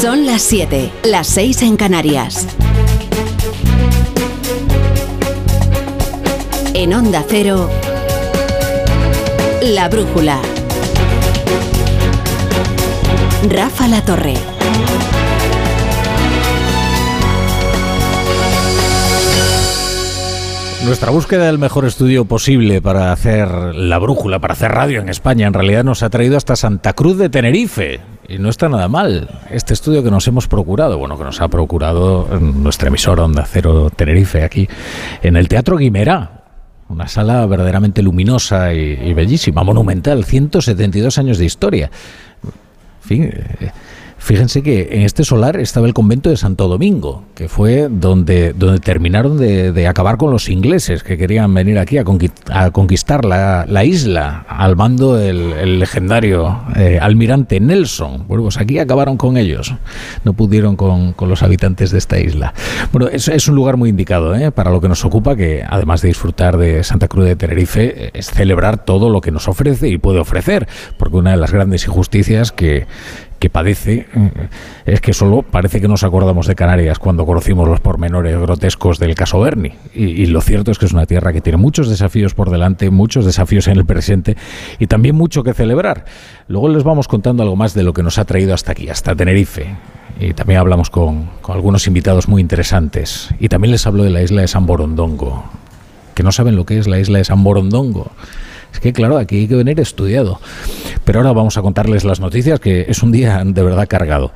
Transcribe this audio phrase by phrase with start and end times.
[0.00, 2.48] Son las 7, las 6 en Canarias.
[6.72, 7.68] En Onda Cero,
[9.60, 10.40] La Brújula.
[13.50, 14.32] Rafa La Torre.
[20.86, 25.46] Nuestra búsqueda del mejor estudio posible para hacer la brújula, para hacer radio en España,
[25.46, 28.00] en realidad nos ha traído hasta Santa Cruz de Tenerife.
[28.30, 29.28] Y no está nada mal.
[29.50, 33.90] Este estudio que nos hemos procurado, bueno, que nos ha procurado nuestra emisora Onda Cero
[33.90, 34.68] Tenerife, aquí,
[35.20, 36.44] en el Teatro Guimerá.
[36.88, 41.90] Una sala verdaderamente luminosa y, y bellísima, monumental, 172 años de historia.
[42.44, 43.24] En fin.
[43.24, 43.72] Eh,
[44.20, 48.78] Fíjense que en este solar estaba el convento de Santo Domingo, que fue donde, donde
[48.78, 54.76] terminaron de, acabar con los ingleses que querían venir aquí a, conquistar, la, isla al
[54.76, 58.26] mando del legendario eh, almirante Nelson.
[58.28, 59.74] Bueno, pues aquí acabaron con ellos,
[60.22, 62.52] no pudieron con, los habitantes de esta isla.
[62.92, 64.52] Bueno, es, es un lugar muy indicado ¿eh?
[64.52, 68.30] para lo que nos ocupa, que además de disfrutar de Santa Cruz de Tenerife, es
[68.30, 72.52] celebrar todo lo que nos ofrece y puede ofrecer, porque una de las grandes injusticias
[72.52, 72.86] que
[73.40, 74.48] que padece eh,
[74.84, 79.14] es que solo parece que nos acordamos de Canarias cuando conocimos los pormenores grotescos del
[79.14, 79.72] caso Berni.
[79.94, 83.24] Y, lo cierto es que es una tierra que tiene muchos desafíos por delante, muchos
[83.24, 84.36] desafíos en el presente
[84.78, 86.04] y también mucho que celebrar.
[86.48, 89.16] Luego les vamos contando algo más de lo que nos ha traído hasta aquí, hasta
[89.16, 89.74] Tenerife.
[90.20, 93.30] Y también hablamos con, con algunos invitados muy interesantes.
[93.40, 95.44] Y también les hablo de la isla de San Borondongo,
[96.14, 98.12] que no saben lo que es la isla de San Borondongo.
[98.72, 100.40] Es que claro, aquí hay que venir estudiado.
[101.04, 104.32] Pero ahora vamos a contarles las noticias, que es un día de verdad cargado.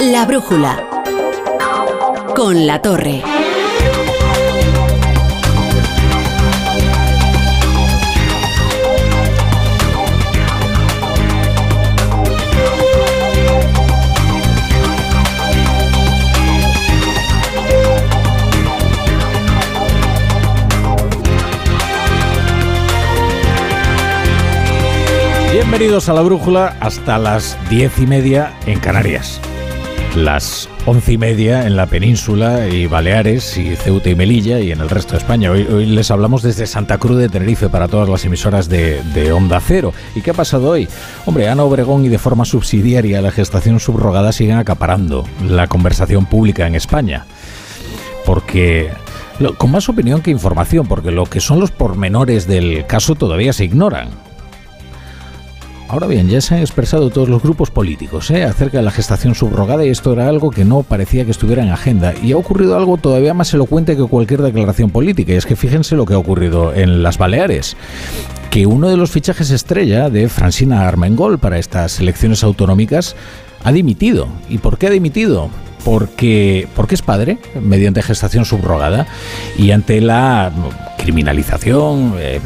[0.00, 0.82] La brújula.
[2.34, 3.22] Con la torre.
[25.74, 29.40] Bienvenidos a la brújula hasta las diez y media en Canarias.
[30.14, 34.80] Las once y media en la península y Baleares y Ceuta y Melilla y en
[34.80, 35.50] el resto de España.
[35.50, 39.58] Hoy, les hablamos desde Santa Cruz de Tenerife para todas las emisoras de, de, Onda
[39.58, 39.92] Cero.
[40.14, 40.86] ¿Y qué ha pasado hoy?
[41.26, 46.68] Hombre, Ana Obregón y de forma subsidiaria la gestación subrogada siguen acaparando la conversación pública
[46.68, 47.26] en España.
[48.24, 48.92] Porque
[49.58, 53.64] con más opinión que información, porque lo que son los pormenores del caso todavía se
[53.64, 54.10] ignoran.
[55.88, 58.44] Ahora bien, ya se han expresado todos los grupos políticos ¿eh?
[58.44, 61.70] acerca de la gestación subrogada y esto era algo que no parecía que estuviera en
[61.70, 62.14] agenda.
[62.22, 65.94] Y ha ocurrido algo todavía más elocuente que cualquier declaración política, y es que fíjense
[65.94, 67.76] lo que ha ocurrido en las Baleares
[68.54, 73.16] que uno de los fichajes estrella de Francina Armengol para estas elecciones autonómicas
[73.64, 74.28] ha dimitido.
[74.48, 75.50] ¿Y por qué ha dimitido?
[75.84, 79.08] Porque, porque es padre, mediante gestación subrogada,
[79.58, 80.52] y ante la
[80.98, 82.40] criminalización, eh,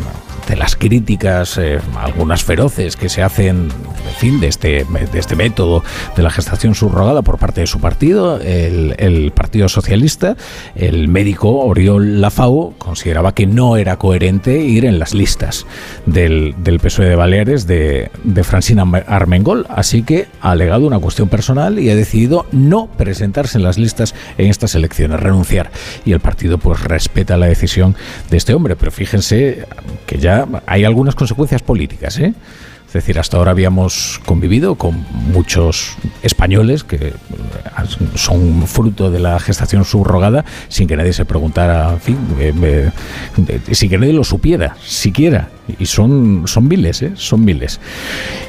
[0.48, 3.68] de las críticas, eh, algunas feroces, que se hacen,
[4.06, 5.84] en fin, de este, de este método
[6.16, 10.36] de la gestación subrogada por parte de su partido, el, Partido Socialista,
[10.74, 15.66] el médico Oriol Lafau consideraba que no era coherente ir en las listas
[16.06, 21.28] del, del PSOE de Baleares de, de Francina Armengol, así que ha alegado una cuestión
[21.28, 25.70] personal y ha decidido no presentarse en las listas en estas elecciones, renunciar.
[26.04, 27.96] Y el partido pues respeta la decisión
[28.30, 29.66] de este hombre, pero fíjense
[30.06, 32.34] que ya hay algunas consecuencias políticas, ¿eh?
[32.88, 37.12] Es decir, hasta ahora habíamos convivido con muchos españoles que
[38.14, 42.90] son fruto de la gestación subrogada sin que nadie se preguntara, fin, eh,
[43.72, 45.50] sin que nadie lo supiera, siquiera.
[45.78, 47.12] Y son, son miles, ¿eh?
[47.14, 47.78] Son miles.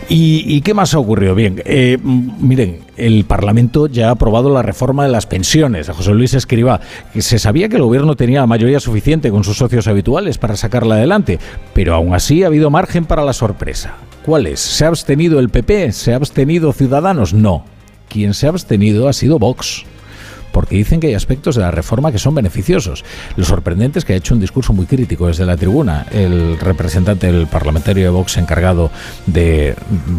[0.07, 1.35] ¿Y, qué más ha ocurrido?
[1.35, 5.89] Bien, eh, miren, el Parlamento ya ha aprobado la reforma de las pensiones.
[5.89, 6.79] A José Luis Escriba,
[7.13, 10.95] se sabía que el gobierno tenía la mayoría suficiente con sus socios habituales para sacarla
[10.95, 11.39] adelante,
[11.73, 13.95] pero aún así ha habido margen para la sorpresa.
[14.55, 15.91] ¿Se ha abstenido el PP?
[15.91, 17.33] ¿Se ha abstenido Ciudadanos?
[17.33, 17.65] No.
[18.07, 19.85] Quien se ha abstenido ha sido Vox
[20.51, 23.03] porque dicen que hay aspectos de la reforma que son beneficiosos.
[23.35, 27.31] Lo sorprendente es que ha hecho un discurso muy crítico desde la tribuna el representante
[27.31, 28.91] del parlamentario de Vox encargado
[29.25, 29.75] de,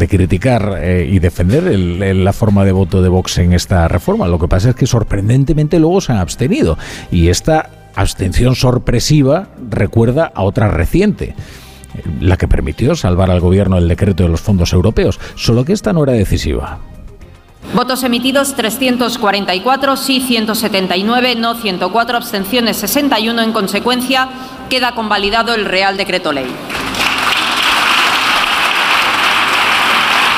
[0.09, 4.27] criticar eh, y defender la forma de voto de Vox en esta reforma.
[4.27, 6.77] Lo que pasa es que sorprendentemente luego se han abstenido
[7.11, 11.35] y esta abstención sorpresiva recuerda a otra reciente
[12.19, 15.93] la que permitió salvar al gobierno el decreto de los fondos europeos, solo que esta
[15.93, 16.79] no era decisiva.
[17.73, 23.41] Votos emitidos 344, sí 179, no 104, abstenciones 61.
[23.41, 24.27] En consecuencia,
[24.69, 26.47] queda convalidado el Real Decreto Ley.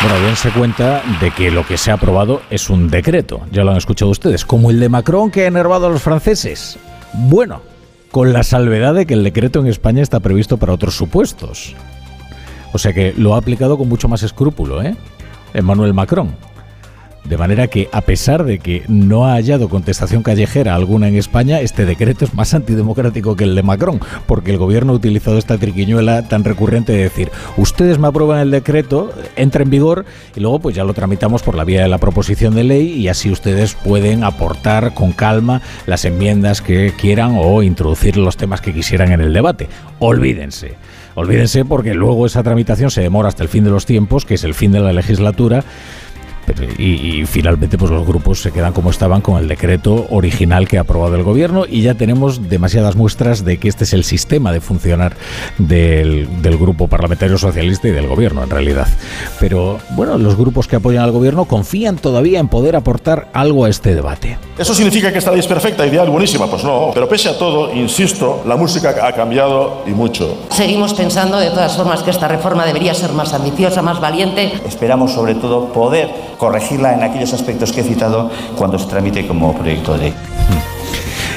[0.04, 3.71] Bueno, dense cuenta de que lo que se ha aprobado es un decreto, ya lo
[3.71, 6.77] han escuchado ustedes, como el de Macron que ha enervado a los franceses.
[7.13, 7.62] Bueno,
[8.13, 11.75] con la salvedad de que el decreto en España está previsto para otros supuestos.
[12.71, 14.95] O sea que lo ha aplicado con mucho más escrúpulo, ¿eh?
[15.56, 16.36] Emmanuel Macron.
[17.25, 21.61] De manera que, a pesar de que no ha hallado contestación callejera alguna en España,
[21.61, 25.57] este decreto es más antidemocrático que el de Macron, porque el gobierno ha utilizado esta
[25.57, 30.05] triquiñuela tan recurrente de decir, ustedes me aprueban el decreto, entra en vigor
[30.35, 33.07] y luego pues ya lo tramitamos por la vía de la proposición de ley y
[33.07, 38.73] así ustedes pueden aportar con calma las enmiendas que quieran o introducir los temas que
[38.73, 39.69] quisieran en el debate.
[39.99, 40.75] Olvídense.
[41.15, 44.43] Olvídense porque luego esa tramitación se demora hasta el fin de los tiempos, que es
[44.43, 45.63] el fin de la legislatura
[46.78, 50.81] y, finalmente pues los grupos se quedan como estaban con el decreto original que ha
[50.81, 54.62] aprobado el gobierno y ya tenemos demasiadas muestras de que este es el sistema de
[54.62, 55.16] funcionar
[55.57, 58.88] del, del grupo parlamentario socialista y del gobierno en realidad.
[59.40, 63.69] Pero bueno, los grupos que apoyan al gobierno confían todavía en poder aportar algo a
[63.69, 64.38] este debate.
[64.57, 66.48] ¿Eso significa que esta ley es perfecta, ideal, buenísima?
[66.48, 70.38] Pues no, pero pese a todo, insisto, la música ha cambiado y mucho.
[70.50, 74.54] Seguimos pensando de todas formas que esta reforma debería ser más ambiciosa, más valiente.
[74.66, 79.53] Esperamos sobre todo poder corregirla en aquellos aspectos que he citado cuando se tramite como
[79.53, 80.13] proyecto de ley.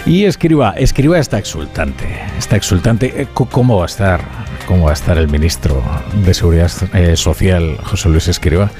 [0.06, 2.04] Y Escriba, Escriba está exultante,
[2.38, 3.22] está exultante.
[3.22, 4.20] Eh, ¿Cómo va a estar?
[4.66, 5.82] ¿Cómo va a estar el ministro
[6.24, 8.70] de Seguridad eh, Social, José Luis Escriba?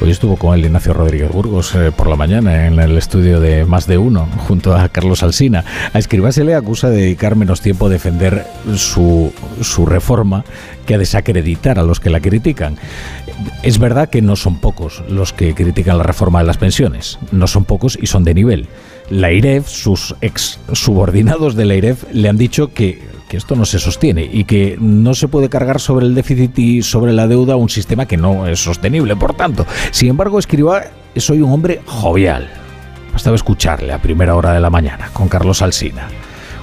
[0.00, 3.64] Hoy estuvo con él Ignacio Rodríguez Burgos eh, por la mañana en el estudio de
[3.64, 5.64] Más de Uno, junto a Carlos Alsina.
[5.92, 8.46] A Escribá le acusa de dedicar menos tiempo a defender
[8.76, 9.32] su,
[9.62, 10.44] su reforma
[10.84, 12.76] que a desacreditar a los que la critican.
[13.62, 17.46] Es verdad que no son pocos los que critican la reforma de las pensiones, no
[17.46, 18.68] son pocos y son de nivel.
[19.10, 23.78] La IREF, sus ex subordinados de la IREF, le han dicho que esto no se
[23.78, 27.68] sostiene y que no se puede cargar sobre el déficit y sobre la deuda un
[27.68, 29.16] sistema que no es sostenible.
[29.16, 30.82] Por tanto, sin embargo, Escriba
[31.16, 32.48] soy un hombre jovial.
[33.12, 36.08] Bastaba escucharle a primera hora de la mañana con Carlos Alsina.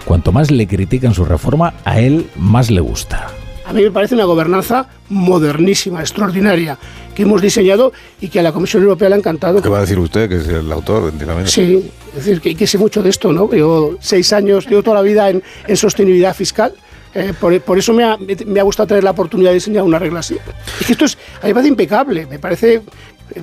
[0.06, 3.27] Cuanto más le critican su reforma, a él más le gusta.
[3.65, 6.77] A mí me parece una gobernanza modernísima, extraordinaria,
[7.13, 9.61] que hemos diseñado y que a la Comisión Europea le ha encantado.
[9.61, 11.11] ¿Qué va a decir usted, que es el autor?
[11.45, 13.49] Sí, es decir, que, que sé mucho de esto, ¿no?
[13.49, 16.73] Llevo seis años, llevo toda la vida en, en sostenibilidad fiscal.
[17.13, 19.99] Eh, por, por, eso me ha, me ha, gustado tener la oportunidad de diseñar una
[19.99, 20.37] regla así.
[20.79, 22.81] Es que esto es, a mí me parece impecable, me parece,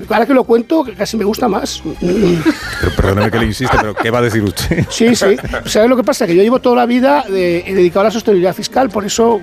[0.08, 1.82] ahora que lo cuento, casi me gusta más.
[2.00, 4.86] Pero perdóneme que le insiste, pero ¿qué va a decir usted?
[4.88, 5.36] Sí, sí.
[5.66, 6.26] ¿Sabes lo que pasa?
[6.26, 9.38] Que yo llevo toda la vida de, dedicado a la sostenibilidad fiscal, por eso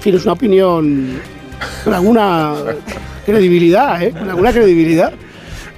[0.00, 1.20] fin, es una opinión
[1.86, 2.54] alguna
[3.24, 4.14] credibilidad, ¿eh?
[4.28, 5.12] Alguna credibilidad.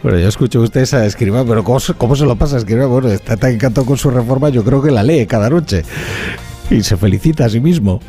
[0.02, 2.86] Bueno, yo escucho usted esa escriba, pero ¿cómo, ¿cómo, se lo pasa a escriba?
[2.86, 5.84] Bueno, está tan encantado con su reforma, yo creo que la lee cada noche
[6.70, 8.00] y se felicita a sí mismo.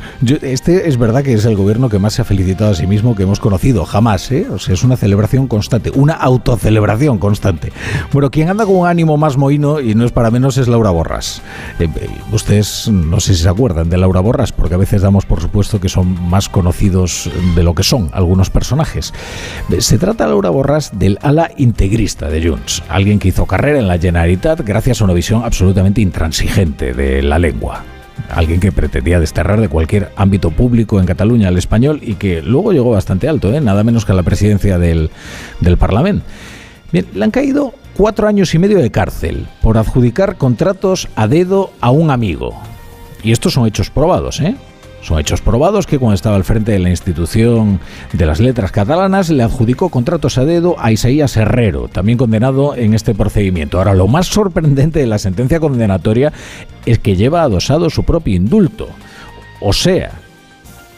[0.42, 3.14] Este es verdad que es el gobierno que más se ha felicitado a sí mismo
[3.14, 4.46] que hemos conocido, jamás, ¿eh?
[4.50, 7.72] O sea, es una celebración constante, una autocelebración constante.
[8.12, 10.90] Bueno, quien anda con un ánimo más mohino, y no es para menos, es Laura
[10.90, 11.42] Borras.
[11.78, 11.88] Eh,
[12.32, 15.80] ustedes no sé si se acuerdan de Laura Borras, porque a veces damos por supuesto
[15.80, 19.12] que son más conocidos de lo que son algunos personajes.
[19.78, 23.98] Se trata, Laura Borras, del ala integrista de Junts, alguien que hizo carrera en la
[23.98, 27.84] Generalitat gracias a una visión absolutamente intransigente de la lengua
[28.30, 32.72] alguien que pretendía desterrar de cualquier ámbito público en Cataluña al español y que luego
[32.72, 33.60] llegó bastante alto, ¿eh?
[33.60, 35.10] nada menos que a la presidencia del,
[35.60, 36.24] del Parlamento.
[36.92, 41.70] Bien, le han caído cuatro años y medio de cárcel por adjudicar contratos a dedo
[41.80, 42.54] a un amigo.
[43.22, 44.56] Y estos son hechos probados, ¿eh?
[45.02, 47.80] Son hechos probados que cuando estaba al frente de la institución
[48.12, 52.94] de las letras catalanas le adjudicó contratos a dedo a Isaías Herrero, también condenado en
[52.94, 53.78] este procedimiento.
[53.78, 56.32] Ahora, lo más sorprendente de la sentencia condenatoria
[56.84, 58.88] es que lleva adosado su propio indulto.
[59.60, 60.12] O sea,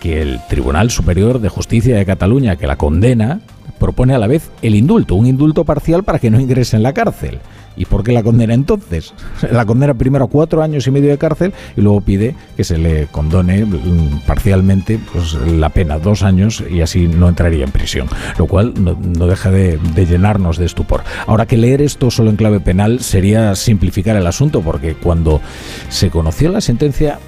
[0.00, 3.40] que el Tribunal Superior de Justicia de Cataluña que la condena
[3.78, 6.94] propone a la vez el indulto, un indulto parcial para que no ingrese en la
[6.94, 7.38] cárcel.
[7.76, 9.14] ¿Y por qué la condena entonces?
[9.50, 12.78] La condena primero a cuatro años y medio de cárcel y luego pide que se
[12.78, 18.08] le condone mm, parcialmente pues, la pena, dos años, y así no entraría en prisión.
[18.38, 18.94] Lo cual no,
[19.26, 21.02] deja de, de, llenarnos de estupor.
[21.26, 25.40] Ahora que leer esto solo en clave penal sería simplificar el asunto, porque cuando
[25.88, 27.18] se conoció la sentencia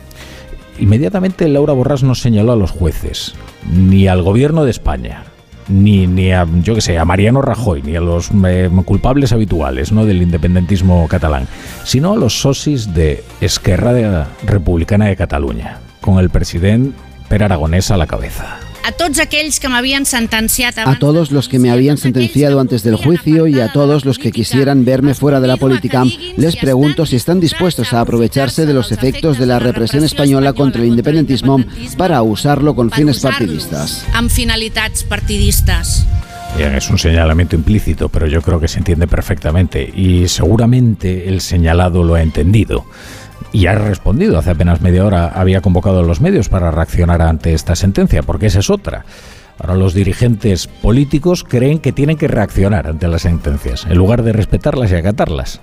[0.79, 3.35] inmediatamente Laura Borrás no señaló a los jueces,
[3.71, 5.25] ni al gobierno de España,
[5.73, 9.93] ni, ni a, yo que sé, a Mariano Rajoy, ni a los eh, culpables habituales
[9.93, 10.05] ¿no?
[10.05, 11.49] del independentismo catalán,
[11.85, 16.97] sino a los socis de Esquerra Republicana de Cataluña, con el presidente
[17.29, 18.59] Per Aragonés a la cabeza.
[18.85, 22.83] A todos aquellos que me habían sentenciado a todos los que me habían sentenciado antes
[22.83, 26.05] del juicio y a todos los que quisieran verme fuera de la política,
[26.37, 30.83] les pregunto si están dispuestos a aprovecharse de los efectos de la represión española contra
[30.83, 31.65] el independentismo
[31.97, 34.05] para usarlo con fines partidistas.
[34.15, 36.05] Amb finalitats partidistes.
[36.57, 41.41] Bien, es un señalamiento implícito, pero yo creo que se entiende perfectamente y seguramente el
[41.41, 42.85] señalado lo ha entendido
[43.53, 44.39] y ha respondido.
[44.39, 48.47] Hace apenas media hora había convocado a los medios para reaccionar ante esta sentencia, porque
[48.47, 49.05] esa es otra.
[49.59, 54.33] Ahora los dirigentes políticos creen que tienen que reaccionar ante las sentencias, en lugar de
[54.33, 55.61] respetarlas y acatarlas.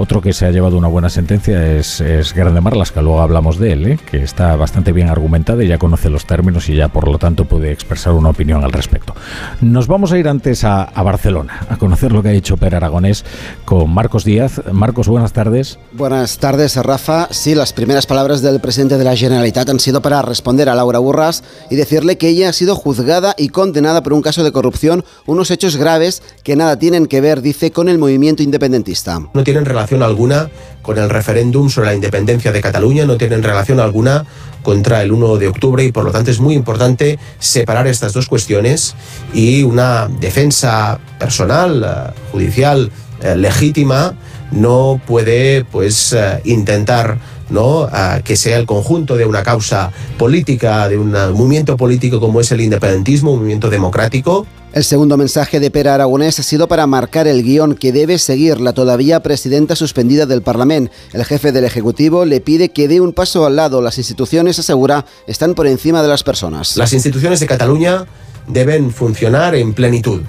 [0.00, 3.58] Otro que se ha llevado una buena sentencia es, es Grande Marlas, que luego hablamos
[3.58, 3.98] de él, ¿eh?
[4.08, 7.46] que está bastante bien argumentado y ya conoce los términos y ya por lo tanto
[7.46, 9.16] puede expresar una opinión al respecto.
[9.60, 12.76] Nos vamos a ir antes a, a Barcelona, a conocer lo que ha dicho Per
[12.76, 13.24] Aragonés
[13.64, 14.62] con Marcos Díaz.
[14.70, 15.80] Marcos, buenas tardes.
[15.90, 17.26] Buenas tardes, Rafa.
[17.32, 21.00] Sí, las primeras palabras del presidente de la Generalitat han sido para responder a Laura
[21.00, 25.04] Burras y decirle que ella ha sido juzgada y condenada por un caso de corrupción,
[25.26, 29.18] unos hechos graves que nada tienen que ver, dice, con el movimiento independentista.
[29.34, 30.50] No tienen relación alguna
[30.82, 34.24] con el referéndum sobre la independencia de Cataluña, no tienen relación alguna
[34.62, 38.26] contra el 1 de octubre y por lo tanto es muy importante separar estas dos
[38.26, 38.94] cuestiones
[39.34, 42.90] y una defensa personal, eh, judicial,
[43.20, 44.14] eh, legítima,
[44.50, 47.18] no puede pues eh, intentar
[47.50, 47.88] ¿no?
[48.24, 52.60] que sea el conjunto de una causa política, de un movimiento político como es el
[52.60, 57.42] independentismo, un movimiento democrático, el segundo mensaje de Pera Aragonés ha sido para marcar el
[57.42, 60.92] guion que debe seguir la todavía presidenta suspendida del Parlamento.
[61.14, 63.80] El jefe del Ejecutivo le pide que dé un paso al lado.
[63.80, 66.76] Las instituciones, asegura, están por encima de las personas.
[66.76, 68.04] Las instituciones de Cataluña
[68.46, 70.20] deben funcionar en plenitud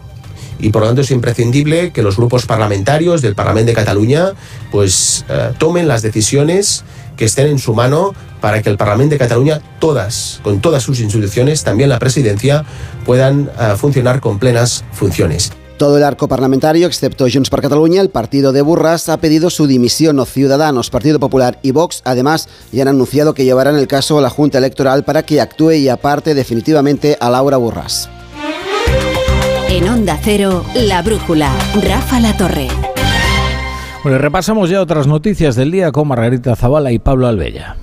[0.60, 4.34] y por lo tanto es imprescindible que los grupos parlamentarios del Parlamento de Cataluña
[4.72, 6.84] pues eh, tomen las decisiones
[7.20, 11.02] que estén en su mano para que el Parlamento de Cataluña, todas, con todas sus
[11.02, 12.64] instituciones, también la presidencia,
[13.06, 15.52] puedan uh, funcionar con plenas funciones.
[15.78, 19.68] Todo el arco parlamentario, excepto Junts per Catalunya, el partido de Burras, ha pedido su
[19.68, 20.18] dimisión.
[20.20, 24.22] O Ciudadanos, Partido Popular y Vox, además, ya han anunciado que llevarán el caso a
[24.22, 28.10] la Junta Electoral para que actúe y aparte definitivamente a Laura Burras.
[29.68, 32.70] En Onda Cero, La Brújula, Rafa La Torre.
[34.02, 37.76] Bueno, repasamos ya otras noticias del día con Margarita Zavala y Pablo Albella.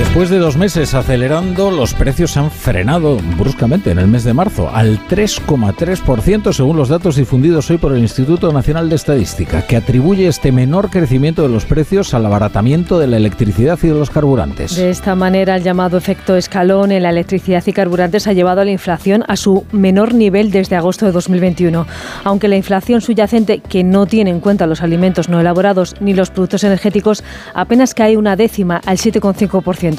[0.00, 4.32] Después de dos meses acelerando, los precios se han frenado bruscamente en el mes de
[4.32, 9.76] marzo al 3,3% según los datos difundidos hoy por el Instituto Nacional de Estadística, que
[9.76, 14.08] atribuye este menor crecimiento de los precios al abaratamiento de la electricidad y de los
[14.08, 14.74] carburantes.
[14.74, 18.64] De esta manera, el llamado efecto escalón en la electricidad y carburantes ha llevado a
[18.64, 21.86] la inflación a su menor nivel desde agosto de 2021.
[22.24, 26.30] Aunque la inflación subyacente, que no tiene en cuenta los alimentos no elaborados ni los
[26.30, 29.89] productos energéticos, apenas cae una décima al 7,5%.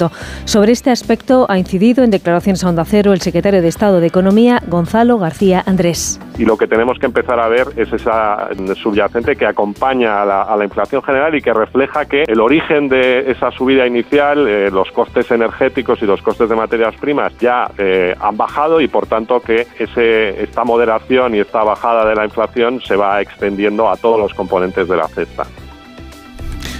[0.44, 4.06] Sobre este aspecto ha incidido en declaraciones a Onda Cero el secretario de Estado de
[4.06, 6.20] Economía, Gonzalo García Andrés.
[6.38, 8.48] Y lo que tenemos que empezar a ver es esa
[8.82, 13.50] subyacente que acompaña a la, inflación general y que refleja que el origen de esa
[13.50, 18.36] subida inicial, eh, los costes energéticos y los costes de materias primas ya eh, han
[18.36, 22.96] bajado y por tanto que ese, esta moderación y esta bajada de la inflación se
[22.96, 25.44] va extendiendo a todos los componentes de la cesta.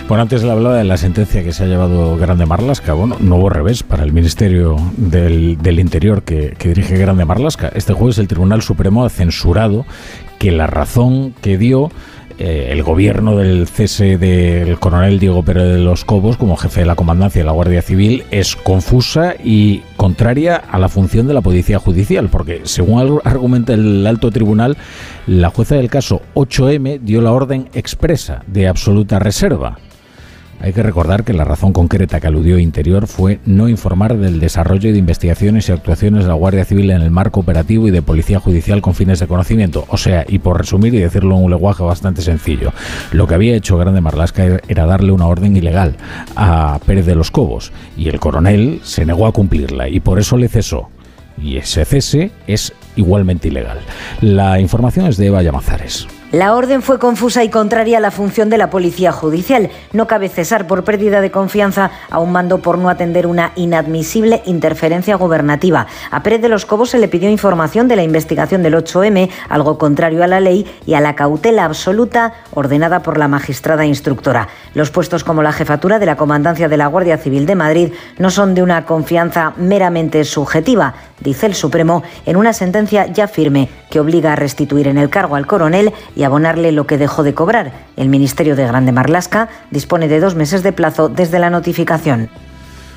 [0.09, 2.93] Bueno, antes le hablaba de la sentencia que se ha llevado Grande Marlasca.
[2.93, 7.69] Bueno, nuevo revés para el Ministerio del, Interior que, dirige Grande Marlasca.
[7.75, 9.87] Este jueves el Tribunal Supremo ha censurado
[10.39, 11.91] que la razón que dio
[12.39, 16.87] eh, el gobierno del cese del coronel Diego Pérez de los Cobos como jefe de
[16.87, 21.41] la comandancia de la Guardia Civil es confusa y contraria a la función de la
[21.41, 24.77] Policía Judicial, porque según argumenta el alto tribunal,
[25.27, 29.79] la jueza del caso 8M dio la orden expresa de absoluta reserva
[30.63, 34.93] hay que recordar que la razón concreta que aludió Interior fue no informar del desarrollo
[34.93, 38.39] de investigaciones y actuaciones de la Guardia Civil en el marco operativo y de Policía
[38.39, 39.85] Judicial con fines de conocimiento.
[39.89, 42.73] O sea, y por resumir y decirlo en un lenguaje bastante sencillo,
[43.11, 45.97] lo que había hecho Grande Marlasca era darle una orden ilegal
[46.37, 50.37] a Pérez de los Cobos y el coronel se negó a cumplirla y por eso
[50.37, 50.91] le cesó.
[51.43, 53.81] Y ese cese es igualmente ilegal.
[54.21, 56.07] La información es de Eva Llamazares.
[56.33, 59.69] La orden fue confusa y contraria a la función de la Policía Judicial.
[59.93, 64.43] No cabe cesar por pérdida de confianza a un mando por no atender una inadmisible
[64.47, 65.87] interferencia gubernativa.
[66.11, 69.77] A Pérez de los Cobos se le pidió información de la investigación del 8M, algo
[69.77, 74.49] contrario a la ley y a la cautela absoluta ordenada por la magistrada instructora.
[74.73, 78.31] Los puestos como la jefatura de la Comandancia de la Guardia Civil de Madrid no
[78.31, 84.01] son de una confianza meramente subjetiva, dice el Supremo en una sentencia ya firme que
[84.01, 87.73] obliga a restituir en el cargo al coronel y abonarle lo que dejó de cobrar.
[87.97, 92.31] El Ministerio de Grande Marlasca dispone de dos meses de plazo desde la notificación.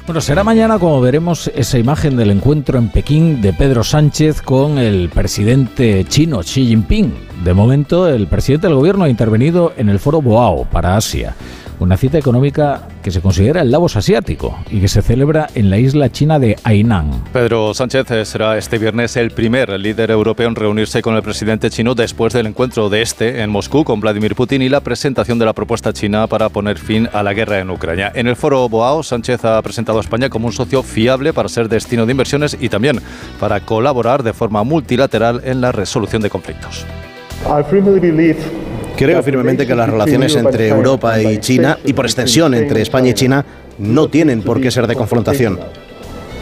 [0.05, 4.77] Bueno, será mañana como veremos esa imagen del encuentro en Pekín de Pedro Sánchez con
[4.77, 7.11] el presidente chino Xi Jinping.
[7.43, 11.35] De momento, el presidente del gobierno ha intervenido en el foro Boao para Asia
[11.79, 15.77] Una cita económica que se considera el Davos asiático y que se celebra en la
[15.77, 17.11] isla china de Hainan.
[17.33, 21.93] Pedro Sánchez será este viernes el primer líder europeo en reunirse con el presidente chino
[21.93, 25.53] después del encuentro de este en Moscú con Vladimir Putin y la presentación de la
[25.53, 28.11] propuesta china para poner fin a la guerra en Ucrania.
[28.15, 31.67] En el foro Boao, Sánchez ha presentado a España como un socio fiable para ser
[31.67, 33.01] destino de inversiones y también
[33.39, 36.85] para colaborar de forma multilateral en la resolución de conflictos.
[38.97, 43.13] Creo firmemente que las relaciones entre Europa y China, y por extensión entre España y
[43.13, 43.45] China,
[43.77, 45.59] no tienen por qué ser de confrontación.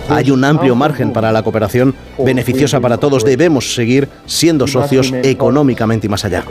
[0.09, 3.23] Hay un amplio margen para la cooperación beneficiosa para todos.
[3.23, 6.43] Debemos seguir siendo socios económicamente y más allá.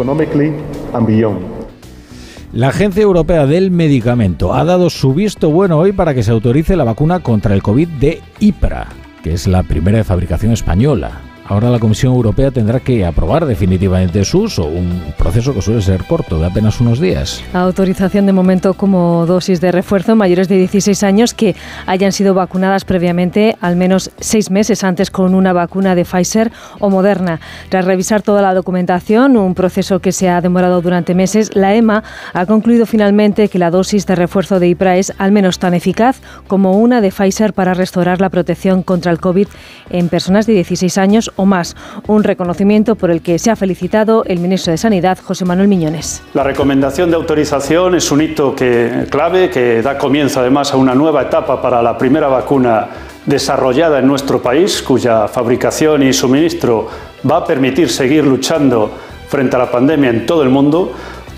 [2.52, 6.76] La Agencia Europea del Medicamento ha dado su visto bueno hoy para que se autorice
[6.76, 8.88] la vacuna contra el COVID de IPRA,
[9.22, 11.31] que es la primera de fabricación española.
[11.52, 16.02] Ahora la Comisión Europea tendrá que aprobar definitivamente su uso, un proceso que suele ser
[16.04, 17.44] corto, de apenas unos días.
[17.52, 21.54] Autorización de momento como dosis de refuerzo mayores de 16 años que
[21.84, 26.88] hayan sido vacunadas previamente al menos seis meses antes con una vacuna de Pfizer o
[26.88, 27.38] Moderna.
[27.68, 32.02] Tras revisar toda la documentación, un proceso que se ha demorado durante meses, la EMA
[32.32, 36.22] ha concluido finalmente que la dosis de refuerzo de IPRA es al menos tan eficaz
[36.46, 39.48] como una de Pfizer para restaurar la protección contra el COVID
[39.90, 41.76] en personas de 16 años más.
[42.06, 46.22] Un reconocimiento por el que se ha felicitado el ministro de Sanidad, José Manuel Miñones.
[46.34, 50.94] La recomendación de autorización es un hito que, clave que da comienzo además a una
[50.94, 52.88] nueva etapa para la primera vacuna
[53.26, 56.88] desarrollada en nuestro país, cuya fabricación y suministro
[57.28, 58.90] va a permitir seguir luchando
[59.28, 60.92] frente a la pandemia en todo el mundo,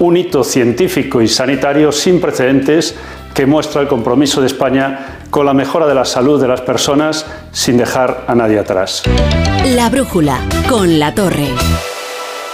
[0.05, 2.95] un hito científico y sanitario sin precedentes
[3.33, 7.27] que muestra el compromiso de España con la mejora de la salud de las personas
[7.53, 9.03] sin dejar a nadie atrás.
[9.75, 11.49] La brújula con la torre.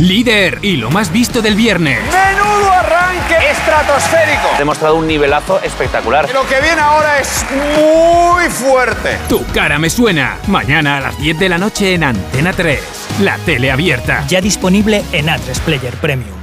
[0.00, 1.98] Líder y lo más visto del viernes.
[2.04, 4.50] ¡Menudo arranque estratosférico!
[4.54, 6.28] Ha demostrado un nivelazo espectacular.
[6.34, 9.16] Lo que viene ahora es muy fuerte.
[9.26, 10.36] Tu cara me suena.
[10.48, 12.78] Mañana a las 10 de la noche en Antena 3.
[13.22, 14.22] La tele abierta.
[14.28, 16.36] Ya disponible en A3 Player Premium.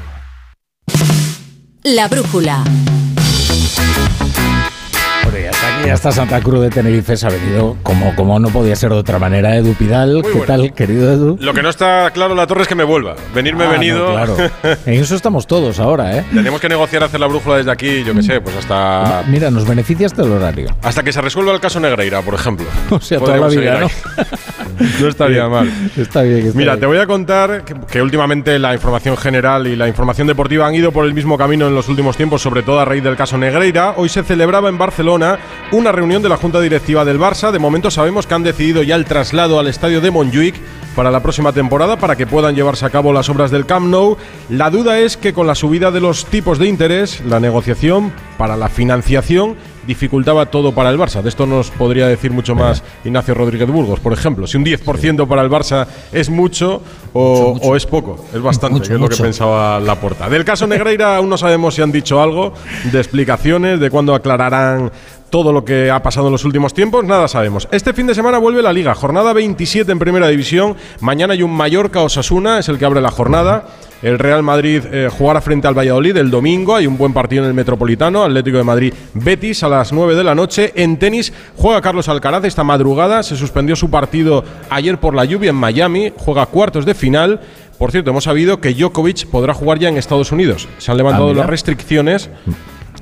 [1.84, 2.63] La brújula.
[5.84, 8.96] Hombre, hasta Santa Cruz de Tenerife se ha venido, como, como no podía ser de
[8.96, 10.22] otra manera, Edu Pidal.
[10.24, 10.46] ¿Qué bueno.
[10.46, 11.38] tal, querido Edu?
[11.41, 13.15] Lo que no está claro, la torre, es que me vuelva.
[13.36, 14.08] Venirme Ah, venido.
[14.08, 14.38] no, claro.
[14.86, 16.24] En eso estamos todos ahora, ¿eh?
[16.34, 19.24] Tenemos que negociar hacer la brújula desde aquí, yo qué sé, pues hasta.
[19.28, 20.69] Mira, nos beneficia hasta el horario.
[20.84, 22.65] Hasta que se resuelva el caso Negreira, por ejemplo.
[22.89, 23.88] O sea, toda la vida, ahí.
[25.02, 25.69] no estaría mal.
[25.98, 26.38] Está bien.
[26.48, 26.80] está Mira, bien.
[26.80, 30.76] te voy a contar que, que últimamente la información general y la información deportiva han
[30.76, 33.38] ido por el mismo camino en los últimos tiempos, sobre todo a raíz del caso
[33.38, 33.96] Negreira.
[33.98, 35.38] Hoy se celebraba en Barcelona
[35.74, 37.52] una reunión de la Junta Directiva del Barça.
[37.52, 40.56] De momento sabemos que han decidido ya el traslado al estadio de Montjuic
[40.96, 44.18] para la próxima temporada para que puedan llevarse a cabo las obras del Camp Nou.
[44.50, 48.56] La duda es que con la subida de los tipos de interés, la negociación para
[48.56, 49.56] la financiación
[49.88, 51.22] dificultaba todo para el Barça.
[51.22, 54.48] De esto nos podría decir mucho más Ignacio Rodríguez Burgos, por ejemplo.
[54.48, 56.82] Si un 10% para el Barça es mucho
[57.14, 60.30] o, o es poco, es bastante, Mucho, que es lo que pensaba Laporta.
[60.30, 62.54] Del caso Negreira aún no sabemos si han dicho algo
[62.92, 64.92] de explicaciones, de cuándo aclararán
[65.34, 67.67] todo lo que ha pasado en los últimos tiempos, nada sabemos.
[67.72, 70.76] Este fin de semana vuelve la Liga, jornada 27 en Primera División.
[71.00, 73.65] Mañana hay un Mallorca Osasuna, es el que abre la jornada.
[74.04, 76.76] El Real Madrid eh, jugará frente al Valladolid el domingo.
[76.76, 78.24] Hay un buen partido en el Metropolitano.
[78.24, 80.72] Atlético de Madrid Betis a las 9 de la noche.
[80.76, 83.24] En tenis juega Carlos Alcaraz esta madrugada.
[83.24, 86.13] Se suspendió su partido ayer por la lluvia en Miami.
[86.15, 87.41] Juega cuartos de final.
[87.80, 90.67] Por cierto, hemos sabido que Djokovic podrá jugar ya en Estados Unidos.
[90.78, 92.30] Se han levantado Ah, las restricciones.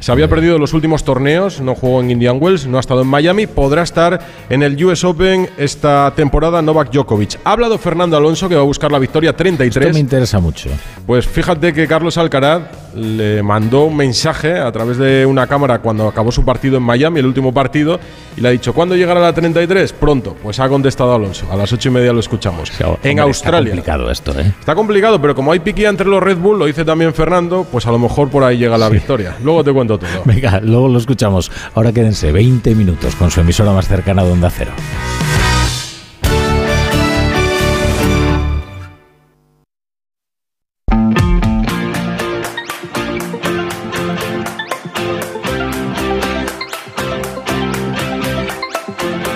[0.01, 3.07] Se había perdido los últimos torneos, no jugó en Indian Wells, no ha estado en
[3.07, 7.37] Miami, podrá estar en el US Open esta temporada Novak Djokovic.
[7.43, 9.85] Ha hablado Fernando Alonso que va a buscar la victoria 33.
[9.85, 10.71] Esto me interesa mucho.
[11.05, 12.63] Pues fíjate que Carlos Alcaraz
[12.95, 17.19] le mandó un mensaje a través de una cámara cuando acabó su partido en Miami,
[17.19, 17.99] el último partido,
[18.35, 19.93] y le ha dicho, ¿cuándo llegará la 33?
[19.93, 20.35] Pronto.
[20.41, 21.45] Pues ha contestado Alonso.
[21.51, 22.71] A las ocho y media lo escuchamos.
[22.79, 23.75] en Hombre, Australia.
[23.75, 24.51] Está complicado esto, ¿eh?
[24.59, 27.85] Está complicado, pero como hay piquía entre los Red Bull, lo dice también Fernando, pues
[27.85, 29.35] a lo mejor por ahí llega la victoria.
[29.43, 29.90] Luego te cuento
[30.25, 31.51] Venga, luego lo escuchamos.
[31.75, 34.71] Ahora quédense 20 minutos con su emisora más cercana de Onda Cero.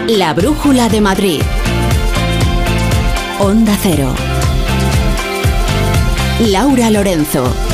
[0.08, 1.42] La Brújula de Madrid.
[3.40, 4.14] Onda Cero.
[6.40, 7.65] Laura Lorenzo.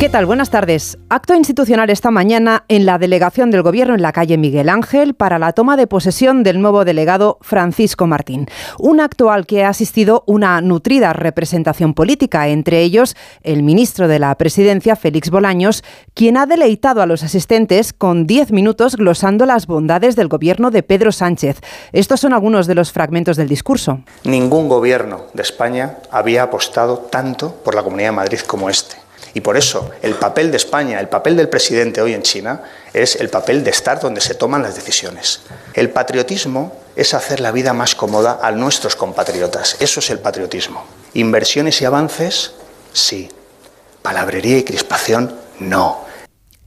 [0.00, 0.26] ¿Qué tal?
[0.26, 0.96] Buenas tardes.
[1.08, 5.40] Acto institucional esta mañana en la delegación del Gobierno en la calle Miguel Ángel para
[5.40, 8.46] la toma de posesión del nuevo delegado Francisco Martín.
[8.78, 14.20] Un acto al que ha asistido una nutrida representación política, entre ellos el ministro de
[14.20, 15.82] la Presidencia, Félix Bolaños,
[16.14, 20.84] quien ha deleitado a los asistentes con 10 minutos glosando las bondades del gobierno de
[20.84, 21.58] Pedro Sánchez.
[21.90, 24.02] Estos son algunos de los fragmentos del discurso.
[24.22, 29.07] Ningún gobierno de España había apostado tanto por la Comunidad de Madrid como este.
[29.34, 32.62] Y por eso el papel de España, el papel del presidente hoy en China,
[32.92, 35.40] es el papel de estar donde se toman las decisiones.
[35.74, 39.76] El patriotismo es hacer la vida más cómoda a nuestros compatriotas.
[39.80, 40.84] Eso es el patriotismo.
[41.14, 42.52] Inversiones y avances,
[42.92, 43.30] sí.
[44.02, 46.07] Palabrería y crispación, no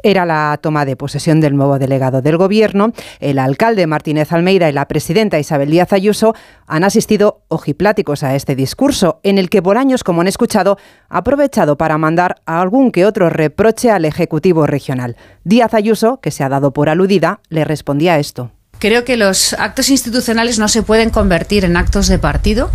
[0.04, 2.94] era la toma de posesión del nuevo delegado del Gobierno.
[3.20, 6.34] El alcalde Martínez Almeida y la presidenta Isabel Díaz Ayuso
[6.68, 10.78] han asistido ojipláticos a este discurso, en el que Bolaños, como han escuchado,
[11.10, 15.18] ha aprovechado para mandar a algún que otro reproche al Ejecutivo regional.
[15.44, 18.52] Díaz Ayuso, que se ha dado por aludida, le respondía esto.
[18.80, 22.72] Creo que los actos institucionales no se pueden convertir en actos de partido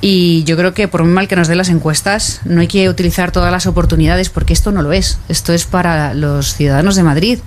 [0.00, 2.88] y yo creo que por muy mal que nos den las encuestas, no hay que
[2.88, 5.18] utilizar todas las oportunidades porque esto no lo es.
[5.28, 7.38] Esto es para los ciudadanos de Madrid.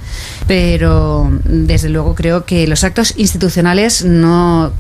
[0.48, 4.72] Pero desde luego creo que los actos institucionales no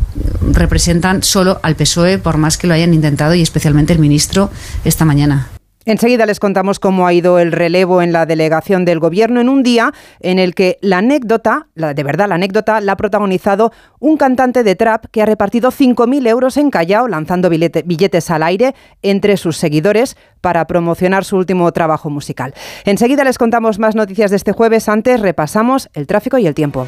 [0.51, 4.49] representan solo al PSOE, por más que lo hayan intentado, y especialmente el ministro
[4.83, 5.49] esta mañana.
[5.89, 9.63] Enseguida les contamos cómo ha ido el relevo en la delegación del gobierno en un
[9.63, 14.15] día en el que la anécdota, la, de verdad la anécdota, la ha protagonizado un
[14.15, 19.35] cantante de trap que ha repartido 5.000 euros en Callao lanzando billetes al aire entre
[19.35, 22.53] sus seguidores para promocionar su último trabajo musical.
[22.85, 24.89] Enseguida les contamos más noticias de este jueves.
[24.89, 26.85] Antes repasamos el tráfico y el tiempo.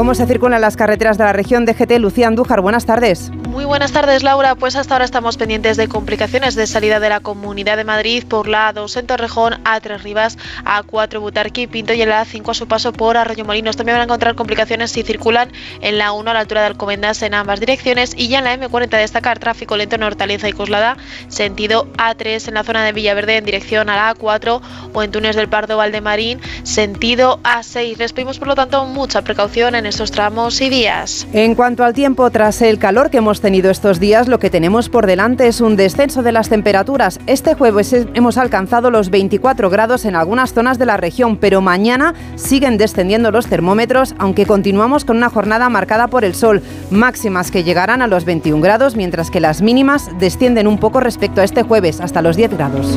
[0.00, 1.98] ¿Cómo se circulan las carreteras de la región de GT?
[1.98, 3.30] Lucía Andújar, buenas tardes.
[3.50, 4.54] Muy buenas tardes, Laura.
[4.54, 8.48] Pues hasta ahora estamos pendientes de complicaciones de salida de la Comunidad de Madrid por
[8.48, 12.94] la A2 en Torrejón, A3 Rivas, A4 Butarqui, Pinto y el A5 a su paso
[12.94, 13.76] por Arroyo Molinos.
[13.76, 17.20] También van a encontrar complicaciones si circulan en la 1 a la altura de Alcomendas
[17.20, 20.96] en ambas direcciones y ya en la M40 destacar tráfico lento en Hortaliza y Coslada,
[21.28, 24.62] sentido A3 en la zona de Villaverde en dirección a la A4
[24.94, 27.98] o en Túnez del Pardo Valdemarín, sentido A6.
[27.98, 31.26] Les pedimos por lo tanto mucha precaución en estos tramos y días.
[31.32, 34.88] En cuanto al tiempo, tras el calor que hemos tenido estos días, lo que tenemos
[34.88, 37.18] por delante es un descenso de las temperaturas.
[37.26, 42.14] Este jueves hemos alcanzado los 24 grados en algunas zonas de la región, pero mañana
[42.36, 47.64] siguen descendiendo los termómetros, aunque continuamos con una jornada marcada por el sol, máximas que
[47.64, 51.64] llegarán a los 21 grados, mientras que las mínimas descienden un poco respecto a este
[51.64, 52.96] jueves, hasta los 10 grados.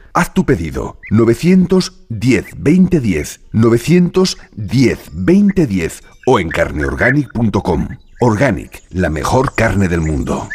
[0.13, 7.87] Haz tu pedido 910 2010 910 2010 o en carneorganic.com.
[8.19, 10.49] Organic, la mejor carne del mundo.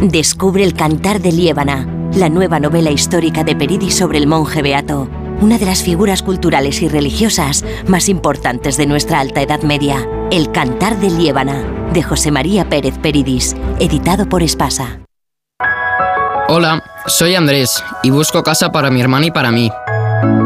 [0.00, 5.08] Descubre el Cantar de Liébana, la nueva novela histórica de Peridis sobre el monje beato,
[5.40, 10.06] una de las figuras culturales y religiosas más importantes de nuestra Alta Edad Media.
[10.30, 15.00] El Cantar de Liébana, de José María Pérez Peridis, editado por Espasa.
[16.50, 19.70] Hola, soy Andrés y busco casa para mi hermana y para mí.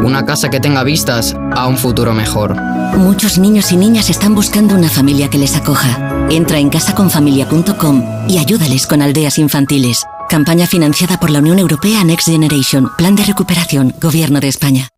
[0.03, 2.57] Una casa que tenga vistas a un futuro mejor.
[2.97, 6.27] Muchos niños y niñas están buscando una familia que les acoja.
[6.29, 10.05] Entra en casaconfamilia.com y ayúdales con aldeas infantiles.
[10.29, 14.89] Campaña financiada por la Unión Europea Next Generation, Plan de Recuperación, Gobierno de España.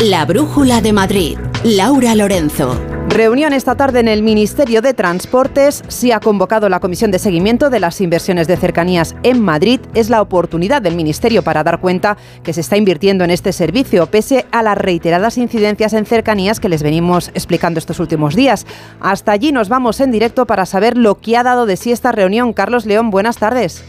[0.00, 2.78] La Brújula de Madrid, Laura Lorenzo.
[3.10, 5.82] Reunión esta tarde en el Ministerio de Transportes.
[5.88, 9.80] Se ha convocado la Comisión de Seguimiento de las Inversiones de Cercanías en Madrid.
[9.94, 14.06] Es la oportunidad del Ministerio para dar cuenta que se está invirtiendo en este servicio,
[14.06, 18.64] pese a las reiteradas incidencias en cercanías que les venimos explicando estos últimos días.
[19.00, 22.12] Hasta allí nos vamos en directo para saber lo que ha dado de sí esta
[22.12, 22.52] reunión.
[22.52, 23.82] Carlos León, buenas tardes.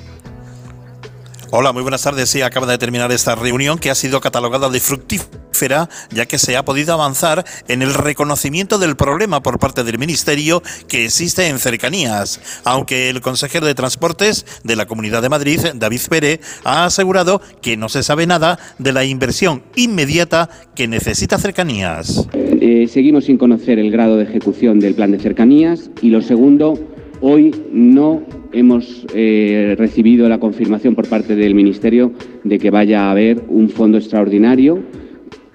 [1.54, 2.30] Hola, muy buenas tardes.
[2.30, 6.56] Sí, acaba de terminar esta reunión que ha sido catalogada de fructífera, ya que se
[6.56, 11.60] ha podido avanzar en el reconocimiento del problema por parte del Ministerio que existe en
[11.60, 12.62] cercanías.
[12.64, 17.76] Aunque el consejero de Transportes de la Comunidad de Madrid, David Pérez, ha asegurado que
[17.76, 22.30] no se sabe nada de la inversión inmediata que necesita cercanías.
[22.34, 26.80] Eh, seguimos sin conocer el grado de ejecución del plan de cercanías y lo segundo,
[27.20, 32.12] hoy no hemos eh, recibido la confirmación por parte del Ministerio
[32.44, 34.80] de que vaya a haber un fondo extraordinario,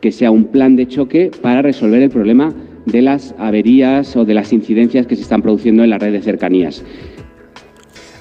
[0.00, 2.54] que sea un plan de choque para resolver el problema
[2.86, 6.22] de las averías o de las incidencias que se están produciendo en la red de
[6.22, 6.84] cercanías.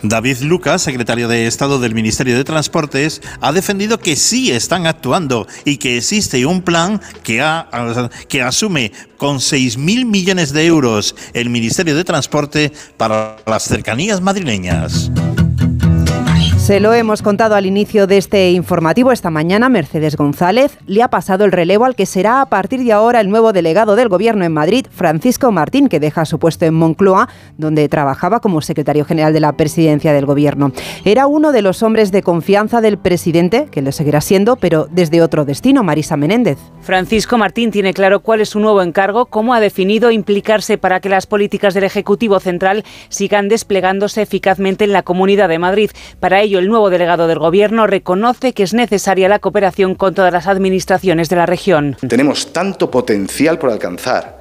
[0.09, 5.47] David Lucas, secretario de Estado del Ministerio de Transportes, ha defendido que sí están actuando
[5.63, 12.03] y que existe un plan que, asume con 6.000 millones de euros el Ministerio de
[12.03, 15.11] Transporte para las cercanías madrileñas.
[16.65, 19.69] Se lo hemos contado al inicio de este informativo esta mañana.
[19.69, 23.29] Mercedes González le ha pasado el relevo al que será a partir de ahora el
[23.29, 27.87] nuevo delegado del Gobierno en Madrid, Francisco Martín, que deja su puesto en Moncloa, donde
[27.87, 30.71] trabajaba como secretario general de la presidencia del Gobierno.
[31.03, 35.21] Era uno de los hombres de confianza del presidente, que lo seguirá siendo, pero desde
[35.21, 36.57] otro destino, Marisa Menéndez.
[36.81, 41.09] Francisco Martín tiene claro cuál es su nuevo encargo, cómo ha definido implicarse para que
[41.09, 45.91] las políticas del Ejecutivo Central sigan desplegándose eficazmente en la Comunidad de Madrid.
[46.19, 50.33] Para ello, el nuevo delegado del Gobierno reconoce que es necesaria la cooperación con todas
[50.33, 51.97] las administraciones de la región.
[52.07, 54.39] Tenemos tanto potencial por alcanzar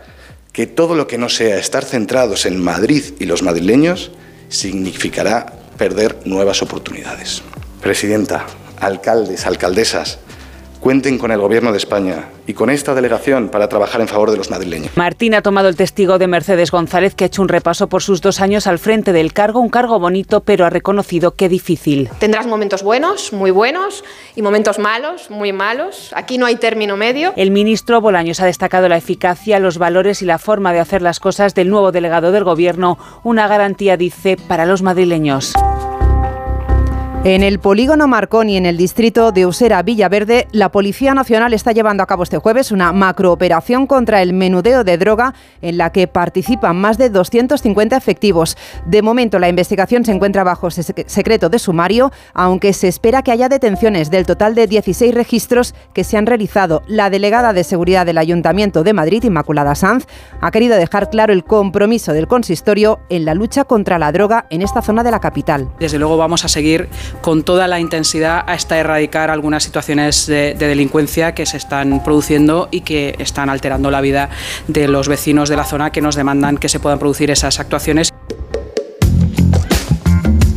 [0.53, 4.12] que todo lo que no sea estar centrados en Madrid y los madrileños
[4.48, 5.46] significará
[5.77, 7.42] perder nuevas oportunidades.
[7.83, 8.46] Presidenta,
[8.79, 10.18] alcaldes, alcaldesas,
[10.84, 14.36] cuenten con el Gobierno de España y con esta delegación para trabajar en favor de
[14.36, 14.94] los madrileños.
[14.96, 18.20] Martín ha tomado el testigo de Mercedes González, que ha hecho un repaso por sus
[18.20, 22.10] dos años al frente del cargo, un cargo bonito, pero ha reconocido que difícil.
[22.18, 24.04] Tendrás momentos buenos, muy buenos,
[24.36, 26.10] y momentos malos, muy malos.
[26.14, 27.32] Aquí no hay término medio.
[27.34, 31.18] El ministro Bolaños ha destacado la eficacia, los valores y la forma de hacer las
[31.18, 35.54] cosas del nuevo delegado del Gobierno, una garantía, dice, para los madrileños.
[37.26, 42.02] En el polígono Marconi, en el distrito de Usera Villaverde, la Policía Nacional está llevando
[42.02, 45.32] a cabo este jueves una macrooperación contra el menudeo de droga
[45.62, 48.58] en la que participan más de 250 efectivos.
[48.84, 53.48] De momento, la investigación se encuentra bajo secreto de sumario, aunque se espera que haya
[53.48, 56.82] detenciones del total de 16 registros que se han realizado.
[56.87, 60.04] La delegada de Seguridad del Ayuntamiento de Madrid, Inmaculada Sanz,
[60.42, 64.60] ha querido dejar claro el compromiso del consistorio en la lucha contra la droga en
[64.60, 65.70] esta zona de la capital.
[65.80, 66.87] Desde luego vamos a seguir
[67.20, 72.68] con toda la intensidad hasta erradicar algunas situaciones de, de, delincuencia que se están produciendo
[72.70, 74.31] y que están alterando la vida
[74.68, 78.12] de los vecinos de la zona que nos demandan que se puedan producir esas actuaciones.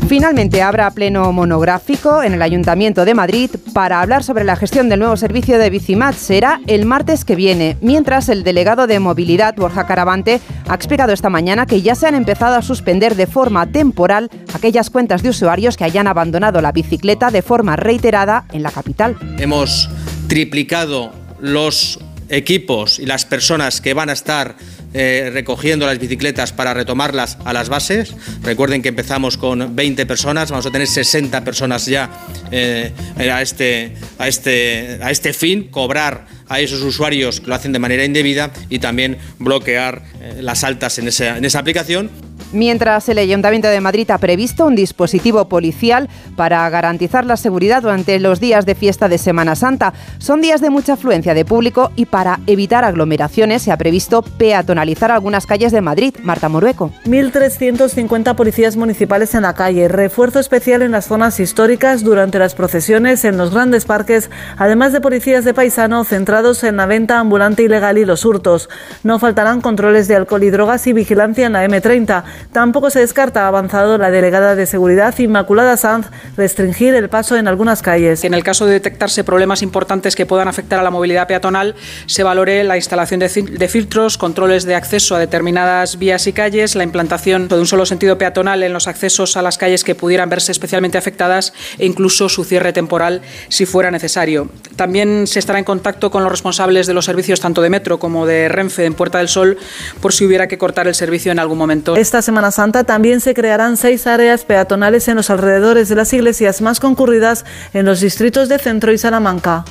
[0.07, 4.99] Finalmente habrá pleno monográfico en el Ayuntamiento de Madrid para hablar sobre la gestión del
[4.99, 6.15] nuevo servicio de Bicimat.
[6.15, 10.39] Será el martes que viene, mientras el delegado de movilidad, Borja Caravante,
[10.69, 14.89] ha explicado esta mañana que ya se han empezado a suspender de forma temporal aquellas
[14.89, 19.17] cuentas de usuarios que hayan abandonado la bicicleta de forma reiterada en la capital.
[19.37, 19.89] Hemos
[20.29, 24.55] triplicado los equipos y las personas que van a estar
[24.93, 28.13] eh, recogiendo las bicicletas para retomarlas a las bases.
[28.41, 32.09] Recuerden que empezamos con 20 personas, vamos a tener 60 personas ya
[32.51, 37.73] eh, a, este, a, este, a este fin, cobrar a esos usuarios que lo hacen
[37.73, 42.09] de manera indebida y también bloquear eh, las altas en esa, en esa aplicación.
[42.53, 48.19] Mientras el Ayuntamiento de Madrid ha previsto un dispositivo policial para garantizar la seguridad durante
[48.19, 49.93] los días de fiesta de Semana Santa.
[50.17, 55.11] Son días de mucha afluencia de público y para evitar aglomeraciones se ha previsto peatonalizar
[55.11, 56.15] algunas calles de Madrid.
[56.23, 56.91] Marta Morueco.
[57.05, 63.25] 1.350 policías municipales en la calle, refuerzo especial en las zonas históricas durante las procesiones
[63.25, 67.97] en los grandes parques, además de policías de paisano centrados en la venta ambulante ilegal
[67.97, 68.69] y los hurtos.
[69.03, 72.23] No faltarán controles de alcohol y drogas y vigilancia en la M30.
[72.51, 77.47] Tampoco se descarta, ha avanzado la delegada de Seguridad Inmaculada Sanz, restringir el paso en
[77.47, 78.23] algunas calles.
[78.23, 82.23] En el caso de detectarse problemas importantes que puedan afectar a la movilidad peatonal, se
[82.23, 86.83] valore la instalación de, de filtros, controles de acceso a determinadas vías y calles, la
[86.83, 90.51] implantación de un solo sentido peatonal en los accesos a las calles que pudieran verse
[90.51, 94.49] especialmente afectadas e incluso su cierre temporal si fuera necesario.
[94.75, 98.25] También se estará en contacto con los responsables de los servicios tanto de metro como
[98.25, 99.57] de Renfe en Puerta del Sol
[100.01, 101.95] por si hubiera que cortar el servicio en algún momento.
[101.95, 106.61] Esta Semana Santa también se crearán seis áreas peatonales en los alrededores de las iglesias
[106.61, 109.63] más concurridas en los distritos de Centro y Salamanca.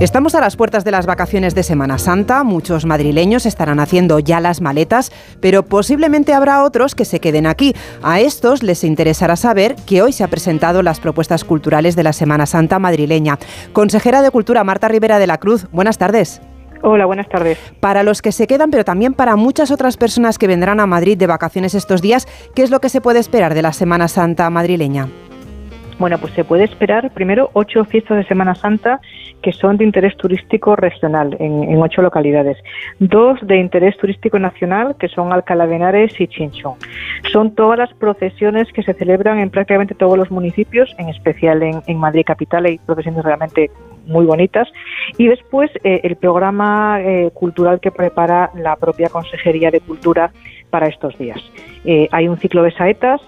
[0.00, 4.40] Estamos a las puertas de las vacaciones de Semana Santa, muchos madrileños estarán haciendo ya
[4.40, 7.76] las maletas, pero posiblemente habrá otros que se queden aquí.
[8.02, 12.12] A estos les interesará saber que hoy se han presentado las propuestas culturales de la
[12.12, 13.38] Semana Santa madrileña.
[13.72, 16.40] Consejera de Cultura Marta Rivera de la Cruz, buenas tardes.
[16.82, 17.58] Hola, buenas tardes.
[17.80, 21.18] Para los que se quedan, pero también para muchas otras personas que vendrán a Madrid
[21.18, 24.48] de vacaciones estos días, ¿qué es lo que se puede esperar de la Semana Santa
[24.50, 25.08] madrileña?
[25.98, 29.00] Bueno, pues se puede esperar primero ocho fiestas de Semana Santa
[29.42, 32.58] que son de interés turístico regional en, ocho localidades.
[32.98, 36.74] Dos de interés turístico nacional que son Alcalá de Henares y Chinchón.
[37.32, 41.98] Son todas las procesiones que se celebran en prácticamente todos los municipios, en especial en,
[41.98, 43.70] Madrid Capital hay procesiones realmente
[44.08, 44.66] muy bonitas.
[45.16, 50.32] Y después eh, el programa eh, cultural que prepara la propia Consejería de Cultura
[50.70, 51.40] para estos días.
[51.84, 53.20] Eh, hay un ciclo de saetas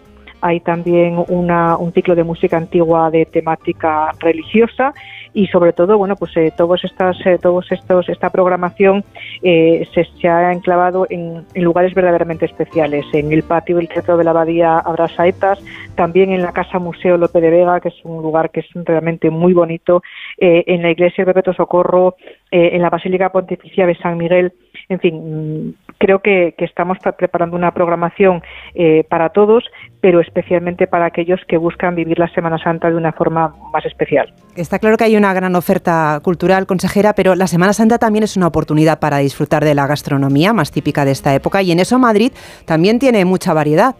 [0.42, 4.94] hay también un ciclo de música antigua de temática religiosa
[5.32, 9.04] y sobre todo bueno pues eh, todos estas eh, todos estos esta programación
[9.42, 14.30] eh, se, ha enclavado en, lugares verdaderamente especiales en el patio del teatro de la
[14.30, 15.58] abadía habrá saetas
[15.94, 19.30] también en la casa museo Lope de Vega que es un lugar que es realmente
[19.30, 20.02] muy bonito
[20.38, 22.16] en la iglesia de Perpetuo Socorro
[22.50, 24.52] en la basílica pontificia de San Miguel
[24.90, 28.42] en fin, creo que, estamos preparando una programación
[28.74, 29.64] eh, para todos,
[30.00, 34.34] pero especialmente para aquellos que buscan vivir la Semana Santa de una forma más especial.
[34.56, 38.36] Está claro que hay una gran oferta cultural, consejera, pero la Semana Santa también es
[38.36, 41.98] una oportunidad para disfrutar de la gastronomía más típica de esta época y en eso
[41.98, 42.32] Madrid
[42.64, 43.94] también tiene mucha variedad.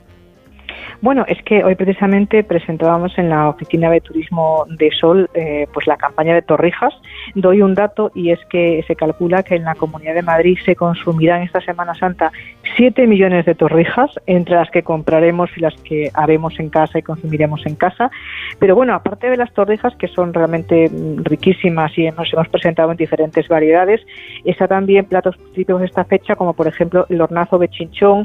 [1.02, 5.87] Bueno, es que hoy precisamente presentábamos en la oficina de turismo de Sol eh, pues
[5.87, 6.92] la campaña de Torrijas.
[7.35, 10.76] Doy un dato y es que se calcula que en la Comunidad de Madrid se
[10.76, 12.30] consumirán esta Semana Santa
[12.76, 17.02] 7 millones de torrijas, entre las que compraremos y las que haremos en casa y
[17.02, 18.11] consumiremos en casa.
[18.59, 22.90] Pero bueno, aparte de las torrijas, que son realmente mm, riquísimas y nos hemos presentado
[22.90, 24.00] en diferentes variedades,
[24.44, 28.24] está también platos típicos de esta fecha, como por ejemplo el hornazo de chinchón,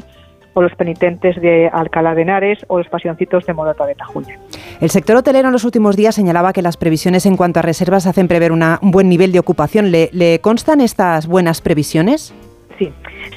[0.56, 4.38] o los penitentes de Alcalá de Henares o los pasioncitos de Morata de Tajuña.
[4.80, 8.06] El sector hotelero en los últimos días señalaba que las previsiones en cuanto a reservas
[8.06, 9.90] hacen prever un buen nivel de ocupación.
[9.90, 12.34] ¿Le constan estas buenas previsiones?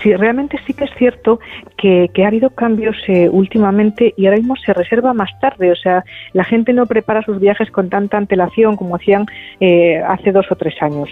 [0.01, 1.39] Sí, realmente sí que es cierto
[1.77, 5.71] que, ha habido cambios eh, últimamente y ahora mismo se reserva más tarde.
[5.71, 9.25] O sea, la gente no prepara sus viajes con tanta antelación como hacían
[9.59, 11.09] eh, hace dos o tres años.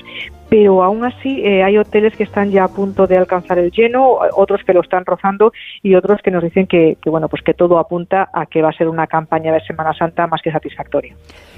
[0.50, 4.20] Pero aún así eh, hay hoteles que están ya a punto de alcanzar el lleno,
[4.36, 5.52] otros que lo están rozando
[5.84, 8.70] y otros que nos dicen que, que bueno, pues que todo apunta a que va
[8.70, 11.16] a ser una campaña de Semana Santa más que satisfactoria.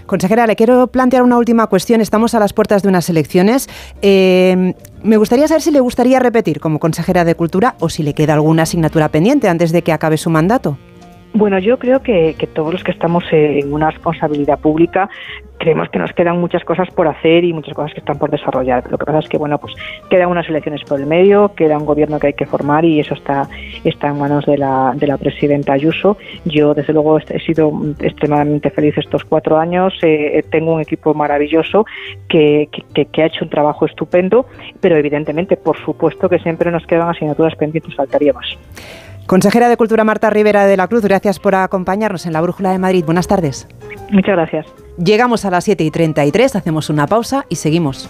[0.10, 2.02] Consejera, le quiero plantear una última cuestión.
[2.02, 3.70] Estamos a las puertas de unas elecciones.
[4.02, 8.16] Eh, me gustaría saber si le gustaría repetir como consejera de Cultura o si le
[8.16, 10.80] queda alguna asignatura pendiente antes de que acabe su mandato.
[11.40, 15.10] Bueno, yo creo que, todos los que estamos en una responsabilidad pública
[15.58, 18.84] creemos que nos quedan muchas cosas por hacer y muchas cosas que están por desarrollar.
[18.92, 19.74] Lo que pasa es que, bueno, pues
[20.10, 23.14] quedan unas elecciones por el medio, queda un gobierno que hay que formar y eso
[23.14, 23.48] está,
[23.86, 26.18] está en manos de la, de la presidenta Ayuso.
[26.44, 29.94] Yo, desde luego, he sido extremadamente feliz estos cuatro años.
[30.02, 31.86] Eh, tengo un equipo maravilloso
[32.28, 34.46] que, que, ha hecho un trabajo estupendo,
[34.82, 38.58] pero evidentemente, por supuesto, que siempre nos quedan asignaturas pendientes, faltaría más.
[39.30, 42.80] Consejera de Cultura Marta Rivera de la Cruz, gracias por acompañarnos en la Brújula de
[42.80, 43.06] Madrid.
[43.06, 43.68] Buenas tardes.
[44.10, 44.66] Muchas gracias.
[44.98, 48.10] Llegamos a las 7 y 33, hacemos una pausa y seguimos.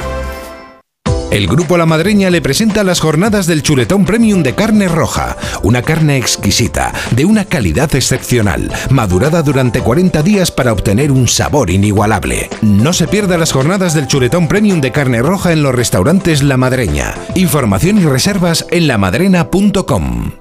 [1.31, 5.81] El Grupo La Madreña le presenta las jornadas del chuletón premium de carne roja, una
[5.81, 12.49] carne exquisita, de una calidad excepcional, madurada durante 40 días para obtener un sabor inigualable.
[12.61, 16.57] No se pierda las jornadas del chuletón premium de carne roja en los restaurantes La
[16.57, 17.15] Madreña.
[17.35, 20.31] Información y reservas en lamadrena.com.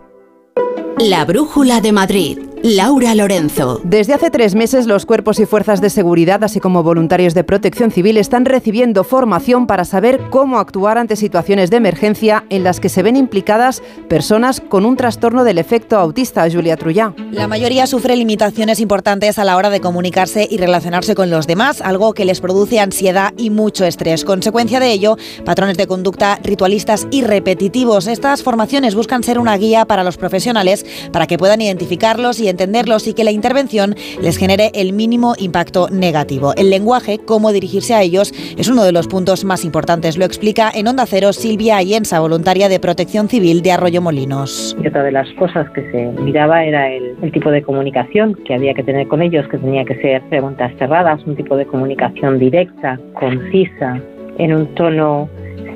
[0.99, 3.81] La Brújula de Madrid Laura Lorenzo.
[3.85, 7.91] Desde hace tres meses los cuerpos y fuerzas de seguridad, así como voluntarios de protección
[7.91, 12.91] civil, están recibiendo formación para saber cómo actuar ante situaciones de emergencia en las que
[12.91, 16.47] se ven implicadas personas con un trastorno del efecto autista.
[16.51, 17.15] Julia Trullá.
[17.31, 21.81] La mayoría sufre limitaciones importantes a la hora de comunicarse y relacionarse con los demás,
[21.81, 24.23] algo que les produce ansiedad y mucho estrés.
[24.23, 28.07] Consecuencia de ello, patrones de conducta ritualistas y repetitivos.
[28.07, 33.07] Estas formaciones buscan ser una guía para los profesionales para que puedan identificarlos y entenderlos
[33.07, 36.53] y que la intervención les genere el mínimo impacto negativo.
[36.57, 40.19] El lenguaje, cómo dirigirse a ellos, es uno de los puntos más importantes.
[40.19, 44.77] Lo explica en Onda Cero Silvia Ayensa, voluntaria de Protección Civil de Arroyo Molinos.
[44.83, 48.55] Y otra de las cosas que se miraba era el, el tipo de comunicación que
[48.55, 52.39] había que tener con ellos, que tenía que ser preguntas cerradas, un tipo de comunicación
[52.39, 54.01] directa, concisa,
[54.39, 55.29] en un tono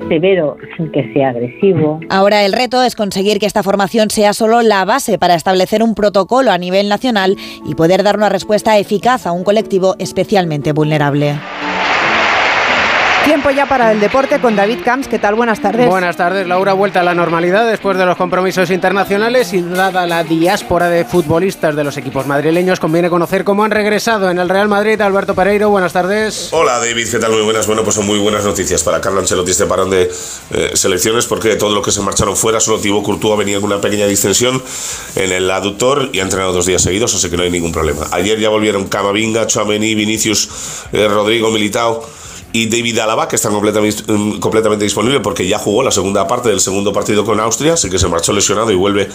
[0.09, 2.01] severo sin que sea agresivo.
[2.09, 5.95] Ahora el reto es conseguir que esta formación sea solo la base para establecer un
[5.95, 11.35] protocolo a nivel nacional y poder dar una respuesta eficaz a un colectivo especialmente vulnerable.
[13.35, 15.09] Tiempo ya para el deporte con David Camps.
[15.09, 15.35] ¿Qué tal?
[15.35, 15.89] Buenas tardes.
[15.89, 16.73] Buenas tardes, Laura.
[16.73, 21.75] Vuelta a la normalidad después de los compromisos internacionales y dada la diáspora de futbolistas
[21.75, 25.01] de los equipos madrileños, conviene conocer cómo han regresado en el Real Madrid.
[25.01, 26.51] Alberto Pereiro, buenas tardes.
[26.53, 27.09] Hola, David.
[27.11, 27.33] ¿Qué tal?
[27.33, 27.67] Muy buenas.
[27.67, 30.09] Bueno, pues son muy buenas noticias para Carlo Ancelotti este parón de
[30.53, 33.81] eh, selecciones porque todo lo que se marcharon fuera, solo Thibaut Courtois venía con una
[33.81, 34.63] pequeña distensión
[35.17, 38.07] en el aductor y ha entrenado dos días seguidos, así que no hay ningún problema.
[38.13, 42.09] Ayer ya volvieron Camavinga, Chouameni, Vinicius, eh, Rodrigo, Militao
[42.55, 46.51] y David Alaba, que están completamente, mm, completamente disponibles porque ya jugó la segunda parte
[46.51, 49.09] del segundo partido con Austria, así que se marchó lesionado y vuelve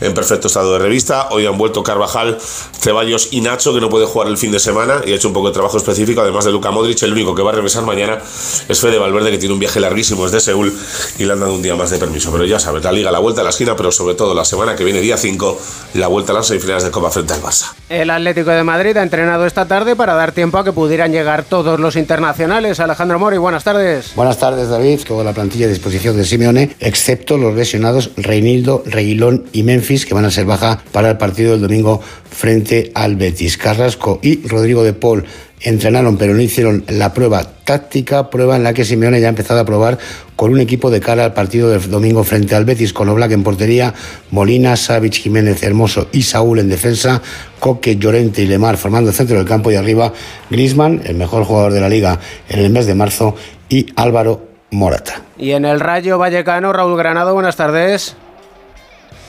[0.00, 1.28] en perfecto estado de revista.
[1.30, 5.02] Hoy han vuelto Carvajal, Ceballos y Nacho, que no puede jugar el fin de semana
[5.04, 7.02] y ha hecho un poco de trabajo específico, además de Luka Modric.
[7.02, 8.18] El único que va a regresar mañana
[8.66, 10.72] es Fede Valverde, que tiene un viaje larguísimo desde Seúl
[11.18, 12.32] y le han dado un día más de permiso.
[12.32, 14.74] Pero ya sabes, la liga, la vuelta a la esquina, pero sobre todo la semana
[14.74, 15.60] que viene, día 5,
[15.96, 17.74] la vuelta a las semifinales de Copa frente al Barça.
[17.90, 21.44] El Atlético de Madrid ha entrenado esta tarde para dar tiempo a que pudieran llegar
[21.44, 22.80] todos los internacionales.
[22.86, 24.12] Alejandro Mori, buenas tardes.
[24.14, 25.00] Buenas tardes, David.
[25.06, 30.14] Toda la plantilla a disposición de Simeone, excepto los lesionados Reinildo, Reguilón y Memphis, que
[30.14, 33.56] van a ser baja para el partido del domingo frente al Betis.
[33.56, 35.24] Carrasco y Rodrigo de Paul
[35.60, 39.60] entrenaron, pero no hicieron la prueba táctica, prueba en la que Simeone ya ha empezado
[39.60, 39.98] a probar
[40.36, 43.42] con un equipo de cara al partido del domingo frente al Betis, con Oblak en
[43.42, 43.94] portería,
[44.30, 47.22] Molina, Savic, Jiménez, Hermoso y Saúl en defensa,
[47.58, 50.12] Coque, Llorente y Lemar formando el centro del campo y arriba
[50.50, 53.34] Grisman, el mejor jugador de la liga en el mes de marzo,
[53.68, 55.22] y Álvaro Morata.
[55.38, 58.16] Y en el Rayo Vallecano, Raúl Granado, buenas tardes.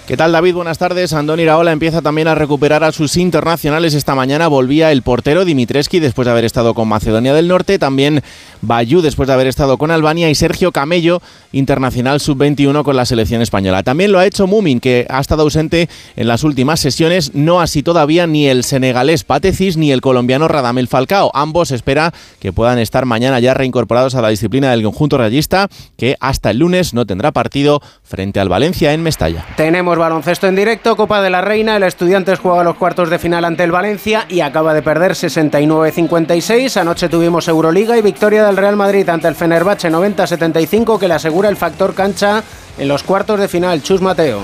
[0.08, 0.56] ¿Qué tal David?
[0.56, 1.12] Buenas tardes.
[1.12, 3.94] Andoni Iraola empieza también a recuperar a sus internacionales.
[3.94, 8.22] Esta mañana volvía el portero Dimitreski después de haber estado con Macedonia del Norte, también
[8.62, 13.42] Bayú después de haber estado con Albania y Sergio Camello, internacional sub-21 con la selección
[13.42, 13.84] española.
[13.84, 17.84] También lo ha hecho Mumin, que ha estado ausente en las últimas sesiones, no así
[17.84, 21.32] todavía ni el senegalés Patecis ni el colombiano Radamel Falcao.
[21.34, 26.16] Ambos espera que puedan estar mañana ya reincorporados a la disciplina del conjunto rayista, que
[26.22, 29.46] hasta el lunes no tendrá partido frente al Valencia en Mestalla.
[29.58, 33.46] Tenemos baloncesto en directo, Copa de la Reina, el Estudiantes juega los cuartos de final
[33.46, 36.78] ante el Valencia y acaba de perder 69-56.
[36.78, 41.50] Anoche tuvimos Euroliga y victoria del Real Madrid ante el Fenerbahce 90-75 que le asegura
[41.50, 42.44] el factor cancha
[42.78, 43.82] en los cuartos de final.
[43.82, 44.40] Chus Mateo.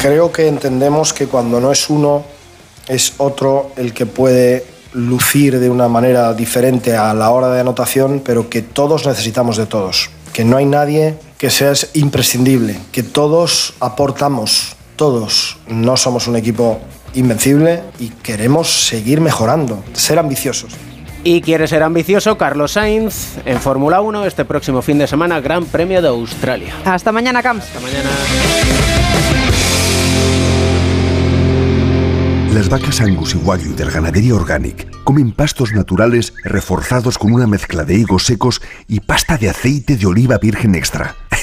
[0.00, 2.24] Creo que entendemos que cuando no es uno,
[2.88, 8.22] es otro el que puede lucir de una manera diferente a la hora de anotación,
[8.24, 10.10] pero que todos necesitamos de todos.
[10.32, 15.58] Que no hay nadie que sea imprescindible, que todos aportamos, todos.
[15.68, 16.80] No somos un equipo
[17.12, 20.72] invencible y queremos seguir mejorando, ser ambiciosos.
[21.22, 25.66] Y quiere ser ambicioso Carlos Sainz en Fórmula 1 este próximo fin de semana, Gran
[25.66, 26.74] Premio de Australia.
[26.86, 27.66] Hasta mañana, Camps.
[27.66, 28.08] Hasta mañana.
[32.54, 37.84] Las vacas Angus y Wagyu del Ganadería Organic comen pastos naturales reforzados con una mezcla
[37.84, 41.16] de higos secos y pasta de aceite de oliva virgen extra.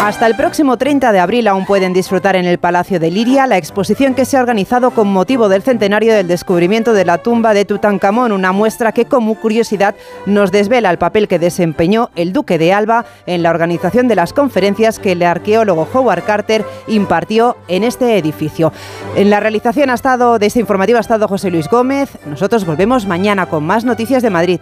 [0.00, 3.56] Hasta el próximo 30 de abril aún pueden disfrutar en el Palacio de Liria la
[3.56, 7.64] exposición que se ha organizado con motivo del centenario del descubrimiento de la tumba de
[7.64, 9.94] Tutankamón, una muestra que como curiosidad
[10.26, 14.32] nos desvela el papel que desempeñó el duque de Alba en la organización de las
[14.32, 18.72] conferencias que el arqueólogo Howard Carter impartió en este edificio.
[19.16, 22.18] En la realización ha estado de este informativo ha estado José Luis Gómez.
[22.26, 24.60] Nosotros volvemos mañana con más noticias de Madrid.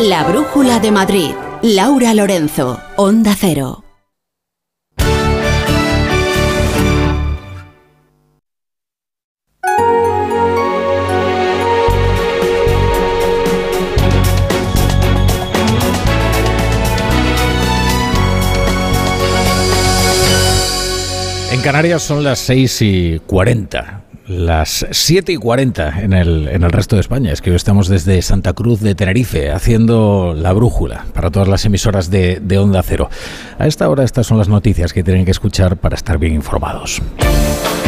[0.00, 1.30] La Brújula de Madrid.
[1.62, 3.82] Laura Lorenzo, Onda Cero.
[21.50, 26.72] En Canarias son las 6 y 40 las 7 y 40 en el, en el
[26.72, 27.32] resto de España.
[27.32, 31.64] Es que hoy estamos desde Santa Cruz de Tenerife haciendo la brújula para todas las
[31.64, 33.08] emisoras de, de Onda Cero.
[33.58, 37.02] A esta hora estas son las noticias que tienen que escuchar para estar bien informados.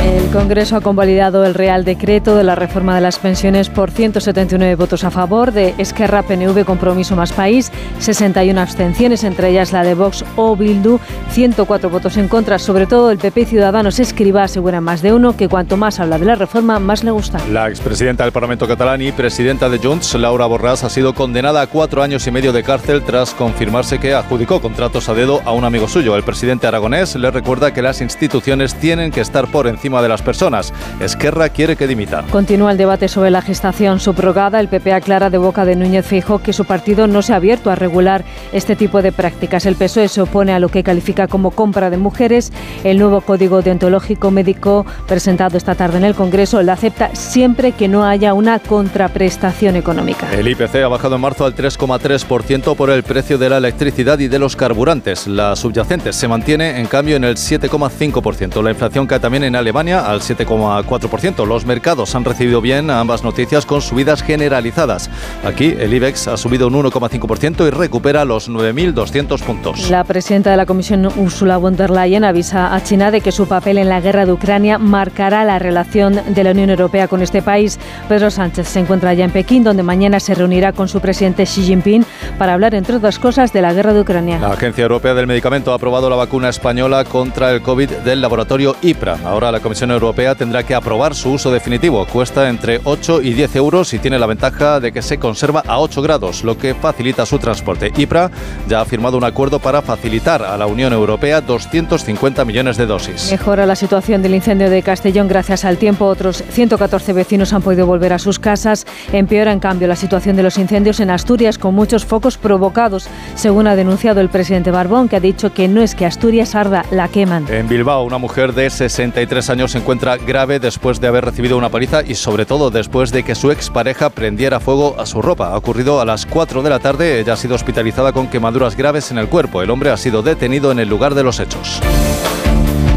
[0.05, 4.75] El Congreso ha convalidado el Real Decreto de la reforma de las pensiones por 179
[4.77, 9.95] votos a favor, de Esquerra, PNV, Compromiso Más País, 61 abstenciones, entre ellas la de
[9.95, 10.99] Vox o Bildu,
[11.31, 15.37] 104 votos en contra, sobre todo el PP y Ciudadanos Escriba asegura más de uno
[15.37, 17.41] que cuanto más habla de la reforma, más le gusta.
[17.51, 21.67] La expresidenta del Parlamento catalán y presidenta de Junts, Laura Borràs, ha sido condenada a
[21.67, 25.65] cuatro años y medio de cárcel tras confirmarse que adjudicó contratos a dedo a un
[25.65, 26.17] amigo suyo.
[26.17, 30.21] El presidente aragonés le recuerda que las instituciones tienen que estar por encima de las
[30.21, 30.75] personas.
[31.01, 32.23] Esquerra quiere que dimita.
[32.31, 34.61] Continúa el debate sobre la gestación subrogada.
[34.61, 37.71] El PP aclara de boca de Núñez Feijóo que su partido no se ha abierto
[37.71, 39.65] a regular este tipo de prácticas.
[39.65, 42.53] El PSOE se opone a lo que califica como compra de mujeres.
[42.85, 47.87] El nuevo código deontológico médico presentado esta tarde en el Congreso lo acepta siempre que
[47.87, 50.29] no haya una contraprestación económica.
[50.33, 54.27] El IPC ha bajado en marzo al 3,3% por el precio de la electricidad y
[54.27, 55.29] de los carburantes.
[55.29, 58.61] La subyacente se mantiene en cambio en el 7,5%.
[58.65, 61.47] La inflación cae también en Alemania al 7,4%.
[61.47, 65.11] Los mercados han recibido bien ambas noticias con subidas generalizadas.
[65.45, 69.89] Aquí el IBEX ha subido un 1,5% y recupera los 9.200 puntos.
[69.89, 73.47] La presidenta de la Comisión, Ursula von der Leyen, avisa a China de que su
[73.47, 77.43] papel en la guerra de Ucrania marcará la relación de la Unión Europea con este
[77.43, 77.79] país.
[78.09, 81.63] Pedro Sánchez se encuentra ya en Pekín, donde mañana se reunirá con su presidente Xi
[81.63, 82.05] Jinping
[82.39, 84.39] para hablar, entre otras cosas, de la guerra de Ucrania.
[84.39, 88.77] La Agencia Europea del Medicamento ha aprobado la vacuna española contra el COVID del laboratorio
[88.83, 89.19] IPRA.
[89.25, 92.07] Ahora la Comisión Europea tendrá que aprobar su uso definitivo.
[92.07, 95.79] Cuesta entre 8 y 10 euros y tiene la ventaja de que se conserva a
[95.81, 97.93] 8 grados, lo que facilita su transporte.
[97.97, 98.31] IPRA
[98.69, 103.31] ya ha firmado un acuerdo para facilitar a la Unión Europea 250 millones de dosis.
[103.31, 105.98] Mejora la situación del incendio de Castellón gracias al tiempo.
[106.07, 108.87] Otros 114 vecinos han podido volver a sus casas.
[109.13, 113.67] Empeora, en cambio, la situación de los incendios en Asturias con muchos focos provocados, según
[113.67, 117.09] ha denunciado el presidente Barbón, que ha dicho que no es que Asturias arda, la
[117.09, 117.47] queman.
[117.49, 121.69] En Bilbao, una mujer de 63 años se encuentra grave después de haber recibido una
[121.69, 125.49] paliza y sobre todo después de que su expareja prendiera fuego a su ropa.
[125.49, 129.11] Ha ocurrido a las 4 de la tarde, ella ha sido hospitalizada con quemaduras graves
[129.11, 129.63] en el cuerpo.
[129.63, 131.81] El hombre ha sido detenido en el lugar de los hechos.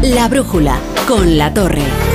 [0.02, 2.11] La brújula con la torre.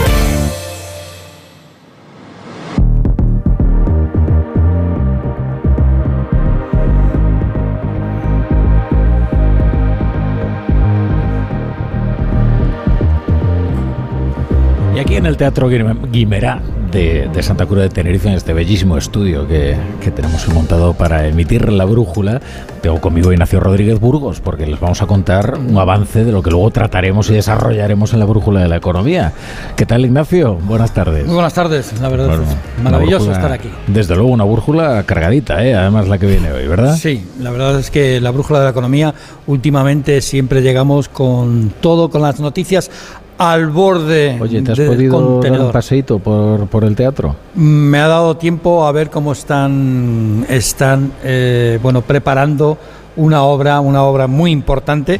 [15.27, 19.75] En el Teatro Guimerá de, de, Santa Cruz de Tenerife, en este bellísimo estudio que,
[20.01, 22.41] que, tenemos montado para emitir la brújula,
[22.81, 26.49] tengo conmigo Ignacio Rodríguez Burgos, porque les vamos a contar un avance de lo que
[26.49, 29.33] luego trataremos y desarrollaremos en la brújula de la economía.
[29.75, 30.55] ¿Qué tal, Ignacio?
[30.55, 31.25] Buenas tardes.
[31.25, 32.27] Muy buenas tardes, la verdad.
[32.27, 32.43] Bueno,
[32.81, 33.69] maravilloso brújula, estar aquí.
[33.87, 35.75] Desde luego, una brújula cargadita, ¿eh?
[35.75, 36.95] además la que viene hoy, ¿verdad?
[36.95, 39.13] Sí, la verdad es que la brújula de la economía,
[39.45, 42.89] últimamente siempre llegamos con todo, con las noticias
[43.37, 47.35] al borde Oye, ¿te has podido dar un paseíto por, por, el teatro?
[47.55, 52.77] Me ha dado tiempo a ver cómo están, están eh, bueno, preparando
[53.15, 55.19] una obra, una obra muy importante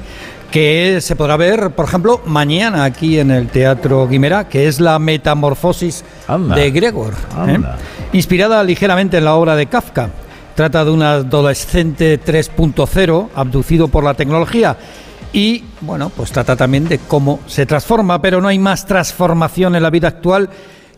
[0.52, 4.98] que se podrá ver, por ejemplo, mañana aquí en el Teatro Guimera, que es la
[4.98, 6.56] Metamorfosis Anda.
[6.56, 7.14] de Gregor,
[7.48, 7.60] ¿eh?
[8.14, 10.10] inspirada ligeramente en la obra de Kafka.
[10.56, 14.76] Trata de un adolescente 3.0 abducido por la tecnología
[15.34, 19.84] y, bueno, pues trata también de cómo se transforma, pero no hay más transformación en
[19.84, 20.50] la vida actual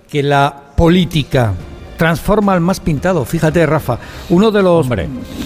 [0.09, 1.53] que la política.
[1.97, 3.99] Transforma al más pintado, fíjate Rafa,
[4.29, 4.87] uno de los...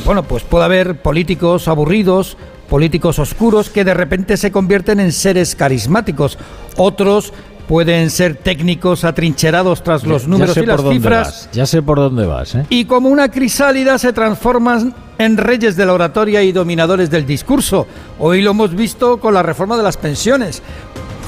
[0.06, 2.38] Bueno, pues puede haber políticos aburridos,
[2.70, 6.38] políticos oscuros que de repente se convierten en seres carismáticos,
[6.78, 7.34] otros
[7.68, 11.50] pueden ser técnicos atrincherados tras los números y las cifras.
[11.54, 12.56] Ya sé por dónde vas.
[12.56, 12.66] ¿eh?
[12.70, 17.88] Y como una crisálida se transforman en reyes de la oratoria y dominadores del discurso.
[18.20, 20.62] Hoy lo hemos visto con la reforma de las pensiones.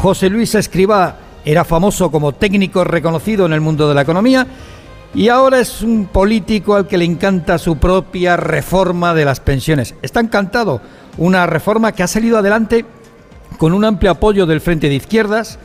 [0.01, 4.47] José Luis Escribá era famoso como técnico reconocido en el mundo de la economía
[5.13, 9.95] y ahora es un político al que le encanta su propia reforma de las pensiones.
[10.01, 10.81] Está encantado.
[11.17, 12.85] Una reforma que ha salido adelante
[13.57, 15.57] con un amplio apoyo del Frente de Izquierdas,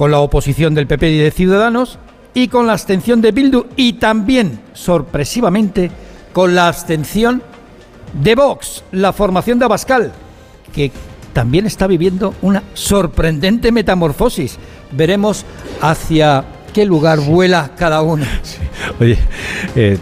[0.00, 1.98] con la oposición del PP y de Ciudadanos
[2.32, 5.90] y con la abstención de Bildu y también, sorpresivamente,
[6.32, 7.42] con la abstención
[8.14, 10.12] de Vox, la formación de Abascal,
[10.72, 10.90] que
[11.34, 14.56] también está viviendo una sorprendente metamorfosis.
[14.90, 15.44] Veremos
[15.82, 18.24] hacia qué lugar vuela cada uno.
[18.98, 19.18] Oye,
[19.76, 19.98] eh,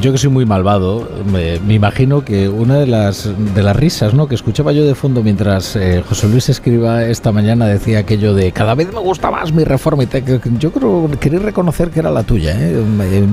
[0.00, 4.28] yo que soy muy malvado, me, imagino que una de las de las risas ¿no?
[4.28, 8.52] que escuchaba yo de fondo mientras eh, José Luis escriba esta mañana decía aquello de
[8.52, 10.04] cada vez me gusta más mi reforma.
[10.04, 10.08] Y
[10.58, 12.54] yo creo que quería reconocer que era la tuya.
[12.58, 12.82] ¿eh?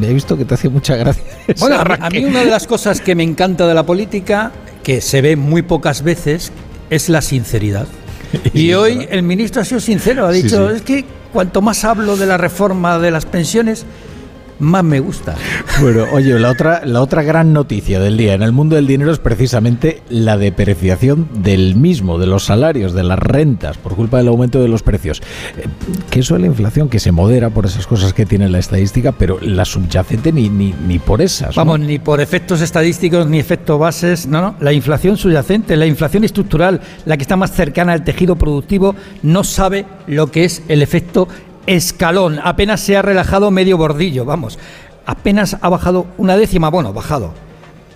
[0.01, 1.23] He visto que te hacía mucha gracia.
[1.59, 4.51] Bueno, a mí una de las cosas que me encanta de la política,
[4.84, 6.51] que se ve muy pocas veces,
[6.89, 7.88] es la sinceridad.
[8.53, 12.25] Y hoy el ministro ha sido sincero, ha dicho, es que cuanto más hablo de
[12.25, 13.86] la reforma de las pensiones,
[14.60, 15.36] más me gusta.
[15.82, 19.12] Bueno, oye, la otra, la otra gran noticia del día en el mundo del dinero
[19.12, 24.28] es precisamente la depreciación del mismo, de los salarios, de las rentas, por culpa del
[24.28, 25.22] aumento de los precios.
[25.57, 25.68] Eh,
[26.10, 29.12] que eso es la inflación que se modera por esas cosas que tiene la estadística,
[29.12, 31.55] pero la subyacente ni, ni, ni por esas.
[31.55, 34.55] Vamos, ni por efectos estadísticos ni efectos bases, no, no.
[34.60, 39.43] La inflación subyacente, la inflación estructural, la que está más cercana al tejido productivo, no
[39.43, 41.28] sabe lo que es el efecto
[41.68, 44.60] escalón, apenas se ha relajado medio bordillo, vamos,
[45.05, 47.34] apenas ha bajado una décima, bueno, bajado,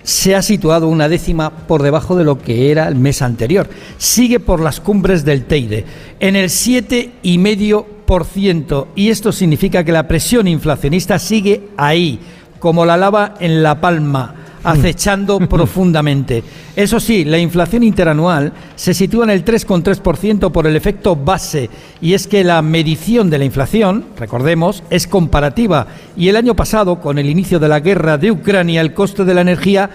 [0.04, 3.70] se ha situado una décima por debajo de lo que era el mes anterior.
[3.98, 5.86] Sigue por las cumbres del Teide,
[6.20, 12.20] en el 7,5%, y esto significa que la presión inflacionista sigue ahí,
[12.60, 16.44] como la lava en la palma acechando profundamente.
[16.76, 21.70] Eso sí, la inflación interanual se sitúa en el 3,3% por el efecto base,
[22.02, 27.00] y es que la medición de la inflación, recordemos, es comparativa, y el año pasado,
[27.00, 29.90] con el inicio de la guerra de Ucrania, el coste de la energía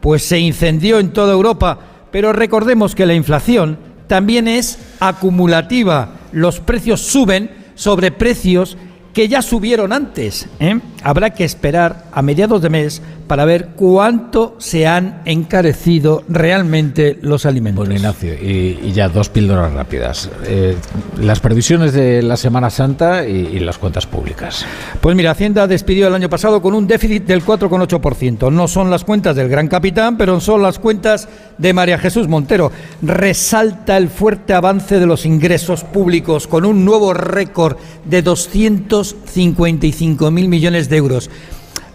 [0.00, 1.78] pues se incendió en toda Europa,
[2.10, 6.10] pero recordemos que la inflación también es acumulativa.
[6.30, 8.76] Los precios suben sobre precios
[9.14, 10.48] que ya subieron antes.
[10.58, 10.78] ¿eh?
[11.02, 17.46] Habrá que esperar a mediados de mes para ver cuánto se han encarecido realmente los
[17.46, 17.86] alimentos.
[17.86, 20.30] Bueno, Ignacio, y, ya dos píldoras rápidas.
[20.44, 20.76] Eh,
[21.20, 24.66] las previsiones de la Semana Santa y, las cuentas públicas.
[25.00, 28.52] Pues mira, Hacienda despidió el año pasado con un déficit del 4,8%.
[28.52, 31.28] No son las cuentas del gran capitán, pero son las cuentas
[31.58, 32.70] de María Jesús Montero.
[33.02, 40.48] Resalta el fuerte avance de los ingresos públicos con un nuevo récord de 255 mil
[40.48, 41.30] millones de euros.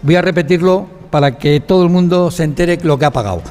[0.02, 3.42] Voy a repetirlo para que todo el mundo se entere lo que ha pagado.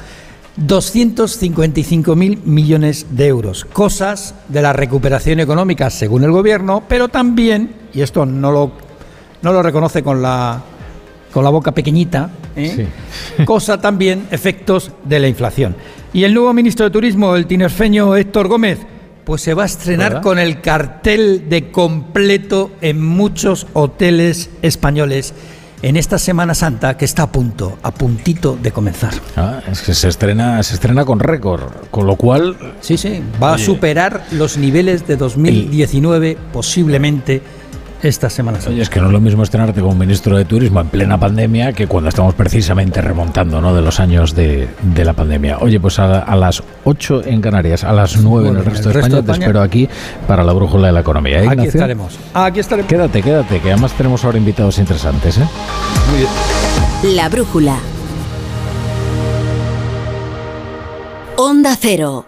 [0.56, 7.72] 255 mil millones de euros, cosas de la recuperación económica según el gobierno, pero también,
[7.94, 8.72] y esto no lo,
[9.42, 10.60] no lo reconoce con la,
[11.32, 12.88] con la boca pequeñita, ¿eh?
[13.46, 15.76] cosa también efectos de la inflación.
[16.12, 18.80] Y el nuevo ministro de Turismo, el tinerfeño Héctor Gómez,
[19.24, 25.34] pues se va a estrenar con el cartel de completo en muchos hoteles españoles
[25.82, 29.14] en esta Semana Santa que está a punto, a puntito de comenzar.
[29.36, 32.56] Ah, es que se estrena, se estrena con récord, con lo cual...
[32.80, 37.40] Sí, sí, va a superar los niveles de 2019 posiblemente
[38.02, 38.72] esta Semana Santa.
[38.72, 41.72] Oye, es que no es lo mismo estrenarte como ministro de Turismo en plena pandemia
[41.72, 43.74] que cuando estamos precisamente remontando ¿no?
[43.74, 45.58] de los años de, la pandemia.
[45.58, 49.22] Oye, pues a, las 8 en Canarias, a las 9 en el resto, de, España,
[49.22, 49.88] te espero aquí
[50.26, 51.42] para la brújula de la economía.
[51.42, 52.18] ¿eh, aquí estaremos.
[52.34, 52.88] Aquí estaremos.
[52.88, 55.38] Quédate, quédate, que además tenemos ahora invitados interesantes.
[55.38, 55.48] ¿eh?
[56.10, 57.16] Muy bien.
[57.16, 57.76] La brújula.
[61.36, 62.26] Onda Cero.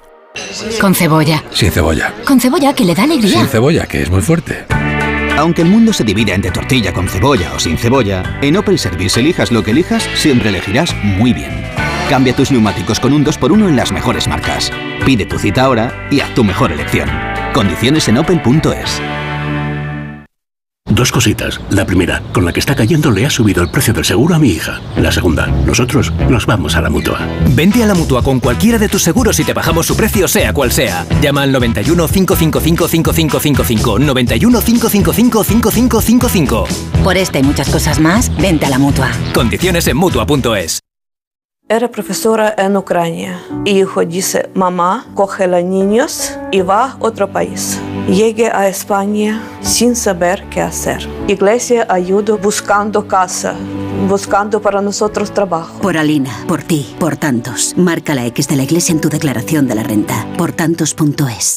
[0.80, 1.44] Con cebolla.
[1.52, 2.12] Sin cebolla.
[2.26, 3.38] Con cebolla que le da alegría.
[3.38, 4.64] Sin cebolla, que es muy fuerte.
[5.36, 9.18] Aunque el mundo se divida entre tortilla con cebolla o sin cebolla, en Opel Service
[9.18, 11.50] elijas lo que elijas, siempre elegirás muy bien.
[12.08, 14.70] Cambia tus neumáticos con un 2x1 en las mejores marcas.
[15.06, 17.08] Pide tu cita ahora y haz tu mejor elección.
[17.54, 19.00] Condiciones en opel.es.
[20.94, 21.58] Dos cositas.
[21.70, 24.38] La primera, con la que está cayendo le ha subido el precio del seguro a
[24.38, 24.78] mi hija.
[24.98, 27.18] La segunda, nosotros nos vamos a la mutua.
[27.54, 30.52] Vente a la mutua con cualquiera de tus seguros y te bajamos su precio, sea
[30.52, 31.06] cual sea.
[31.22, 33.98] Llama al 91 555 5555.
[34.00, 36.64] 91 555 5555.
[37.02, 39.10] Por esta y muchas cosas más, vente a la mutua.
[39.32, 40.91] Condiciones en mutua.es.
[41.72, 43.40] Era profesora en Ucrania.
[43.64, 47.80] Hijo dice, mamá, coge a niños y va a otro país.
[48.06, 51.08] Llegué a España sin saber qué hacer.
[51.28, 53.54] Iglesia ayuda buscando casa,
[54.06, 55.80] buscando para nosotros trabajo.
[55.80, 57.72] Por Alina, por ti, por tantos.
[57.74, 60.26] Marca la X de la iglesia en tu declaración de la renta.
[60.36, 61.56] Por tantos.es.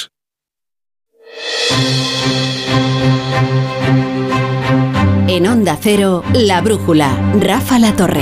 [5.27, 8.21] En Onda Cero, La Brújula, Rafa La Torre.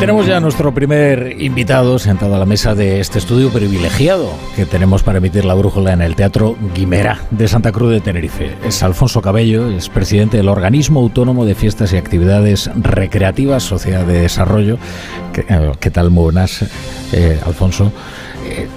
[0.00, 5.02] Tenemos ya nuestro primer invitado sentado a la mesa de este estudio privilegiado que tenemos
[5.02, 8.56] para emitir la brújula en el Teatro Guimera de Santa Cruz de Tenerife.
[8.64, 14.22] Es Alfonso Cabello, es presidente del Organismo Autónomo de Fiestas y Actividades Recreativas, Sociedad de
[14.22, 14.78] Desarrollo.
[15.34, 16.08] ¿Qué, eh, tal?
[16.08, 16.34] Muy
[17.12, 17.92] eh, Alfonso.
[18.46, 18.68] Eh,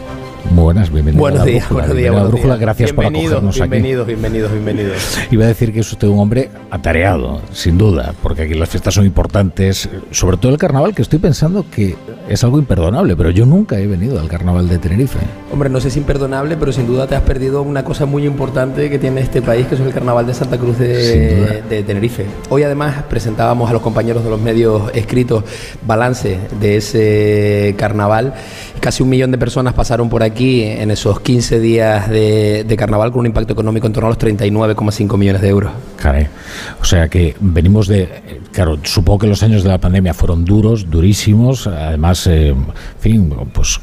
[0.52, 2.60] buenas, bienvenido Buenos a la días, buenos días, buenos brújula, días.
[2.62, 3.70] gracias por Bienvenidos, acogernos aquí.
[3.70, 5.18] bienvenidos, bienvenidos, bienvenidos.
[5.32, 8.94] Iba a decir que es usted un hombre atareado, sin duda, porque aquí las fiestas
[8.94, 11.96] son importantes, sobre todo el carnaval, que estoy pensando que
[12.30, 15.20] es algo imperdonable, pero yo nunca he venido al carnaval de Tenerife.
[15.52, 18.90] Hombre, no sé si imperdonable, pero sin duda te has perdido una cosa muy importante
[18.90, 22.26] que tiene este país, que es el Carnaval de Santa Cruz de, de Tenerife.
[22.50, 25.44] Hoy además presentábamos a los compañeros de los medios escritos
[25.86, 28.34] balance de ese carnaval.
[28.80, 33.12] Casi un millón de personas pasaron por aquí en esos 15 días de, de carnaval
[33.12, 35.72] con un impacto económico en torno a los 39,5 millones de euros.
[35.98, 36.28] Caray.
[36.82, 38.42] O sea que venimos de.
[38.52, 41.68] Claro, supongo que los años de la pandemia fueron duros, durísimos.
[41.68, 42.66] Además, eh, en
[43.00, 43.80] fin, pues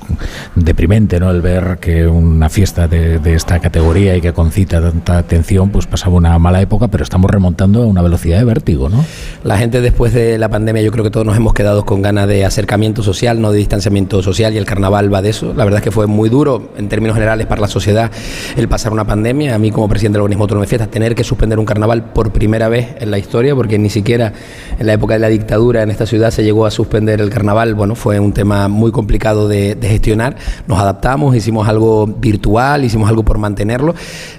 [0.55, 1.30] deprimente, ¿no?
[1.30, 5.86] El ver que una fiesta de, de esta categoría y que concita tanta atención, pues
[5.86, 9.05] pasaba una mala época, pero estamos remontando a una velocidad de vértigo, ¿no?
[9.44, 12.28] La gente después de la pandemia yo creo que todos nos hemos quedado con ganas
[12.28, 15.55] de acercamiento social, no de distanciamiento social y el carnaval va de eso.
[15.55, 16.39] La verdad es que fue muy duro
[16.76, 18.11] en términos generales para la sociedad
[18.57, 19.55] el pasar una pandemia.
[19.55, 22.32] A mí como presidente del organismo autónomo de fiestas tener que suspender un carnaval por
[22.32, 24.32] primera vez en la historia porque ni siquiera
[24.78, 27.74] en la época de la dictadura en esta ciudad se llegó a suspender el carnaval.
[27.74, 30.36] Bueno, fue un tema muy complicado de, de gestionar.
[30.66, 33.95] Nos adaptamos, hicimos algo virtual, hicimos algo por mantenerlo,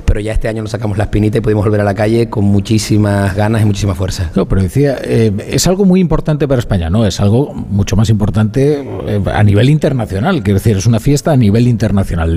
[0.06, 2.46] pero ya este año nos sacamos la espinita y pudimos volver a la calle con
[2.46, 4.32] muchísimas ganas y muchísima fuerza.
[4.36, 7.06] No, pero decía, eh, es algo muy importante para España, ¿no?
[7.06, 10.44] Es algo mucho más importante eh, a nivel internacional.
[10.44, 11.91] Quiero decir, es una fiesta a nivel internacional,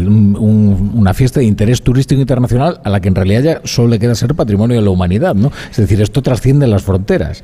[0.07, 3.88] un- un- una fiesta de interés turístico internacional a la que en realidad ya solo
[3.88, 5.50] le queda ser patrimonio de la humanidad, ¿no?
[5.70, 7.42] Es decir, esto trasciende las fronteras.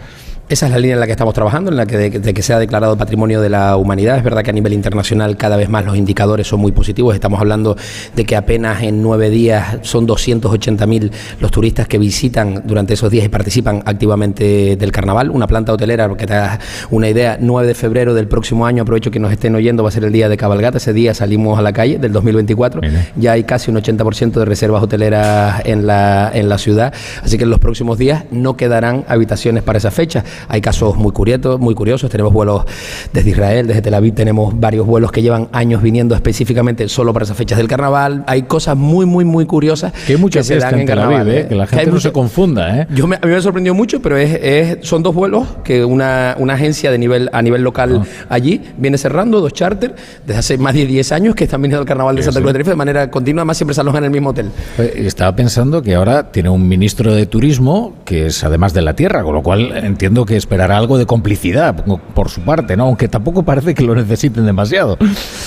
[0.51, 2.42] Esa es la línea en la que estamos trabajando, en la que de, de que
[2.42, 4.18] sea declarado patrimonio de la humanidad.
[4.18, 7.14] Es verdad que a nivel internacional cada vez más los indicadores son muy positivos.
[7.14, 7.76] Estamos hablando
[8.16, 13.24] de que apenas en nueve días son 280.000 los turistas que visitan durante esos días
[13.24, 15.30] y participan activamente del carnaval.
[15.30, 16.59] Una planta hotelera, porque te das
[16.90, 19.92] una idea, 9 de febrero del próximo año, aprovecho que nos estén oyendo, va a
[19.92, 20.78] ser el día de cabalgata.
[20.78, 22.80] Ese día salimos a la calle del 2024.
[23.14, 26.92] Ya hay casi un 80% de reservas hoteleras en la, en la ciudad.
[27.22, 30.24] Así que en los próximos días no quedarán habitaciones para esa fecha.
[30.49, 32.11] Hay casos muy curiosos, muy curiosos.
[32.11, 32.64] Tenemos vuelos
[33.12, 37.24] desde Israel, desde Tel Aviv, tenemos varios vuelos que llevan años viniendo específicamente solo para
[37.24, 38.24] esas fechas del carnaval.
[38.26, 40.86] Hay cosas muy, muy, muy curiosas Que hay mucha que se fiesta dan en en
[40.86, 41.34] Tel Aviv, carnaval.
[41.38, 41.47] ¿eh?
[41.49, 42.86] que la gente no se confunda, ¿eh?
[42.95, 46.34] yo me- a mí me sorprendió mucho, pero es, es- son dos vuelos que una,
[46.38, 48.05] una agencia de nivel a nivel local Ah.
[48.28, 49.95] allí viene cerrando, dos charters,
[50.26, 52.41] desde hace más de 10 años que están viniendo al carnaval de Santa.
[52.41, 54.51] Cruz de Tenerife de manera continua, además siempre se alojan en el mismo hotel.
[54.78, 58.95] Eh, Estaba pensando que ahora tiene un ministro de turismo que es además de la
[58.95, 62.85] tierra, con lo cual entiendo que esperará algo de complicidad por- por su parte, ¿no?
[62.85, 64.97] Aunque tampoco parece que lo necesiten demasiado.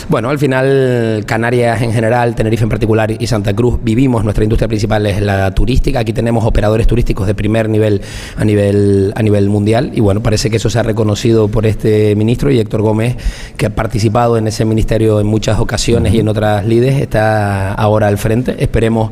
[0.10, 4.68] Bueno, al final Canarias en general, Tenerife en particular y Santa Cruz vivimos, nuestra industria
[4.68, 8.02] principal es la turística, aquí tenemos operadores turísticos de primer nivel
[8.38, 12.16] a nivel a nivel mundial y bueno, parece que eso se ha reconocido por este
[12.16, 13.16] ministro y Héctor Gómez,
[13.58, 18.08] que ha participado en ese ministerio en muchas ocasiones y en otras lides, está ahora
[18.08, 18.56] al frente.
[18.64, 19.12] Esperemos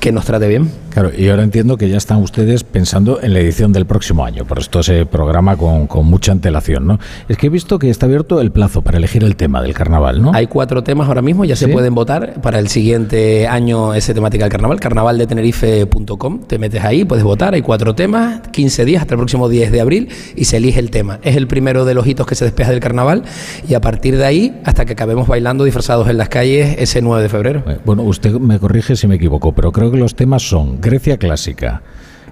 [0.00, 0.70] que nos trate bien.
[0.90, 4.44] Claro, y ahora entiendo que ya están ustedes pensando en la edición del próximo año.
[4.44, 6.98] Por esto se programa con, con, mucha antelación, ¿no?
[7.28, 10.22] Es que he visto que está abierto el plazo para elegir el tema del carnaval,
[10.22, 10.32] ¿no?
[10.34, 14.44] Hay cuatro temas ahora mismo, ya se pueden votar para el siguiente año ese temática
[14.44, 19.18] del carnaval, carnavaldetenerife.com, te metes ahí, puedes votar, hay cuatro temas, 15 días hasta el
[19.18, 21.18] próximo 10 de abril y se elige el tema.
[21.22, 23.24] Es el primero de los hitos que se despeja del carnaval
[23.68, 27.22] y a partir de ahí hasta que acabemos bailando disfrazados en las calles ese 9
[27.22, 27.64] de febrero.
[27.84, 31.82] Bueno, usted me corrige si me equivoco, pero creo que los temas son Grecia clásica,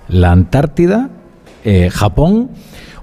[0.08, 1.10] la Antártida,
[1.66, 2.50] eh, Japón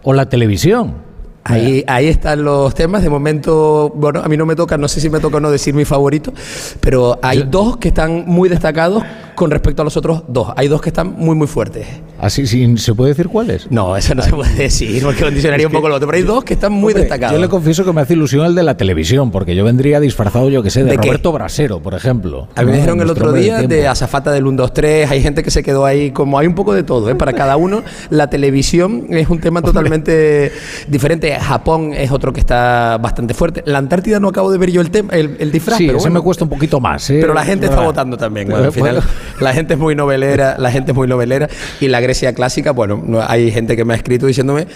[0.03, 0.95] o la televisión.
[1.43, 3.03] Ahí, ahí están los temas.
[3.03, 5.51] De momento, bueno, a mí no me toca, no sé si me toca o no
[5.51, 6.34] decir mi favorito,
[6.80, 9.03] pero hay dos que están muy destacados
[9.36, 10.50] con respecto a los otros dos.
[10.56, 11.88] Hay dos que están muy, muy fuertes.
[12.20, 13.70] ¿Así sí, se puede decir cuáles?
[13.70, 16.08] No, eso no se puede decir, porque condicionaría un poco lo otro.
[16.08, 17.36] Pero hay dos que están muy destacados.
[17.36, 20.50] Yo le confieso que me hace ilusión el de la televisión, porque yo vendría disfrazado,
[20.50, 22.48] yo que sé, de, ¿De Roberto Brasero, por ejemplo.
[22.56, 25.12] A mí me dijeron el otro día de Azafata del 1, 2, 3.
[25.12, 27.16] Hay gente que se quedó ahí, como hay un poco de todo, ¿eh?
[27.16, 30.52] Para cada uno, la televisión es un tema totalmente
[30.88, 31.34] diferente.
[31.40, 33.64] Japón es otro que está bastante fuerte.
[33.66, 35.78] La Antártida no acabo de ver yo el tema, el, el disfraz.
[35.78, 36.20] Sí, pero ese bueno.
[36.20, 37.10] me cuesta un poquito más.
[37.10, 37.18] ¿eh?
[37.20, 38.48] Pero la gente está votando también.
[38.48, 39.02] Bueno, al final,
[39.40, 41.50] la gente es muy novelera, la gente es muy novelera.
[41.80, 44.68] Y la Grecia clásica, bueno, no, hay gente que me ha escrito diciéndome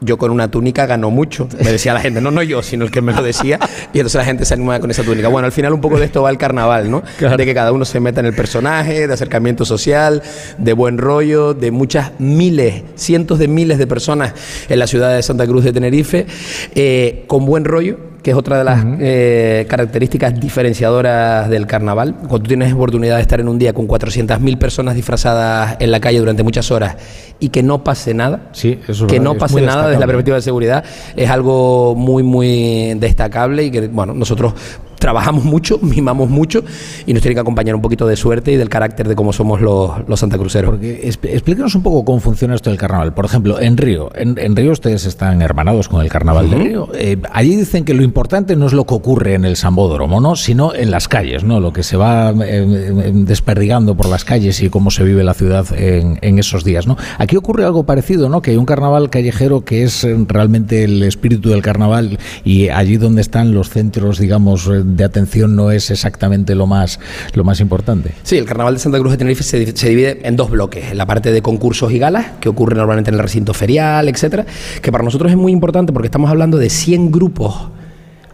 [0.00, 1.48] yo con una túnica gano mucho.
[1.62, 3.58] Me decía la gente, no, no yo, sino el que me lo decía.
[3.92, 5.28] Y entonces la gente se anima con esa túnica.
[5.28, 7.02] Bueno, al final un poco de esto va el carnaval, ¿no?
[7.18, 7.36] Claro.
[7.36, 10.22] De que cada uno se meta en el personaje, de acercamiento social,
[10.58, 14.34] de buen rollo, de muchas miles, cientos de miles de personas
[14.68, 16.26] en la ciudad de Santa Cruz de Tenerife,
[16.74, 22.16] eh, con buen rollo, que es otra de las eh, características diferenciadoras del carnaval.
[22.16, 26.00] Cuando tú tienes oportunidad de estar en un día con 400.000 personas disfrazadas en la
[26.00, 26.96] calle durante muchas horas
[27.38, 30.38] y que no pase nada, sí, eso que no es pase nada desde la perspectiva
[30.38, 34.54] de seguridad, es algo muy, muy destacable y que, bueno, nosotros
[34.98, 36.62] trabajamos mucho, mimamos mucho
[37.06, 39.60] y nos tiene que acompañar un poquito de suerte y del carácter de cómo somos
[39.60, 40.70] los, los santacruceros.
[40.70, 43.14] Porque expl- explícanos un poco cómo funciona esto del carnaval.
[43.14, 46.56] Por ejemplo, en Río, en, en Río ustedes están hermanados con el carnaval de.
[46.56, 46.88] Río.
[46.94, 50.36] Eh, allí dicen que lo importante no es lo que ocurre en el Sambódromo, ¿no?
[50.36, 51.60] sino en las calles, ¿no?
[51.60, 55.66] Lo que se va eh, desperdigando por las calles y cómo se vive la ciudad
[55.76, 56.96] en, en esos días, ¿no?
[57.18, 58.42] Aquí ocurre algo parecido, ¿no?
[58.42, 63.20] Que hay un carnaval callejero que es realmente el espíritu del carnaval y allí donde
[63.20, 66.98] están los centros, digamos, eh, de atención no es exactamente lo más
[67.34, 68.12] lo más importante.
[68.22, 70.94] Sí, el Carnaval de Santa Cruz de Tenerife se, se divide en dos bloques.
[70.94, 74.46] La parte de concursos y galas, que ocurre normalmente en el recinto ferial, etcétera,
[74.82, 77.68] que para nosotros es muy importante porque estamos hablando de 100 grupos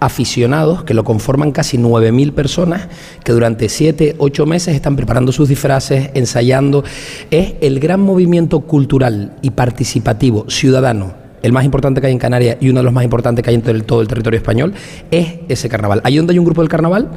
[0.03, 2.89] aficionados que lo conforman casi 9.000 personas
[3.23, 6.83] que durante 7, 8 meses están preparando sus disfraces, ensayando.
[7.31, 12.57] Es el gran movimiento cultural y participativo ciudadano el más importante que hay en Canarias
[12.61, 14.73] y uno de los más importantes que hay en todo el, territorio español,
[15.11, 16.01] es ese carnaval.
[16.05, 17.11] Ahí donde hay un grupo del carnaval,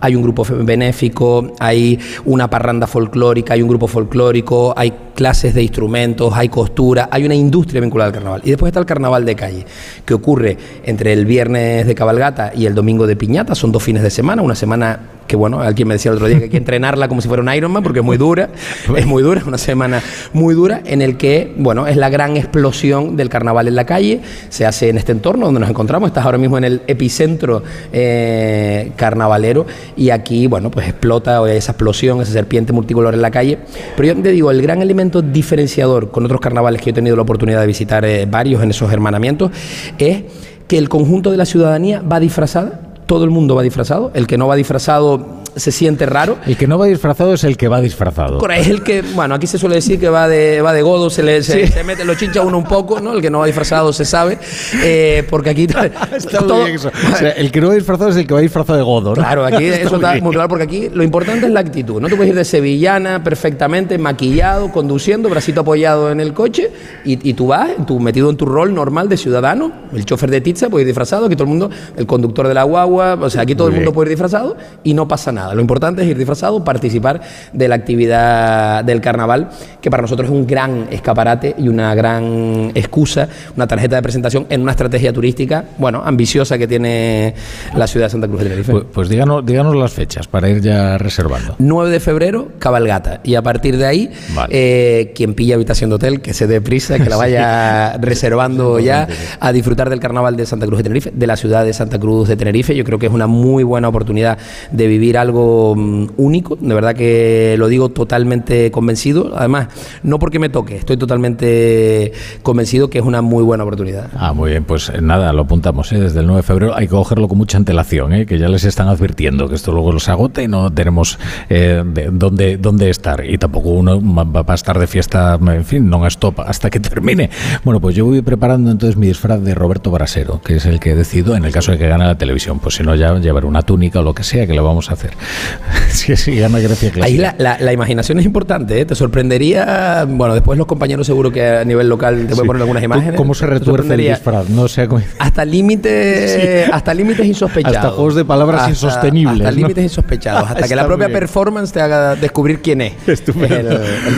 [0.00, 5.62] hay un grupo benéfico, hay una parranda folclórica, hay un grupo folclórico, hay clases de
[5.62, 8.42] instrumentos, hay costura, hay una industria vinculada al carnaval.
[8.44, 9.66] Y después está el carnaval de calle,
[10.04, 14.02] que ocurre entre el viernes de cabalgata y el domingo de piñata, son dos fines
[14.02, 16.56] de semana, una semana que bueno, alguien me decía el otro día que hay que
[16.56, 18.48] entrenarla como si fuera un Ironman porque es muy dura,
[18.96, 20.02] es muy dura, una semana
[20.32, 24.22] muy dura en el que, bueno, es la gran explosión del carnaval en la calle,
[24.48, 27.62] se hace en este entorno donde nos encontramos, estás ahora mismo en el epicentro
[27.92, 29.66] eh, carnavalero
[29.96, 33.58] y aquí, bueno, pues explota esa explosión, esa serpiente multicolor en la calle,
[33.96, 37.22] pero yo te digo, el gran elemento diferenciador con otros carnavales que he tenido la
[37.22, 39.50] oportunidad de visitar eh, varios en esos hermanamientos
[39.98, 40.22] es
[40.66, 44.12] que el conjunto de la ciudadanía va disfrazada todo el mundo va disfrazado.
[44.14, 45.26] El que no va disfrazado
[45.58, 46.38] se siente raro.
[46.46, 48.38] El que no va disfrazado es el que va disfrazado.
[48.50, 51.22] Es el que, bueno, aquí se suele decir que va de, va de godo, se
[51.22, 53.12] le se, se mete, lo chincha uno un poco, ¿no?
[53.12, 54.38] El que no va disfrazado se sabe.
[54.82, 55.66] eh, porque aquí.
[56.16, 56.88] Está muy bien eso.
[56.88, 59.14] O sea, el que no va disfrazado es el que va disfrazado de godo, ¿no?
[59.16, 60.24] Claro, aquí Está eso está bien.
[60.24, 62.00] muy claro porque aquí lo importante es la actitud.
[62.00, 66.70] No te puedes ir de sevillana perfectamente, maquillado, conduciendo, bracito apoyado en el coche
[67.04, 69.72] y, y tú vas tú metido en tu rol normal de ciudadano.
[69.92, 72.62] El chofer de pizza puede ir disfrazado, aquí todo el mundo, el conductor de la
[72.64, 73.94] guagua, o sea, aquí todo Muy el mundo bien.
[73.94, 75.47] puede ir disfrazado y no pasa nada.
[75.54, 77.20] Lo importante es ir disfrazado, participar
[77.52, 79.48] de la actividad del carnaval,
[79.80, 84.46] que para nosotros es un gran escaparate y una gran excusa, una tarjeta de presentación
[84.48, 87.34] en una estrategia turística, bueno, ambiciosa que tiene
[87.74, 88.72] la ciudad de Santa Cruz de Tenerife.
[88.72, 91.54] Pues, pues díganos, díganos las fechas para ir ya reservando.
[91.58, 93.20] 9 de febrero, cabalgata.
[93.24, 94.10] Y a partir de ahí,
[94.48, 99.08] eh, quien pilla habitación de hotel, que se dé prisa, que la vaya reservando ya
[99.40, 102.28] a disfrutar del carnaval de Santa Cruz de Tenerife, de la ciudad de Santa Cruz
[102.28, 102.74] de Tenerife.
[102.74, 104.38] Yo creo que es una muy buena oportunidad
[104.70, 105.37] de vivir algo
[105.76, 109.68] mm, único, de verdad que lo digo totalmente convencido, además,
[110.02, 112.12] no porque me toque, estoy totalmente
[112.42, 114.10] convencido que es una muy buena oportunidad.
[114.16, 116.00] Ah, muy bien, pues eh, nada, lo apuntamos, ¿eh?
[116.00, 118.26] desde el 9 de febrero hay que cogerlo con mucha antelación, ¿eh?
[118.26, 121.18] que ya les están advirtiendo que esto luego los agota y no tenemos
[121.48, 125.88] eh, de, dónde, dónde estar, y tampoco uno va a estar de fiesta, en fin,
[125.88, 127.30] no stop hasta que termine.
[127.64, 130.94] Bueno, pues yo voy preparando entonces mi disfraz de Roberto Brasero, que es el que
[130.94, 133.62] decido en el caso de que gane la televisión, pues si no ya llevar una
[133.62, 135.12] túnica o lo que sea, que lo vamos a hacer.
[135.90, 136.92] sí, sí, gana Grecia.
[137.02, 138.84] Ahí la, la, imaginación es importante, ¿eh?
[138.84, 142.62] te sorprendería, bueno, después los compañeros seguro que a nivel local te voy a poner
[142.62, 143.16] algunas imágenes.
[143.16, 144.48] ¿Cómo se retuerce el disfraz?
[144.48, 144.88] No sé
[145.18, 147.76] Hasta límites, hasta límites insospechados.
[147.76, 149.46] Hasta juegos de palabras insostenibles.
[149.46, 153.24] Hasta límites insospechados, hasta que la propia performance te haga descubrir quién es el,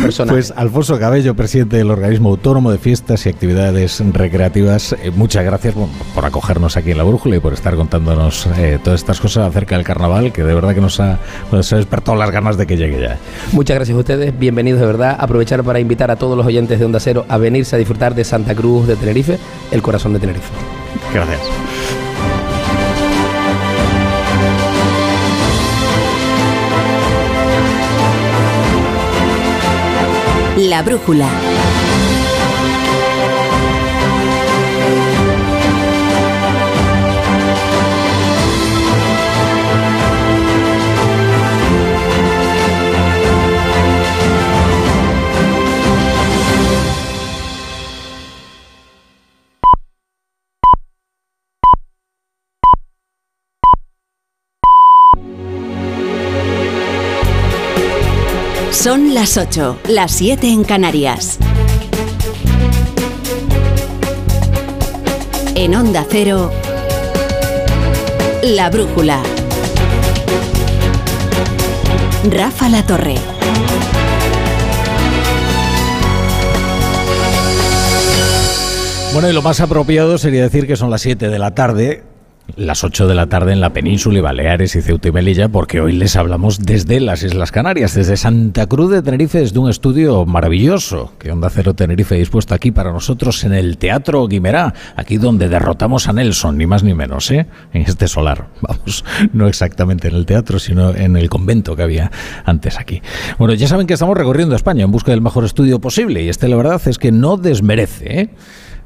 [0.02, 0.34] personaje.
[0.34, 5.74] Pues Alfonso Cabello, presidente del organismo autónomo de fiestas y actividades recreativas, eh, muchas gracias
[6.14, 9.76] por, acogernos aquí en la brújula y por estar contándonos eh, todas estas cosas acerca
[9.76, 11.18] del carnaval, que de verdad que nos ha,
[11.52, 13.18] nos ha despertado las ganas de que llegue ya.
[13.52, 15.16] Muchas gracias a ustedes, bienvenidos de verdad.
[15.18, 18.24] Aprovechar para invitar a todos los oyentes de Onda Cero a venirse a disfrutar de
[18.24, 19.38] Santa Cruz de Tenerife,
[19.70, 20.48] el corazón de Tenerife.
[21.14, 21.40] Gracias.
[30.56, 31.26] La brújula.
[58.82, 61.38] Son las 8, las 7 en Canarias.
[65.54, 66.50] En Onda Cero,
[68.42, 69.22] La Brújula.
[72.30, 73.16] Rafa La Torre.
[79.12, 82.02] Bueno, y lo más apropiado sería decir que son las 7 de la tarde,
[82.56, 85.80] las 8 de la tarde en la península y Baleares y Ceuta y Melilla, porque
[85.80, 90.24] hoy les hablamos desde las Islas Canarias, desde Santa Cruz de Tenerife, desde un estudio
[90.26, 95.16] maravilloso que Onda Cero Tenerife ha dispuesto aquí para nosotros en el Teatro Guimerá, aquí
[95.16, 97.46] donde derrotamos a Nelson, ni más ni menos, ¿eh?
[97.72, 98.48] en este solar.
[98.60, 102.10] Vamos, no exactamente en el teatro, sino en el convento que había
[102.44, 103.02] antes aquí.
[103.38, 106.48] Bueno, ya saben que estamos recorriendo España en busca del mejor estudio posible y este
[106.48, 108.20] la verdad es que no desmerece.
[108.20, 108.30] ¿eh?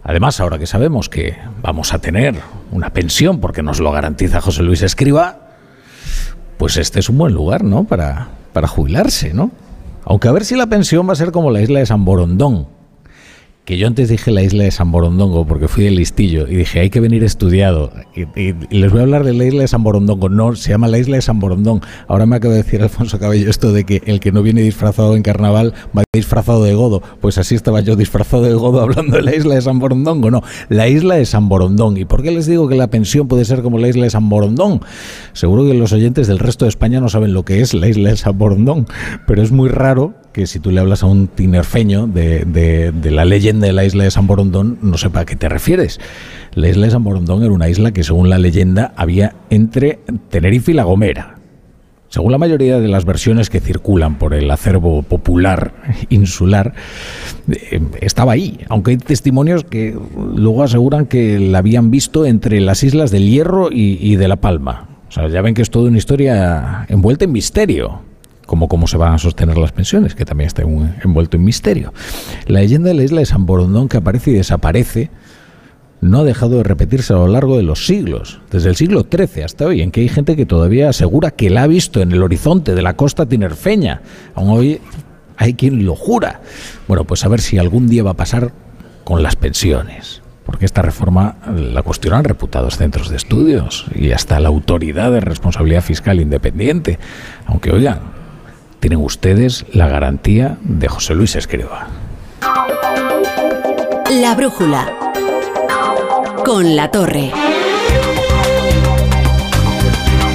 [0.05, 2.35] Además, ahora que sabemos que vamos a tener
[2.71, 5.49] una pensión porque nos lo garantiza José Luis Escriba,
[6.59, 7.85] pues este es un buen lugar, ¿no?
[7.85, 9.51] Para, para jubilarse, ¿no?
[10.05, 12.69] Aunque a ver si la pensión va a ser como la isla de San Borondón,
[13.65, 16.81] que yo antes dije la isla de San Borondongo porque fui del listillo y dije
[16.81, 20.29] hay que venir estudiado y, les voy a hablar de la isla de San Borondongo.
[20.29, 21.81] No, se llama la isla de San Borondón.
[22.07, 25.17] Ahora me acaba de decir Alfonso Cabello esto de que el que no viene disfrazado
[25.17, 27.03] en carnaval va disfrazado de godo.
[27.21, 30.31] Pues así estaba yo disfrazado de godo hablando de la isla de San Borondongo.
[30.31, 31.97] No, la isla de San Borondón.
[31.97, 34.29] ¿y por qué les digo que la pensión puede ser como la isla de San
[34.29, 34.81] Borondón?
[35.33, 38.11] seguro que los oyentes del resto de España no saben lo que es la isla
[38.11, 38.87] de San Borondón
[39.27, 43.24] pero es muy raro que si tú le hablas a un tinerfeño de, de, la
[43.24, 46.01] leyenda de la isla de San Borondón, no sepa a qué te refieres.
[46.55, 50.72] La isla de San Borondón era una isla que, según la leyenda, había entre Tenerife
[50.72, 51.37] y La Gomera.
[52.09, 55.72] Según la mayoría de las versiones que circulan por el acervo popular
[56.09, 56.74] insular,
[57.49, 59.97] eh, estaba ahí, aunque hay testimonios que
[60.35, 64.37] luego aseguran que la habían visto entre las islas del Hierro y, y de La
[64.37, 64.89] Palma.
[65.09, 68.01] O sea, ya ven que es toda una historia envuelta en misterio
[68.55, 71.93] como cómo se van a sostener las pensiones, que también está envuelto en misterio.
[72.47, 75.11] La leyenda de la isla de San Borondón que aparece y desaparece
[76.01, 79.43] no ha dejado de repetirse a lo largo de los siglos, desde el siglo XIII
[79.43, 82.23] hasta hoy, en que hay gente que todavía asegura que la ha visto en el
[82.23, 84.03] horizonte de la costa tinerfeña.
[84.37, 84.81] Aún hoy
[85.37, 86.43] hay quien lo jura.
[86.87, 88.53] Bueno, pues a ver si algún día va a pasar
[89.03, 94.49] con las pensiones porque esta reforma la cuestionan reputados centros de estudios y hasta la
[94.49, 96.99] autoridad de responsabilidad fiscal independiente.
[97.47, 98.01] Aunque oigan,
[98.85, 101.87] tienen ustedes la garantía de José Luis Escriba.
[104.11, 104.93] La brújula
[106.45, 107.32] con la torre.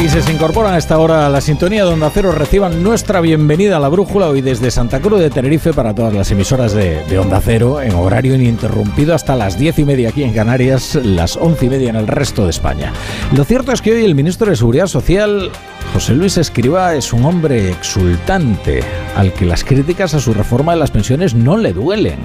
[0.02, 3.20] Y si se incorporan a esta hora a la sintonía donde Onda Cero, reciban nuestra
[3.20, 7.04] bienvenida a la brújula hoy desde Santa Cruz de Tenerife para todas las emisoras de,
[7.04, 11.36] de, Onda Cero en horario ininterrumpido hasta las diez y media aquí en Canarias, las
[11.36, 12.94] once y media en el resto de España.
[13.36, 15.52] Lo cierto es que hoy el ministro de Seguridad Social,
[15.94, 18.82] José Luis Escriba, es un hombre exultante
[19.18, 22.20] al que las críticas a su reforma de las pensiones no le duelen.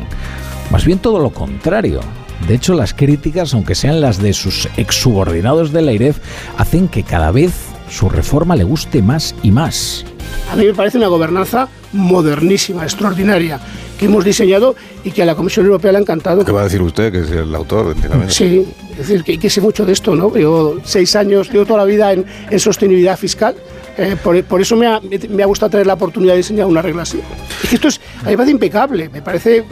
[0.71, 2.03] Más bien todo lo contrario.
[2.49, 6.19] De hecho, las críticas, aunque sean las de sus exsubordinados de la IREF,
[6.59, 7.53] hacen que cada vez
[7.89, 10.05] su reforma le guste más y más.
[10.51, 13.61] A mí me parece una gobernanza modernísima, extraordinaria,
[13.99, 14.75] que hemos diseñado
[15.05, 16.45] y que a la Comisión Europea le ha encantado.
[16.45, 17.95] ¿Qué va a decir usted, que es el autor?
[18.29, 20.35] Sí, es decir, que, que sé mucho de esto, ¿no?
[20.35, 23.55] Llevo seis años, llevo toda la vida en, en sostenibilidad fiscal.
[23.97, 26.83] eh, por, por eso me ha, me ha gustado tener la oportunidad de diseñar una
[26.83, 27.21] regla así.
[27.63, 29.65] Es que esto es, a mí me parece impecable, me parece,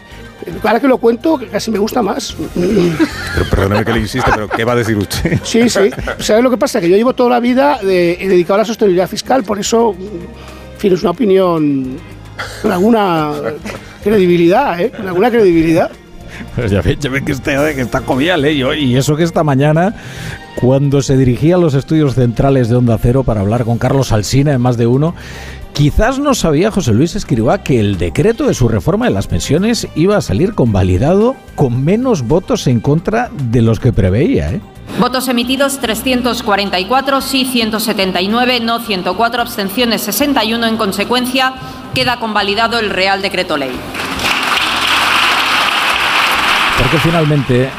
[0.62, 2.34] ahora que lo cuento, que casi me gusta más.
[2.54, 5.38] Pero perdóneme que le insiste, pero ¿qué va a decir usted?
[5.42, 5.90] Sí, sí.
[6.18, 6.80] ¿Sabes lo que pasa?
[6.80, 9.94] Que yo llevo toda la vida de- he dedicado a la sostenibilidad fiscal, por eso,
[9.98, 11.96] en fin, es una opinión
[12.62, 13.32] con alguna
[14.02, 14.90] credibilidad, ¿eh?
[14.90, 15.90] Con alguna credibilidad.
[16.56, 18.52] Pues ya ve, ya ve que, este, que está jovial, ¿eh?
[18.52, 19.94] Y, y eso que esta mañana,
[20.60, 24.52] cuando se dirigía a los estudios centrales de Onda Cero para hablar con Carlos Alsina
[24.52, 25.14] en más de uno,
[25.72, 29.88] quizás no sabía José Luis Escribá que el decreto de su reforma de las pensiones
[29.94, 34.60] iba a salir convalidado con menos votos en contra de los que preveía, ¿eh?
[34.98, 40.66] Votos emitidos 344, sí 179, no 104, abstenciones 61.
[40.66, 41.54] En consecuencia,
[41.94, 43.72] queda convalidado el Real Decreto Ley.
[46.78, 47.70] Porque finalmente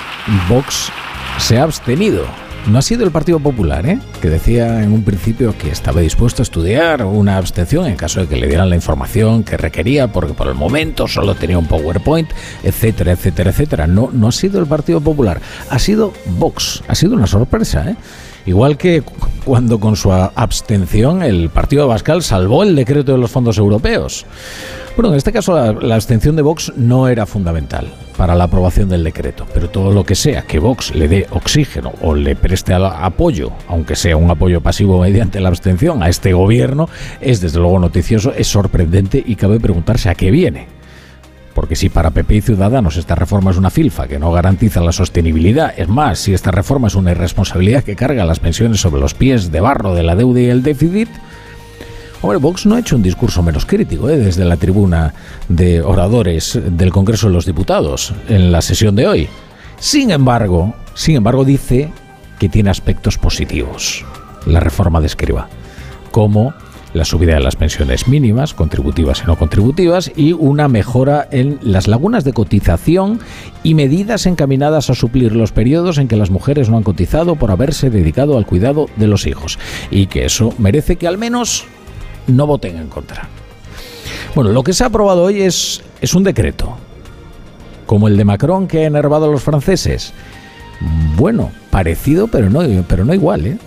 [0.49, 0.91] Vox
[1.37, 2.25] se ha abstenido.
[2.67, 3.99] No ha sido el Partido Popular, ¿eh?
[4.21, 8.27] que decía en un principio que estaba dispuesto a estudiar una abstención en caso de
[8.27, 12.29] que le dieran la información que requería, porque por el momento solo tenía un PowerPoint,
[12.63, 13.85] etcétera, etcétera, etcétera.
[13.85, 16.83] No, no ha sido el Partido Popular, ha sido Vox.
[16.87, 17.95] Ha sido una sorpresa, ¿eh?
[18.45, 19.13] Igual que cu-
[19.45, 24.25] cuando con su abstención el Partido Bascal salvó el decreto de los fondos europeos.
[24.95, 28.89] Bueno, en este caso la, la abstención de Vox no era fundamental para la aprobación
[28.89, 32.73] del decreto, pero todo lo que sea que Vox le dé oxígeno o le preste
[32.73, 36.89] apoyo, aunque sea un apoyo pasivo mediante la abstención a este gobierno,
[37.21, 40.67] es desde luego noticioso, es sorprendente y cabe preguntarse a qué viene.
[41.53, 44.91] Porque si para PP y Ciudadanos esta reforma es una filfa que no garantiza la
[44.91, 49.13] sostenibilidad, es más, si esta reforma es una irresponsabilidad que carga las pensiones sobre los
[49.13, 51.09] pies de barro de la deuda y el déficit,
[52.23, 54.17] Hombre, Vox no ha hecho un discurso menos crítico ¿eh?
[54.17, 55.13] desde la tribuna
[55.49, 59.29] de oradores del Congreso de los Diputados en la sesión de hoy.
[59.77, 61.91] Sin embargo, sin embargo dice
[62.39, 64.05] que tiene aspectos positivos
[64.45, 65.49] la reforma de Escriba,
[66.11, 66.53] como
[66.93, 71.87] la subida de las pensiones mínimas, contributivas y no contributivas, y una mejora en las
[71.87, 73.19] lagunas de cotización
[73.63, 77.51] y medidas encaminadas a suplir los periodos en que las mujeres no han cotizado por
[77.51, 79.57] haberse dedicado al cuidado de los hijos,
[79.89, 81.65] y que eso merece que al menos
[82.27, 83.27] no voten en contra.
[84.35, 86.77] Bueno, lo que se ha aprobado hoy es, es un decreto,
[87.85, 90.13] como el de Macron que ha enervado a los franceses.
[91.15, 93.57] Bueno, parecido, pero no, pero no igual, ¿eh?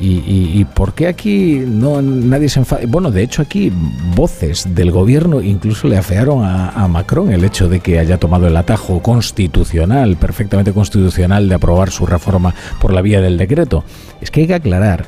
[0.00, 2.82] ¿Y, y, y por qué aquí no nadie se enfada?
[2.88, 3.70] Bueno, de hecho aquí
[4.16, 8.46] voces del gobierno incluso le afearon a, a Macron el hecho de que haya tomado
[8.46, 13.84] el atajo constitucional, perfectamente constitucional, de aprobar su reforma por la vía del decreto.
[14.22, 15.04] Es que hay que aclarar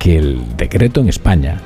[0.00, 1.60] que el decreto en España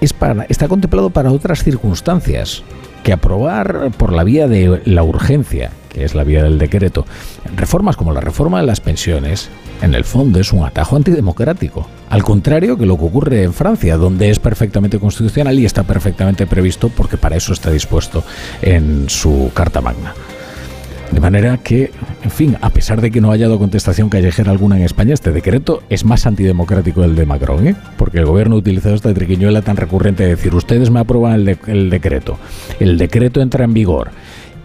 [0.00, 2.62] es para, está contemplado para otras circunstancias
[3.02, 5.70] que aprobar por la vía de la urgencia,
[6.04, 7.06] es la vía del decreto,
[7.54, 9.48] reformas como la reforma de las pensiones,
[9.82, 11.86] en el fondo es un atajo antidemocrático.
[12.08, 16.46] Al contrario que lo que ocurre en Francia, donde es perfectamente constitucional y está perfectamente
[16.46, 18.24] previsto porque para eso está dispuesto
[18.62, 20.14] en su Carta Magna.
[21.12, 21.92] De manera que,
[22.24, 25.30] en fin, a pesar de que no haya dado contestación callejera alguna en España, este
[25.30, 27.76] decreto es más antidemocrático del de Macron, ¿eh?
[27.96, 31.90] porque el gobierno ha utilizado esta triquiñuela tan recurrente de decir, ustedes me aprueban el
[31.90, 32.38] decreto,
[32.80, 34.10] el decreto entra en vigor.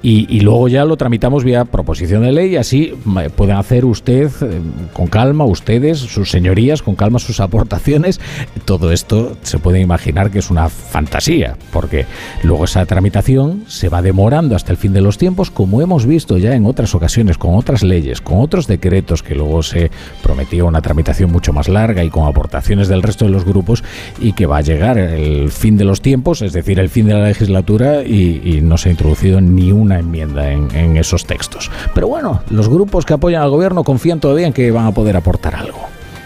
[0.04, 4.32] Y, luego ya lo tramitamos vía proposición de ley y así ma- pueden hacer usted
[4.42, 4.60] eh,
[4.94, 8.20] con calma, ustedes, sus señorías, con calma sus aportaciones.
[8.66, 12.08] Todo esto se puede imaginar que es una fantasía, porque
[12.42, 16.38] luego esa tramitación se va demorando hasta el fin de los tiempos, como hemos visto
[16.40, 19.92] ya en otras ocasiones, con otras leyes, con otros decretos que luego se
[20.24, 23.84] prometía una tramitación mucho más larga y con aportaciones del resto de los grupos
[24.20, 27.14] y que va a llegar el fin de los tiempos, es decir, el fin de
[27.14, 31.72] la legislatura y, y no se ha introducido ni una enmienda en, en esos textos.
[31.94, 35.18] Pero bueno, los grupos que apoyan al gobierno confían todavía en que van a poder
[35.18, 35.80] aportar algo.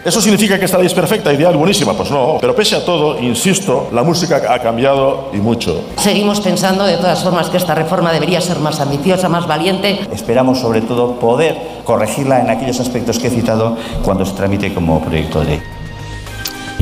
[0.06, 1.92] ¿Eso significa que esta ley es perfecta, ideal, buenísima?
[1.94, 2.38] Pues no.
[2.40, 5.82] Pero pese a todo, insisto, la música ha cambiado y mucho.
[5.96, 9.98] Seguimos pensando de todas formas que esta reforma debería ser más ambiciosa, más valiente.
[10.12, 15.00] Esperamos sobre todo poder corregirla en aquellos aspectos que he citado cuando se tramite como
[15.00, 15.62] proyecto de ley.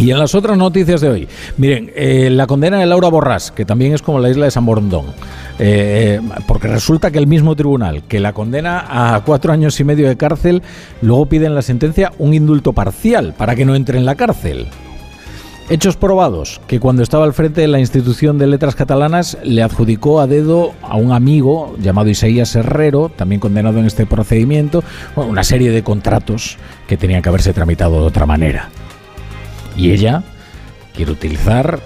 [0.05, 3.65] Y en las otras noticias de hoy, miren, eh, la condena de Laura Borràs, que
[3.65, 5.07] también es como la isla de San Borondón,
[5.59, 10.07] eh, porque resulta que el mismo tribunal que la condena a cuatro años y medio
[10.07, 10.61] de cárcel,
[11.01, 14.67] luego pide en la sentencia un indulto parcial para que no entre en la cárcel.
[15.71, 20.21] Hechos probados, que cuando estaba al frente de la institución de letras catalanas le adjudicó
[20.21, 24.85] a dedo a un amigo llamado Isaías Herrero, también condenado en este procedimiento,
[25.17, 28.69] una serie de contratos que tenían que haberse tramitado de otra manera.
[29.77, 30.23] Y ella
[30.95, 31.81] quiere utilizar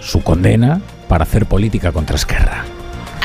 [0.00, 2.64] su condena para hacer política contra Esquerra.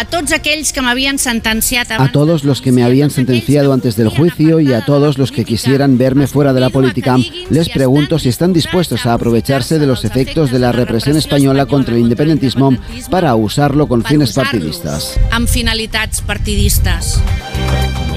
[0.02, 4.10] A tots aquells que m'havien sentenciat A todos los que me habían sentenciado antes del
[4.10, 7.18] juicio y a todos los que quisieran verme fuera de la política,
[7.52, 11.94] les pregunto si están dispuestos a aprovecharse de los efectos de la represión española contra
[11.94, 12.76] el independentismo
[13.12, 15.20] para usarlo con fines partidistas.
[15.30, 17.22] amb finalitats partidistes.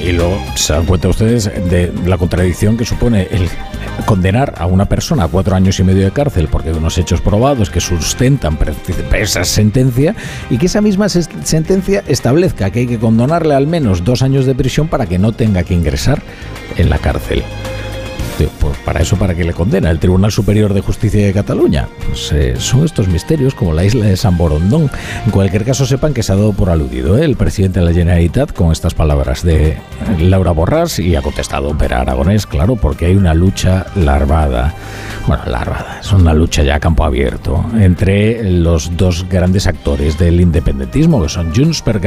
[0.03, 3.49] Y luego se dan cuenta ustedes de la contradicción que supone el
[4.07, 7.21] condenar a una persona a cuatro años y medio de cárcel porque de unos hechos
[7.21, 8.59] probados que sustentan
[9.13, 10.15] esa sentencia
[10.51, 14.55] y que esa misma sentencia establezca que hay que condonarle al menos dos años de
[14.55, 16.23] prisión para que no tenga que ingresar
[16.77, 17.43] en la cárcel.
[18.37, 21.89] Pues para eso, ¿para qué le condena el Tribunal Superior de Justicia de Cataluña?
[22.07, 24.91] Pues, eh, son estos misterios como la isla de San Borondón.
[25.25, 27.25] En cualquier caso, sepan que se ha dado por aludido ¿eh?
[27.25, 29.77] el presidente de la Generalitat con estas palabras de
[30.19, 34.75] Laura Borràs y ha contestado Pere Aragonés, claro, porque hay una lucha larvada.
[35.27, 40.41] Bueno, larvada, es una lucha ya a campo abierto entre los dos grandes actores del
[40.41, 42.01] independentismo, que son Junts per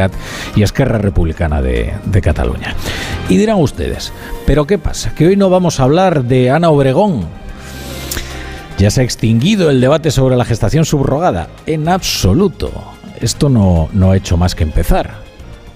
[0.55, 2.75] y Esquerra Republicana de, de Cataluña.
[3.29, 4.13] Y dirán ustedes,
[4.45, 5.13] ¿pero qué pasa?
[5.15, 7.25] Que hoy no vamos a hablar de Ana Obregón.
[8.77, 11.47] Ya se ha extinguido el debate sobre la gestación subrogada.
[11.65, 12.71] En absoluto.
[13.19, 15.15] Esto no, no ha hecho más que empezar.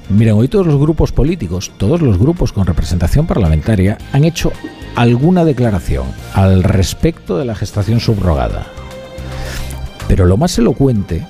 [0.09, 4.51] Miren, hoy todos los grupos políticos, todos los grupos con representación parlamentaria, han hecho
[4.95, 8.67] alguna declaración al respecto de la gestación subrogada.
[10.07, 11.25] Pero lo más elocuente,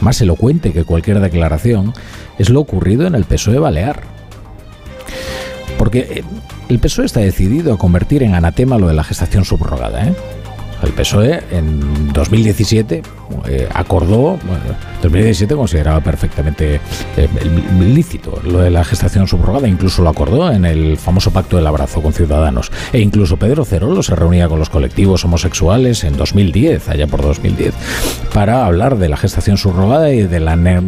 [0.00, 1.94] más elocuente que cualquier declaración,
[2.38, 4.02] es lo ocurrido en el PSOE Balear.
[5.78, 6.24] Porque eh,
[6.68, 10.06] el PSOE está decidido a convertir en anatema lo de la gestación subrogada.
[10.06, 10.14] ¿eh?
[10.82, 13.02] El PSOE en 2017
[13.48, 14.62] eh, acordó, bueno,
[15.02, 16.80] 2017 consideraba perfectamente
[17.16, 17.28] eh,
[17.80, 22.00] lícito lo de la gestación subrogada, incluso lo acordó en el famoso pacto del abrazo
[22.00, 22.70] con Ciudadanos.
[22.92, 27.74] E incluso Pedro Cerolo se reunía con los colectivos homosexuales en 2010, allá por 2010,
[28.32, 30.80] para hablar de la gestación subrogada y de la ne-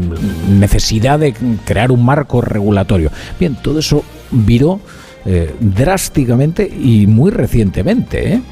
[0.49, 1.35] necesidad de
[1.65, 3.11] crear un marco regulatorio.
[3.41, 4.79] Bien, todo eso viró
[5.27, 8.43] eh, drásticamente y muy recientemente, ¿eh?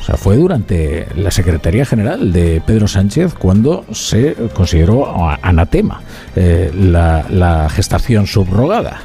[0.00, 6.02] O sea, fue durante la Secretaría General de Pedro Sánchez cuando se consideró anatema
[6.36, 9.00] eh, la, la gestación subrogada.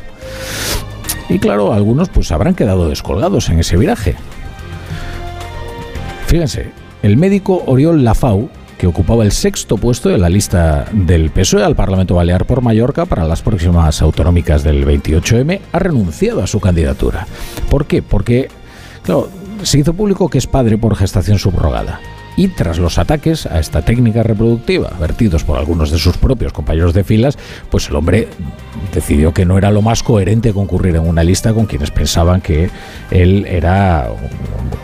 [1.29, 4.15] Y claro, algunos pues habrán quedado descolgados en ese viraje.
[6.27, 6.71] Fíjense,
[7.01, 8.49] el médico Oriol Lafau,
[8.79, 13.05] que ocupaba el sexto puesto de la lista del PSOE al Parlamento Balear por Mallorca
[13.05, 17.27] para las próximas autonómicas del 28M, ha renunciado a su candidatura.
[17.69, 18.01] ¿Por qué?
[18.01, 18.47] Porque,
[19.63, 21.99] se hizo público que es padre por gestación subrogada.
[22.39, 26.93] Y tras los ataques a esta técnica reproductiva, vertidos por algunos de sus propios compañeros
[26.93, 27.37] de filas,
[27.69, 28.29] pues el hombre
[28.93, 32.69] decidió que no era lo más coherente concurrir en una lista con quienes pensaban que
[33.11, 34.07] él era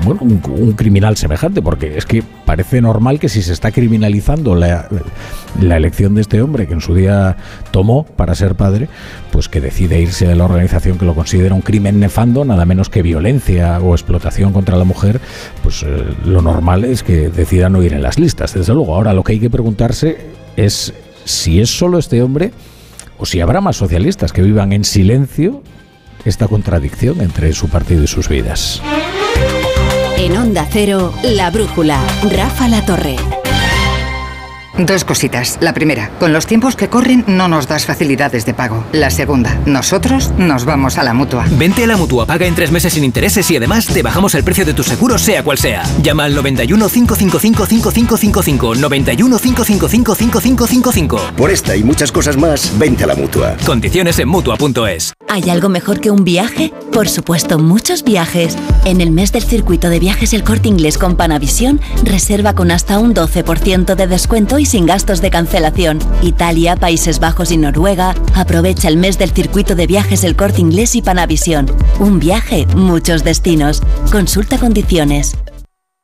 [0.03, 4.89] bueno, un, criminal semejante, porque es que parece normal que si se está criminalizando la,
[5.61, 7.37] la elección de este hombre que en su día
[7.71, 8.89] tomó para ser padre,
[9.31, 12.89] pues que decide irse de la organización que lo considera un crimen nefando, nada menos
[12.89, 15.19] que violencia o explotación contra la mujer,
[15.63, 18.53] pues eh, lo normal es que decida no ir en las listas.
[18.53, 20.17] Desde luego, ahora lo que hay que preguntarse
[20.57, 20.93] es
[21.25, 22.51] si es solo este hombre
[23.17, 25.61] o si habrá más socialistas que vivan en silencio
[26.25, 28.81] esta contradicción entre su partido y sus vidas.
[30.17, 32.01] En Onda Cero, La Brújula,
[32.35, 33.15] Rafa La Torre.
[34.77, 35.57] Dos cositas.
[35.61, 38.83] La primera, con los tiempos que corren no nos das facilidades de pago.
[38.91, 41.45] La segunda, nosotros nos vamos a la mutua.
[41.51, 44.43] Vente a la mutua, paga en tres meses sin intereses y además te bajamos el
[44.43, 45.83] precio de tu seguro, sea cual sea.
[46.01, 48.75] Llama al 91 555 5555.
[48.75, 51.21] 91 555 5555.
[51.37, 53.55] Por esta y muchas cosas más, vente a la mutua.
[53.65, 55.13] Condiciones en mutua.es.
[55.29, 56.73] ¿Hay algo mejor que un viaje?
[56.91, 58.57] Por supuesto, muchos viajes.
[58.85, 62.99] En el mes del circuito de viajes El Corte Inglés con Panavisión, reserva con hasta
[62.99, 65.99] un 12% de descuento y sin gastos de cancelación.
[66.21, 68.15] Italia, Países Bajos y Noruega.
[68.33, 71.67] Aprovecha el mes del circuito de viajes El Corte Inglés y Panavisión.
[71.99, 73.81] Un viaje, muchos destinos.
[74.11, 75.37] Consulta condiciones.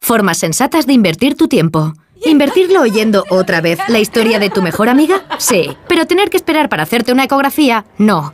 [0.01, 1.93] Formas sensatas de invertir tu tiempo.
[2.23, 5.23] ¿Invertirlo oyendo otra vez la historia de tu mejor amiga?
[5.39, 5.75] Sí.
[5.87, 7.85] Pero tener que esperar para hacerte una ecografía?
[7.97, 8.33] No.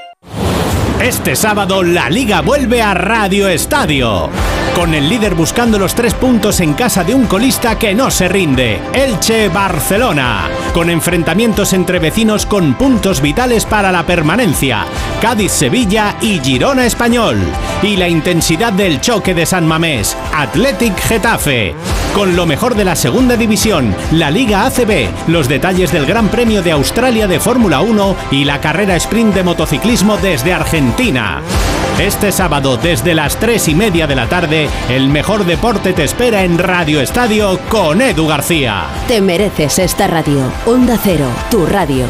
[1.01, 4.29] Este sábado la liga vuelve a Radio Estadio.
[4.75, 8.29] con el líder buscando los tres puntos en casa de un colista que no se
[8.29, 14.85] rinde, Elche Barcelona, con enfrentamientos entre vecinos con puntos vitales para la permanencia,
[15.21, 17.37] Cádiz Sevilla y Girona Español,
[17.83, 21.75] y la intensidad del choque de San Mamés, Athletic Getafe,
[22.13, 26.61] con lo mejor de la segunda división, la Liga ACB, los detalles del Gran Premio
[26.61, 30.90] de Australia de Fórmula 1 y la carrera sprint de motociclismo desde Argentina.
[31.99, 36.43] Este sábado, desde las 3 y media de la tarde, el mejor deporte te espera
[36.43, 38.85] en Radio Estadio con Edu García.
[39.07, 40.41] Te mereces esta radio.
[40.65, 42.05] Onda Cero, tu radio.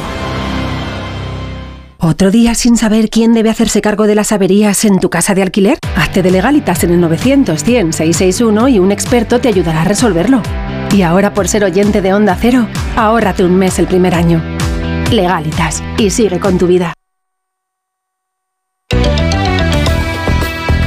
[1.99, 5.43] ¿Otro día sin saber quién debe hacerse cargo de las averías en tu casa de
[5.43, 5.77] alquiler?
[5.95, 10.41] Hazte de legalitas en el 900 100 661 y un experto te ayudará a resolverlo.
[10.91, 14.41] Y ahora por ser oyente de Onda Cero, ahórrate un mes el primer año.
[15.11, 16.93] Legalitas y sigue con tu vida.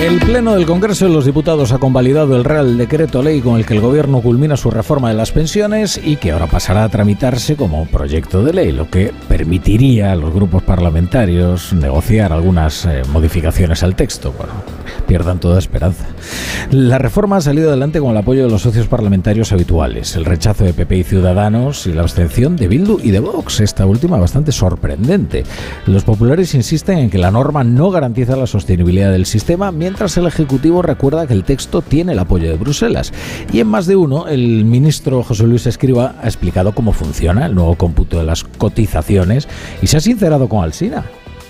[0.00, 3.66] El Pleno del Congreso de los Diputados ha convalidado el Real Decreto Ley con el
[3.66, 7.56] que el Gobierno culmina su reforma de las pensiones y que ahora pasará a tramitarse
[7.56, 13.82] como proyecto de ley, lo que permitiría a los grupos parlamentarios negociar algunas eh, modificaciones
[13.82, 14.32] al texto.
[14.38, 14.52] Bueno,
[15.08, 16.06] pierdan toda esperanza.
[16.70, 20.62] La reforma ha salido adelante con el apoyo de los socios parlamentarios habituales, el rechazo
[20.62, 24.52] de PP y Ciudadanos y la abstención de Bildu y de Vox, esta última bastante
[24.52, 25.42] sorprendente.
[25.86, 30.26] Los populares insisten en que la norma no garantiza la sostenibilidad del sistema, mientras el
[30.26, 33.12] Ejecutivo recuerda que el texto tiene el apoyo de Bruselas.
[33.52, 37.54] Y en más de uno, el ministro José Luis Escriba ha explicado cómo funciona el
[37.54, 39.48] nuevo cómputo de las cotizaciones
[39.80, 41.04] y se ha sincerado con Alsina,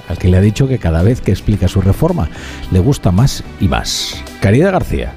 [0.09, 2.29] al que le ha dicho que cada vez que explica su reforma
[2.71, 4.23] le gusta más y más.
[4.41, 5.15] Caridad García.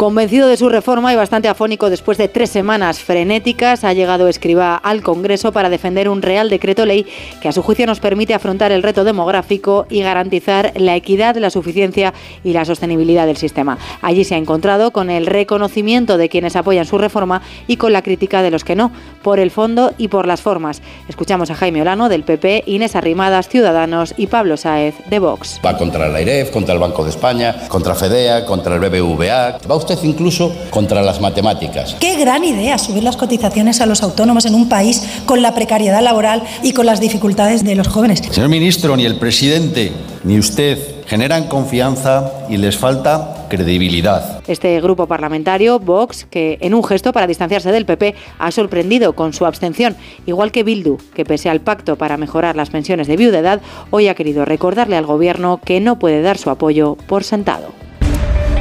[0.00, 4.76] Convencido de su reforma y bastante afónico después de tres semanas frenéticas, ha llegado Escriba
[4.76, 7.04] al Congreso para defender un Real Decreto Ley
[7.42, 11.50] que a su juicio nos permite afrontar el reto demográfico y garantizar la equidad, la
[11.50, 13.76] suficiencia y la sostenibilidad del sistema.
[14.00, 18.00] Allí se ha encontrado con el reconocimiento de quienes apoyan su reforma y con la
[18.00, 20.82] crítica de los que no, por el fondo y por las formas.
[21.08, 25.60] Escuchamos a Jaime Olano del PP, Inés Arrimadas, Ciudadanos y Pablo Sáez de Vox.
[25.64, 29.58] Va contra la IREF, contra el Banco de España, contra FEDEA, contra el BBVA.
[29.70, 31.96] Va usted incluso contra las matemáticas.
[32.00, 36.02] Qué gran idea subir las cotizaciones a los autónomos en un país con la precariedad
[36.02, 38.22] laboral y con las dificultades de los jóvenes.
[38.30, 39.92] Señor ministro, ni el presidente
[40.24, 44.42] ni usted generan confianza y les falta credibilidad.
[44.46, 49.34] Este grupo parlamentario, Vox, que en un gesto para distanciarse del PP ha sorprendido con
[49.34, 49.94] su abstención,
[50.24, 53.60] igual que Bildu, que pese al pacto para mejorar las pensiones de viudedad,
[53.90, 57.68] hoy ha querido recordarle al gobierno que no puede dar su apoyo por sentado.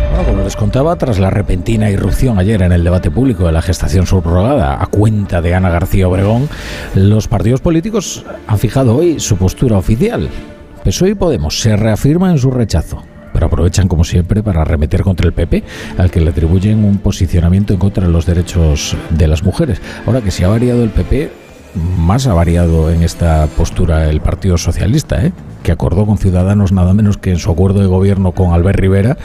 [0.10, 3.62] Bueno, como les contaba, tras la repentina irrupción ayer en el debate público de la
[3.62, 6.50] gestación subrogada a cuenta de Ana García Obregón,
[6.96, 10.28] los partidos políticos han fijado hoy su postura oficial.
[10.84, 13.04] PSOE y Podemos se reafirman en su rechazo
[13.34, 15.64] pero aprovechan como siempre para arremeter contra el PP,
[15.98, 19.82] al que le atribuyen un posicionamiento en contra de los derechos de las mujeres.
[20.06, 21.32] Ahora que si ha variado el PP,
[21.76, 25.34] más ha variado en esta postura el Partido Socialista, ¿eh?
[25.64, 29.18] que acordó con Ciudadanos nada menos que en su acuerdo de gobierno con Albert Rivera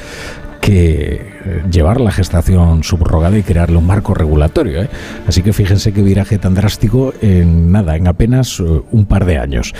[0.65, 4.83] que eh, llevar la gestación subrogada y crearle un marco regulatorio.
[4.83, 4.89] ¿eh?
[5.27, 9.37] Así que fíjense qué viraje tan drástico en nada, en apenas uh, un par de
[9.37, 9.75] años.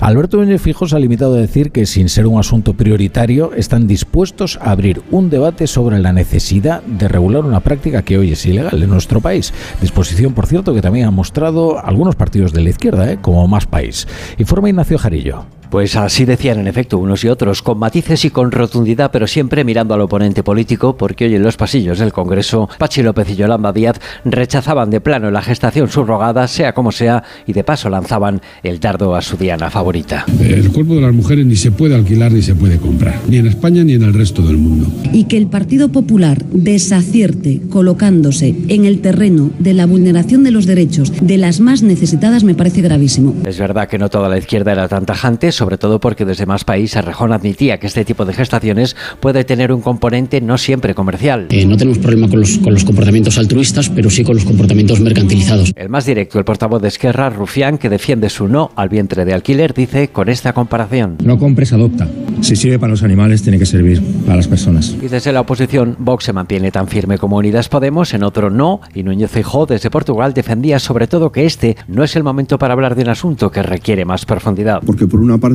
[0.00, 3.88] Alberto Núñez Fijo se ha limitado a decir que sin ser un asunto prioritario están
[3.88, 8.46] dispuestos a abrir un debate sobre la necesidad de regular una práctica que hoy es
[8.46, 9.52] ilegal en nuestro país.
[9.80, 13.18] Disposición, por cierto, que también han mostrado algunos partidos de la izquierda, ¿eh?
[13.20, 14.06] como Más País.
[14.38, 15.59] Informa Ignacio Jarillo.
[15.70, 19.62] Pues así decían en efecto unos y otros, con matices y con rotundidad, pero siempre
[19.62, 23.72] mirando al oponente político, porque hoy en los pasillos del Congreso, Pachi López y Yolanda
[23.72, 28.80] Díaz rechazaban de plano la gestación subrogada, sea como sea, y de paso lanzaban el
[28.80, 30.24] dardo a su diana favorita.
[30.40, 33.46] El cuerpo de las mujeres ni se puede alquilar ni se puede comprar, ni en
[33.46, 34.88] España ni en el resto del mundo.
[35.12, 40.66] Y que el Partido Popular desacierte colocándose en el terreno de la vulneración de los
[40.66, 43.34] derechos de las más necesitadas me parece gravísimo.
[43.46, 46.64] Es verdad que no toda la izquierda era tan tajante, sobre todo porque desde más
[46.64, 51.48] países Rejón admitía que este tipo de gestaciones puede tener un componente no siempre comercial.
[51.50, 55.00] Eh, no tenemos problema con los, con los comportamientos altruistas, pero sí con los comportamientos
[55.00, 55.74] mercantilizados.
[55.76, 59.34] El más directo, el portavoz de Esquerra, Rufián, que defiende su no al vientre de
[59.34, 61.18] alquiler, dice con esta comparación.
[61.22, 62.08] No compres, adopta.
[62.40, 64.96] Si sirve para los animales, tiene que servir para las personas.
[65.02, 68.80] Y desde la oposición, Vox se mantiene tan firme como Unidas Podemos, en otro no,
[68.94, 72.72] y Núñez Feijóo desde Portugal defendía sobre todo que este no es el momento para
[72.72, 74.80] hablar de un asunto que requiere más profundidad.
[74.86, 75.49] Porque por una parte,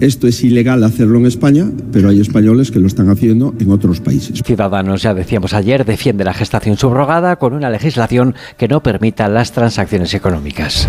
[0.00, 4.00] esto es ilegal hacerlo en España, pero hay españoles que lo están haciendo en otros
[4.00, 4.42] países.
[4.44, 9.52] Ciudadanos, ya decíamos ayer, defiende la gestación subrogada con una legislación que no permita las
[9.52, 10.88] transacciones económicas.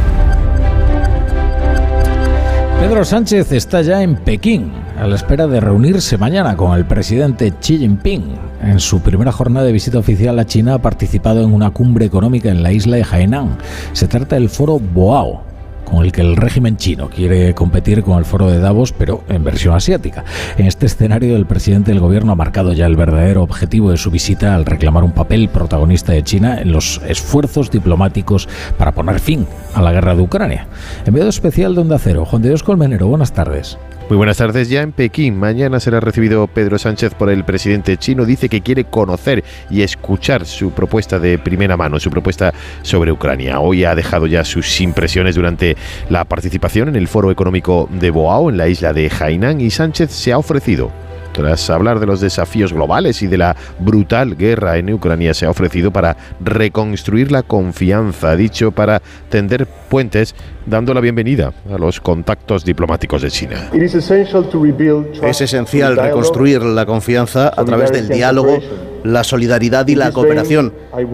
[2.82, 4.72] Pedro Sánchez está ya en Pekín.
[4.98, 8.24] a la espera de reunirse mañana con el presidente Xi Jinping.
[8.62, 12.50] En su primera jornada de visita oficial a China ha participado en una cumbre económica
[12.50, 13.58] en la isla de Hainan.
[13.94, 15.44] Se trata del foro Boao,
[15.92, 19.44] con el que el régimen chino quiere competir con el foro de Davos, pero en
[19.44, 20.24] versión asiática.
[20.58, 24.10] En este escenario, el presidente del gobierno ha marcado ya el verdadero objetivo de su
[24.10, 28.48] visita al reclamar un papel protagonista de China en los esfuerzos diplomáticos
[28.78, 30.68] para poner fin a la guerra de Ucrania.
[31.06, 33.78] Enviado especial de Onda Cero, Juan de Dios Colmenero, buenas tardes.
[34.12, 34.68] Muy buenas tardes.
[34.68, 38.26] Ya en Pekín, mañana será recibido Pedro Sánchez por el presidente chino.
[38.26, 43.62] Dice que quiere conocer y escuchar su propuesta de primera mano, su propuesta sobre Ucrania.
[43.62, 45.78] Hoy ha dejado ya sus impresiones durante
[46.10, 50.12] la participación en el Foro Económico de Boao, en la isla de Hainan, y Sánchez
[50.12, 50.92] se ha ofrecido
[51.32, 55.50] tras hablar de los desafíos globales y de la brutal guerra en Ucrania, se ha
[55.50, 60.34] ofrecido para reconstruir la confianza, ha dicho, para tender puentes,
[60.66, 63.70] dando la bienvenida a los contactos diplomáticos de China.
[63.74, 68.58] Es esencial reconstruir la confianza a través del diálogo,
[69.04, 70.74] la solidaridad y la cooperación.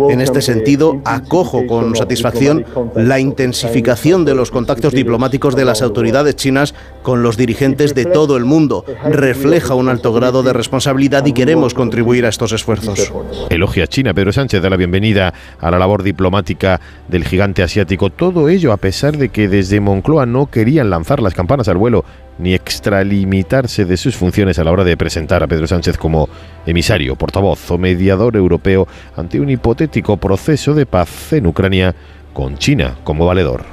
[0.09, 6.35] En este sentido, acojo con satisfacción la intensificación de los contactos diplomáticos de las autoridades
[6.35, 8.85] chinas con los dirigentes de todo el mundo.
[9.09, 13.11] Refleja un alto grado de responsabilidad y queremos contribuir a estos esfuerzos.
[13.49, 14.13] Elogia China.
[14.13, 18.11] Pedro Sánchez da la bienvenida a la labor diplomática del gigante asiático.
[18.11, 22.05] Todo ello a pesar de que desde Moncloa no querían lanzar las campanas al vuelo
[22.39, 26.29] ni extralimitarse de sus funciones a la hora de presentar a Pedro Sánchez como
[26.65, 31.95] emisario, portavoz o mediador europeo ante un hipotético proceso de paz en Ucrania
[32.33, 33.63] con China como valedor.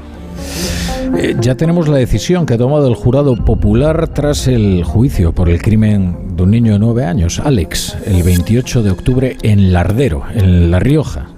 [1.18, 5.48] Eh, ya tenemos la decisión que ha tomado el jurado popular tras el juicio por
[5.48, 10.24] el crimen de un niño de nueve años, Alex, el 28 de octubre en Lardero,
[10.34, 11.34] en La Rioja.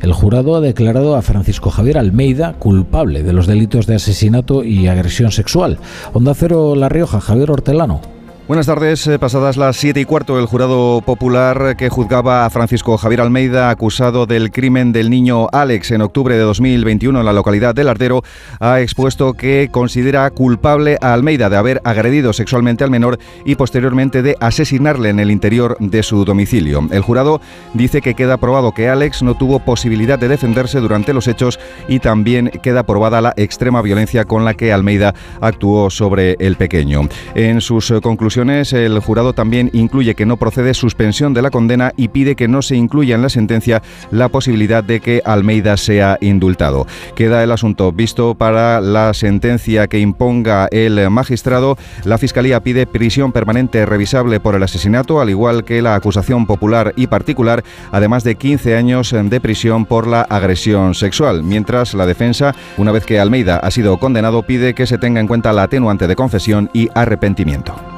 [0.00, 4.86] El jurado ha declarado a Francisco Javier Almeida culpable de los delitos de asesinato y
[4.86, 5.78] agresión sexual.
[6.12, 8.17] Onda Cero La Rioja, Javier Hortelano.
[8.48, 9.06] Buenas tardes.
[9.06, 13.68] Eh, pasadas las siete y cuarto, el jurado popular que juzgaba a Francisco Javier Almeida,
[13.68, 18.22] acusado del crimen del niño Alex en octubre de 2021 en la localidad de Lardero,
[18.58, 24.22] ha expuesto que considera culpable a Almeida de haber agredido sexualmente al menor y posteriormente
[24.22, 26.88] de asesinarle en el interior de su domicilio.
[26.90, 27.42] El jurado
[27.74, 31.98] dice que queda probado que Alex no tuvo posibilidad de defenderse durante los hechos y
[31.98, 37.10] también queda probada la extrema violencia con la que Almeida actuó sobre el pequeño.
[37.34, 38.00] En sus eh,
[38.38, 42.62] el jurado también incluye que no procede suspensión de la condena y pide que no
[42.62, 43.82] se incluya en la sentencia
[44.12, 46.86] la posibilidad de que Almeida sea indultado.
[47.16, 51.76] Queda el asunto visto para la sentencia que imponga el magistrado.
[52.04, 56.92] La Fiscalía pide prisión permanente revisable por el asesinato, al igual que la acusación popular
[56.94, 61.42] y particular, además de 15 años de prisión por la agresión sexual.
[61.42, 65.26] Mientras la defensa, una vez que Almeida ha sido condenado, pide que se tenga en
[65.26, 67.97] cuenta la atenuante de confesión y arrepentimiento.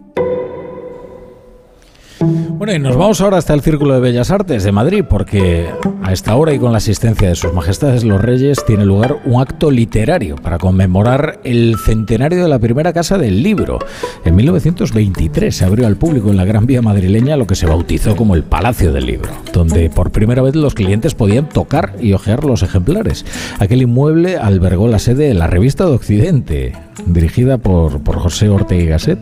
[2.61, 5.71] Bueno, y nos vamos ahora hasta el Círculo de Bellas Artes de Madrid, porque
[6.03, 9.41] a esta hora y con la asistencia de sus majestades los reyes tiene lugar un
[9.41, 13.79] acto literario para conmemorar el centenario de la primera casa del libro.
[14.25, 18.15] En 1923 se abrió al público en la Gran Vía madrileña lo que se bautizó
[18.15, 22.43] como el Palacio del Libro, donde por primera vez los clientes podían tocar y ojear
[22.43, 23.25] los ejemplares.
[23.57, 26.73] Aquel inmueble albergó la sede de la Revista de Occidente,
[27.07, 29.19] dirigida por, por José Ortega y Gasset,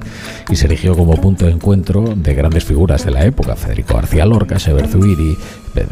[0.49, 4.25] y se erigió como punto de encuentro de grandes figuras de la época, Federico García
[4.25, 5.37] Lorca, Sever Zubiri,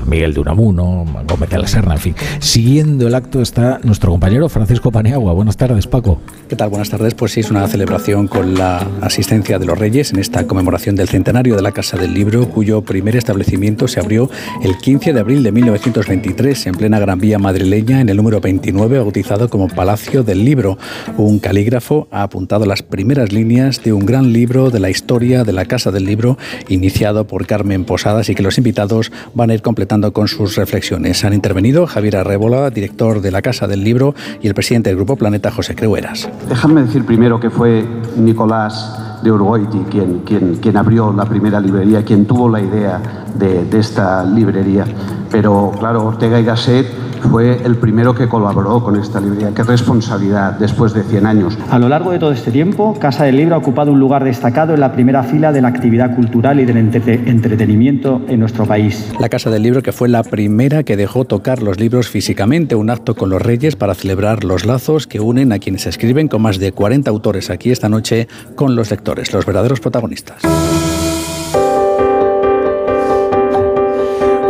[0.05, 2.15] Miguel de Unamuno, Gómez de la Serna, en fin.
[2.39, 5.33] Siguiendo el acto está nuestro compañero Francisco Paniagua.
[5.33, 6.21] Buenas tardes, Paco.
[6.47, 6.69] ¿Qué tal?
[6.69, 7.13] Buenas tardes.
[7.13, 11.09] Pues sí, es una celebración con la asistencia de los Reyes en esta conmemoración del
[11.09, 14.29] centenario de la Casa del Libro, cuyo primer establecimiento se abrió
[14.63, 18.99] el 15 de abril de 1923 en plena Gran Vía madrileña, en el número 29,
[18.99, 20.77] bautizado como Palacio del Libro.
[21.17, 25.53] Un calígrafo ha apuntado las primeras líneas de un gran libro de la historia de
[25.53, 26.37] la Casa del Libro,
[26.69, 31.26] iniciado por Carmen Posadas y que los invitados van a ir completando con sus reflexiones.
[31.26, 35.18] Han intervenido Javier Arrébola, director de la Casa del Libro, y el presidente del Grupo
[35.18, 36.30] Planeta, José Creueras.
[36.48, 37.85] Déjame decir primero que fue
[38.15, 43.02] Nicolás de Urgoiti quien, quien, quien abrió la primera librería, quien tuvo la idea
[43.38, 44.85] de, de esta librería.
[45.30, 46.88] Pero claro, Ortega y Gasset
[47.22, 49.52] fue el primero que colaboró con esta librería.
[49.53, 51.57] Qué responsabilidad después de 100 años.
[51.69, 54.73] A lo largo de todo este tiempo, Casa del Libro ha ocupado un lugar destacado
[54.73, 59.11] en la primera fila de la actividad cultural y del entretenimiento en nuestro país.
[59.19, 62.89] La Casa del Libro que fue la primera que dejó tocar los libros físicamente, un
[62.89, 66.60] acto con los reyes para celebrar los lazos que unen a quienes escriben con más
[66.60, 70.41] de 40 autores aquí esta noche con los lectores, los verdaderos protagonistas.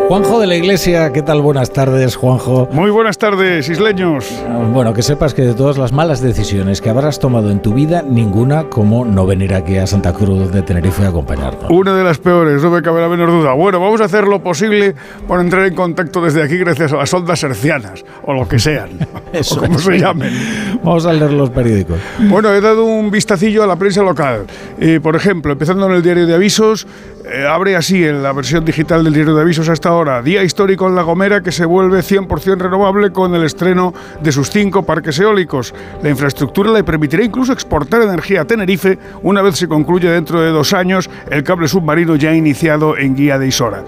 [0.07, 1.41] Juanjo de la Iglesia, ¿qué tal?
[1.41, 2.69] Buenas tardes, Juanjo.
[2.71, 4.25] Muy buenas tardes, isleños.
[4.71, 8.01] Bueno, que sepas que de todas las malas decisiones que habrás tomado en tu vida,
[8.03, 11.69] ninguna como no venir aquí a Santa Cruz de Tenerife a acompañarnos.
[11.69, 13.51] Una de las peores, no me cabe la menor duda.
[13.51, 14.95] Bueno, vamos a hacer lo posible
[15.27, 18.91] por entrar en contacto desde aquí gracias a las ondas hercianas, o lo que sean,
[19.51, 20.31] o como se llamen.
[20.83, 21.99] Vamos a leer los periódicos.
[22.29, 24.45] Bueno, he dado un vistacillo a la prensa local.
[24.79, 26.87] Eh, por ejemplo, empezando en el diario de avisos,
[27.31, 30.21] eh, abre así en la versión digital del diario de avisos hasta ahora.
[30.21, 34.49] Día histórico en La Gomera que se vuelve 100% renovable con el estreno de sus
[34.49, 35.73] cinco parques eólicos.
[36.01, 40.49] La infraestructura le permitirá incluso exportar energía a Tenerife una vez se concluya dentro de
[40.49, 43.83] dos años el cable submarino ya iniciado en Guía de Isora.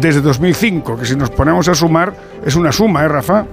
[0.00, 2.14] desde 2005, que si nos ponemos a sumar,
[2.44, 3.46] es una suma, ¿eh, Rafa?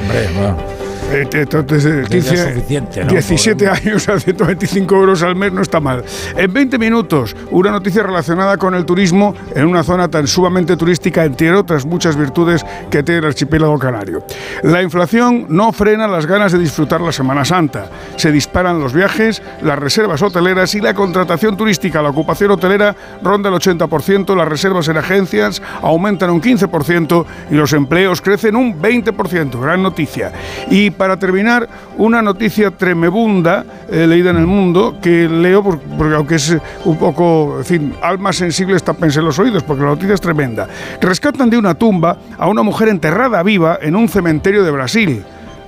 [0.00, 0.81] Brevão.
[1.12, 1.30] Hombre, bueno.
[1.32, 6.04] Eh, entonces, 15, 17 años a 125 euros al mes no está mal.
[6.36, 11.24] En 20 minutos, una noticia relacionada con el turismo en una zona tan sumamente turística,
[11.24, 14.24] entre otras muchas virtudes que tiene el archipiélago canario.
[14.62, 17.90] La inflación no frena las ganas de disfrutar la Semana Santa.
[18.16, 22.02] Se disparan los viajes, las reservas hoteleras y la contratación turística.
[22.02, 27.72] La ocupación hotelera ronda el 80%, las reservas en agencias aumentan un 15% y los
[27.72, 29.60] empleos crecen un 20%.
[29.60, 30.32] Gran noticia.
[30.70, 31.68] Y para terminar,
[31.98, 37.58] una noticia tremebunda eh, leída en el mundo que leo porque, aunque es un poco,
[37.58, 40.68] en fin, alma sensible tapense los oídos porque la noticia es tremenda.
[41.00, 45.24] Rescatan de una tumba a una mujer enterrada viva en un cementerio de Brasil.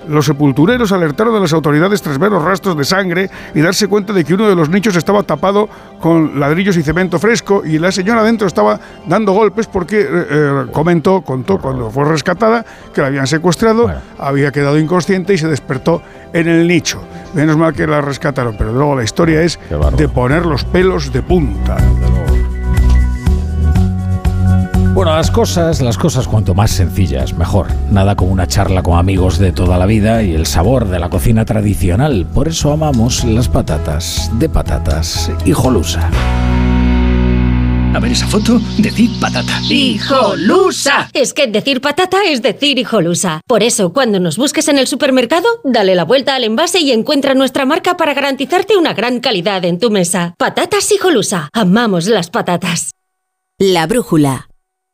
[0.08, 4.12] Los sepultureros alertaron a las autoridades tras ver los rastros de sangre y darse cuenta
[4.12, 5.68] de que uno de los nichos estaba tapado
[6.00, 10.66] con ladrillos y cemento fresco y la señora adentro estaba dando golpes porque eh, eh,
[10.72, 16.02] comentó, contó cuando fue rescatada que la habían secuestrado, había quedado inconsciente y se despertó
[16.32, 17.00] en el nicho.
[17.34, 19.58] Menos mal que la rescataron, pero luego la historia es
[19.96, 21.76] de poner los pelos de punta.
[24.94, 27.66] Bueno, las cosas, las cosas cuanto más sencillas, mejor.
[27.90, 31.10] Nada como una charla con amigos de toda la vida y el sabor de la
[31.10, 32.24] cocina tradicional.
[32.32, 36.08] Por eso amamos las patatas de patatas hijolusa.
[37.92, 39.60] A ver esa foto, decir patata.
[39.68, 41.10] ¡Hijolusa!
[41.12, 43.40] Es que decir patata es decir hijolusa.
[43.48, 47.34] Por eso, cuando nos busques en el supermercado, dale la vuelta al envase y encuentra
[47.34, 50.36] nuestra marca para garantizarte una gran calidad en tu mesa.
[50.38, 51.48] Patatas hijolusa.
[51.52, 52.92] Amamos las patatas.
[53.58, 54.46] La brújula.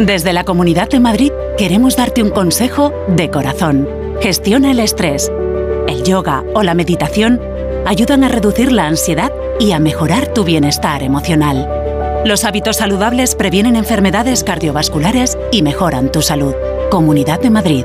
[0.00, 3.86] Desde la Comunidad de Madrid queremos darte un consejo de corazón.
[4.22, 5.30] Gestiona el estrés.
[5.88, 7.38] El yoga o la meditación
[7.84, 11.68] ayudan a reducir la ansiedad y a mejorar tu bienestar emocional.
[12.24, 16.54] Los hábitos saludables previenen enfermedades cardiovasculares y mejoran tu salud.
[16.90, 17.84] Comunidad de Madrid.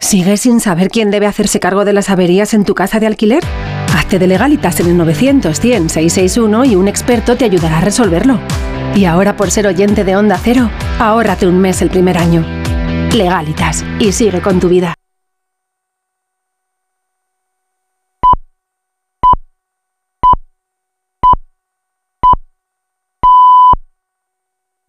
[0.00, 3.42] ¿Sigues sin saber quién debe hacerse cargo de las averías en tu casa de alquiler?
[3.94, 8.38] Hazte de legalitas en el 900 100 661 y un experto te ayudará a resolverlo.
[8.94, 12.44] Y ahora por ser oyente de Onda Cero, ahórrate un mes el primer año.
[13.12, 14.94] Legalitas y sigue con tu vida.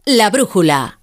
[0.06, 0.99] La brújula.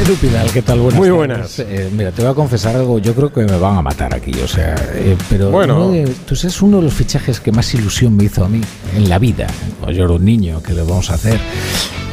[0.00, 0.80] Edu Pidal, ¿qué tal?
[0.80, 1.58] Buenas Muy buenas.
[1.58, 2.98] Eh, mira, te voy a confesar algo.
[2.98, 4.32] Yo creo que me van a matar aquí.
[4.42, 5.90] O sea, eh, pero Bueno.
[5.90, 8.60] de- tú sabes uno de los fichajes que más ilusión me hizo a mí
[8.96, 9.46] en la vida.
[9.78, 11.38] Cuando yo era un niño, que le vamos a hacer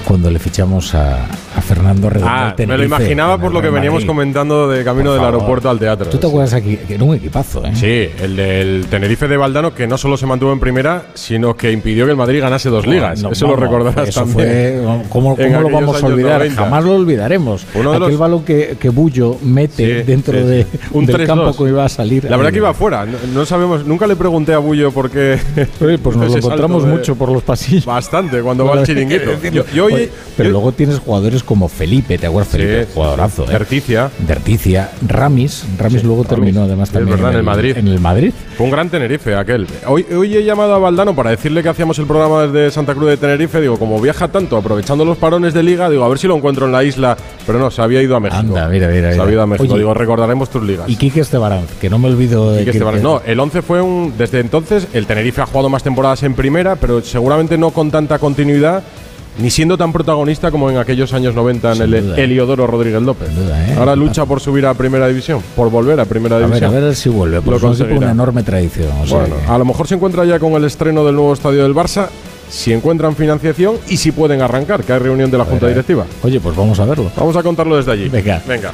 [0.07, 2.33] cuando le fichamos a, a Fernando Redondo.
[2.33, 4.07] Ah, me lo imaginaba por lo que veníamos Madrid.
[4.07, 6.07] comentando de camino del aeropuerto al teatro.
[6.09, 6.77] ¿Tú te acuerdas aquí?
[6.77, 7.71] Que era un equipazo, ¿eh?
[7.75, 11.71] Sí, el del Tenerife de Valdano, que no solo se mantuvo en primera, sino que
[11.73, 13.21] impidió que el Madrid ganase dos ligas.
[13.21, 14.81] no, Eso vamos, lo recordarás eso también.
[14.81, 16.37] Fue, ¿Cómo, lo vamos a olvidar?
[16.39, 16.61] 90.
[16.63, 17.65] Jamás lo olvidaremos.
[17.75, 20.67] Uno de Aquel los- balón que, que Bullo mete Sí, dentro sí, de.
[20.93, 21.25] Un del 3-2.
[21.27, 22.23] campo que iba a salir.
[22.29, 23.05] La verdad que iba afuera.
[23.05, 25.37] No, no sabemos, nunca le pregunté a Bullo por qué.
[25.79, 27.85] Pues nos lo encontramos de- mucho por los pasillos.
[27.85, 29.31] Bastante, cuando va al chiringuito.
[29.51, 29.96] Yo, yo
[30.35, 32.51] pero luego tienes jugadores como Felipe, ¿te acuerdas?
[32.51, 33.43] Felipe, Sí, jugadorazo.
[33.45, 33.47] ¿eh?
[33.51, 34.09] Derticia.
[34.19, 34.91] Derticia.
[35.07, 35.65] Ramis.
[35.77, 37.77] Ramis luego terminó además Es también verdad, en el Madrid.
[37.77, 38.31] En el Madrid.
[38.57, 39.67] Fue un gran Tenerife aquel.
[39.85, 43.09] Hoy, hoy he llamado a Valdano para decirle que hacíamos el programa desde Santa Cruz
[43.09, 43.61] de Tenerife.
[43.61, 46.65] Digo, como viaja tanto, aprovechando los parones de liga, digo, a ver si lo encuentro
[46.65, 47.17] en la isla.
[47.45, 48.39] Pero no, se había ido a México.
[48.39, 49.13] Anda, mira, mira.
[49.13, 49.71] Se había ido a México.
[49.73, 50.89] Oye, digo, recordaremos tus ligas.
[50.89, 53.01] Y Quique Estebaranz, que no me olvido de Quique Esteban.
[53.01, 54.13] No, el 11 fue un.
[54.17, 58.19] Desde entonces, el Tenerife ha jugado más temporadas en primera, pero seguramente no con tanta
[58.19, 58.83] continuidad,
[59.39, 62.17] ni siendo tan protagonista como en aquellos años 90 en el duda.
[62.17, 63.29] Heliodoro Rodríguez López.
[63.29, 63.75] ¿eh?
[63.77, 66.75] Ahora lucha por subir a primera división, por volver a primera A ver, división.
[66.75, 67.35] a ver si vuelve.
[67.37, 68.89] Lo Pues es un una enorme tradición.
[69.01, 71.33] o sea Bueno, que- a lo mejor se encuentra ya con el estreno del nuevo
[71.33, 72.07] estadio del Barça,
[72.49, 76.05] si encuentran financiación y si pueden arrancar, que hay reunión de la Junta Directiva.
[76.23, 77.11] Oye, pues vamos a verlo.
[77.15, 78.09] Vamos a contarlo desde allí.
[78.09, 78.41] Venga.
[78.47, 78.71] Venga.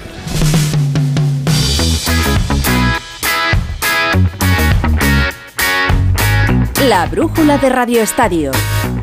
[6.88, 8.52] La brújula de Radio Estadio.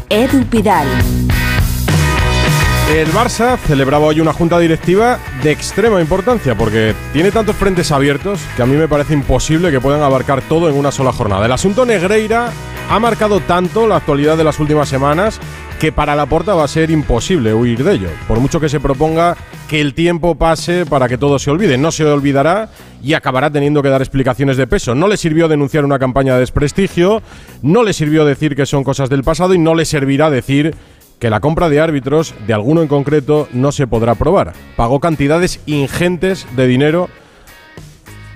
[0.09, 0.87] Edu Pidal.
[2.91, 8.41] El Barça celebraba hoy una junta directiva de extrema importancia porque tiene tantos frentes abiertos
[8.57, 11.47] que a mí me parece imposible que puedan abarcar todo en una sola jornada.
[11.47, 12.51] El asunto Negreira
[12.91, 15.39] ha marcado tanto la actualidad de las últimas semanas
[15.79, 18.09] que para la porta va a ser imposible huir de ello.
[18.27, 19.37] Por mucho que se proponga
[19.69, 22.71] que el tiempo pase para que todo se olvide, no se olvidará
[23.05, 24.97] y acabará teniendo que dar explicaciones de peso.
[24.97, 27.23] No le sirvió denunciar una campaña de desprestigio,
[27.63, 30.75] no le sirvió decir que son cosas del pasado y no le servirá decir
[31.21, 34.55] que la compra de árbitros, de alguno en concreto, no se podrá aprobar.
[34.75, 37.09] Pagó cantidades ingentes de dinero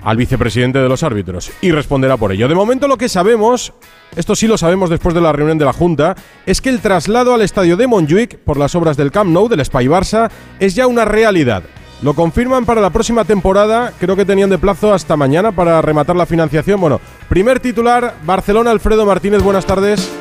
[0.03, 2.47] al vicepresidente de los árbitros y responderá por ello.
[2.47, 3.73] De momento lo que sabemos,
[4.15, 7.33] esto sí lo sabemos después de la reunión de la Junta, es que el traslado
[7.33, 10.29] al estadio de Montjuic por las obras del Camp Nou, del Spy Barça,
[10.59, 11.63] es ya una realidad.
[12.03, 13.93] Lo confirman para la próxima temporada.
[13.99, 16.79] Creo que tenían de plazo hasta mañana para rematar la financiación.
[16.79, 16.99] Bueno,
[17.29, 20.11] primer titular, Barcelona, Alfredo Martínez, buenas tardes.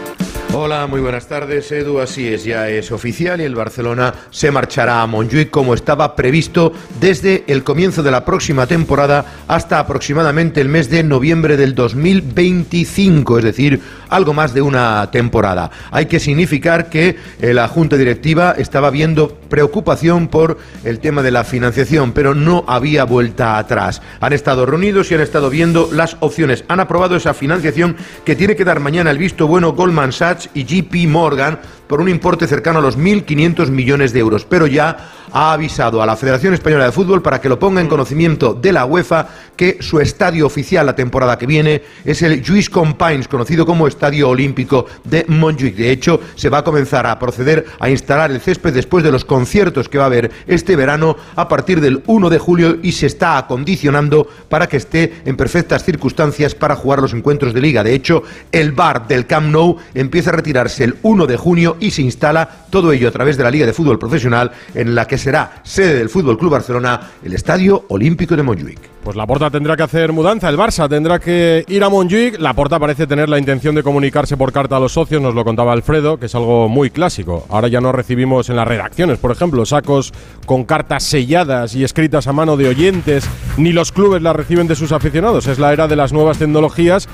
[0.52, 1.98] Hola, muy buenas tardes, Edu.
[1.98, 6.72] Así es, ya es oficial y el Barcelona se marchará a Montjuic como estaba previsto
[7.00, 13.38] desde el comienzo de la próxima temporada hasta aproximadamente el mes de noviembre del 2025,
[13.38, 15.70] es decir, algo más de una temporada.
[15.90, 21.30] Hay que significar que eh, la Junta Directiva estaba viendo preocupación por el tema de
[21.32, 24.02] la financiación, pero no había vuelta atrás.
[24.20, 26.64] Han estado reunidos y han estado viendo las opciones.
[26.68, 30.64] Han aprobado esa financiación que tiene que dar mañana el visto bueno Goldman Sachs y
[30.64, 34.96] JP Morgan por un importe cercano a los 1.500 millones de euros, pero ya
[35.32, 38.72] ha avisado a la Federación Española de Fútbol para que lo ponga en conocimiento de
[38.72, 43.66] la UEFA que su estadio oficial la temporada que viene es el Lluís Companys, conocido
[43.66, 45.74] como Estadio Olímpico de Montjuic.
[45.76, 49.24] De hecho, se va a comenzar a proceder a instalar el césped después de los
[49.24, 53.06] conciertos que va a haber este verano a partir del 1 de julio y se
[53.06, 57.82] está acondicionando para que esté en perfectas circunstancias para jugar los encuentros de liga.
[57.82, 59.78] De hecho, el bar del Camp Nou
[60.24, 63.44] empieza a retirarse el 1 de junio y se instala todo ello a través de
[63.44, 67.34] la Liga de Fútbol Profesional en la que será sede del Fútbol Club Barcelona, el
[67.34, 68.94] Estadio Olímpico de Montjuic.
[69.04, 72.40] Pues la Porta tendrá que hacer mudanza, el Barça tendrá que ir a Montjuic.
[72.40, 75.44] La Porta parece tener la intención de comunicarse por carta a los socios, nos lo
[75.44, 77.44] contaba Alfredo, que es algo muy clásico.
[77.50, 80.14] Ahora ya no recibimos en las redacciones, por ejemplo, sacos
[80.46, 83.28] con cartas selladas y escritas a mano de oyentes,
[83.58, 85.48] ni los clubes las reciben de sus aficionados.
[85.48, 87.08] Es la era de las nuevas tecnologías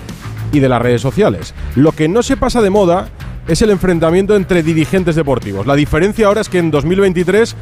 [0.52, 1.54] y de las redes sociales.
[1.76, 3.08] Lo que no se pasa de moda
[3.48, 5.66] es el enfrentamiento entre dirigentes deportivos.
[5.66, 7.56] La diferencia ahora es que en 2023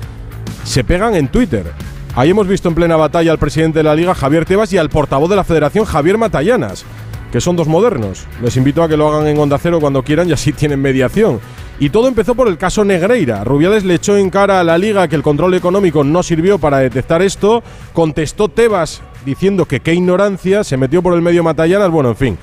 [0.65, 1.73] se pegan en Twitter.
[2.15, 4.91] Ahí hemos visto en plena batalla al presidente de la liga, Javier Tebas, y al
[4.91, 6.85] portavoz de la federación, Javier Matallanas,
[7.31, 8.27] que son dos modernos.
[8.43, 11.41] Les invito a que lo hagan en Onda Cero cuando quieran y así tienen mediación.
[11.81, 13.45] Y todo empezó por el caso Negreira.
[13.45, 16.79] Rubiales le echó en cara a la liga que el control económico no sirvió para
[16.79, 17.63] detectar esto.
[17.93, 21.91] Contestó Tebas diciendo que qué ignorancia, se metió por el medio Matallanas.
[21.91, 22.39] Bueno, en fin,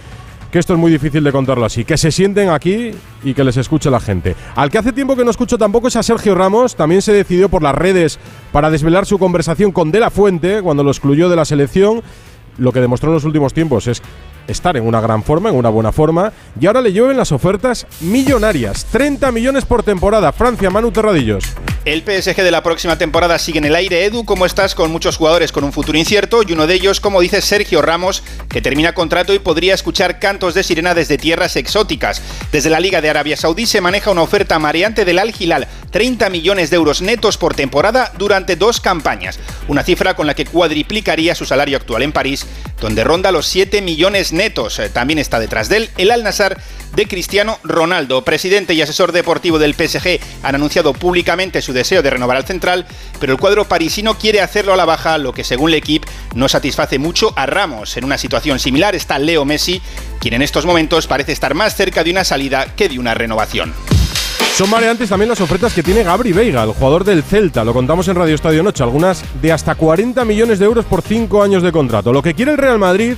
[0.56, 1.84] que esto es muy difícil de contarlo así.
[1.84, 2.92] Que se sienten aquí
[3.26, 4.38] y que les escuche la gente.
[4.56, 6.78] Al que hace tiempo que no escucho tampoco es a Sergio Ramos.
[6.78, 8.20] También se decidió por las redes
[8.54, 12.02] para desvelar su conversación con De La Fuente cuando lo excluyó de la selección.
[12.58, 14.02] Lo que demostró en los últimos tiempos es
[14.48, 17.88] estar en una gran forma, en una buena forma, y ahora le llueven las ofertas
[18.02, 18.86] millonarias.
[18.92, 20.32] 30 millones por temporada.
[20.32, 21.44] Francia, Manu Terradillos.
[21.86, 24.06] El PSG de la próxima temporada sigue en el aire.
[24.06, 26.42] Edu, ¿cómo estás con muchos jugadores con un futuro incierto?
[26.42, 30.56] Y uno de ellos, como dice Sergio Ramos, que termina contrato y podría escuchar cantos
[30.56, 32.24] de sirena desde tierras exóticas.
[32.52, 36.32] Desde la Liga de Arabia Saudí se maneja una oferta mareante del Al Hilal, 30
[36.32, 39.40] millones de euros netos por temporada durante dos campañas.
[39.68, 42.48] Una cifra con la que cuadriplicaría su salario actual en París,
[42.82, 44.78] donde ronda los 7 millones netos.
[44.80, 46.58] Eh, también está detrás de él el Al Nassr
[46.96, 48.24] de Cristiano Ronaldo.
[48.24, 52.86] Presidente y asesor deportivo del PSG han anunciado públicamente su deseo de renovar al central,
[53.20, 56.48] pero el cuadro parisino quiere hacerlo a la baja, lo que según el equipo no
[56.48, 57.98] satisface mucho a Ramos.
[57.98, 59.82] En una situación similar está Leo Messi,
[60.20, 63.74] quien en estos momentos parece estar más cerca de una salida que de una renovación.
[64.56, 67.66] Son mareantes también las ofertas que tiene Gabri Veiga, el jugador del Celta.
[67.66, 71.44] Lo contamos en Radio Estadio Noche, algunas de hasta 40 millones de euros por 5
[71.44, 72.14] años de contrato.
[72.14, 73.16] Lo que quiere el Real Madrid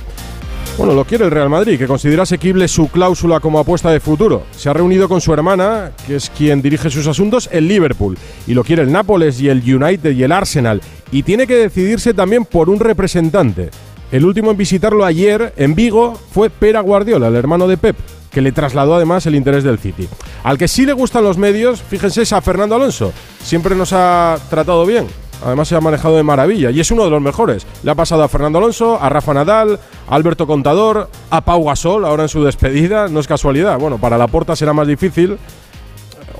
[0.78, 4.44] bueno, lo quiere el Real Madrid, que considera asequible su cláusula como apuesta de futuro.
[4.52, 8.16] Se ha reunido con su hermana, que es quien dirige sus asuntos, el Liverpool.
[8.46, 10.80] Y lo quiere el Nápoles y el United y el Arsenal.
[11.10, 13.70] Y tiene que decidirse también por un representante.
[14.12, 17.96] El último en visitarlo ayer en Vigo fue Pera Guardiola, el hermano de Pep,
[18.30, 20.08] que le trasladó además el interés del City.
[20.44, 23.12] Al que sí le gustan los medios, fíjense, es a Fernando Alonso.
[23.42, 25.08] Siempre nos ha tratado bien
[25.44, 27.66] Además se ha manejado de maravilla y es uno de los mejores.
[27.82, 29.78] Le ha pasado a Fernando Alonso, a Rafa Nadal,
[30.08, 33.08] a Alberto Contador, a Pau Gasol ahora en su despedida.
[33.08, 33.78] No es casualidad.
[33.78, 35.38] Bueno, para la porta será más difícil.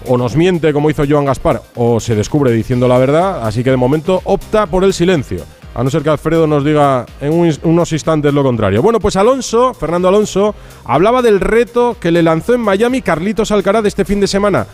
[0.07, 3.47] O nos miente como hizo Joan Gaspar o se descubre diciendo la verdad.
[3.47, 5.45] Así que de momento opta por el silencio.
[5.75, 8.83] A no ser que Alfredo nos diga en unos instantes lo contrario.
[8.83, 10.55] Bueno, pues Alonso, Fernando Alonso,
[10.85, 14.67] hablaba del reto que le lanzó en Miami Carlitos Alcaraz este fin de semana.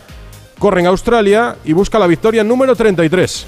[0.57, 3.45] Corre en Australia y busca la victoria número 33.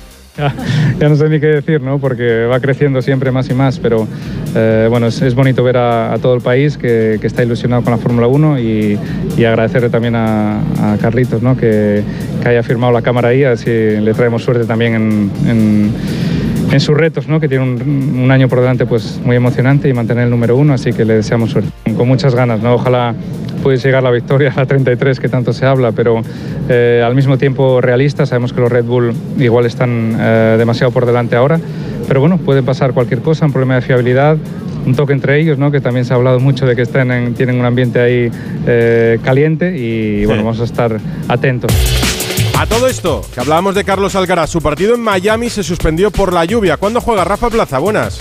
[0.99, 1.99] Ya, no sé ni qué decir, ¿no?
[1.99, 4.07] Porque va creciendo siempre más y más, pero
[4.55, 8.27] eh, bueno, es, bonito ver a, todo el país que, está ilusionado con la Fórmula
[8.27, 8.99] 1 y,
[9.45, 10.59] agradecerle también a,
[11.01, 11.57] Carlitos, ¿no?
[11.57, 12.03] Que,
[12.45, 15.91] haya firmado la cámara ahí, así le traemos suerte también en, en,
[16.79, 17.39] sus retos, ¿no?
[17.39, 20.73] Que tiene un, un, año por delante pues muy emocionante y mantener el número uno,
[20.73, 21.69] así que le deseamos suerte.
[21.95, 22.75] Con muchas ganas, ¿no?
[22.75, 23.15] Ojalá
[23.57, 26.21] puede llegar la victoria a la 33 que tanto se habla, pero
[26.69, 28.25] eh, al mismo tiempo realista.
[28.25, 31.59] Sabemos que los Red Bull igual están eh, demasiado por delante ahora,
[32.07, 34.37] pero bueno, puede pasar cualquier cosa, un problema de fiabilidad,
[34.85, 35.71] un toque entre ellos, ¿no?
[35.71, 38.31] que también se ha hablado mucho de que están tienen un ambiente ahí
[38.65, 42.06] eh, caliente y bueno, vamos a estar atentos.
[42.59, 46.33] A todo esto, que hablábamos de Carlos Alcaraz, su partido en Miami se suspendió por
[46.33, 46.77] la lluvia.
[46.77, 47.77] ¿Cuándo juega Rafa Plaza?
[47.77, 48.17] Buenas.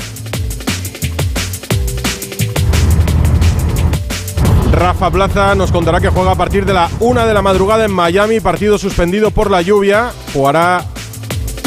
[4.70, 7.92] Rafa Plaza nos contará que juega a partir de la una de la madrugada en
[7.92, 10.12] Miami, partido suspendido por la lluvia.
[10.34, 10.84] Jugará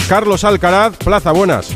[0.08, 0.96] Carlos Alcaraz.
[0.98, 1.76] Plaza, buenas.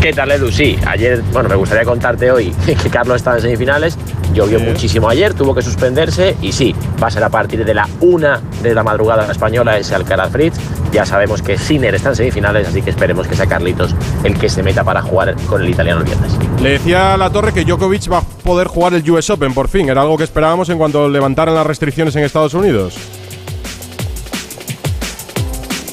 [0.00, 0.52] ¿Qué tal, Edu?
[0.52, 3.98] Sí, ayer, bueno, me gustaría contarte hoy que Carlos está en semifinales.
[4.32, 6.72] Llovió muchísimo ayer, tuvo que suspenderse y sí,
[7.02, 10.56] va a ser a partir de la una de la madrugada española ese Alcaraz Fritz.
[10.92, 14.48] Ya sabemos que Sinner está en semifinales, así que esperemos que sea Carlitos el que
[14.48, 16.32] se meta para jugar con el italiano el viernes.
[16.62, 19.66] Le decía a la torre que Djokovic va a poder jugar el US Open por
[19.66, 19.88] fin.
[19.88, 23.17] Era algo que esperábamos en cuanto levantaran las restricciones en Estados Unidos.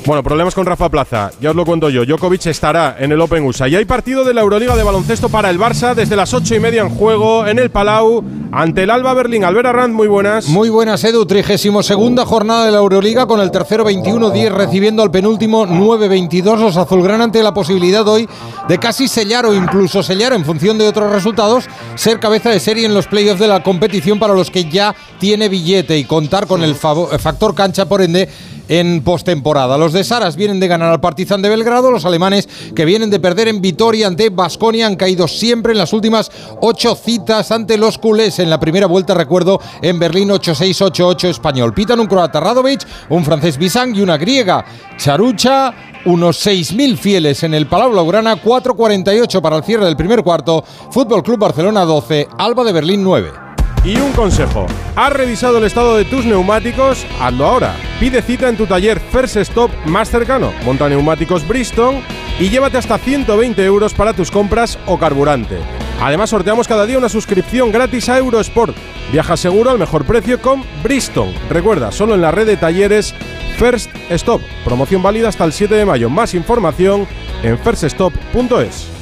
[0.06, 2.06] Bueno, problemas con Rafa Plaza, ya os lo cuento yo.
[2.06, 3.68] Djokovic estará en el Open USA.
[3.68, 6.60] Y hay partido de la Euroliga de baloncesto para el Barça desde las ocho y
[6.60, 9.44] media en juego en el Palau ante el Alba Berlín.
[9.44, 10.48] Albert Arrand, muy buenas.
[10.48, 11.26] Muy buenas, Edu.
[11.26, 16.60] Trigésimo segunda jornada de la Euroliga con el tercero 21-10 recibiendo al penúltimo 9-22.
[16.60, 18.30] Los azulgrana ante la posibilidad hoy
[18.68, 21.66] de casi sellar o incluso sellar en función de otros resultados,
[21.96, 25.50] ser cabeza de serie en los playoffs de la competición para los que ya tiene
[25.50, 28.30] billete y contar con el factor cancha, por ende
[28.68, 29.78] en postemporada.
[29.78, 33.20] Los de Saras vienen de ganar al Partizan de Belgrado, los alemanes que vienen de
[33.20, 36.32] perder en Vitoria ante Basconia han caído siempre en las últimas
[36.62, 41.74] ocho citas ante los culés en la primera vuelta, recuerdo, en Berlín 8-6-8-8 español.
[41.74, 44.66] Pitan un croata Radovic, un francés Bisang y una griega
[44.98, 45.74] Charucha
[46.06, 51.24] unos 6.000 fieles en el Palau Blaugrana, 4.48 para el cierre del primer cuarto, Fútbol
[51.24, 53.45] Club Barcelona 12, Alba de Berlín 9.
[53.86, 57.06] Y un consejo, ¿has revisado el estado de tus neumáticos?
[57.22, 57.76] Hazlo ahora.
[58.00, 60.52] Pide cita en tu taller First Stop más cercano.
[60.66, 61.98] Monta neumáticos Bristol
[62.40, 65.60] y llévate hasta 120 euros para tus compras o carburante.
[66.02, 68.76] Además sorteamos cada día una suscripción gratis a Eurosport.
[69.12, 71.32] Viaja seguro al mejor precio con Bristol.
[71.52, 73.14] Recuerda, solo en la red de talleres
[73.60, 74.42] First Stop.
[74.64, 76.10] Promoción válida hasta el 7 de mayo.
[76.10, 77.08] Más información
[77.44, 78.95] en firststop.es.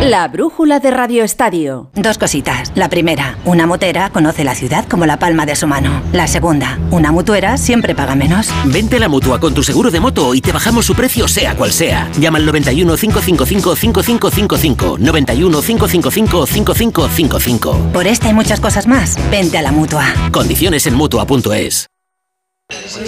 [0.00, 1.90] La brújula de Radio Estadio.
[1.94, 2.72] Dos cositas.
[2.74, 6.02] La primera, una motera conoce la ciudad como la palma de su mano.
[6.12, 8.48] La segunda, una mutuera siempre paga menos.
[8.64, 11.54] Vente a la mutua con tu seguro de moto y te bajamos su precio sea
[11.54, 12.08] cual sea.
[12.18, 14.96] Llama al 91 555 5555.
[14.98, 17.92] 91 555 5555.
[17.92, 20.06] Por esta y muchas cosas más, vente a la mutua.
[20.32, 21.88] Condiciones en mutua.es.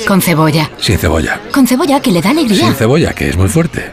[0.06, 0.70] Con cebolla.
[0.78, 1.40] Sin cebolla.
[1.52, 2.66] Con cebolla que le da alegría.
[2.66, 3.92] Sin cebolla, que es muy fuerte.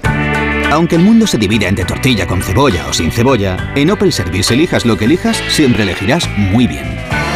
[0.72, 4.54] Aunque el mundo se divida entre tortilla con cebolla o sin cebolla, en Opel Service
[4.54, 6.86] elijas lo que elijas, siempre elegirás muy bien.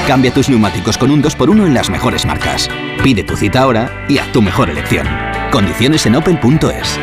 [0.07, 2.69] Cambia tus neumáticos con un 2x1 en las mejores marcas.
[3.03, 5.07] Pide tu cita ahora y haz tu mejor elección.
[5.51, 6.99] Condiciones en opel.es.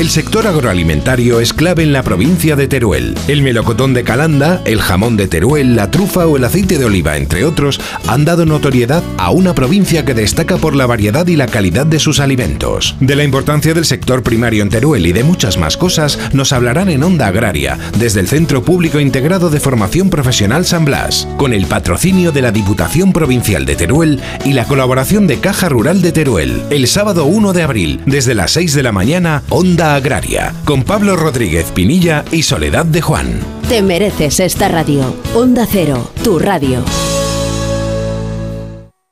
[0.00, 3.14] El sector agroalimentario es clave en la provincia de Teruel.
[3.28, 7.18] El melocotón de Calanda, el jamón de Teruel, la trufa o el aceite de oliva,
[7.18, 7.78] entre otros,
[8.08, 11.98] han dado notoriedad a una provincia que destaca por la variedad y la calidad de
[11.98, 12.96] sus alimentos.
[13.00, 16.88] De la importancia del sector primario en Teruel y de muchas más cosas nos hablarán
[16.88, 21.66] en Onda Agraria, desde el Centro Público Integrado de Formación Profesional San Blas, con el
[21.66, 26.62] patrocinio de la Diputación Provincial de Teruel y la colaboración de Caja Rural de Teruel,
[26.70, 31.16] el sábado 1 de abril, desde las 6 de la mañana, Onda Agraria, con Pablo
[31.16, 33.40] Rodríguez Pinilla y Soledad de Juan.
[33.68, 35.14] Te mereces esta radio.
[35.34, 36.82] Onda Cero, tu radio.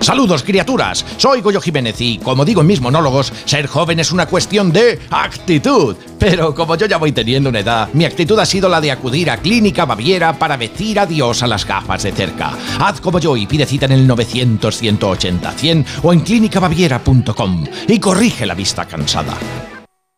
[0.00, 4.26] Saludos criaturas, soy Goyo Jiménez y como digo en mis monólogos, ser joven es una
[4.26, 5.96] cuestión de actitud.
[6.18, 9.30] Pero como yo ya voy teniendo una edad, mi actitud ha sido la de acudir
[9.30, 12.52] a Clínica Baviera para decir adiós a las gafas de cerca.
[12.80, 18.00] Haz como yo y pide cita en el 900 180 100 o en clínicabaviera.com y
[18.00, 19.36] corrige la vista cansada.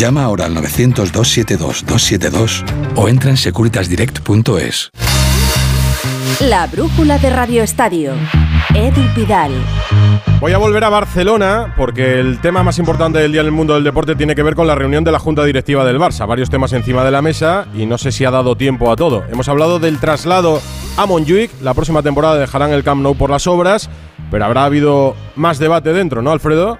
[0.00, 2.64] Llama ahora al 900-272-272
[2.96, 4.88] o entra en securitasdirect.es.
[6.40, 8.14] La brújula de Radio Estadio.
[8.74, 9.52] Edu Pidal.
[10.40, 13.74] Voy a volver a Barcelona porque el tema más importante del día en el mundo
[13.74, 16.26] del deporte tiene que ver con la reunión de la Junta Directiva del Barça.
[16.26, 19.24] Varios temas encima de la mesa y no sé si ha dado tiempo a todo.
[19.30, 20.62] Hemos hablado del traslado
[20.96, 21.50] a Montjuic.
[21.60, 23.90] La próxima temporada dejarán el Camp Nou por las obras,
[24.30, 26.78] pero habrá habido más debate dentro, ¿no, Alfredo?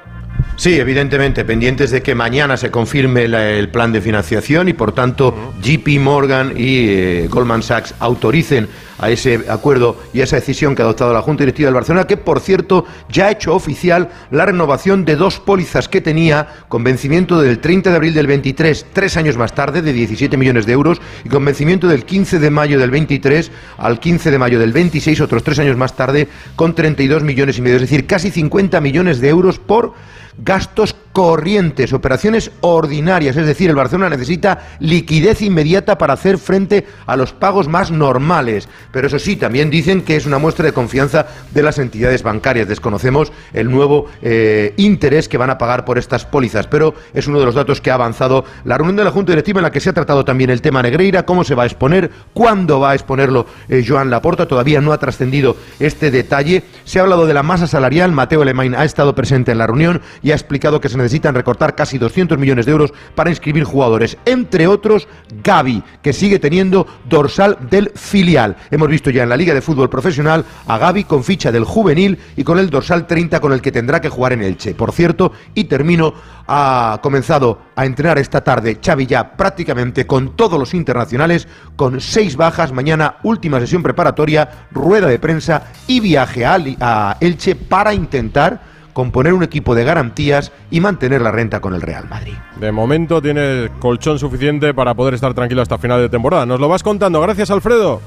[0.57, 5.55] Sí, evidentemente, pendientes de que mañana se confirme el plan de financiación y por tanto
[5.63, 8.69] JP Morgan y eh, Goldman Sachs autoricen
[9.01, 12.07] a ese acuerdo y a esa decisión que ha adoptado la Junta Directiva del Barcelona,
[12.07, 16.85] que por cierto ya ha hecho oficial la renovación de dos pólizas que tenía con
[16.85, 20.73] vencimiento del 30 de abril del 23, tres años más tarde, de 17 millones de
[20.73, 24.73] euros, y con vencimiento del 15 de mayo del 23 al 15 de mayo del
[24.73, 28.81] 26, otros tres años más tarde, con 32 millones y medio, es decir, casi 50
[28.83, 29.95] millones de euros por
[30.43, 37.17] gastos corrientes, operaciones ordinarias, es decir, el Barcelona necesita liquidez inmediata para hacer frente a
[37.17, 38.69] los pagos más normales.
[38.93, 42.69] Pero eso sí, también dicen que es una muestra de confianza de las entidades bancarias.
[42.69, 47.41] Desconocemos el nuevo eh, interés que van a pagar por estas pólizas, pero es uno
[47.41, 49.81] de los datos que ha avanzado la reunión de la Junta Directiva en la que
[49.81, 52.95] se ha tratado también el tema Negreira, cómo se va a exponer, cuándo va a
[52.95, 56.63] exponerlo eh, Joan Laporta, todavía no ha trascendido este detalle.
[56.85, 60.01] Se ha hablado de la masa salarial, Mateo Alemán ha estado presente en la reunión
[60.23, 64.17] y ha explicado que se necesitan recortar casi 200 millones de euros para inscribir jugadores,
[64.25, 65.09] entre otros
[65.43, 68.57] Gaby, que sigue teniendo dorsal del filial.
[68.71, 72.19] Hemos visto ya en la Liga de Fútbol Profesional a Gaby con ficha del juvenil
[72.37, 74.75] y con el dorsal 30 con el que tendrá que jugar en Elche.
[74.75, 76.15] Por cierto, y termino,
[76.47, 81.47] ha comenzado a entrenar esta tarde Xavi ya prácticamente con todos los internacionales,
[81.77, 87.55] con seis bajas, mañana última sesión preparatoria, rueda de prensa y viaje a, a Elche
[87.55, 88.70] para intentar
[89.01, 92.35] componer un equipo de garantías y mantener la renta con el Real Madrid.
[92.57, 96.45] De momento tiene colchón suficiente para poder estar tranquilo hasta final de temporada.
[96.45, 97.19] Nos lo vas contando.
[97.23, 98.03] Gracias, Alfredo.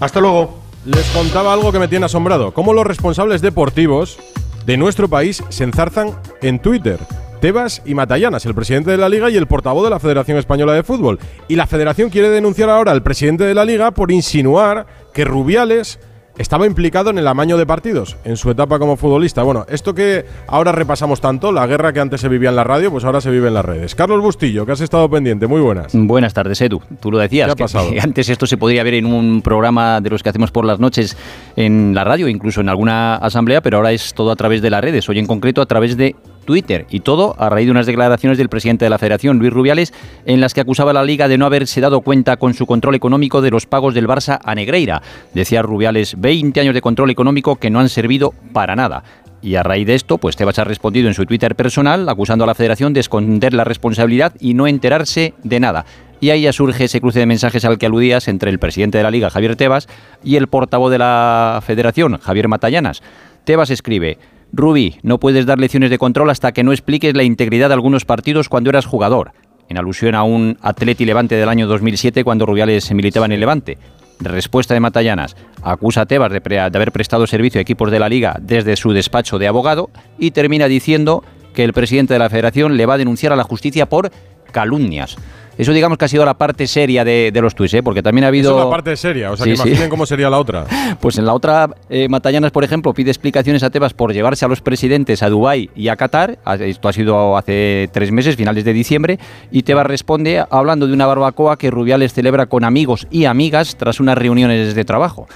[0.00, 0.60] Hasta luego.
[0.84, 2.52] Les contaba algo que me tiene asombrado.
[2.52, 4.18] Cómo los responsables deportivos
[4.66, 6.10] de nuestro país se enzarzan
[6.42, 6.98] en Twitter.
[7.40, 10.74] Tebas y Matallanas, el presidente de la Liga y el portavoz de la Federación Española
[10.74, 11.18] de Fútbol.
[11.48, 14.84] Y la Federación quiere denunciar ahora al presidente de la Liga por insinuar
[15.14, 16.00] que Rubiales
[16.38, 19.42] estaba implicado en el amaño de partidos en su etapa como futbolista.
[19.42, 22.90] Bueno, esto que ahora repasamos tanto, la guerra que antes se vivía en la radio,
[22.90, 23.94] pues ahora se vive en las redes.
[23.94, 25.92] Carlos Bustillo, que has estado pendiente, muy buenas.
[25.94, 26.80] Buenas tardes, Edu.
[27.00, 27.90] Tú lo decías, ¿Qué ha pasado?
[27.90, 30.80] que antes esto se podría ver en un programa de los que hacemos por las
[30.80, 31.16] noches
[31.56, 34.82] en la radio, incluso en alguna asamblea, pero ahora es todo a través de las
[34.82, 36.86] redes, hoy en concreto a través de Twitter.
[36.90, 39.92] Y todo a raíz de unas declaraciones del presidente de la Federación, Luis Rubiales,
[40.26, 42.94] en las que acusaba a la Liga de no haberse dado cuenta con su control
[42.94, 45.02] económico de los pagos del Barça a Negreira.
[45.34, 49.04] Decía Rubiales, 20 años de control económico que no han servido para nada.
[49.44, 52.46] Y a raíz de esto, pues Tebas ha respondido en su Twitter personal, acusando a
[52.46, 55.84] la Federación de esconder la responsabilidad y no enterarse de nada.
[56.18, 59.04] Y ahí ya surge ese cruce de mensajes al que aludías entre el presidente de
[59.04, 59.86] la Liga, Javier Tebas,
[60.22, 63.02] y el portavoz de la Federación, Javier Matallanas.
[63.44, 64.16] Tebas escribe,
[64.56, 68.04] Rubí, no puedes dar lecciones de control hasta que no expliques la integridad de algunos
[68.04, 69.32] partidos cuando eras jugador,
[69.68, 73.78] en alusión a un Atleti Levante del año 2007 cuando Rubiales se militaba en Levante.
[74.20, 75.34] Respuesta de Matallanas.
[75.60, 78.92] Acusa a Tebas de, de haber prestado servicio a equipos de la Liga desde su
[78.92, 79.90] despacho de abogado
[80.20, 83.42] y termina diciendo que el presidente de la Federación le va a denunciar a la
[83.42, 84.12] justicia por
[84.52, 85.16] calumnias.
[85.56, 87.82] Eso digamos que ha sido la parte seria de, de los tuits, ¿eh?
[87.82, 88.50] porque también ha habido...
[88.50, 89.68] Eso es la parte seria, o sea, Sí, que sí.
[89.68, 90.66] imaginen cómo sería la otra.
[91.00, 94.48] Pues en la otra, eh, Matallanas, por ejemplo, pide explicaciones a Tebas por llevarse a
[94.48, 96.38] los presidentes a Dubái y a Qatar.
[96.60, 99.18] Esto ha sido hace tres meses, finales de diciembre.
[99.50, 104.00] Y Tebas responde hablando de una barbacoa que Rubiales celebra con amigos y amigas tras
[104.00, 105.26] unas reuniones de trabajo.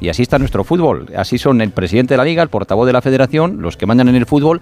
[0.00, 1.06] Y así está nuestro fútbol.
[1.16, 4.08] Así son el presidente de la liga, el portavoz de la federación, los que mandan
[4.08, 4.60] en el fútbol,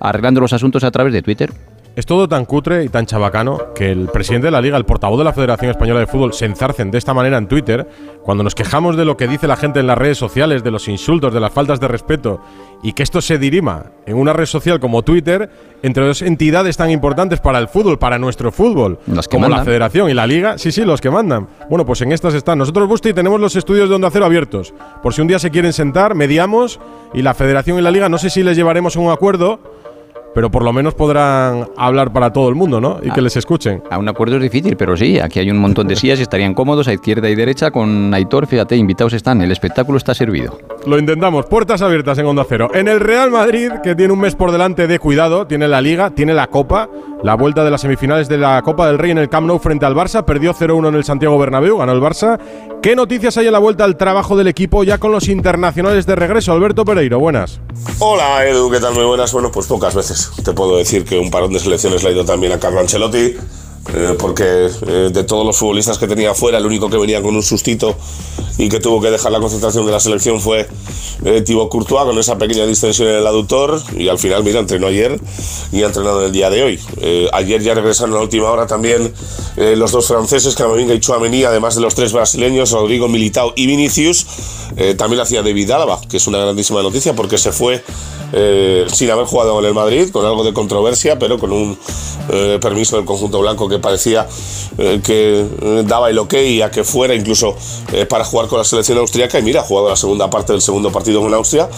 [0.00, 1.52] arreglando los asuntos a través de Twitter.
[1.96, 5.16] Es todo tan cutre y tan chabacano que el presidente de la Liga, el portavoz
[5.16, 7.88] de la Federación Española de Fútbol, se enzarcen de esta manera en Twitter,
[8.22, 10.88] cuando nos quejamos de lo que dice la gente en las redes sociales, de los
[10.88, 12.42] insultos, de las faltas de respeto,
[12.82, 15.48] y que esto se dirima en una red social como Twitter,
[15.82, 19.64] entre dos entidades tan importantes para el fútbol, para nuestro fútbol, Los que como la.
[19.64, 20.58] Federación y la Liga.
[20.58, 21.48] Sí, sí, los que mandan.
[21.70, 22.58] Bueno, pues en estas están.
[22.58, 24.74] Nosotros, Busti, tenemos los estudios de Onda Cero abiertos.
[25.02, 26.78] Por si un día se quieren sentar, mediamos,
[27.14, 29.60] y la Federación y la Liga, no sé si les llevaremos a un acuerdo
[30.36, 33.00] pero por lo menos podrán hablar para todo el mundo, ¿no?
[33.02, 33.82] Y que les escuchen.
[33.90, 36.52] A un acuerdo es difícil, pero sí, aquí hay un montón de sillas y estarían
[36.52, 40.58] cómodos a izquierda y derecha con Aitor, fíjate, invitados están, el espectáculo está servido.
[40.84, 42.68] Lo intentamos, puertas abiertas en Onda Cero.
[42.74, 46.10] En el Real Madrid, que tiene un mes por delante de cuidado, tiene la Liga,
[46.10, 46.90] tiene la Copa,
[47.22, 49.86] la vuelta de las semifinales de la Copa del Rey en el Camp Nou frente
[49.86, 52.38] al Barça, perdió 0-1 en el Santiago Bernabéu, ganó el Barça.
[52.86, 56.14] ¿Qué noticias hay en la vuelta al trabajo del equipo ya con los internacionales de
[56.14, 56.52] regreso?
[56.52, 57.58] Alberto Pereiro, buenas.
[57.98, 58.94] Hola Edu, ¿qué tal?
[58.94, 59.32] Muy buenas.
[59.32, 62.24] Bueno, pues pocas veces te puedo decir que un parón de selecciones le ha ido
[62.24, 63.34] también a Carlo Ancelotti,
[63.94, 67.34] eh, porque eh, de todos los futbolistas que tenía afuera, el único que venía con
[67.36, 67.96] un sustito
[68.58, 70.66] y que tuvo que dejar la concentración de la selección fue
[71.24, 74.86] eh, Thibaut Courtois con esa pequeña distensión en el aductor y al final, mira, entrenó
[74.86, 75.20] ayer
[75.72, 76.80] y ha entrenado en el día de hoy.
[77.00, 79.12] Eh, ayer ya regresaron a la última hora también
[79.56, 84.26] los dos franceses, Camavinga y Chouameni, además de los tres brasileños, Rodrigo Militao y Vinicius.
[84.98, 87.82] También hacía David Álava, que es una grandísima noticia porque se fue
[88.92, 91.78] sin haber jugado en el Madrid, con algo de controversia, pero con un
[92.60, 94.26] permiso del conjunto blanco que que parecía
[94.78, 96.34] eh, que eh, daba el ok
[96.64, 97.56] a que fuera incluso
[97.92, 99.38] eh, para jugar con la selección austríaca.
[99.38, 101.68] Y mira, ha jugado la segunda parte del segundo partido con Austria,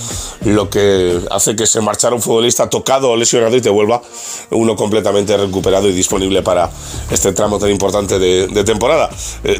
[0.45, 4.03] lo que hace que se marchara un futbolista tocado o lesionado y te vuelva
[4.51, 6.71] uno completamente recuperado y disponible para
[7.11, 9.09] este tramo tan importante de, temporada.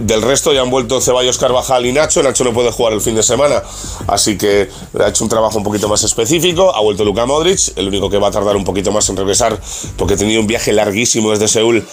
[0.01, 3.15] del resto ya han vuelto Ceballos, Carvajal y Nacho, Nacho no puede jugar el fin
[3.15, 3.63] de semana,
[4.07, 7.89] así que ha hecho un trabajo un poquito más específico, ha vuelto Luka Modric, el
[7.89, 9.59] único que va a tardar un poquito más en regresar
[9.97, 11.87] porque tenía un viaje larguísimo desde Seúl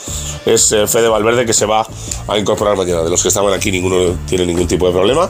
[0.45, 1.87] es eh, Fede Valverde que se va
[2.27, 3.03] a incorporar mañana.
[3.03, 5.29] De los que estaban aquí ninguno tiene ningún tipo de problema.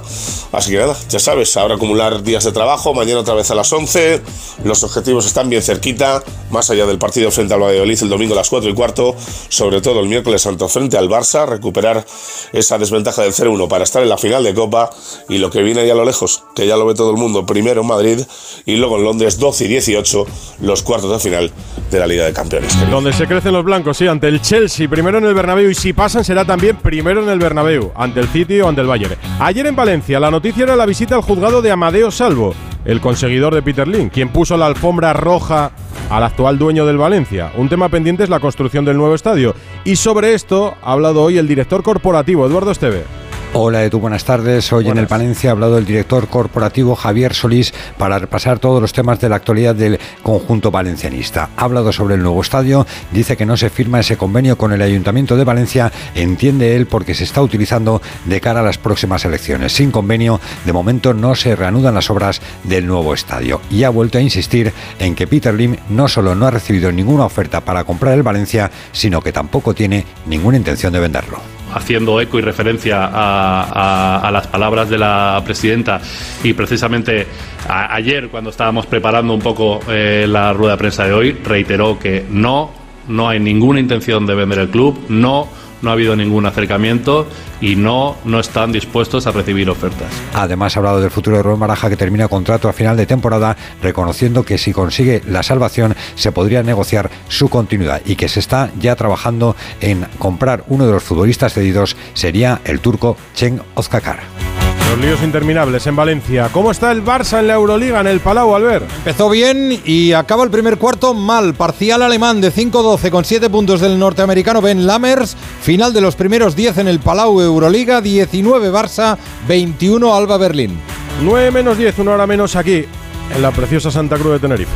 [0.52, 3.72] Así que nada, ya sabes, ahora acumular días de trabajo, mañana otra vez a las
[3.72, 4.22] 11.
[4.64, 8.38] Los objetivos están bien cerquita, más allá del partido frente al Valladolid el domingo a
[8.38, 9.16] las 4 y cuarto,
[9.50, 12.06] sobre todo el miércoles santo frente al Barça, recuperar
[12.54, 14.90] esa desventaja del 0-1 para estar en la final de Copa
[15.30, 17.46] y lo que viene ahí a lo lejos, que ya lo ve todo el mundo,
[17.46, 18.20] primero en Madrid
[18.66, 20.26] y luego en Londres 12 y 18
[20.62, 21.52] los cuartos de final
[21.92, 22.74] de la Liga de Campeones.
[22.90, 25.94] Donde se crecen los blancos, sí, ante el Chelsea, primero en el Bernabéu y si
[25.94, 29.16] pasan será también primero en el Bernabéu, ante el City o ante el Bayern.
[29.40, 32.54] Ayer en Valencia la noticia era la visita al juzgado de Amadeo Salvo,
[32.86, 35.72] el conseguidor de Peter Lin, quien puso la alfombra roja
[36.10, 37.52] al actual dueño del Valencia.
[37.58, 39.56] Un tema pendiente es la construcción del nuevo estadio.
[39.84, 43.25] Y sobre esto ha hablado hoy el director corporativo, Eduardo Esteve.
[43.58, 44.74] Hola Edu, buenas tardes.
[44.74, 48.92] Hoy en el Palencia ha hablado el director corporativo Javier Solís para repasar todos los
[48.92, 51.52] temas de la actualidad del conjunto valencianista.
[51.56, 54.82] Ha hablado sobre el nuevo estadio, dice que no se firma ese convenio con el
[54.82, 59.72] Ayuntamiento de Valencia, entiende él porque se está utilizando de cara a las próximas elecciones.
[59.72, 63.62] Sin convenio, de momento no se reanudan las obras del nuevo estadio.
[63.72, 67.24] Y ha vuelto a insistir en que Peter Lim no solo no ha recibido ninguna
[67.24, 72.40] oferta para comprar el Valencia, sino que tampoco tiene ninguna intención de venderlo haciendo eco
[72.40, 76.02] y referencia a, las palabras de la presidenta.
[76.44, 77.28] Y precisamente
[77.68, 82.26] ayer cuando estábamos preparando un poco eh, la rueda de prensa de hoy reiteró que
[82.30, 82.72] no,
[83.10, 85.48] no hay ninguna intención de vender el club, no
[85.86, 87.28] no ha habido ningún acercamiento
[87.62, 90.12] y no, no están dispuestos a recibir ofertas.
[90.34, 93.56] Además ha hablado del futuro de Rubén Baraja que termina contrato a final de temporada,
[93.82, 98.72] reconociendo que si consigue la salvación se podría negociar su continuidad y que se está
[98.80, 104.65] ya trabajando en comprar uno de los futbolistas cedidos, sería el turco Chen Ozkakar.
[104.90, 106.50] Los líos interminables en Valencia.
[106.52, 108.90] ¿Cómo está el Barça en la Euroliga, en el Palau, Albert?
[109.00, 111.54] Empezó bien y acaba el primer cuarto mal.
[111.54, 115.36] Parcial alemán de 5-12 con 7 puntos del norteamericano Ben Lammers.
[115.62, 118.00] Final de los primeros 10 en el Palau Euroliga.
[118.00, 119.18] 19 Barça,
[119.48, 120.80] 21 Alba Berlín.
[121.22, 122.86] 9 menos 10, una hora menos aquí,
[123.34, 124.72] en la preciosa Santa Cruz de Tenerife.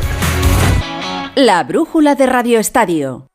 [1.34, 3.29] La brújula de Radio Estadio.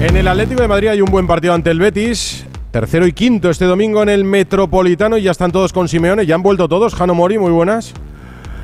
[0.00, 2.46] En el Atlético de Madrid hay un buen partido ante el Betis.
[2.70, 6.24] Tercero y quinto este domingo en el Metropolitano y ya están todos con Simeone.
[6.24, 6.94] Ya han vuelto todos.
[6.94, 7.92] Jano Mori, muy buenas.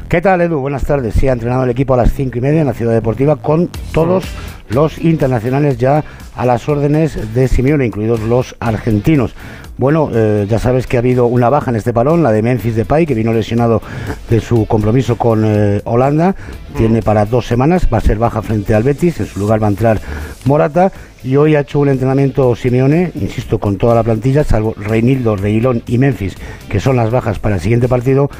[0.09, 0.61] ¿Qué tal, Edu?
[0.61, 1.15] Buenas tardes.
[1.15, 3.69] Sí, ha entrenado el equipo a las cinco y media en la Ciudad Deportiva con
[3.93, 4.25] todos
[4.69, 6.05] los internacionales ya
[6.37, 9.35] a las órdenes de Simeone, incluidos los argentinos.
[9.79, 12.77] Bueno, eh, ya sabes que ha habido una baja en este parón, la de Memphis
[12.77, 13.83] Depay, que vino lesionado
[14.31, 16.37] de su compromiso con eh, Holanda.
[16.77, 19.67] Tiene para dos semanas, va a ser baja frente al Betis, en su lugar va
[19.67, 20.01] a entrar
[20.45, 20.93] Morata.
[21.25, 25.83] Y hoy ha hecho un entrenamiento Simeone, insisto, con toda la plantilla, salvo Reinildo, Reilón
[25.89, 26.37] y Memphis,
[26.69, 28.31] que son las bajas para el siguiente partido,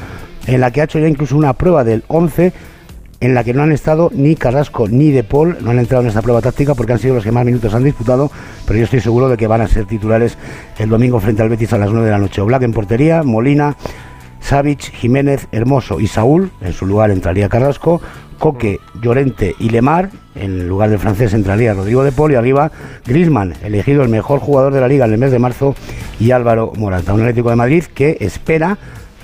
[0.47, 2.53] en la que ha hecho ya incluso una prueba del 11
[3.19, 6.09] en la que no han estado ni Carrasco ni De Paul, no han entrado en
[6.09, 8.31] esta prueba táctica porque han sido los que más minutos han disputado,
[8.65, 10.37] pero yo estoy seguro de que van a ser titulares
[10.77, 12.41] el domingo frente al Betis a las 9 de la noche.
[12.41, 13.75] Black en portería, Molina,
[14.39, 18.01] Savic, Jiménez, Hermoso y Saúl, en su lugar entraría Carrasco,
[18.37, 22.71] Coque, Llorente y Lemar, en lugar del francés entraría Rodrigo de Paul y arriba
[23.05, 25.75] Grisman, elegido el mejor jugador de la liga en el mes de marzo,
[26.19, 28.77] y Álvaro Morata, un Atlético de Madrid que espera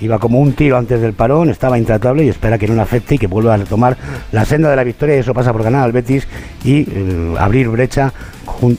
[0.04, 3.16] iba como un tiro antes del parón, estaba intratable y espera que no le afecte
[3.16, 3.96] y que vuelva a retomar
[4.32, 6.26] la senda de la victoria y eso pasa por ganar al Betis
[6.64, 8.12] y eh, abrir brecha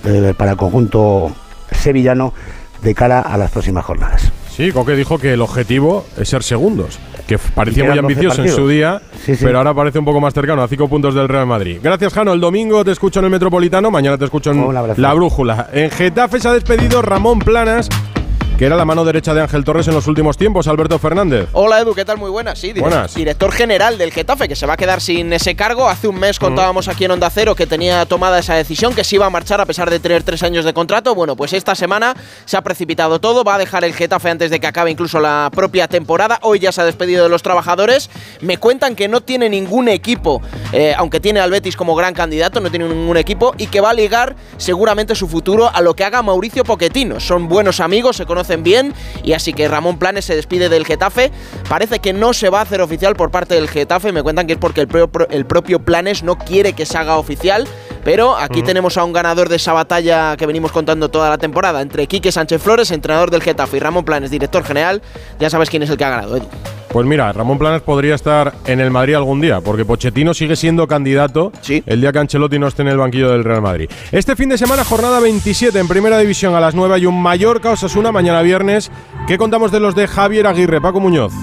[0.05, 1.31] eh, para el conjunto
[1.71, 2.33] sevillano
[2.81, 4.31] de cara a las próximas jornadas.
[4.55, 6.97] Sí, Coque dijo que el objetivo es ser segundos,
[7.27, 9.01] que parecía muy ambicioso en su día,
[9.41, 11.79] pero ahora parece un poco más cercano a cinco puntos del Real Madrid.
[11.83, 12.31] Gracias, Jano.
[12.31, 15.69] El domingo te escucho en el Metropolitano, mañana te escucho en La Brújula.
[15.73, 17.89] En Getafe se ha despedido Ramón Planas
[18.57, 21.49] que era la mano derecha de Ángel Torres en los últimos tiempos, Alberto Fernández.
[21.51, 22.17] Hola Edu, ¿qué tal?
[22.17, 22.57] Muy buenas.
[22.57, 23.13] Sí, buenas.
[23.13, 25.89] director general del Getafe, que se va a quedar sin ese cargo.
[25.89, 29.15] Hace un mes contábamos aquí en Onda Cero que tenía tomada esa decisión, que se
[29.15, 31.13] iba a marchar a pesar de tener tres años de contrato.
[31.15, 32.15] Bueno, pues esta semana
[32.45, 35.51] se ha precipitado todo, va a dejar el Getafe antes de que acabe incluso la
[35.53, 36.39] propia temporada.
[36.41, 38.09] Hoy ya se ha despedido de los trabajadores.
[38.39, 40.41] Me cuentan que no tiene ningún equipo,
[40.71, 43.89] eh, aunque tiene al Betis como gran candidato, no tiene ningún equipo y que va
[43.89, 47.19] a ligar seguramente su futuro a lo que haga Mauricio Pochettino.
[47.19, 48.93] Son buenos amigos, se conocen conocen bien
[49.23, 51.31] y así que Ramón Planes se despide del Getafe.
[51.67, 54.53] Parece que no se va a hacer oficial por parte del Getafe, me cuentan que
[54.53, 57.67] es porque el propio, el propio Planes no quiere que se haga oficial,
[58.03, 61.81] pero aquí tenemos a un ganador de esa batalla que venimos contando toda la temporada
[61.81, 65.01] entre Quique Sánchez Flores, entrenador del Getafe, y Ramón Planes, director general.
[65.39, 66.84] Ya sabes quién es el que ha ganado, Edu.
[66.95, 70.87] Pues mira, Ramón Planes podría estar en el Madrid algún día, porque Pochettino sigue siendo
[70.87, 71.51] candidato
[71.85, 73.89] el día que Ancelotti no esté en el banquillo del Real Madrid.
[74.13, 77.71] Este fin de semana, jornada 27 en Primera División a las 9 hay un Mallorca
[77.71, 78.93] Osasuna mañana viernes.
[79.27, 80.79] ¿Qué contamos de los de Javier Aguirre?
[80.79, 81.33] Paco Muñoz.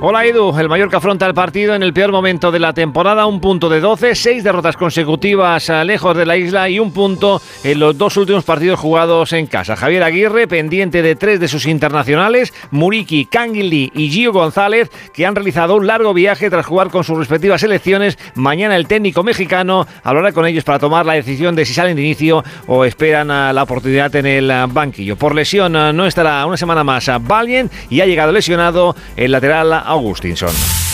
[0.00, 3.40] Hola Edu, el Mallorca afronta el partido en el peor momento de la temporada, un
[3.40, 7.80] punto de 12, seis derrotas consecutivas eh, lejos de la isla y un punto en
[7.80, 9.74] los dos últimos partidos jugados en casa.
[9.74, 15.34] Javier Aguirre, pendiente de tres de sus internacionales, Muriki, Canguilí y Gio González, que han
[15.34, 18.18] realizado un largo viaje tras jugar con sus respectivas selecciones.
[18.36, 22.02] Mañana el técnico mexicano hablará con ellos para tomar la decisión de si salen de
[22.02, 25.16] inicio o esperan a la oportunidad en el eh, banquillo.
[25.16, 29.87] Por lesión eh, no estará una semana más Valien y ha llegado lesionado el lateral
[29.88, 30.87] Augustinson.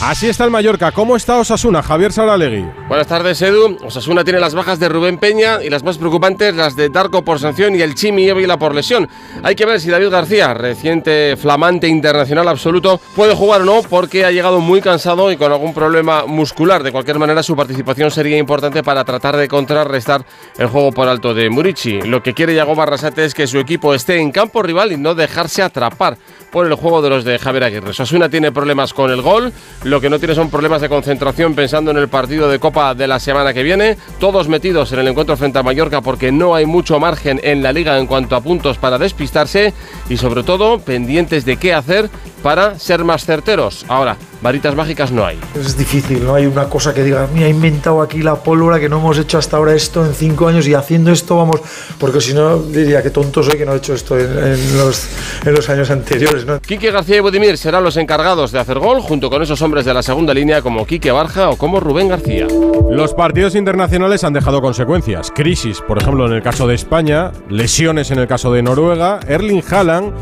[0.00, 0.92] Así está el Mallorca.
[0.92, 1.82] ¿Cómo está Osasuna?
[1.82, 2.64] Javier Saralegui.
[2.86, 3.78] Buenas tardes, Edu.
[3.84, 7.40] Osasuna tiene las bajas de Rubén Peña y las más preocupantes las de Darko por
[7.40, 9.08] sanción y el Chimi Ávila por lesión.
[9.42, 14.24] Hay que ver si David García, reciente flamante internacional absoluto, puede jugar o no porque
[14.24, 16.84] ha llegado muy cansado y con algún problema muscular.
[16.84, 20.24] De cualquier manera, su participación sería importante para tratar de contrarrestar
[20.58, 22.02] el juego por alto de Murici.
[22.02, 25.16] Lo que quiere Yago Barrasate es que su equipo esté en campo rival y no
[25.16, 26.16] dejarse atrapar
[26.52, 27.90] por el juego de los de Javier Aguirre.
[27.90, 29.52] Osasuna tiene problemas con el gol,
[29.88, 33.08] lo que no tiene son problemas de concentración pensando en el partido de Copa de
[33.08, 33.96] la semana que viene.
[34.20, 37.72] Todos metidos en el encuentro frente a Mallorca porque no hay mucho margen en la
[37.72, 39.72] liga en cuanto a puntos para despistarse
[40.08, 42.10] y sobre todo pendientes de qué hacer
[42.42, 43.86] para ser más certeros.
[43.88, 45.38] Ahora, varitas mágicas no hay.
[45.54, 48.88] Es difícil, no hay una cosa que diga, mira, he inventado aquí la pólvora que
[48.88, 51.60] no hemos hecho hasta ahora esto en cinco años y haciendo esto vamos,
[51.98, 55.08] porque si no diría que tonto soy que no he hecho esto en, los,
[55.44, 56.44] en los años anteriores.
[56.44, 56.60] ¿no?
[56.60, 59.94] Quique García y Budimir serán los encargados de hacer gol junto con esos hombres de
[59.94, 62.46] la segunda línea como Quique Barja o como Rubén García.
[62.90, 65.32] Los partidos internacionales han dejado consecuencias.
[65.34, 69.62] Crisis, por ejemplo, en el caso de España, lesiones en el caso de Noruega, Erling
[69.68, 70.12] Haaland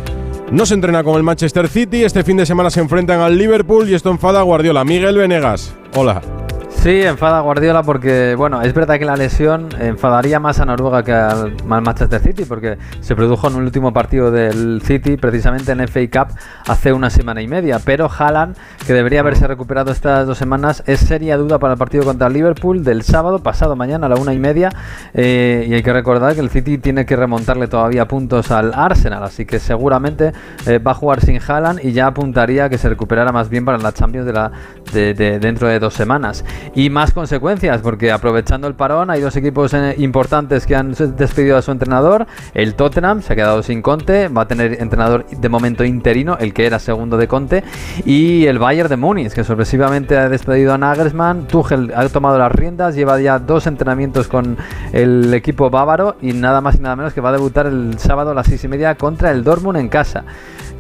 [0.51, 2.05] no se entrena con el Manchester City.
[2.05, 4.85] Este fin de semana se enfrentan al Liverpool y esto enfada a Guardiola.
[4.85, 5.75] Miguel Venegas.
[5.95, 6.46] Hola.
[6.87, 11.03] Sí, enfada a Guardiola porque, bueno, es verdad que la lesión enfadaría más a Noruega
[11.03, 15.81] que al, Manchester City porque se produjo en un último partido del City, precisamente en
[15.89, 16.39] FA Cup,
[16.69, 17.81] hace una semana y media.
[17.85, 18.57] Pero Haaland,
[18.87, 22.35] que debería haberse recuperado estas dos semanas, es seria duda para el partido contra el
[22.35, 24.71] Liverpool del sábado, pasado mañana a la una y media.
[25.13, 29.25] Eh, y hay que recordar que el City tiene que remontarle todavía puntos al Arsenal,
[29.25, 30.33] así que seguramente
[30.67, 33.77] eh, va a jugar sin Haaland y ya apuntaría que se recuperara más bien para
[33.77, 34.53] la Champions de la,
[34.93, 36.45] de, dentro de dos semanas
[36.77, 41.57] y más consecuencias, porque aprovechando el parón hay dos equipos eh, importantes que han despedido
[41.57, 42.27] a su entrenador.
[42.53, 46.53] El Tottenham se ha quedado sin Conte, va a tener entrenador de momento interino, el
[46.53, 47.65] que era segundo de Conte,
[48.05, 51.47] y el Bayern de Múnich, que sorpresivamente ha despedido a Nagelsmann.
[51.47, 54.59] Tuchel ha tomado las riendas, lleva ya dos entrenamientos con
[54.93, 58.33] el equipo bávaro y nada más y nada menos que va a debutar el sábado
[58.33, 60.25] a las seis y media contra el Dortmund en casa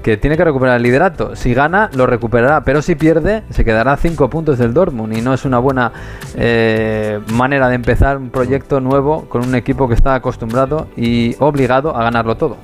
[0.06, 1.34] que tiene que recuperar el liderato.
[1.34, 5.20] Si gana, lo recuperará, pero si pierde, se quedará a 5 puntos del Dortmund y
[5.20, 5.75] no es una buena
[6.36, 11.96] eh, manera de empezar un proyecto nuevo con un equipo que está acostumbrado y obligado
[11.96, 12.56] a ganarlo todo.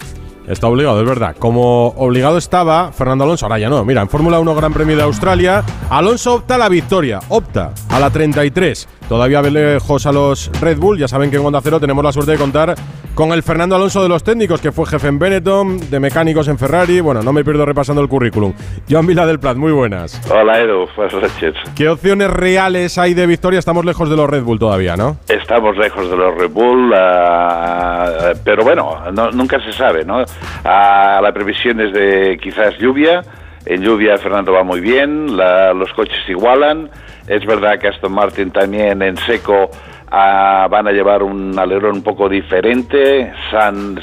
[0.47, 1.36] Está obligado, es verdad.
[1.39, 3.84] Como obligado estaba Fernando Alonso, ahora ya no.
[3.84, 8.01] Mira, en Fórmula 1 Gran Premio de Australia, Alonso opta a la victoria, opta a
[8.01, 8.89] la 33.
[9.12, 10.98] Todavía lejos a los Red Bull.
[10.98, 12.74] Ya saben que en Onda Cero tenemos la suerte de contar
[13.14, 16.56] con el Fernando Alonso de los técnicos, que fue jefe en Benetton, de mecánicos en
[16.56, 17.01] Ferrari.
[17.01, 18.55] Bueno, no me pierdo repasando el currículum.
[18.89, 20.18] Joan Vila del Plat, muy buenas.
[20.30, 21.55] Hola Edu, buenas noches.
[21.76, 23.59] ¿Qué opciones reales hay de victoria?
[23.59, 25.18] Estamos lejos de los Red Bull todavía, ¿no?
[25.28, 28.97] Estamos lejos de los Red Bull, ah, pero bueno,
[29.34, 30.24] nunca se sabe, ¿no?
[30.64, 33.22] Ah, la previsión es de quizás lluvia.
[33.66, 36.89] En lluvia Fernando va muy bien, los coches igualan.
[37.32, 39.70] Es verdad que Aston Martin también en seco
[40.10, 43.32] ah, van a llevar un alerón un poco diferente.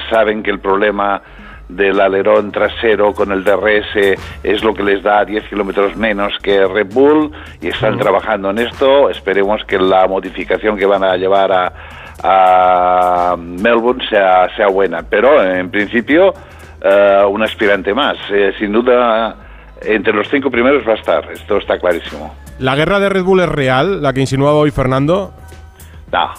[0.09, 1.21] saben que el problema
[1.67, 6.65] del alerón trasero con el DRS es lo que les da 10 kilómetros menos que
[6.65, 7.31] Red Bull
[7.61, 9.11] y están trabajando en esto.
[9.11, 11.73] Esperemos que la modificación que van a llevar a,
[12.23, 15.03] a Melbourne sea, sea buena.
[15.07, 16.33] Pero en principio,
[16.83, 18.17] uh, un aspirante más.
[18.31, 19.35] Eh, sin duda,
[19.83, 21.31] entre los cinco primeros va a estar.
[21.31, 22.48] Esto está clarísimo.
[22.59, 25.31] ¿La guerra de Red Bull es real, la que insinuaba hoy Fernando?
[26.11, 26.29] No.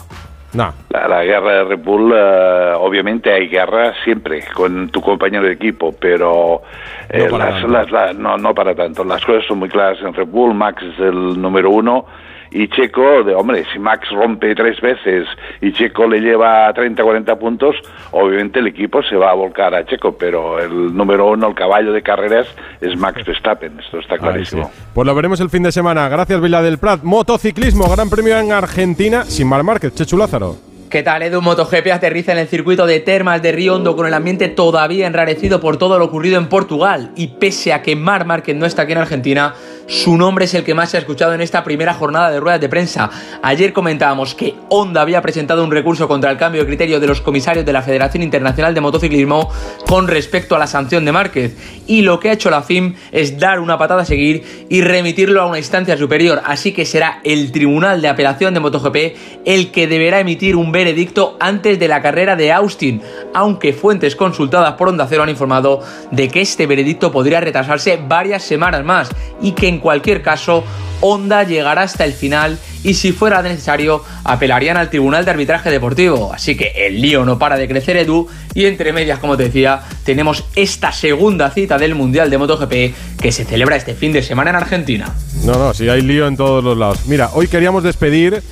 [0.52, 0.72] No.
[0.90, 5.94] La, guerra de Red Bull, eh, obviamente hay guerra siempre con tu compañero de equipo,
[5.98, 6.62] pero
[7.08, 9.02] eh, no, para las, no, no para tanto.
[9.04, 10.52] Las cosas son muy claras en Red Bull.
[10.52, 12.04] Max es el número uno
[12.50, 15.26] y Checo, de hombre, si Max rompe tres veces
[15.60, 17.76] y Checo le lleva 30, 40 puntos,
[18.10, 21.92] obviamente el equipo se va a volcar a Checo, pero el número uno, el caballo
[21.92, 22.48] de carreras,
[22.80, 24.70] es Max Verstappen, esto está clarísimo.
[24.94, 26.08] Pues lo veremos el fin de semana.
[26.08, 27.02] Gracias, Vila del Prat.
[27.02, 30.70] Motociclismo, Gran Premio en Argentina, sin Mar Márquez, Chechu Lázaro.
[30.90, 31.40] ¿Qué tal, Edu?
[31.40, 35.60] MotoGP aterriza en el circuito de Termas de Río Hondo con el ambiente todavía enrarecido
[35.60, 37.12] por todo lo ocurrido en Portugal.
[37.14, 39.54] Y pese a que Mar Márquez no está aquí en Argentina,
[39.86, 42.60] su nombre es el que más se ha escuchado en esta primera jornada de ruedas
[42.60, 43.10] de prensa.
[43.42, 47.20] Ayer comentábamos que Honda había presentado un recurso contra el cambio de criterio de los
[47.20, 49.50] comisarios de la Federación Internacional de Motociclismo
[49.86, 51.56] con respecto a la sanción de Márquez.
[51.86, 55.42] Y lo que ha hecho la FIM es dar una patada a seguir y remitirlo
[55.42, 56.40] a una instancia superior.
[56.44, 58.96] Así que será el Tribunal de Apelación de MotoGP
[59.44, 63.02] el que deberá emitir un veredicto antes de la carrera de Austin,
[63.34, 65.80] aunque fuentes consultadas por Honda Cero han informado
[66.10, 69.10] de que este veredicto podría retrasarse varias semanas más
[69.42, 70.64] y que en cualquier caso
[71.00, 76.32] Honda llegará hasta el final y si fuera necesario apelarían al Tribunal de Arbitraje Deportivo.
[76.32, 79.82] Así que el lío no para de crecer Edu y entre medias, como te decía,
[80.04, 84.50] tenemos esta segunda cita del Mundial de MotoGP que se celebra este fin de semana
[84.50, 85.14] en Argentina.
[85.44, 87.06] No, no, sí hay lío en todos los lados.
[87.06, 88.42] Mira, hoy queríamos despedir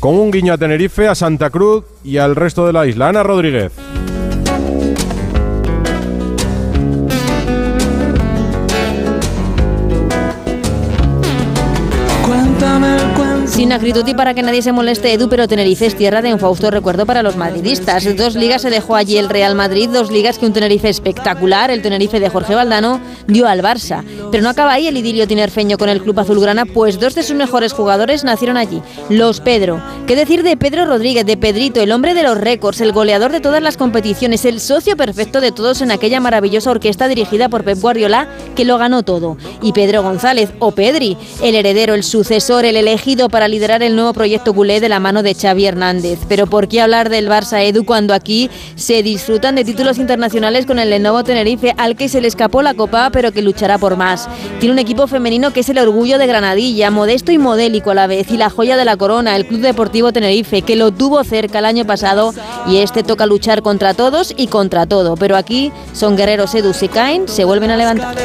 [0.00, 3.08] con un guiño a Tenerife, a Santa Cruz y al resto de la isla.
[3.08, 3.72] Ana Rodríguez.
[13.64, 16.38] Sin acritud y para que nadie se moleste, Edu, pero Tenerife es tierra de un
[16.38, 18.14] fausto recuerdo para los madridistas.
[18.14, 21.80] Dos ligas se dejó allí el Real Madrid, dos ligas que un Tenerife espectacular, el
[21.80, 24.04] Tenerife de Jorge Valdano, dio al Barça.
[24.30, 27.36] Pero no acaba ahí el idilio tinerfeño con el club azulgrana, pues dos de sus
[27.36, 29.80] mejores jugadores nacieron allí, los Pedro.
[30.06, 33.40] ¿Qué decir de Pedro Rodríguez, de Pedrito, el hombre de los récords, el goleador de
[33.40, 37.80] todas las competiciones, el socio perfecto de todos en aquella maravillosa orquesta dirigida por Pep
[37.80, 39.38] Guardiola, que lo ganó todo?
[39.62, 44.12] Y Pedro González, o Pedri, el heredero, el sucesor, el elegido para liderar el nuevo
[44.12, 46.18] proyecto culé de la mano de Xavi Hernández.
[46.28, 50.80] Pero ¿por qué hablar del Barça Edu cuando aquí se disfrutan de títulos internacionales con
[50.80, 54.28] el Lenovo Tenerife al que se le escapó la copa pero que luchará por más?
[54.58, 58.08] Tiene un equipo femenino que es el orgullo de Granadilla, modesto y modélico a la
[58.08, 61.60] vez y la joya de la corona, el Club Deportivo Tenerife, que lo tuvo cerca
[61.60, 62.34] el año pasado
[62.66, 65.14] y este toca luchar contra todos y contra todo.
[65.14, 68.16] Pero aquí son guerreros Edu, si caen, se vuelven a levantar.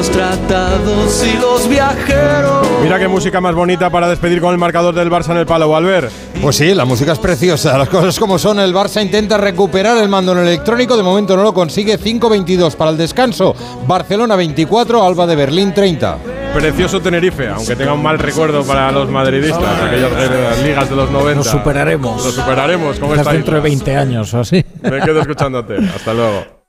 [0.00, 2.66] Los tratados y los viajeros.
[2.82, 5.76] Mira qué música más bonita para despedir con el marcador del Barça en el palo,
[5.76, 6.10] Albert.
[6.40, 7.76] Pues sí, la música es preciosa.
[7.76, 8.60] Las cosas como son.
[8.60, 10.96] El Barça intenta recuperar el mando en electrónico.
[10.96, 11.98] De momento no lo consigue.
[12.00, 13.54] 5-22 para el descanso.
[13.86, 16.16] Barcelona 24, Alba de Berlín 30.
[16.54, 21.10] Precioso Tenerife, aunque tenga un mal recuerdo para los madridistas, aquellas eh, ligas de los
[21.10, 21.34] 90.
[21.36, 22.24] Lo superaremos.
[22.24, 23.84] Lo superaremos con Quizás esta dentro de isla.
[23.84, 24.64] 20 años o así.
[24.80, 25.76] Me quedo escuchándote.
[25.94, 26.59] Hasta luego.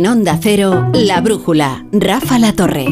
[0.00, 2.86] En Onda Cero, La Brújula, Rafa La Torre.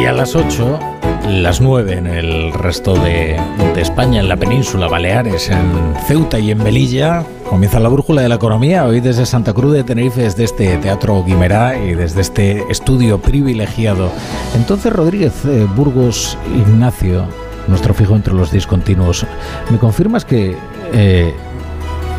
[0.00, 0.95] Y a las 8,
[1.26, 3.36] las 9 en el resto de,
[3.76, 8.36] España, en la península, Baleares, en Ceuta y en Melilla, comienza la brújula de la
[8.36, 8.84] economía.
[8.84, 14.10] Hoy desde Santa Cruz de Tenerife, desde este Teatro Guimerá y desde este estudio privilegiado.
[14.54, 17.26] Entonces, Rodríguez eh, Burgos Ignacio,
[17.68, 19.26] nuestro fijo entre los discontinuos,
[19.70, 20.56] ¿me confirmas que
[20.92, 21.34] eh,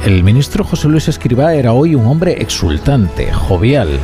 [0.06, 4.00] el ministro José Luis Escribá era hoy un hombre exultante, jovial?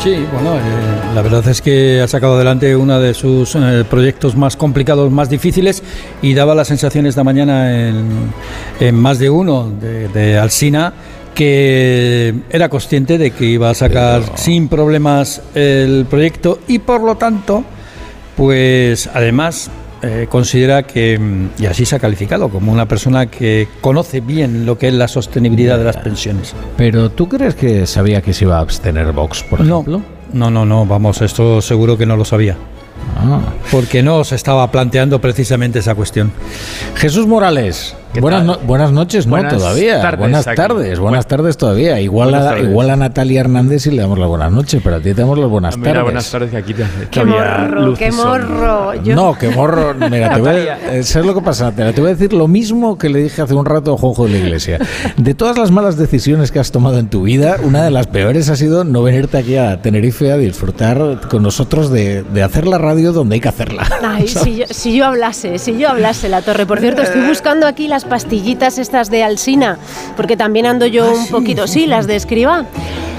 [0.00, 0.60] Sí, bueno, eh,
[1.12, 5.28] la verdad es que ha sacado adelante uno de sus eh, proyectos más complicados, más
[5.28, 5.82] difíciles,
[6.22, 8.06] y daba la sensación esta mañana en,
[8.78, 10.92] en más de uno de, de Alsina
[11.34, 17.16] que era consciente de que iba a sacar sin problemas el proyecto y por lo
[17.16, 17.64] tanto,
[18.36, 19.70] pues además
[20.02, 24.64] eh, considera que, mm, y así se ha calificado, como una persona que conoce bien
[24.66, 26.54] lo que es la sostenibilidad de las pensiones.
[26.76, 29.80] Pero ¿tú crees que sabía que se iba a abstener Vox, por No.
[29.80, 30.02] ejemplo?
[30.32, 32.56] No, no, no, vamos, esto seguro que no lo sabía.
[33.16, 33.40] Ah.
[33.70, 36.30] Porque no se estaba planteando precisamente esa cuestión.
[36.96, 40.00] Jesús Morales, Buenas, no- buenas noches, no Buenas todavía.
[40.00, 40.56] tardes buenas aquí.
[40.56, 42.00] tardes, buenas tardes todavía.
[42.00, 42.68] Igual Buenas a, tardes.
[42.68, 45.38] igual a Natalia Hernández y le damos las buenas noches, pero a ti te damos
[45.38, 46.04] las buenas Mira, tardes.
[46.04, 48.94] buenas tardes que aquí te Qué morro, qué morro.
[49.02, 49.94] Yo- No, qué morro.
[49.94, 51.64] Mira, te voy a, eh, ¿sabes lo que pasa?
[51.66, 51.92] Natalia?
[51.92, 54.32] Te voy a decir lo mismo que le dije hace un rato a Juanjo de
[54.32, 54.78] la Iglesia.
[55.16, 58.48] De todas las malas decisiones que has tomado en tu vida, una de las peores
[58.48, 62.78] ha sido no venirte aquí a Tenerife a disfrutar con nosotros de, de hacer la
[62.78, 63.86] radio donde hay que hacerla.
[64.02, 66.66] Ay, si yo, si yo hablase, si yo hablase la torre.
[66.66, 69.76] Por cierto, estoy buscando aquí las pastillitas estas de Alsina,
[70.16, 72.64] porque también ando yo un poquito, sí, las de escriba.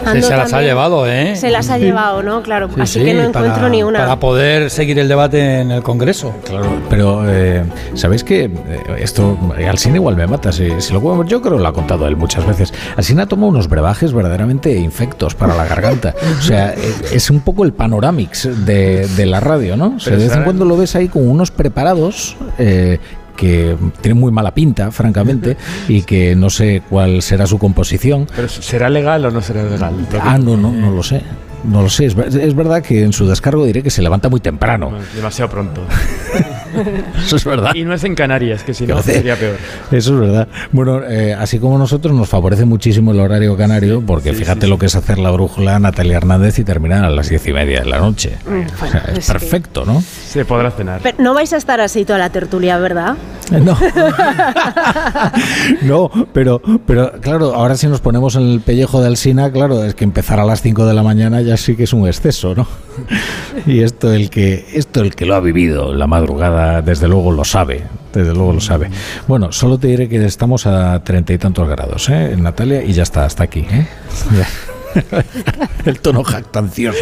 [0.05, 1.35] Ando se las ha llevado, ¿eh?
[1.35, 2.41] Se las ha llevado, ¿no?
[2.41, 3.99] Claro, Sí, así sí, que no para- encuentro ni una.
[3.99, 6.33] Para poder seguir el debate en el Congreso.
[6.45, 7.65] Claro, pero eh,
[7.95, 8.51] ¿sabéis que eh,
[8.99, 10.53] esto eh, Alsina igual me mata?
[10.53, 12.73] Si, si lo yo creo que lo ha contado él muchas veces.
[12.95, 16.15] Alsina toma unos brebajes verdaderamente infectos para la garganta.
[16.39, 16.73] O sea,
[17.11, 19.95] es un poco el panoramix de, de la radio, ¿no?
[19.97, 22.37] O sea, de vez en cuando lo ves ahí con unos preparados.
[22.57, 22.99] eh,
[23.39, 25.55] que tienen muy mala pinta, francamente,
[25.87, 28.27] y que no sé cuál será su composición.
[28.35, 29.95] Pero ¿será legal o no será legal?
[30.21, 31.21] Ah, no, no, no lo sé.
[31.63, 32.05] No lo sé.
[32.05, 34.91] Es, es verdad que en su descargo diré que se levanta muy temprano.
[35.15, 35.81] Demasiado pronto.
[37.25, 37.73] Eso es verdad.
[37.75, 39.55] Y no es en Canarias, que si no sería peor.
[39.91, 40.47] Eso es verdad.
[40.71, 44.87] Bueno, eh, así como nosotros nos favorece muchísimo el horario canario, porque fíjate lo que
[44.87, 47.99] es hacer la brújula Natalia Hernández y terminar a las diez y media de la
[47.99, 48.37] noche.
[48.45, 50.01] Mm, O sea, es es que- perfecto, ¿no?
[50.01, 50.99] Se podrá cenar.
[51.03, 53.15] Pero no vais a estar así toda la tertulia, ¿verdad?
[53.59, 53.77] No.
[55.81, 59.95] No, pero, pero claro, ahora si nos ponemos en el pellejo de Alsina, claro, es
[59.95, 62.67] que empezar a las 5 de la mañana ya sí que es un exceso, ¿no?
[63.65, 67.43] Y esto el que, esto el que lo ha vivido la madrugada, desde luego lo
[67.43, 68.89] sabe, desde luego lo sabe.
[69.27, 72.35] Bueno, solo te diré que estamos a treinta y tantos grados, ¿eh?
[72.37, 73.87] Natalia, y ya está, hasta aquí, ¿eh?
[75.85, 76.99] El tono jactancioso.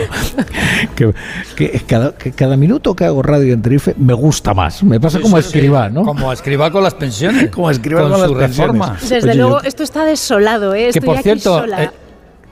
[0.95, 1.13] Que,
[1.55, 4.83] que cada, que cada minuto que hago radio en Tenerife me gusta más.
[4.83, 6.03] Me pasa como a escriba, ¿no?
[6.03, 7.49] Como escriba con las pensiones.
[7.51, 8.73] Como escriba con, con las su pensiones.
[8.73, 8.97] reforma.
[9.01, 10.89] Desde luego, esto está desolado, ¿eh?
[10.93, 11.83] que por aquí cierto, sola.
[11.83, 11.91] eh,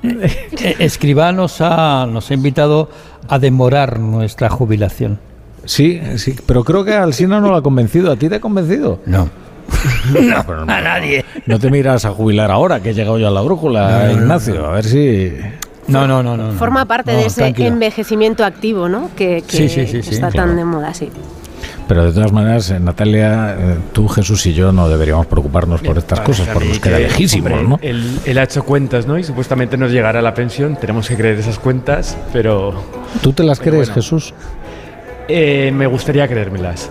[0.04, 2.90] eh, Escribá nos ha, nos ha invitado
[3.28, 5.20] a demorar nuestra jubilación.
[5.66, 8.12] Sí, sí, pero creo que Alsina no lo ha convencido.
[8.12, 9.00] ¿A ti te ha convencido?
[9.06, 9.30] No.
[10.66, 11.24] no, a nadie.
[11.46, 14.06] No te miras a jubilar ahora, que he llegado yo a la brújula, No, no,
[14.06, 14.66] no, Ignacio.
[14.66, 15.34] A ver si.
[15.88, 16.52] No, no, no, no.
[16.54, 17.68] Forma parte No, de ese tranquilo.
[17.70, 19.12] envejecimiento activo, ¿no?
[19.16, 20.48] Que, que Sí, sí, sí, sí, está claro.
[20.50, 21.10] tan de moda, sí.
[21.88, 26.00] Pero de todas maneras, eh, Natalia, eh, tú, Jesús y yo no deberíamos preocuparnos por
[26.00, 27.80] estas cosas, porque nos queda que, lejísimos, hombre, ¿no?
[27.84, 29.20] Él, él ha hecho cuentas, ¿no?
[29.20, 30.76] Y supuestamente nos llegará la pensión.
[30.78, 32.74] Tenemos que creer esas cuentas, pero
[33.22, 34.02] ¿Tú te las pero crees, bueno.
[34.02, 34.34] Jesús?
[35.28, 36.90] eh, me gustaría creérmelas.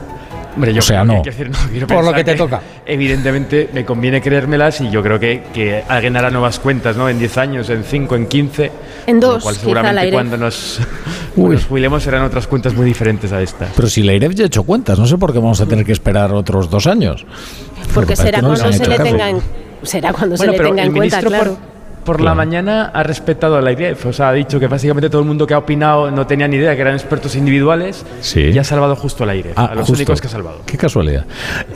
[0.55, 1.23] Hombre, yo O sea, que- no.
[1.23, 2.61] quiero decir, no, quiero Por lo que te toca.
[2.87, 7.09] Evidentemente me conviene creérmelas y yo creo que, que alguien hará nuevas cuentas, ¿no?
[7.09, 8.71] En 10 años, en 5, en 15.
[9.07, 10.13] En con lo dos, cual quizá seguramente al aire.
[10.15, 10.81] cuando nos,
[11.35, 13.67] cuando nos jubilemos serán otras cuentas muy diferentes a esta.
[13.75, 15.85] Pero si la IREF ya ha hecho cuentas, no sé por qué vamos a tener
[15.85, 17.27] que esperar otros dos años.
[17.93, 19.03] Porque será no cuando se le caso.
[19.03, 19.41] tenga en,
[19.83, 21.55] será cuando Bueno, se le tenga en cuenta, ministro claro.
[21.57, 21.74] por,
[22.05, 25.27] por la mañana ha respetado la IREF, o sea, ha dicho que básicamente todo el
[25.27, 28.41] mundo que ha opinado no tenía ni idea que eran expertos individuales Sí.
[28.43, 29.95] y ha salvado justo a la IREF, Ah, a los justo.
[29.95, 30.59] únicos que ha salvado.
[30.67, 31.25] Qué casualidad.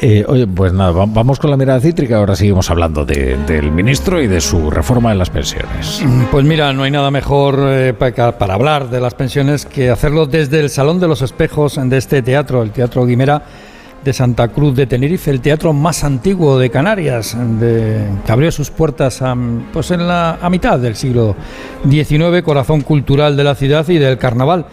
[0.01, 2.19] Eh, oye, pues nada, va- vamos con la mirada cítrica.
[2.19, 6.03] Ahora seguimos hablando de- del ministro y de su reforma de las pensiones.
[6.31, 10.27] Pues mira, no hay nada mejor eh, pa- para hablar de las pensiones que hacerlo
[10.27, 13.43] desde el Salón de los Espejos de este teatro, el Teatro Guimera
[14.05, 19.23] de Santa Cruz de Tenerife, el teatro más antiguo de Canarias, que abrió sus puertas
[19.23, 19.37] a,
[19.73, 21.37] pues en la, a mitad del siglo
[21.89, 24.67] XIX, corazón cultural de la ciudad y del carnaval.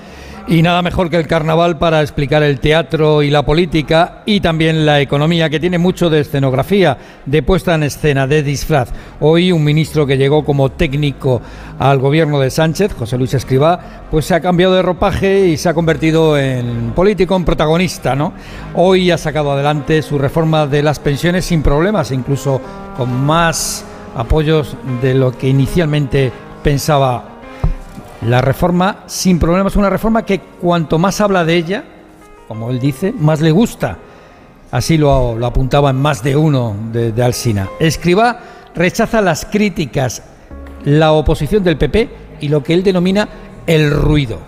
[0.47, 4.85] Y nada mejor que el carnaval para explicar el teatro y la política y también
[4.85, 8.89] la economía, que tiene mucho de escenografía, de puesta en escena, de disfraz.
[9.19, 11.41] Hoy un ministro que llegó como técnico
[11.79, 15.67] al gobierno de Sánchez, José Luis Escribá, pues se ha cambiado de ropaje y se
[15.67, 18.15] ha convertido en político, en protagonista.
[18.75, 22.61] Hoy ha sacado adelante su reforma de las pensiones sin problemas, incluso
[22.95, 23.83] con más
[24.15, 26.31] apoyos de lo que inicialmente
[26.63, 27.34] pensaba
[28.25, 31.83] la reforma sin problemas, una reforma que cuanto más habla de ella,
[32.47, 33.97] como él dice, más le gusta.
[34.71, 37.69] Así lo, lo apuntaba en más de uno de, de Alsina.
[37.79, 38.39] Escriba
[38.73, 40.23] rechaza las críticas,
[40.83, 42.09] la oposición del PP
[42.41, 43.29] y lo que él denomina
[43.67, 44.39] el ruido.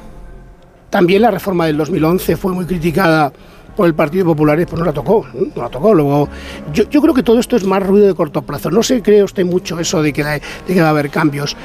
[0.89, 3.31] También la reforma del 2011 fue muy criticada
[3.77, 5.47] por el Partido Popular y pues no la tocó, ¿no?
[5.55, 5.93] no la tocó.
[5.93, 6.27] Luego,
[6.73, 8.69] yo, yo creo que todo esto es más ruido de corto plazo.
[8.69, 11.55] No se cree usted mucho eso de que, de que va a haber cambios.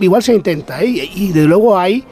[0.00, 0.86] Igual se intenta, ¿eh?
[0.86, 2.04] y, y de luego hay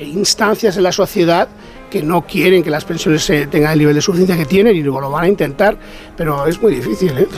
[0.00, 1.48] instancias en la sociedad
[1.90, 4.82] que no quieren que las pensiones eh, tengan el nivel de suficiencia que tienen y
[4.82, 5.76] luego lo van a intentar,
[6.16, 7.10] pero es muy difícil.
[7.18, 7.28] ¿eh?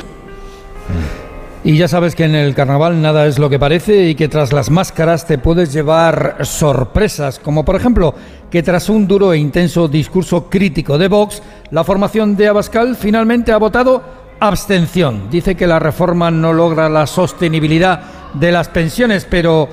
[1.65, 4.53] Y ya sabes que en el carnaval nada es lo que parece y que tras
[4.53, 8.17] las máscaras te puedes llevar sorpresas, como por ejemplo
[8.51, 11.41] que tras un duro e intenso discurso crítico de Vox,
[11.71, 14.03] la formación de Abascal finalmente ha votado
[14.41, 15.31] abstención.
[15.31, 18.03] Dice que la reforma no logra la sostenibilidad
[18.35, 19.69] de las pensiones, pero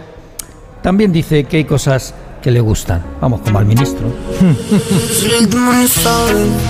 [0.84, 3.02] también dice que hay cosas que le gustan.
[3.22, 4.08] Vamos, como al ministro.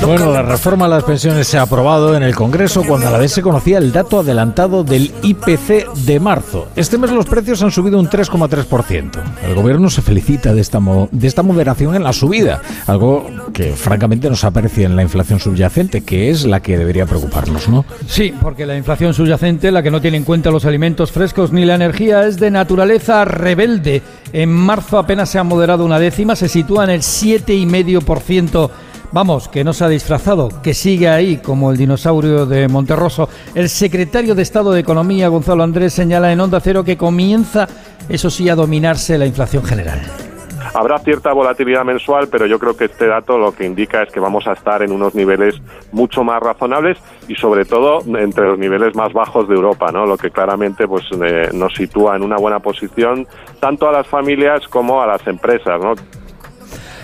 [0.02, 3.18] Bueno, la reforma a las pensiones se ha aprobado en el Congreso cuando a la
[3.18, 6.68] vez se conocía el dato adelantado del IPC de marzo.
[6.76, 9.12] Este mes los precios han subido un 3,3%.
[9.46, 10.80] El gobierno se felicita de esta,
[11.12, 16.02] de esta moderación en la subida, algo que francamente nos aparece en la inflación subyacente,
[16.02, 17.86] que es la que debería preocuparnos, ¿no?
[18.08, 21.66] Sí, porque la inflación subyacente, la que no tiene en cuenta los alimentos frescos ni
[21.66, 24.02] la energía, es de naturaleza rebelde.
[24.32, 28.70] En marzo apenas se ha moderado una décima, se sitúa en el 7,5%.
[29.12, 33.28] Vamos, que no se ha disfrazado, que sigue ahí como el dinosaurio de Monterroso.
[33.56, 37.68] El secretario de Estado de Economía, Gonzalo Andrés, señala en Onda Cero que comienza,
[38.08, 40.29] eso sí, a dominarse la inflación general.
[40.74, 44.20] Habrá cierta volatilidad mensual, pero yo creo que este dato lo que indica es que
[44.20, 45.56] vamos a estar en unos niveles
[45.92, 46.98] mucho más razonables
[47.28, 50.06] y sobre todo entre los niveles más bajos de Europa, ¿no?
[50.06, 53.28] Lo que claramente pues eh, nos sitúa en una buena posición
[53.60, 55.80] tanto a las familias como a las empresas.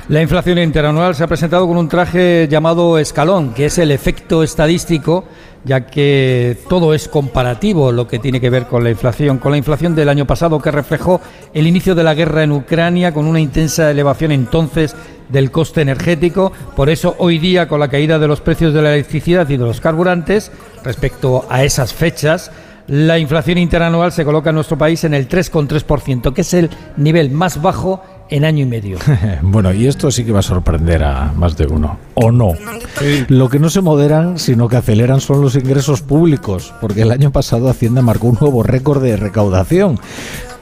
[0.07, 4.43] La inflación interanual se ha presentado con un traje llamado escalón, que es el efecto
[4.43, 5.25] estadístico,
[5.65, 9.39] ya que todo es comparativo lo que tiene que ver con la inflación.
[9.39, 11.19] Con la inflación del año pasado que reflejó
[11.53, 14.95] el inicio de la guerra en Ucrania, con una intensa elevación entonces
[15.29, 16.51] del coste energético.
[16.75, 19.65] Por eso hoy día, con la caída de los precios de la electricidad y de
[19.65, 20.51] los carburantes,
[20.83, 22.51] respecto a esas fechas,
[22.87, 27.31] la inflación interanual se coloca en nuestro país en el 3,3%, que es el nivel
[27.31, 28.97] más bajo en año y medio.
[29.41, 31.97] Bueno, y esto sí que va a sorprender a más de uno.
[32.15, 32.53] ¿O no?
[33.27, 37.31] Lo que no se moderan, sino que aceleran son los ingresos públicos, porque el año
[37.31, 39.99] pasado Hacienda marcó un nuevo récord de recaudación.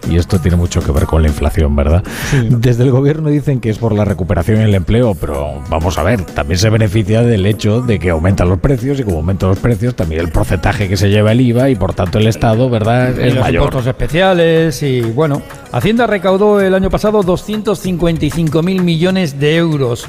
[0.10, 2.04] Y esto tiene mucho que ver con la inflación, ¿verdad?
[2.50, 6.04] Desde el gobierno dicen que es por la recuperación en el empleo, pero vamos a
[6.04, 9.60] ver, también se beneficia del hecho de que aumentan los precios y como aumentan los
[9.60, 13.14] precios, también el porcentaje que se lleva el IVA y por tanto el Estado, ¿verdad?
[13.18, 13.64] Y Es los mayor.
[13.64, 20.06] impuestos especiales y bueno, Hacienda recaudó el año pasado 255 mil millones de euros,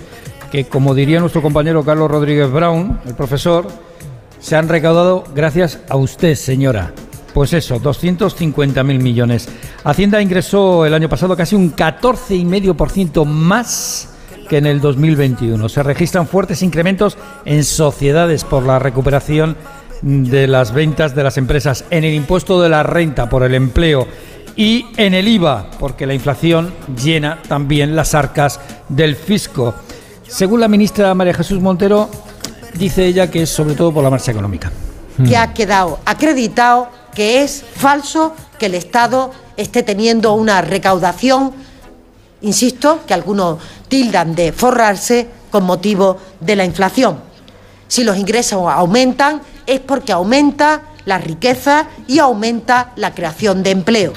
[0.51, 3.67] que como diría nuestro compañero Carlos Rodríguez Brown, el profesor,
[4.41, 6.93] se han recaudado gracias a usted, señora.
[7.35, 9.49] Pues eso, 250 mil millones.
[9.83, 14.09] Hacienda ingresó el año pasado casi un 14,5% más
[14.49, 15.69] que en el 2021.
[15.69, 19.57] Se registran fuertes incrementos en sociedades por la recuperación
[20.01, 24.07] de las ventas de las empresas, en el impuesto de la renta por el empleo
[24.55, 29.75] y en el IVA, porque la inflación llena también las arcas del fisco.
[30.29, 32.09] Según la ministra María Jesús Montero,
[32.79, 34.71] dice ella que es sobre todo por la marcha económica.
[35.27, 41.53] que ha quedado acreditado que es falso que el Estado esté teniendo una recaudación,
[42.43, 43.59] insisto, que algunos
[43.89, 47.21] tildan de forrarse con motivo de la inflación.
[47.89, 54.13] Si los ingresos aumentan es porque aumenta la riqueza y aumenta la creación de empleo.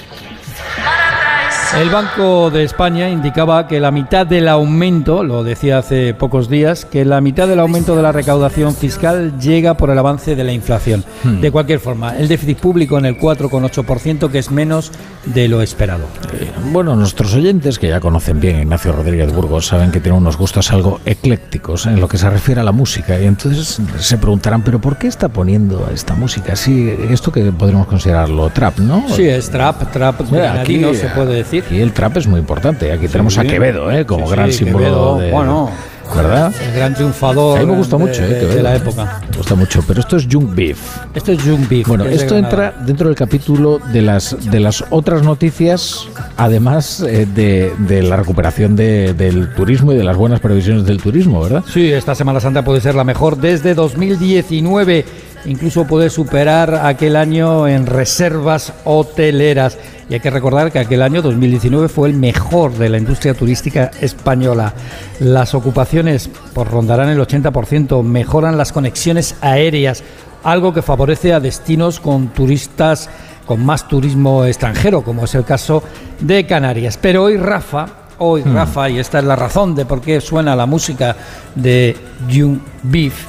[1.76, 6.86] El Banco de España indicaba que la mitad del aumento, lo decía hace pocos días,
[6.86, 10.54] que la mitad del aumento de la recaudación fiscal llega por el avance de la
[10.54, 11.04] inflación.
[11.24, 11.42] Hmm.
[11.42, 14.92] De cualquier forma, el déficit público en el 4,8%, que es menos
[15.26, 16.06] de lo esperado.
[16.34, 20.38] Eh, Bueno, nuestros oyentes, que ya conocen bien Ignacio Rodríguez Burgos, saben que tiene unos
[20.38, 23.20] gustos algo eclécticos en lo que se refiere a la música.
[23.20, 26.56] Y entonces se preguntarán, ¿pero por qué está poniendo esta música?
[26.56, 29.04] Sí, esto que podríamos considerarlo trap, ¿no?
[29.10, 31.57] Sí, es trap, trap, Mira, aquí no se puede decir.
[31.66, 32.92] Aquí el trap es muy importante.
[32.92, 34.06] Aquí tenemos a Quevedo, ¿eh?
[34.06, 35.32] como gran sí, símbolo Quevedo, de.
[35.32, 35.70] bueno,
[36.16, 36.54] ¿Verdad?
[36.66, 38.28] El gran triunfador A mí me gusta de- mucho, ¿eh?
[38.30, 39.20] de- de la época.
[39.30, 40.78] Me gusta mucho, pero esto es Young Beef.
[41.14, 41.86] Esto es Young Beef.
[41.86, 42.68] Bueno, de esto Granada.
[42.70, 46.08] entra dentro del capítulo de las de las otras noticias,
[46.38, 51.02] además eh, de, de la recuperación de- del turismo y de las buenas previsiones del
[51.02, 51.66] turismo, ¿verdad?
[51.74, 55.04] Sí, esta Semana Santa puede ser la mejor desde 2019.
[55.46, 59.78] Incluso puede superar aquel año en reservas hoteleras.
[60.10, 63.92] Y hay que recordar que aquel año 2019 fue el mejor de la industria turística
[64.02, 64.74] española.
[65.20, 70.04] Las ocupaciones pues, rondarán el 80%, mejoran las conexiones aéreas,
[70.44, 73.10] algo que favorece a destinos con turistas
[73.46, 75.82] con más turismo extranjero, como es el caso
[76.20, 77.00] de Canarias.
[77.02, 77.88] Pero hoy Rafa,
[78.20, 78.54] hoy Hmm.
[78.54, 81.16] Rafa, y esta es la razón de por qué suena la música
[81.56, 81.96] de
[82.28, 83.26] Young Beef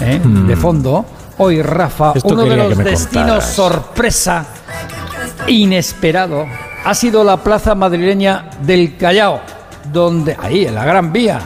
[0.00, 0.20] ¿eh?
[0.22, 0.46] Hmm.
[0.46, 1.04] de fondo,
[1.38, 3.54] hoy Rafa, Esto uno de los destinos contaras.
[3.54, 4.46] sorpresa
[5.46, 6.46] inesperado
[6.84, 9.40] ha sido la plaza madrileña del Callao,
[9.92, 11.40] donde ahí en la Gran Vía,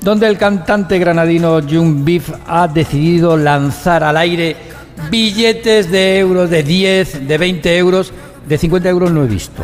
[0.00, 4.56] donde el cantante granadino Young Beef ha decidido lanzar al aire
[5.10, 8.12] billetes de euros, de 10, de 20 euros,
[8.46, 9.62] de 50 euros no he visto.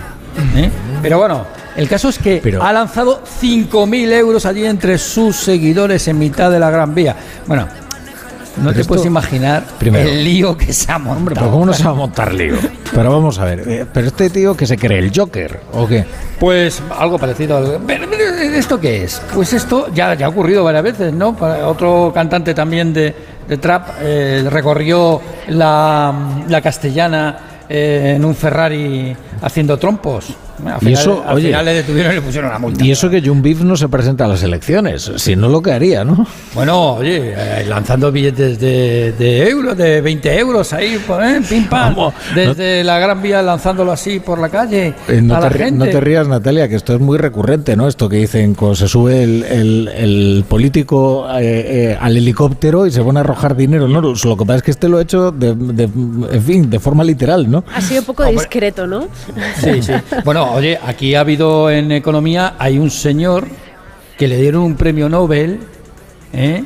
[0.56, 0.70] ¿eh?
[1.02, 1.46] Pero bueno,
[1.76, 6.58] el caso es que ha lanzado 5.000 euros allí entre sus seguidores en mitad de
[6.58, 7.16] la Gran Vía.
[7.46, 7.66] Bueno,
[8.56, 10.08] No te esto- puedes imaginar Primero.
[10.08, 11.18] el lío que se ha montado.
[11.18, 12.56] Hombre, pero ¿cómo no se va a montar lío?
[12.94, 16.04] Pero vamos a ver, eh, pero este tío que se cree el Joker, ¿o qué?
[16.38, 17.56] Pues algo parecido.
[17.56, 17.80] al-
[18.54, 19.20] ¿Esto qué es?
[19.34, 21.34] Pues esto ya, ya ha ocurrido varias veces, ¿no?
[21.36, 23.14] Para- Otro cantante también de,
[23.48, 26.14] de trap eh, recorrió la,
[26.48, 30.26] la castellana eh, en un Ferrari haciendo trompos.
[30.64, 32.84] Al Y final, eso, al oye, final le detuvieron y le pusieron una multa.
[32.84, 35.72] Y eso que Jun Beef no se presenta a las elecciones, si no lo que
[35.72, 36.24] haría, ¿no?
[36.54, 41.40] Bueno, oye, eh, lanzando billetes de, de euros, de 20 euros ahí, pues, ¿eh?
[41.48, 45.38] pim pam, Vamos, desde la Gran Vía lanzándolo así por la calle Eh, no, a
[45.40, 45.72] te, la ri- gente.
[45.72, 47.88] no te rías, Natalia, que esto es muy recurrente, ¿no?
[47.88, 52.92] Esto que dicen, cuando se sube el, el- el político eh, eh, al helicóptero y
[52.92, 54.00] se pone a arrojar dinero, ¿no?
[54.00, 55.84] Lo que pasa es que este lo ha hecho, de, de-
[56.32, 57.64] en fin, de forma literal, ¿no?
[57.74, 59.08] Ha sido un poco discreto, ¿no?
[59.60, 59.92] Sí, sí.
[60.24, 63.46] Bueno, oye, aquí ha habido en economía, hay un señor
[64.18, 65.60] que le dieron un premio Nobel
[66.32, 66.64] ¿eh?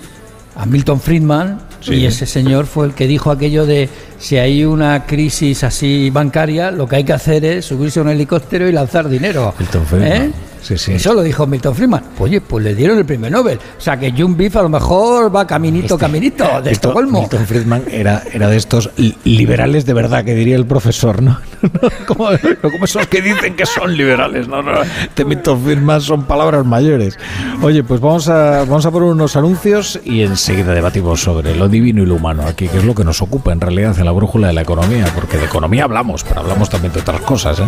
[0.56, 3.88] a Milton Friedman y ese señor fue el que dijo aquello de
[4.18, 8.10] si hay una crisis así bancaria, lo que hay que hacer es subirse a un
[8.10, 9.54] helicóptero y lanzar dinero.
[9.58, 10.12] Milton Friedman.
[10.12, 10.32] ¿Eh?
[10.62, 10.92] Sí, sí.
[10.92, 12.02] Eso lo dijo Milton Friedman.
[12.18, 13.58] Oye, pues le dieron el premio Nobel.
[13.78, 17.20] O sea que Jun Beef a lo mejor va caminito, caminito de Milton- Estocolmo.
[17.20, 21.38] Milton Friedman era, era de estos li- liberales de verdad, que diría el profesor, ¿no?
[21.62, 24.72] No como, no como esos que dicen que son liberales, no, no.
[25.16, 27.18] De Milton Friedman son palabras mayores.
[27.62, 32.02] Oye, pues vamos a, vamos a poner unos anuncios y enseguida debatimos sobre lo divino
[32.02, 34.48] y lo humano aquí, que es lo que nos ocupa en realidad en la brújula
[34.48, 37.64] de la economía, porque de economía hablamos, pero hablamos también de otras cosas, ¿eh?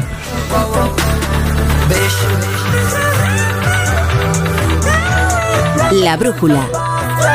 [5.93, 6.69] La brújula.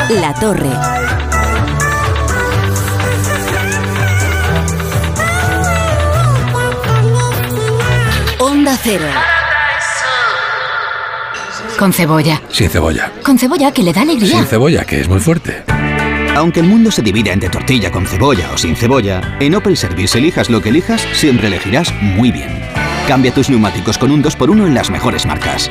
[0.08, 0.70] La torre.
[8.38, 9.04] Onda Cero.
[11.78, 12.40] Con cebolla.
[12.48, 13.12] Sin cebolla.
[13.22, 14.38] Con cebolla que le da alegría.
[14.38, 15.62] Sin cebolla, que es muy fuerte.
[16.34, 20.16] Aunque el mundo se divida entre tortilla con cebolla o sin cebolla, en Opel Service
[20.16, 22.48] elijas lo que elijas, siempre elegirás muy bien.
[23.06, 25.70] Cambia tus neumáticos con un 2x1 en las mejores marcas.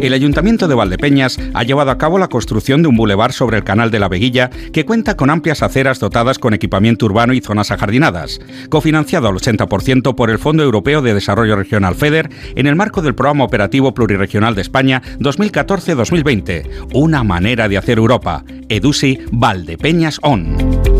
[0.00, 3.64] El Ayuntamiento de Valdepeñas ha llevado a cabo la construcción de un bulevar sobre el
[3.64, 7.70] Canal de la Veguilla que cuenta con amplias aceras dotadas con equipamiento urbano y zonas
[7.70, 8.40] ajardinadas,
[8.70, 13.14] cofinanciado al 80% por el Fondo Europeo de Desarrollo Regional FEDER en el marco del
[13.14, 16.88] Programa Operativo Pluriregional de España 2014-2020.
[16.94, 18.44] Una manera de hacer Europa.
[18.68, 20.99] EDUSI Valdepeñas ON.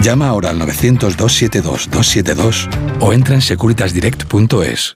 [0.00, 2.68] Llama ahora al 900-272-272
[3.00, 4.94] o entra en securitasdirect.es.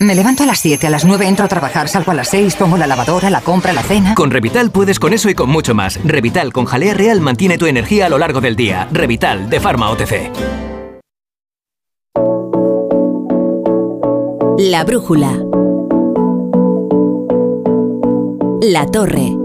[0.00, 2.56] Me levanto a las 7, a las 9 entro a trabajar, salgo a las 6,
[2.56, 4.14] pongo la lavadora, la compra, la cena.
[4.14, 6.00] Con Revital puedes con eso y con mucho más.
[6.04, 8.88] Revital con jalea real mantiene tu energía a lo largo del día.
[8.90, 10.32] Revital de Pharma OTC.
[14.58, 15.38] La brújula.
[18.62, 19.43] La torre.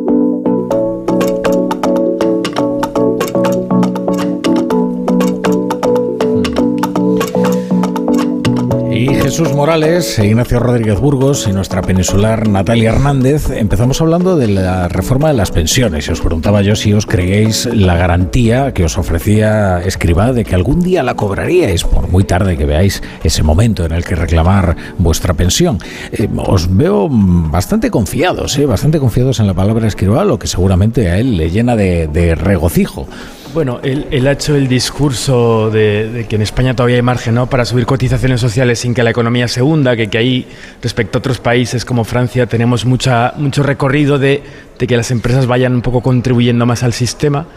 [9.30, 15.28] Jesús Morales, Ignacio Rodríguez Burgos y nuestra peninsular Natalia Hernández empezamos hablando de la reforma
[15.28, 16.08] de las pensiones.
[16.08, 20.56] Y os preguntaba yo si os creéis la garantía que os ofrecía Escribá de que
[20.56, 24.76] algún día la cobraríais, por muy tarde que veáis ese momento en el que reclamar
[24.98, 25.78] vuestra pensión.
[26.12, 28.66] Eh, os veo bastante confiados, ¿eh?
[28.66, 33.08] bastante confiados en la palabra Escribá, lo que seguramente a él le llena de regocijo.
[33.52, 37.50] Bueno, él, ha hecho el discurso de, de que en España todavía hay margen ¿no?
[37.50, 40.48] para subir cotizaciones sociales sin que la economía se hunda, que, que ahí,
[40.84, 44.44] respecto a otros países como Francia, tenemos mucha, mucho recorrido de,
[44.78, 47.48] de que las empresas vayan un poco contribuyendo más al sistema.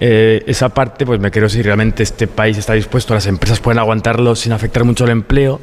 [0.00, 3.78] eh, esa parte, pues me creo si realmente este país está dispuesto, las empresas pueden
[3.78, 5.60] aguantarlo sin afectar mucho el empleo,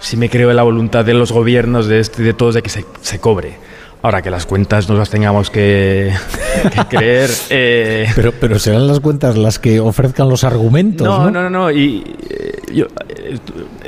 [0.00, 2.70] si me creo en la voluntad de los gobiernos, de, este, de todos, de que
[2.70, 3.56] se, se cobre.
[4.04, 6.12] Ahora que las cuentas no las tengamos que,
[6.90, 7.30] que creer.
[7.48, 11.30] eh, Pero, pero serán las cuentas las que ofrezcan los argumentos, no, ¿no?
[11.30, 11.70] no, no, no.
[11.70, 13.38] Y eh, yo, eh,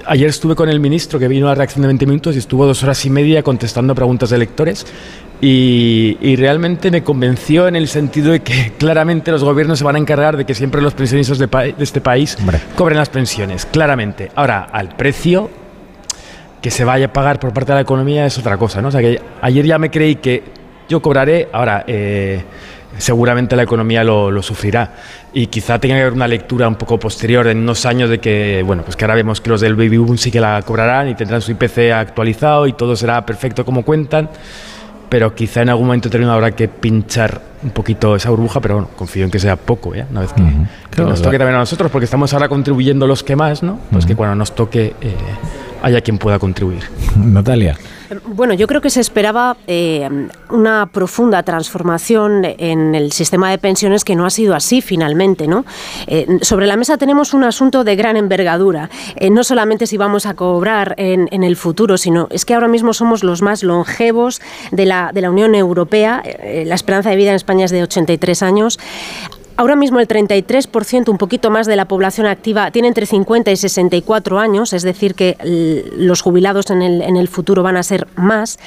[0.06, 2.64] ayer estuve con el ministro que vino a la reacción de 20 minutos y estuvo
[2.64, 4.86] dos horas y media contestando preguntas de lectores.
[5.42, 9.96] Y, y realmente me convenció en el sentido de que claramente los gobiernos se van
[9.96, 12.38] a encargar de que siempre los pensionistas de este país
[12.74, 14.30] cobren las pensiones, claramente.
[14.34, 15.50] Ahora, al precio
[16.60, 18.88] que se vaya a pagar por parte de la economía es otra cosa, ¿no?
[18.88, 20.42] O sea que ayer ya me creí que
[20.88, 22.42] yo cobraré, ahora eh,
[22.98, 24.94] seguramente la economía lo, lo sufrirá
[25.32, 28.62] y quizá tenga que haber una lectura un poco posterior en unos años de que,
[28.64, 31.14] bueno, pues que ahora vemos que los del baby boom sí que la cobrarán y
[31.14, 34.30] tendrán su IPC actualizado y todo será perfecto como cuentan,
[35.08, 38.90] pero quizá en algún momento determinado habrá que pinchar un poquito esa burbuja, pero bueno,
[38.96, 40.04] confío en que sea poco, ¿eh?
[40.10, 40.50] Una vez que, que
[40.90, 43.78] Claro, nos la- toque también a nosotros, porque estamos ahora contribuyendo los que más, ¿no?
[43.92, 45.14] Pues que cuando nos toque eh,
[45.86, 46.82] haya quien pueda contribuir.
[47.16, 47.78] Natalia.
[48.24, 50.08] Bueno, yo creo que se esperaba eh,
[50.50, 55.64] una profunda transformación en el sistema de pensiones que no ha sido así finalmente, ¿no?
[56.06, 58.90] Eh, sobre la mesa tenemos un asunto de gran envergadura.
[59.16, 62.68] Eh, no solamente si vamos a cobrar en, en el futuro, sino es que ahora
[62.68, 64.40] mismo somos los más longevos
[64.72, 66.22] de la, de la Unión Europea.
[66.24, 68.78] Eh, la esperanza de vida en España es de 83 años.
[69.58, 73.56] Ahora mismo el 33%, un poquito más de la población activa, tiene entre 50 y
[73.56, 75.36] 64 años, es decir, que
[75.96, 78.58] los jubilados en el, futuro van a ser más.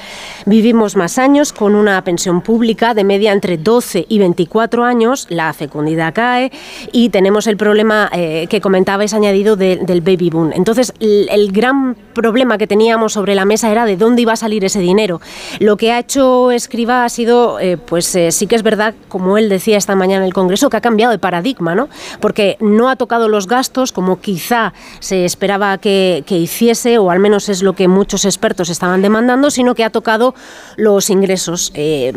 [0.46, 5.52] Vivimos más años con una pensión pública de media entre 12 y 24 años, la
[5.52, 6.50] fecundidad cae
[6.90, 10.50] y tenemos el problema eh, que comentabais añadido de- del baby boom.
[10.54, 14.36] Entonces, el, el gran problema que teníamos sobre la mesa era de dónde iba a
[14.36, 15.20] salir ese dinero.
[15.60, 19.38] Lo que ha hecho Escriba ha sido, eh, pues eh, sí que es verdad, como
[19.38, 21.88] él decía esta mañana en el Congreso, que ha cambiado de paradigma, ¿no?
[22.20, 27.48] Porque no ha tocado los gastos como quizá se esperaba que, hiciese, o al menos
[27.48, 30.34] es lo que muchos expertos estaban demandando, sino que ha tocado
[30.76, 31.70] los ingresos.
[31.74, 32.12] eh,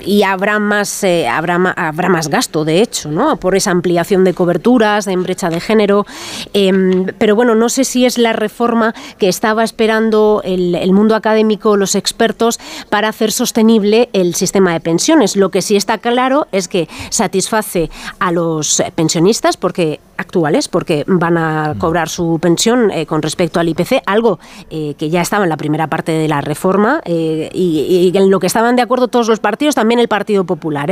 [0.00, 3.36] y habrá más, eh, habrá, habrá más gasto, de hecho, ¿no?
[3.36, 6.06] Por esa ampliación de coberturas, de brecha de género.
[6.52, 11.76] Em, pero bueno, no sé si es la reforma que estaba esperando el mundo académico,
[11.76, 15.36] los expertos, para hacer sostenible el sistema de pensiones.
[15.36, 21.04] Lo que sí está claro es que satisface a los eh, pensionistas porque actuales porque
[21.06, 25.44] van a cobrar su pensión eh, con respecto al IPC, algo eh, que ya estaba
[25.44, 28.82] en la primera parte de la reforma eh, y, y en lo que estaban de
[28.82, 30.90] acuerdo todos los partidos, también el Partido Popular.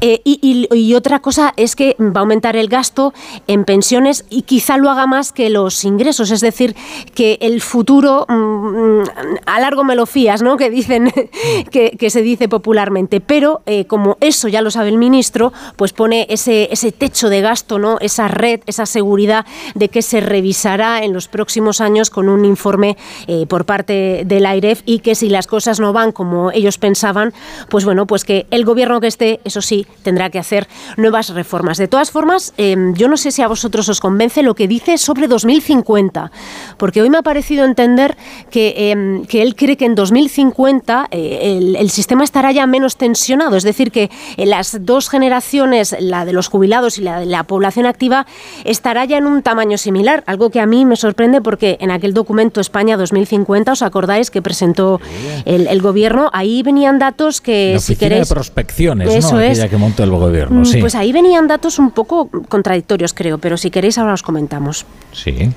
[0.00, 3.14] y, y- y otra cosa es que va a aumentar el gasto
[3.46, 6.74] en pensiones y quizá lo haga más que los ingresos, es decir,
[7.14, 9.02] que el futuro mm,
[9.46, 10.56] a largo me lo fías, ¿no?
[10.56, 11.12] Que dicen
[11.70, 16.26] que, que se dice popularmente, pero como eso ya lo sabe el ministro, pues pone
[16.36, 17.98] ese, ese techo de gasto, ¿no?
[18.00, 22.96] Esa red, esa seguridad de que se revisará en los próximos años con un informe
[23.26, 27.34] eh, por parte del AIREF y que si las cosas no van como ellos pensaban,
[27.68, 31.78] pues bueno, pues que el gobierno que esté, eso sí, tendrá que hacer nuevas reformas.
[31.78, 34.98] De todas formas, eh, yo no sé si a vosotros os convence lo que dice
[34.98, 36.30] sobre 2050,
[36.78, 38.16] porque hoy me ha parecido entender
[38.50, 42.96] que, eh, que él cree que en 2050 eh, el, el sistema estará ya menos
[42.96, 47.26] tensionado, es decir, que eh, las dos generaciones, la de los jubilados y la de
[47.26, 48.26] la población activa,
[48.64, 52.12] estará ya en un tamaño similar, algo que a mí me sorprende porque en aquel
[52.12, 55.00] documento España 2050, ¿os acordáis que presentó
[55.44, 56.28] el, el gobierno?
[56.34, 58.28] Ahí venían datos que, La si queréis...
[58.28, 59.40] de prospecciones, Eso ¿no?
[59.40, 59.64] es.
[59.64, 60.80] Que montó el gobierno, Mm, sí.
[60.80, 64.84] Pues ahí venían datos un poco contradictorios, creo, pero si queréis ahora os comentamos.
[65.12, 65.50] Sí.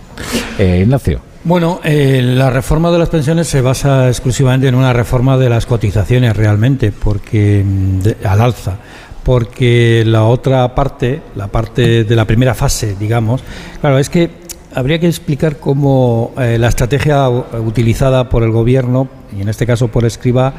[0.57, 1.21] Eh, Ignacio.
[1.43, 5.65] Bueno, eh, la reforma de las pensiones se basa exclusivamente en una reforma de las
[5.65, 8.75] cotizaciones realmente, porque mm, de- al alza,
[9.29, 13.43] porque la otra parte, la parte de la primera fase, digamos,
[13.79, 14.31] claro, es que
[14.73, 19.87] habría que explicar cómo eh, la estrategia utilizada por el gobierno y en este caso
[19.89, 20.51] por Escriba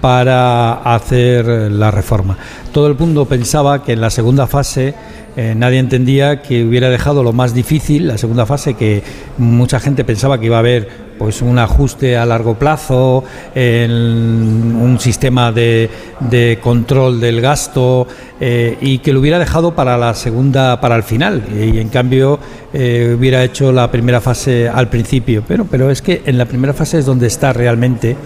[0.00, 2.38] para hacer la reforma.
[2.72, 4.94] Todo el mundo pensaba que en la segunda fase
[5.36, 9.02] eh, nadie entendía que hubiera dejado lo más difícil, la segunda fase, que
[9.36, 14.98] mucha gente pensaba que iba a haber pues un ajuste a largo plazo, en un
[15.00, 15.88] sistema de,
[16.20, 18.06] de control del gasto
[18.40, 22.38] eh, y que lo hubiera dejado para la segunda, para el final y en cambio
[22.72, 25.44] eh, hubiera hecho la primera fase al principio.
[25.46, 28.16] Pero, pero es que en la primera fase es donde está realmente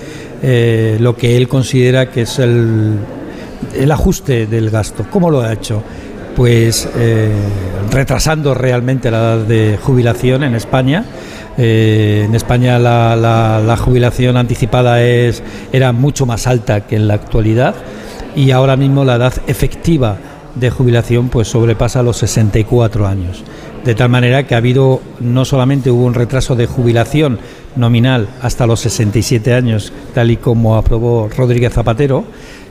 [0.43, 2.95] eh, lo que él considera que es el,
[3.75, 5.07] el ajuste del gasto.
[5.11, 5.83] ¿Cómo lo ha hecho?
[6.39, 7.33] Pues eh,
[7.91, 11.05] retrasando realmente la edad de jubilación en España.
[11.59, 15.43] Eh, en España la, la- la jubilación anticipada es,
[15.73, 17.75] era mucho más alta que en la actualidad
[18.37, 20.17] y ahora mismo la edad efectiva
[20.55, 23.43] de jubilación pues sobrepasa los 64 años.
[23.85, 27.41] De tal manera que ha habido, no solamente hubo un retraso de jubilación
[27.75, 32.23] nominal hasta los 67 años, tal y como aprobó Rodríguez Zapatero,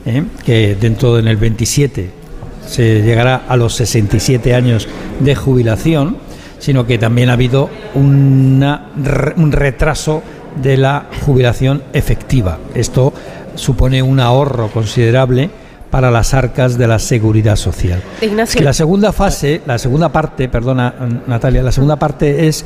[0.05, 0.23] ¿eh?
[0.45, 2.26] que dentro del 27
[2.67, 4.87] se llegará a los 67 años
[5.19, 6.17] de jubilación,
[6.59, 8.89] sino que también ha habido una,
[9.35, 10.21] un retraso
[10.61, 12.59] de la jubilación efectiva.
[12.75, 13.13] Esto
[13.55, 15.49] supone un ahorro considerable
[15.89, 18.01] para las arcas de la seguridad social.
[18.21, 20.93] Es que la segunda fase, la segunda parte, perdona
[21.27, 22.65] Natalia, la segunda parte es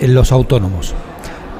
[0.00, 0.94] los autónomos.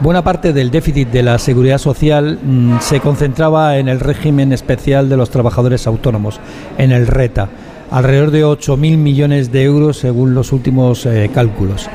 [0.00, 5.10] Buena parte del déficit de la seguridad social mm, se concentraba en el régimen especial
[5.10, 6.40] de los trabajadores autónomos,
[6.78, 7.50] en el RETA,
[7.90, 11.88] alrededor de 8.000 millones de euros según los últimos eh, cálculos.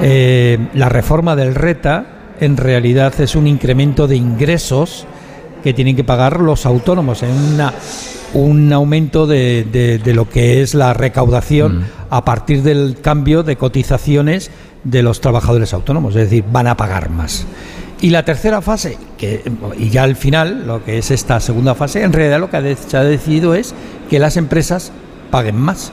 [0.00, 2.06] Eh, la reforma del RETA
[2.40, 5.06] en realidad es un incremento de ingresos
[5.62, 7.74] que tienen que pagar los autónomos en una
[8.34, 9.64] un aumento de,
[10.04, 11.84] de, lo que es la recaudación mm.
[12.10, 14.50] a partir del cambio de cotizaciones
[14.84, 17.46] de los trabajadores autónomos, es decir, van a pagar más.
[18.00, 19.42] Y la tercera fase, que,
[19.76, 22.96] y ya al final, lo que es esta segunda fase, en realidad lo que se
[22.96, 23.74] ha decidido es
[24.08, 24.92] que las empresas
[25.30, 25.92] paguen más,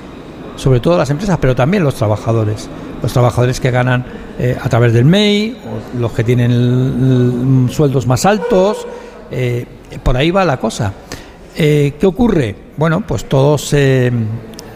[0.56, 2.70] sobre todo las empresas, pero también los trabajadores.
[3.02, 4.06] Los trabajadores que ganan
[4.40, 5.58] eh, a través del MEI,
[6.00, 8.88] los que tienen sueldos más altos,
[9.32, 9.66] eh,
[10.04, 10.94] por ahí va la cosa.
[11.56, 12.56] Eh, ¿Qué ocurre?
[12.78, 14.12] Bueno, pues todo se,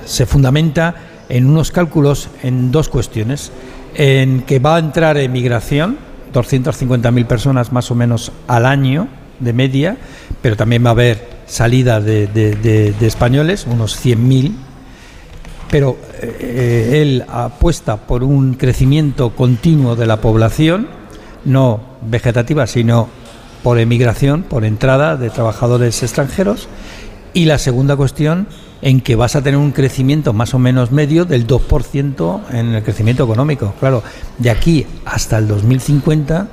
[0.06, 0.96] se fundamenta
[1.28, 3.52] en unos cálculos en dos cuestiones.
[3.96, 5.98] En que va a entrar emigración,
[6.34, 9.08] 250.000 personas más o menos al año
[9.40, 9.98] de media,
[10.42, 14.54] pero también va a haber salida de, de, españoles, unos 100.000.
[15.70, 20.88] Pero eh, él apuesta por un crecimiento continuo de la población,
[21.46, 23.08] no vegetativa, sino
[23.64, 26.68] por emigración, por entrada de trabajadores extranjeros.
[27.34, 28.48] Y la segunda cuestión,
[28.82, 32.84] en que vas a tener un crecimiento más o menos medio del 2% en el
[32.84, 33.74] crecimiento económico.
[33.80, 34.04] Claro,
[34.38, 36.48] de aquí hasta el 2050,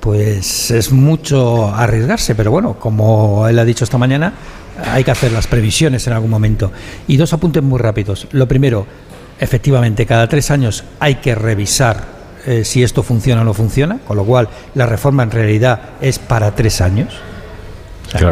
[0.00, 4.32] pues es mucho arriesgarse, pero bueno, como él ha dicho esta mañana,
[4.86, 6.72] hay que hacer las previsiones en algún momento.
[7.06, 8.26] Y dos apuntes muy rápidos.
[8.32, 8.86] Lo primero,
[9.38, 14.16] efectivamente, cada tres años hay que revisar eh, si esto funciona o no funciona, con
[14.16, 17.14] lo cual la reforma en realidad es para tres años.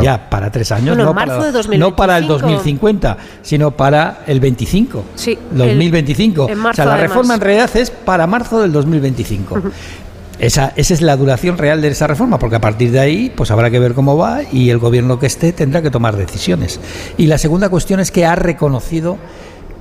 [0.02, 6.46] Ya para tres años, no, para, el 2050, sino para el 25, sí, 2025.
[6.46, 9.62] o sea, la reforma en realidad es para marzo del 2025.
[10.38, 13.50] Esa, esa, es la duración real de esa reforma, porque a partir de ahí pues
[13.50, 16.80] habrá que ver cómo va y el gobierno que esté tendrá que tomar decisiones.
[17.16, 19.18] Y la segunda cuestión es que ha reconocido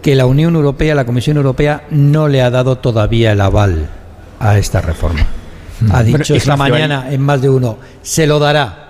[0.01, 3.89] que la Unión Europea, la Comisión Europea, no le ha dado todavía el aval
[4.39, 5.25] a esta reforma.
[5.81, 5.91] Mm.
[5.91, 8.87] Ha dicho esta mañana en más de uno, se lo dará,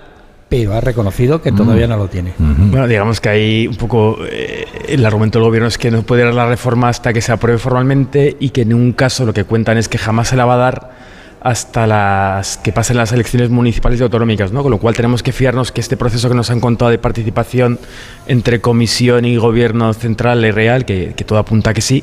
[0.48, 1.90] pero ha reconocido que todavía mm.
[1.90, 2.32] no lo tiene.
[2.38, 6.24] Bueno, digamos que hay un poco eh, el argumento del gobierno es que no puede
[6.24, 9.44] dar la reforma hasta que se apruebe formalmente y que en un caso lo que
[9.44, 10.97] cuentan es que jamás se la va a dar
[11.40, 14.62] hasta las que pasen las elecciones municipales y autonómicas, ¿no?
[14.62, 17.78] Con lo cual tenemos que fiarnos que este proceso que nos han contado de participación
[18.26, 22.02] entre comisión y gobierno central es real, que, que todo apunta a que sí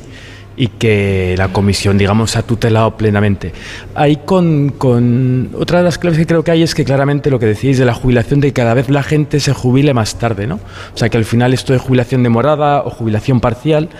[0.56, 3.52] y que la comisión, digamos, ha tutelado plenamente.
[3.94, 7.38] Ahí con, con, otra de las claves que creo que hay es que claramente lo
[7.38, 10.46] que decís de la jubilación, de que cada vez la gente se jubile más tarde,
[10.46, 10.56] ¿no?
[10.56, 13.90] O sea, que al final esto de jubilación demorada o jubilación parcial,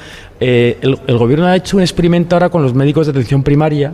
[0.40, 3.92] eh, el, el, gobierno ha hecho un experimento ahora con los médicos de atención primaria,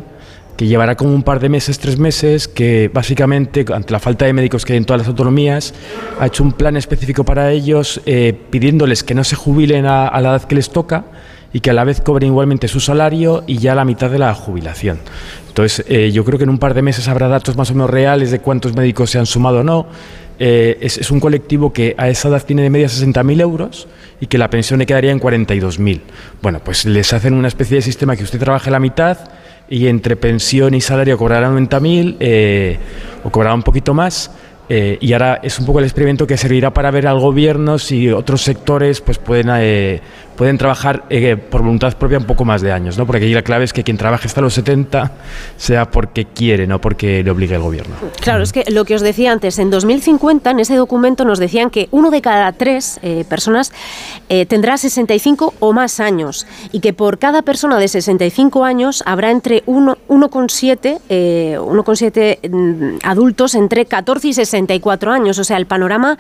[0.63, 4.33] que llevará como un par de meses, tres meses, que básicamente, ante la falta de
[4.33, 5.75] médicos que hay en todas las autonomías,
[6.21, 10.29] ha hecho un plan específico para ellos, eh, pidiéndoles que no se jubilen a, la
[10.29, 11.07] edad que les toca,
[11.53, 14.33] y que a la vez cobren igualmente su salario y ya la mitad de la
[14.35, 15.01] jubilación.
[15.49, 17.91] Entonces, eh, yo creo que en un par de meses habrá datos más o menos
[17.91, 19.89] reales de cuántos médicos se han sumado o no.
[20.39, 23.89] Eh, es, un colectivo que a esa edad tiene de media 60.000 euros
[24.21, 26.01] y que la pensión le quedaría en 42.000.
[26.41, 29.19] Bueno, pues les hacen una especie de sistema que usted trabaje la mitad
[29.69, 32.79] y entre pensión y salario cobrará 90.000 eh,
[33.25, 34.31] o cobrará un poquito más.
[34.69, 38.41] y ahora es un poco el experimento que servirá para ver al gobierno si otros
[38.41, 39.51] sectores pues pueden
[40.37, 43.07] pueden trabajar eh, por voluntad propia un poco más de años, ¿no?
[43.07, 45.13] Porque aquí la clave es que quien trabaje hasta los 70
[45.57, 47.95] sea porque quiere, no porque le obligue el gobierno.
[48.21, 51.71] Claro, es que lo que os decía antes, en 2050 en ese documento nos decían
[51.71, 53.73] que uno de cada tres eh, personas
[54.29, 59.31] eh, tendrá 65 o más años y que por cada persona de 65 años habrá
[59.31, 65.39] entre 1,7 1,7 mm, adultos entre 14 y 34 años.
[65.39, 66.19] O sea, el panorama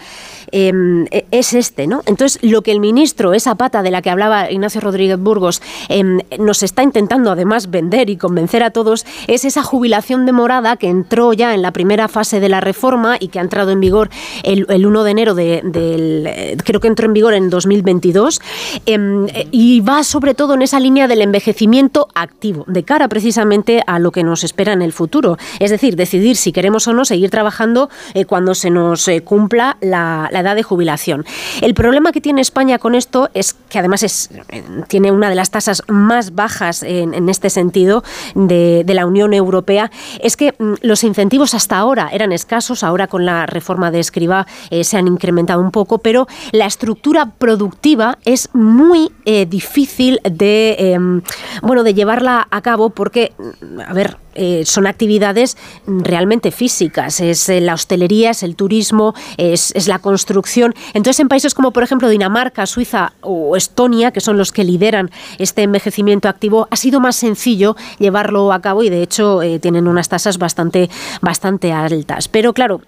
[0.51, 2.03] em, e- es este, ¿no?
[2.07, 6.21] Entonces, lo que el ministro, esa pata de la que hablaba Ignacio Rodríguez Burgos, em,
[6.39, 11.33] nos está intentando además vender y convencer a todos, es esa jubilación demorada que entró
[11.33, 14.11] ya en la primera fase de la reforma y que ha entrado en vigor
[14.43, 16.27] el, el 1 de enero de- del...
[16.27, 18.41] eh, creo que entró en vigor en 2022,
[18.87, 23.83] em, eh, y va sobre todo en esa línea del envejecimiento activo, de cara precisamente
[23.87, 25.37] a lo que nos espera en el futuro.
[25.61, 29.77] Es decir, decidir si queremos o no seguir trabajando eh, cuando se nos eh, cumpla
[29.81, 31.25] la, la edad de jubilación.
[31.61, 35.35] El problema que tiene España con esto es que además es, eh, tiene una de
[35.35, 38.03] las tasas más bajas en, este sentido
[38.35, 39.91] de, de la Unión Europea,
[40.21, 44.47] es que mm, los incentivos hasta ahora eran escasos, ahora con la reforma de Escriba
[44.71, 50.77] eh, se han incrementado un poco, pero la estructura productiva es muy eh, difícil de,
[50.79, 51.23] em,
[51.62, 57.20] bueno, de llevarla a cabo porque, mm, a ver, eh, son actividades realmente físicas.
[57.20, 60.75] Es eh, la hostelería, es el turismo, es, es la construcción.
[60.94, 65.11] Entonces, en países como, por ejemplo, Dinamarca, Suiza o Estonia, que son los que lideran
[65.39, 69.86] este envejecimiento activo, ha sido más sencillo llevarlo a cabo y, de hecho, eh, tienen
[69.86, 72.28] unas tasas bastante, bastante altas.
[72.28, 72.81] Pero, claro,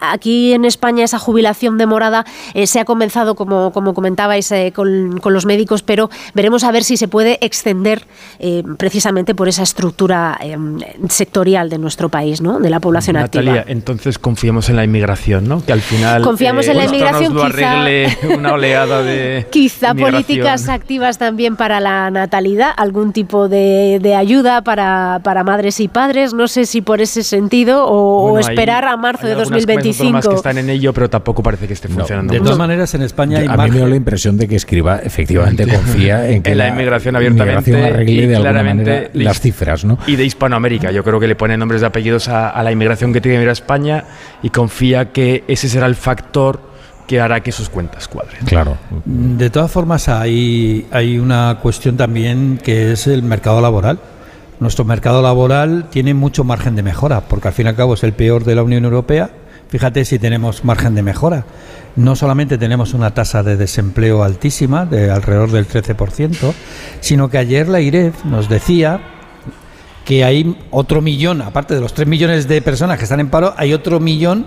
[0.00, 2.24] aquí en España esa jubilación demorada
[2.64, 6.96] se ha comenzado, como, como comentabais, con, con los médicos, pero veremos a ver si
[6.96, 8.06] se puede extender
[8.76, 10.56] precisamente por esa estructura eh,
[11.08, 12.58] sectorial de nuestro país, ¿no?
[12.60, 13.72] de la población Natalia, activa.
[13.72, 15.64] entonces confiamos en la inmigración, ¿no?
[15.64, 19.90] Que al final Confiamos en la inmigración, nos lo quizá- arregle una oleada de Quizá
[19.90, 20.12] inmigración.
[20.24, 25.88] políticas activas también para la natalidad, algún tipo de, de ayuda para, para madres y
[25.88, 29.34] padres, no sé si por ese sentido o, o Bueno, hay- esperar a marzo hay
[29.34, 30.28] de algunas comunidades autónomas 2025.
[30.30, 32.32] que están en ello, pero tampoco parece que esté funcionando.
[32.32, 32.44] de mucho.
[32.50, 33.80] todas maneras, en España hay a mí me margen.
[33.80, 37.94] da la impresión de que Escriba efectivamente confía en que En la inmigración abiertamente inmigración
[37.94, 39.98] arregle y de alguna claramente manera lis- las cifras, ¿no?
[40.06, 40.81] Y de Hispanoamérica.
[40.90, 43.38] Yo creo que le pone nombres de apellidos a, a la inmigración que tiene que
[43.38, 44.04] venir a España
[44.42, 46.72] y confía que ese será el factor
[47.06, 48.44] que hará que sus cuentas cuadren.
[48.46, 48.78] Claro.
[49.04, 53.98] De todas formas, hay, hay una cuestión también que es el mercado laboral.
[54.60, 58.04] Nuestro mercado laboral tiene mucho margen de mejora, porque al fin y al cabo es
[58.04, 59.30] el peor de la Unión Europea.
[59.68, 61.44] Fíjate si tenemos margen de mejora.
[61.96, 66.54] No solamente tenemos una tasa de desempleo altísima, de alrededor del 13%,
[67.00, 69.00] sino que ayer la IREF nos decía
[70.04, 73.54] que hay otro millón, aparte de los 3 millones de personas que están en paro,
[73.56, 74.46] hay otro millón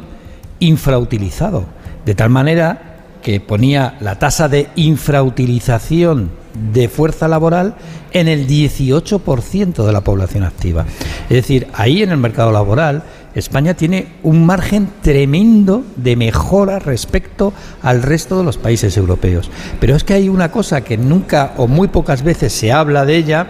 [0.60, 1.66] infrautilizado.
[2.06, 6.30] De tal manera que ponía la tasa de infrautilización
[6.74, 7.76] de fuerza laboral
[8.12, 10.86] en el 18% de la población activa.
[11.24, 13.04] Es decir, ahí en el mercado laboral
[13.36, 17.52] España tiene un margen tremendo de mejora respecto
[17.82, 19.52] al resto de los países europeos.
[19.80, 23.18] Pero es que hay una cosa que nunca o muy pocas veces se habla de
[23.18, 23.48] ella,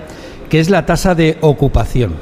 [0.50, 2.14] que es la tasa de ocupación.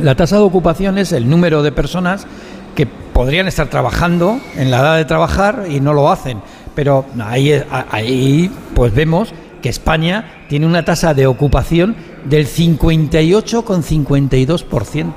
[0.00, 2.26] La tasa de ocupación es el número de personas
[2.74, 6.40] que podrían estar trabajando en la edad de trabajar y no lo hacen.
[6.74, 15.12] Pero ahí, ahí pues vemos que España tiene una tasa de ocupación del 58,52%.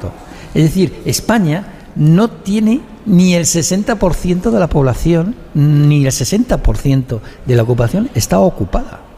[0.53, 7.55] Es decir, España no tiene ni el 60% de la población, ni el 60% de
[7.55, 9.08] la ocupación está ocupada.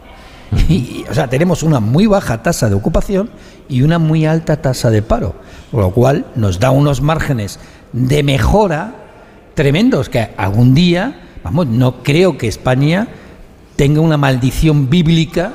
[0.70, 3.30] Y, o sea, tenemos una muy baja tasa de ocupación
[3.70, 5.36] y una muy alta tasa de paro,
[5.72, 7.60] lo cual nos da unos márgenes
[7.94, 8.96] de mejora
[9.54, 13.08] tremendos que algún día, vamos, no creo que España
[13.76, 15.54] tenga una maldición bíblica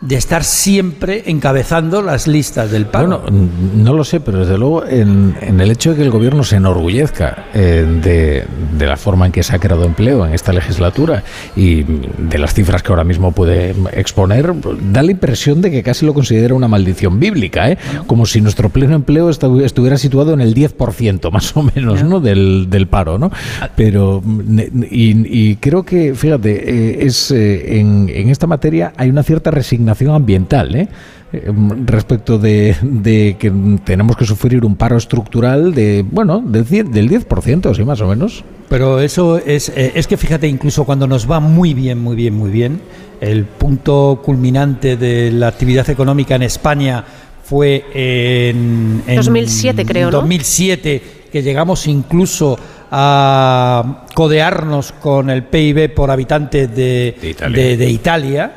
[0.00, 3.20] de estar siempre encabezando las listas del paro.
[3.20, 6.42] Bueno, no lo sé, pero desde luego en, en el hecho de que el gobierno
[6.42, 8.44] se enorgullezca eh, de,
[8.78, 11.22] de la forma en que se ha creado empleo en esta legislatura
[11.54, 14.54] y de las cifras que ahora mismo puede exponer,
[14.90, 17.76] da la impresión de que casi lo considera una maldición bíblica, ¿eh?
[18.06, 22.20] como si nuestro pleno empleo estu- estuviera situado en el 10% más o menos ¿no?
[22.20, 23.18] del, del paro.
[23.18, 23.30] ¿no?
[23.76, 29.10] Pero, ne- y, y creo que, fíjate, eh, es eh, en, en esta materia hay
[29.10, 30.88] una cierta resignación ambiental, ¿eh?
[31.32, 31.52] Eh,
[31.86, 33.52] respecto de, de que
[33.84, 38.08] tenemos que sufrir un paro estructural de, bueno, del 10%, del 10% sí, más o
[38.08, 38.42] menos.
[38.68, 42.34] Pero eso es, eh, es que fíjate, incluso cuando nos va muy bien, muy bien,
[42.34, 42.80] muy bien,
[43.20, 47.04] el punto culminante de la actividad económica en España
[47.44, 50.18] fue en, en 2007 creo, ¿no?
[50.18, 52.58] 2007, que llegamos incluso
[52.90, 58.52] a codearnos con el PIB por habitante de, de- de Italia.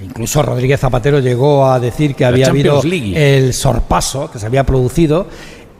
[0.00, 3.14] Incluso Rodríguez Zapatero llegó a decir que La había habido League.
[3.38, 5.26] el sorpaso que se había producido.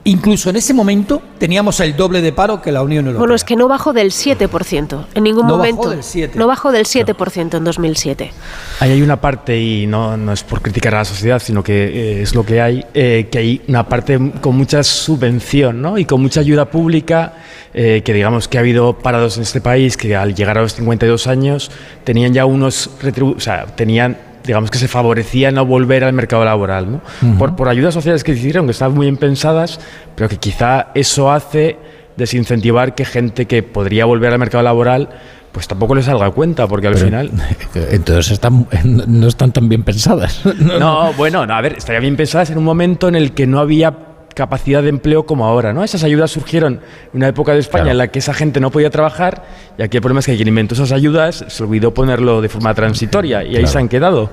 [0.05, 3.19] Incluso en ese momento teníamos el doble de paro que la Unión Europea.
[3.19, 5.89] Bueno, es que no bajó del 7% en ningún No bajó momento.
[5.89, 6.39] del 7.
[6.39, 8.31] No bajó del 7% en 2007.
[8.79, 12.19] Ahí hay una parte, y no, no es por criticar a la sociedad, sino que
[12.19, 15.97] eh, es lo que hay, eh, que hay una parte con mucha subvención ¿no?
[15.97, 17.33] y con mucha ayuda pública,
[17.73, 20.73] eh, que digamos que ha habido parados en este país que al llegar a los
[20.75, 21.71] 52 años
[22.05, 26.45] tenían ya unos, retribu- o sea, tenían digamos que se favorecía no volver al mercado
[26.45, 27.37] laboral, ¿no?
[27.37, 29.79] Por, por ayudas sociales que hicieron, que estaban muy bien pensadas,
[30.15, 31.77] pero que quizá eso hace
[32.17, 35.09] desincentivar que gente que podría volver al mercado laboral
[35.51, 37.31] pues tampoco les salga a cuenta, porque al Pero, final...
[37.91, 40.41] Entonces están, no están tan bien pensadas.
[40.45, 43.59] No, bueno, no, a ver, estaría bien pensadas en un momento en el que no
[43.59, 44.08] había
[44.39, 45.83] capacidad de empleo como ahora, ¿no?
[45.83, 48.89] Esas ayudas surgieron en una época de España en la que esa gente no podía
[48.89, 49.43] trabajar
[49.77, 52.73] y aquí el problema es que quien inventó esas ayudas se olvidó ponerlo de forma
[52.73, 53.67] transitoria y ahí Claro.
[53.67, 54.29] se han quedado.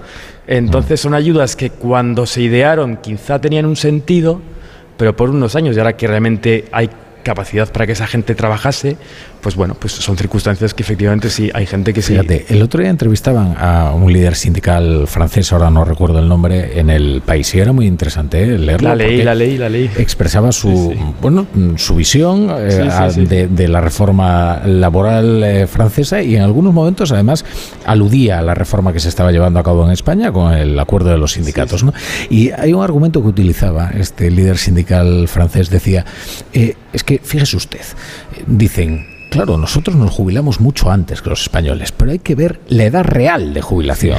[0.47, 4.41] Entonces son ayudas que cuando se idearon quizá tenían un sentido,
[4.97, 6.89] pero por unos años y ahora que realmente hay
[7.25, 8.97] capacidad para que esa gente trabajase,
[9.40, 12.12] pues bueno, pues son circunstancias que efectivamente sí hay gente que sí.
[12.12, 16.78] Fíjate, el otro día entrevistaban a un líder sindical francés, ahora no recuerdo el nombre,
[16.78, 18.58] en el país y era muy interesante ¿eh?
[18.58, 18.89] leerlo.
[18.89, 19.90] La ley, la ley, la ley.
[19.97, 23.26] Expresaba su, bueno, su visión eh, Sí.
[23.26, 27.44] De, de la reforma laboral eh, francesa y en algunos momentos además
[27.84, 31.10] aludía a la reforma que se estaba llevando a cabo en España con el acuerdo
[31.10, 31.84] de los sindicatos.
[31.84, 31.92] ¿no?
[32.31, 36.05] Y hay un argumento que utilizaba este líder sindical francés, decía,
[36.52, 37.81] eh, es que fíjese usted,
[38.47, 42.84] dicen, Claro, nosotros nos jubilamos mucho antes que los españoles, pero hay que ver la
[42.84, 44.18] edad real de jubilación.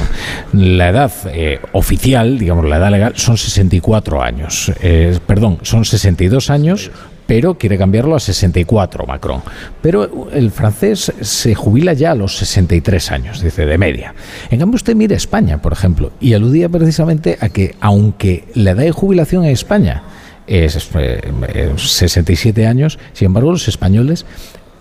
[0.52, 4.72] La edad eh, oficial, digamos, la edad legal, son 64 años.
[4.80, 6.92] Eh, perdón, son 62 años,
[7.26, 9.42] pero quiere cambiarlo a 64 Macron.
[9.82, 14.14] Pero el francés se jubila ya a los 63 años, dice, de media.
[14.50, 18.84] En cambio, usted mire España, por ejemplo, y aludía precisamente a que, aunque la edad
[18.84, 20.04] de jubilación en España
[20.48, 24.24] es eh, eh, 67 años, sin embargo, los españoles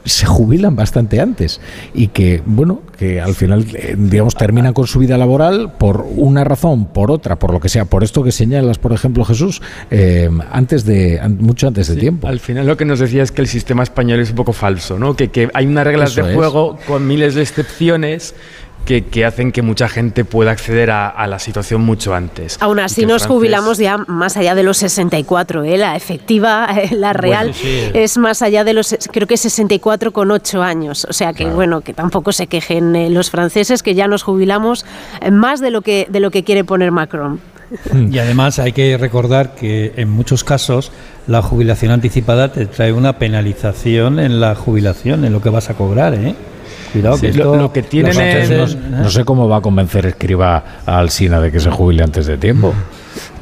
[0.08, 1.60] se jubilan bastante antes
[1.94, 6.44] y que bueno que al final eh, digamos terminan con su vida laboral por una
[6.44, 9.62] razón por otra por lo que sea por esto que señalas por ejemplo Jesús
[9.92, 13.42] eh, antes de mucho antes de tiempo Al final lo que nos decía es que
[13.42, 15.16] el sistema español es un poco falso, ¿no?
[15.16, 16.36] Que, que hay unas reglas Eso de es.
[16.36, 18.34] juego con miles de excepciones
[18.88, 22.58] que, que hacen que mucha gente pueda acceder a, a la situación mucho antes.
[22.62, 25.78] Aún así nos jubilamos ya más allá de los 64, ¿eh?
[25.78, 27.92] la efectiva, eh, la real, sí.
[27.94, 31.06] es más allá de los, creo que 64 con 8 años.
[31.10, 34.86] O sea que bueno, que tampoco se quejen eh, los franceses, que ya nos jubilamos
[35.22, 37.42] eh, más de lo que, de lo que quiere poner Macron.
[38.10, 40.94] Y además hay que recordar que en muchos casos
[41.28, 45.74] la jubilación anticipada te trae una penalización en la jubilación, en lo que vas a
[45.74, 46.34] cobrar, ¿eh?
[46.94, 49.62] Cuidado que Sí, lo- esto lo que tienen es- no, no sé cómo va a
[49.62, 52.74] convencer Escriba a Alsina de que se jubile antes de tiempo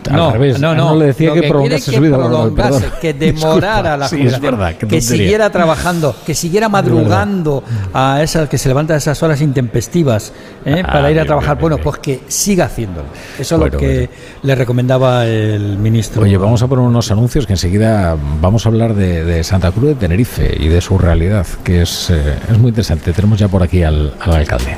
[0.10, 0.96] Al No, revés, no, no.
[0.96, 4.40] le decía que, quiere prolongase que su vida prolongase, que demorara Disculpa, la sí, es
[4.40, 9.42] verdad, que siguiera trabajando, que siguiera madrugando a esas que se levanta a esas horas
[9.42, 10.32] intempestivas
[10.66, 10.84] ¿eh?
[10.86, 11.58] Ah, para ir a bien, trabajar.
[11.58, 13.08] bien, bueno, pues que siga haciéndolo.
[13.40, 14.10] Eso es lo que
[14.44, 16.22] le recomendaba el ministro.
[16.24, 19.90] Oye, vamos a poner unos anuncios que enseguida vamos a hablar de, de Santa Cruz
[19.90, 23.12] de Tenerife y de su realidad, que es, eh, es muy interesante.
[23.14, 24.78] Tenemos ya por aquí al, al alcalde.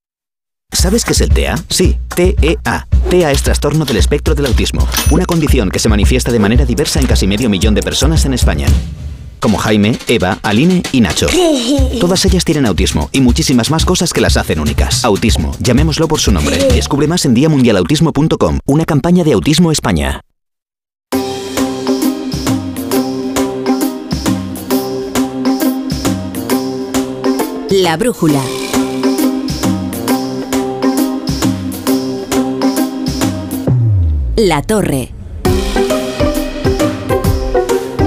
[0.71, 1.55] ¿Sabes qué es el TEA?
[1.69, 2.87] Sí, TEA.
[3.09, 6.99] TEA es trastorno del espectro del autismo, una condición que se manifiesta de manera diversa
[6.99, 8.67] en casi medio millón de personas en España.
[9.39, 11.27] Como Jaime, Eva, Aline y Nacho.
[11.99, 15.03] Todas ellas tienen autismo y muchísimas más cosas que las hacen únicas.
[15.03, 16.57] Autismo, llamémoslo por su nombre.
[16.73, 20.21] Descubre más en diamundialautismo.com, una campaña de Autismo España.
[27.69, 28.41] La Brújula.
[34.43, 35.09] La Torre.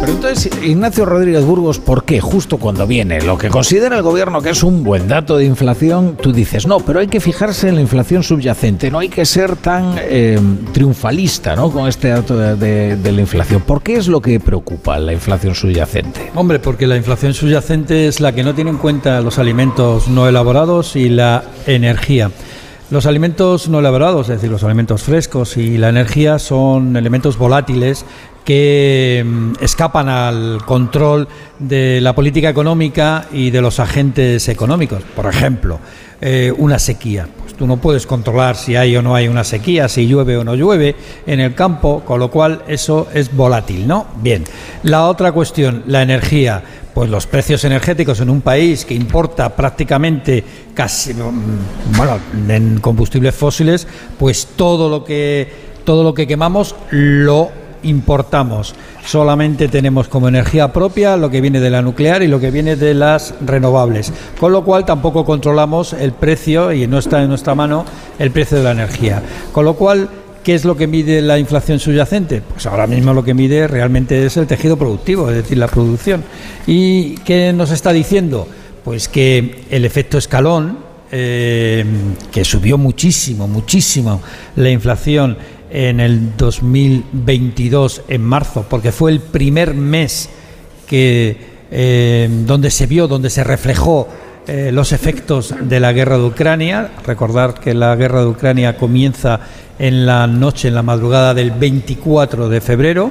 [0.00, 4.42] Pero entonces, Ignacio Rodríguez Burgos, ¿por qué justo cuando viene lo que considera el gobierno
[4.42, 7.76] que es un buen dato de inflación, tú dices, no, pero hay que fijarse en
[7.76, 10.40] la inflación subyacente, no hay que ser tan eh,
[10.72, 11.70] triunfalista ¿no?
[11.70, 13.62] con este dato de, de- de la inflación?
[13.62, 16.32] ¿Por qué es lo que preocupa la inflación subyacente?
[16.34, 20.28] Hombre, porque la inflación subyacente es la que no tiene en cuenta los alimentos no
[20.28, 22.32] elaborados y la energía.
[22.94, 28.04] Los alimentos no elaborados, es decir, los alimentos frescos y la energía son elementos volátiles
[28.44, 31.26] que mm, escapan al control
[31.58, 35.02] de la política económica y de los agentes económicos.
[35.16, 35.80] Por ejemplo,
[36.20, 37.26] eh, una sequía.
[37.36, 40.44] Pues tú no puedes controlar si hay o no hay una sequía, si llueve o
[40.44, 40.94] no llueve
[41.26, 44.06] en el campo, con lo cual eso es volátil, ¿no?
[44.22, 44.44] Bien.
[44.84, 46.62] La otra cuestión, la energía.
[46.94, 53.34] Pues los precios energéticos en un país que importa prácticamente casi, mm, bueno, en combustibles
[53.34, 53.86] fósiles,
[54.18, 57.50] pues todo lo que todo lo que quemamos lo
[57.84, 58.74] importamos.
[59.04, 62.76] Solamente tenemos como energía propia lo que viene de la nuclear y lo que viene
[62.76, 64.12] de las renovables.
[64.40, 67.84] Con lo cual tampoco controlamos el precio y no está en nuestra mano
[68.18, 69.22] el precio de la energía.
[69.52, 70.08] Con lo cual,
[70.44, 72.42] ¿qué es lo que mide la inflación subyacente?
[72.42, 76.22] Pues ahora mismo lo que mide realmente es el tejido productivo, es decir, la producción.
[76.66, 78.46] ¿Y qué nos está diciendo?
[78.84, 80.78] Pues que el efecto escalón,
[81.10, 81.84] eh,
[82.30, 84.20] que subió muchísimo, muchísimo
[84.56, 85.38] la inflación
[85.70, 90.28] en el 2022, en marzo, porque fue el primer mes
[90.86, 91.36] que,
[91.70, 94.06] eh, donde se vio, donde se reflejó
[94.46, 96.90] eh, los efectos de la guerra de Ucrania.
[97.06, 99.40] Recordar que la guerra de Ucrania comienza
[99.78, 103.10] en la noche, en la madrugada del 24 de febrero.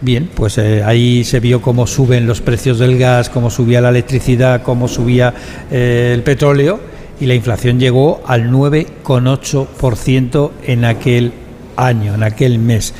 [0.00, 3.90] Bien, pues eh, ahí se vio cómo suben los precios del gas, cómo subía la
[3.90, 5.32] electricidad, cómo subía
[5.70, 11.32] el petróleo y la inflación llegó al 9,8% en aquel
[11.76, 12.92] año, en aquel mes.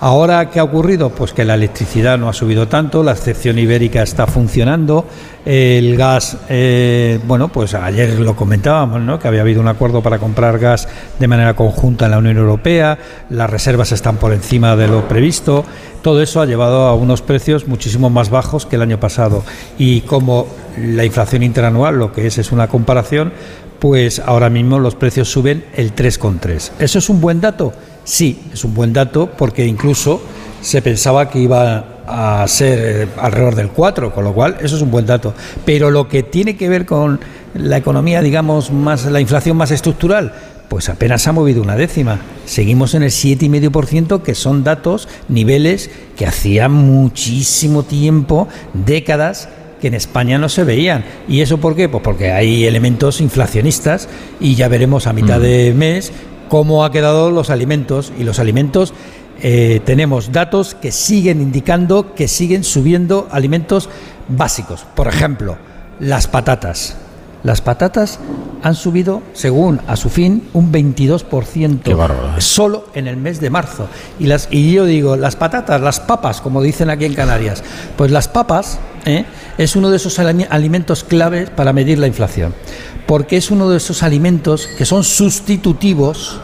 [0.00, 1.10] Ahora, ¿qué ha ocurrido?
[1.10, 5.04] Pues que la electricidad no ha subido tanto, la excepción ibérica está funcionando,
[5.44, 9.18] el gas, eh, bueno, pues ayer lo comentábamos, ¿no?
[9.18, 10.86] Que había habido un acuerdo para comprar gas
[11.18, 12.96] de manera conjunta en la Unión Europea,
[13.28, 15.64] las reservas están por encima de lo previsto,
[16.00, 19.42] todo eso ha llevado a unos precios muchísimo más bajos que el año pasado.
[19.78, 20.46] Y como
[20.80, 23.32] la inflación interanual, lo que es es una comparación,
[23.80, 26.70] pues ahora mismo los precios suben el 3,3.
[26.78, 27.72] ¿Eso es un buen dato?
[28.08, 30.22] Sí, es un buen dato porque incluso
[30.62, 34.82] se pensaba que iba a ser eh, alrededor del 4, con lo cual eso es
[34.82, 35.34] un buen dato.
[35.66, 37.20] Pero lo que tiene que ver con
[37.52, 40.32] la economía, digamos, más la inflación más estructural,
[40.70, 42.18] pues apenas ha movido una décima.
[42.46, 49.50] Seguimos en el 7,5%, que son datos, niveles que hacía muchísimo tiempo, décadas,
[49.82, 51.04] que en España no se veían.
[51.28, 51.90] ¿Y eso por qué?
[51.90, 54.08] Pues porque hay elementos inflacionistas
[54.40, 56.10] y ya veremos a mitad de mes
[56.48, 58.94] cómo ha quedado los alimentos y los alimentos
[59.40, 63.88] eh, tenemos datos que siguen indicando que siguen subiendo alimentos
[64.28, 64.84] básicos.
[64.94, 65.56] Por ejemplo,
[66.00, 66.96] las patatas.
[67.48, 68.18] Las patatas
[68.62, 73.88] han subido, según a su fin, un 22% solo en el mes de marzo.
[74.18, 77.64] Y, las, y yo digo, las patatas, las papas, como dicen aquí en Canarias,
[77.96, 79.24] pues las papas ¿eh?
[79.56, 82.52] es uno de esos alimentos claves para medir la inflación
[83.06, 86.42] porque es uno de esos alimentos que son sustitutivos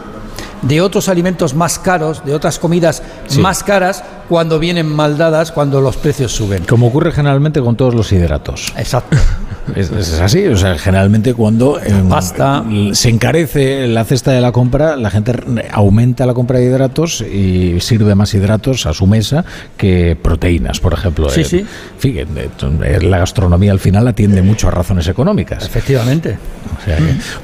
[0.67, 3.02] de otros alimentos más caros, de otras comidas
[3.39, 6.65] más caras, cuando vienen mal dadas, cuando los precios suben.
[6.65, 8.73] Como ocurre generalmente con todos los hidratos.
[8.76, 9.17] Exacto.
[9.75, 15.10] Es, así, o sea, generalmente cuando em, se encarece la cesta de la compra, la
[15.10, 15.33] gente
[15.73, 19.44] aumenta la compra de hidratos y sirve más hidratos a su mesa
[19.76, 21.31] que proteínas, por ejemplo.
[21.31, 21.65] Sí, sí.
[21.99, 22.51] Fíjense,
[23.02, 25.65] la gastronomía al final atiende mucho a razones económicas.
[25.65, 26.36] Efectivamente.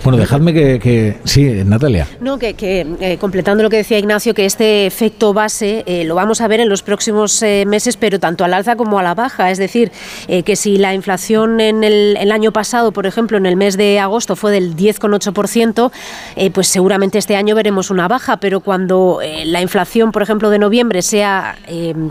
[0.05, 2.07] bueno, dejadme que, Sí, Natalia.
[2.21, 6.41] No, que, eh, completando lo que decía Ignacio, que este efecto base eh, lo vamos
[6.41, 9.51] a ver en los próximos eh, meses, pero tanto al alza como a la baja.
[9.51, 9.91] Es decir,
[10.29, 14.37] que si la inflación en el año pasado, por ejemplo, en el mes de agosto
[14.37, 15.91] fue del 10,8%,
[16.37, 20.59] eh, pues seguramente este año veremos una baja, pero cuando la inflación, por ejemplo, de
[20.59, 21.57] noviembre sea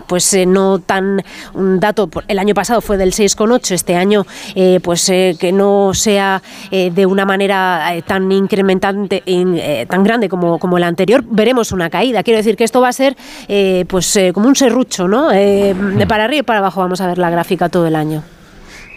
[0.08, 4.26] pues no tan un dato, el año pasado fue del 6,8, este año
[4.82, 9.24] pues que no sea de una manera tan incrementante,
[9.88, 12.22] tan grande como, como anterior, veremos una caída.
[12.24, 13.16] Quiero decir que esto va a ser
[13.88, 15.30] pues como un serrucho, ¿no?
[15.30, 18.24] de para arriba y para abajo vamos a ver la gráfica todo el año.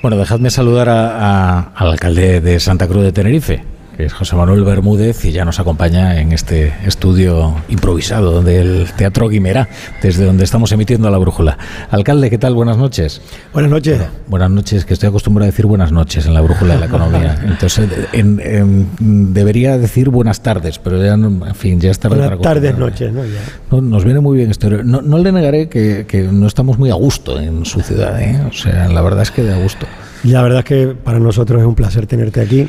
[0.02, 3.64] Bueno, dejadme saludar al alcalde de Santa Cruz de Tenerife,
[3.96, 9.28] que es José Manuel Bermúdez y ya nos acompaña en este estudio improvisado del Teatro
[9.28, 9.68] Guimerá,
[10.02, 11.58] desde donde estamos emitiendo la brújula.
[11.90, 12.54] Alcalde, ¿qué tal?
[12.54, 13.20] Buenas noches.
[13.52, 14.00] Buenas noches.
[14.28, 17.38] buenas noches, que estoy acostumbrado a decir buenas noches en la brújula de la economía.
[17.44, 17.88] Entonces,
[19.00, 23.22] debería decir buenas tardes, pero ya, en fin, ya está Buenas tardes, noches, ¿no?
[23.24, 23.80] Ya.
[23.80, 24.70] nos viene muy bien esto.
[24.70, 28.40] No, no le negaré que, que, no estamos muy a gusto en su ciudad, ¿eh?
[28.48, 29.86] O sea, la verdad es que de a gusto.
[30.24, 32.68] La verdad es que para nosotros es un placer tenerte aquí.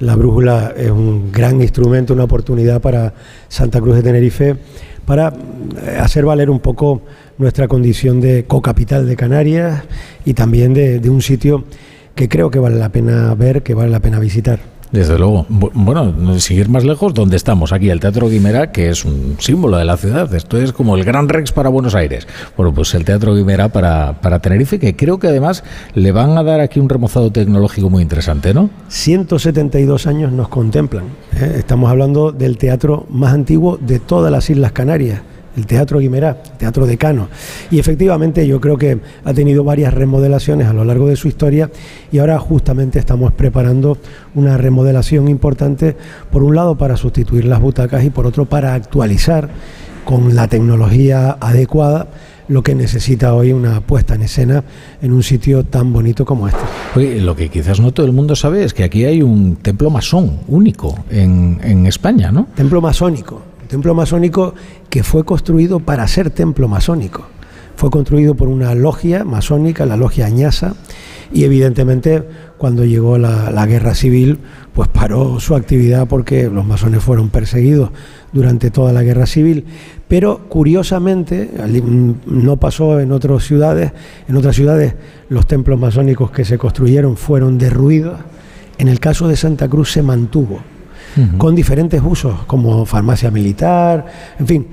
[0.00, 3.14] La brújula es un gran instrumento, una oportunidad para
[3.48, 4.56] Santa Cruz de Tenerife
[5.06, 7.02] para eh, hacer valer un poco
[7.38, 9.84] nuestra condición de co-capital de Canarias
[10.24, 11.64] y también de, un sitio
[12.14, 14.58] que creo que vale la pena ver, que vale la pena visitar.
[14.92, 15.46] Desde luego.
[15.50, 17.72] Bu- Bueno, seguir más lejos, ¿dónde estamos?
[17.72, 20.32] Aquí, el Teatro Guimerá, que es un símbolo de la ciudad.
[20.34, 22.26] Esto es como el Gran Rex para Buenos Aires.
[22.56, 26.42] Bueno, pues el Teatro Guimerá para, para Tenerife, que creo que además le van a
[26.42, 28.70] dar aquí un remozado tecnológico muy interesante, ¿no?
[28.88, 31.04] 172 años nos contemplan.
[31.34, 31.54] ¿eh?
[31.58, 35.20] Estamos hablando del teatro más antiguo de todas las Islas Canarias,
[35.56, 37.28] el Teatro Guimerá, el Teatro Decano.
[37.70, 41.70] Y efectivamente yo creo que ha tenido varias remodelaciones a lo largo de su historia
[42.12, 43.98] y ahora justamente estamos preparando
[44.34, 45.96] una remodelación importante,
[46.30, 49.48] por un lado para sustituir las butacas y por otro para actualizar
[50.04, 52.06] con la tecnología adecuada
[52.48, 54.62] lo que necesita hoy una puesta en escena
[55.02, 56.60] en un sitio tan bonito como este.
[56.94, 59.90] Oye, lo que quizás no todo el mundo sabe es que aquí hay un templo
[59.90, 62.46] masón único en, en España, ¿no?
[62.54, 64.54] Templo masónico, templo masónico
[64.90, 67.26] que fue construido para ser templo masónico.
[67.76, 70.74] Fue construido por una logia masónica, la logia Añasa,
[71.32, 72.22] y evidentemente
[72.56, 74.38] cuando llegó la, la guerra civil,
[74.72, 77.90] pues paró su actividad porque los masones fueron perseguidos
[78.32, 79.64] durante toda la guerra civil.
[80.08, 81.50] Pero curiosamente,
[82.26, 83.92] no pasó en otras ciudades,
[84.28, 84.94] en otras ciudades
[85.28, 88.18] los templos masónicos que se construyeron fueron derruidos.
[88.78, 90.60] En el caso de Santa Cruz se mantuvo
[91.38, 94.06] con diferentes usos, como farmacia militar,
[94.38, 94.66] en fin,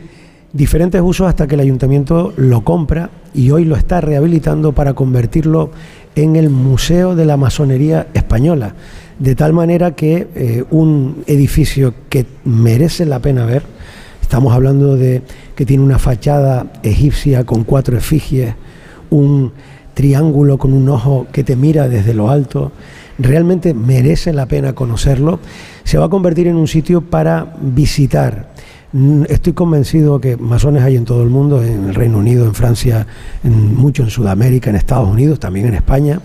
[0.52, 5.72] diferentes usos hasta que el ayuntamiento lo compra y hoy lo está rehabilitando para convertirlo
[6.16, 8.76] en el Museo de la Masonería Española,
[9.18, 13.64] de tal manera que eh, un edificio que merece la pena ver,
[14.22, 15.24] estamos hablando de
[15.56, 18.54] que tiene una fachada egipcia con cuatro efigies,
[19.10, 19.52] un
[19.94, 22.72] triángulo con un ojo que te mira desde lo alto,
[23.20, 25.40] realmente merece la pena conocerlo,
[25.84, 28.54] se va a convertir en un sitio para visitar.
[28.92, 32.54] Mm, Estoy convencido que masones hay en todo el mundo, en el Reino Unido, en
[32.54, 33.08] Francia,
[33.44, 36.20] en, mucho en Sudamérica, en Estados Unidos, también en España.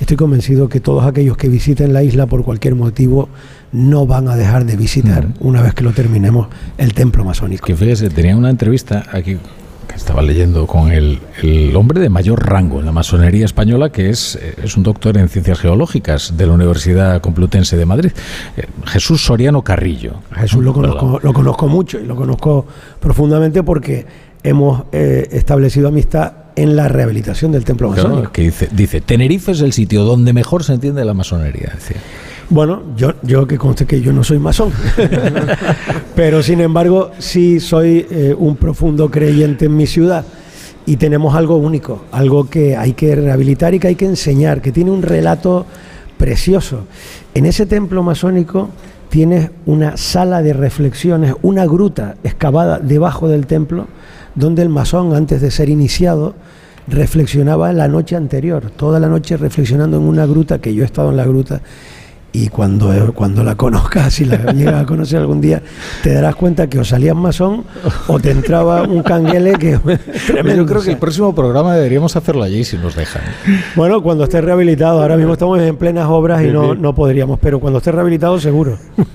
[0.00, 3.28] Estoy convencido que todos aquellos que visiten la isla por cualquier motivo
[3.70, 7.64] no van a dejar de visitar una vez que lo terminemos el templo masónico.
[7.64, 9.38] Que fíjese, tenía una entrevista aquí
[9.92, 14.08] que estaba leyendo con el, el hombre de mayor rango en la masonería española, que
[14.08, 18.12] es, eh, es un doctor en ciencias geológicas de la Universidad Complutense de Madrid,
[18.56, 20.14] eh, Jesús Soriano Carrillo.
[20.34, 22.66] Jesús lo conozco, lo conozco mucho y lo conozco
[23.00, 24.06] profundamente porque
[24.42, 28.32] hemos eh, establecido amistad en la rehabilitación del templo Claro, masónico.
[28.32, 31.72] que dice, dice, Tenerife es el sitio donde mejor se entiende la masonería.
[31.74, 31.96] Decía.
[32.50, 34.70] Bueno, yo, yo que conste que yo no soy masón,
[36.14, 40.24] pero sin embargo sí soy eh, un profundo creyente en mi ciudad
[40.84, 44.72] y tenemos algo único, algo que hay que rehabilitar y que hay que enseñar, que
[44.72, 45.64] tiene un relato
[46.18, 46.84] precioso.
[47.34, 48.68] En ese templo masónico
[49.08, 53.86] tienes una sala de reflexiones, una gruta excavada debajo del templo,
[54.34, 56.34] donde el masón, antes de ser iniciado,
[56.88, 61.10] reflexionaba la noche anterior, toda la noche reflexionando en una gruta, que yo he estado
[61.10, 61.60] en la gruta,
[62.32, 65.62] y cuando, cuando la conozcas, si la llegas a conocer algún día,
[66.02, 67.64] te darás cuenta que o salías masón
[68.08, 69.78] o te entraba un canguele que
[70.26, 70.62] tremendo.
[70.62, 73.22] Yo creo que el próximo programa deberíamos hacerlo allí si nos dejan.
[73.76, 77.60] Bueno, cuando esté rehabilitado, ahora mismo estamos en plenas obras y no, no podríamos, pero
[77.60, 78.78] cuando esté rehabilitado seguro.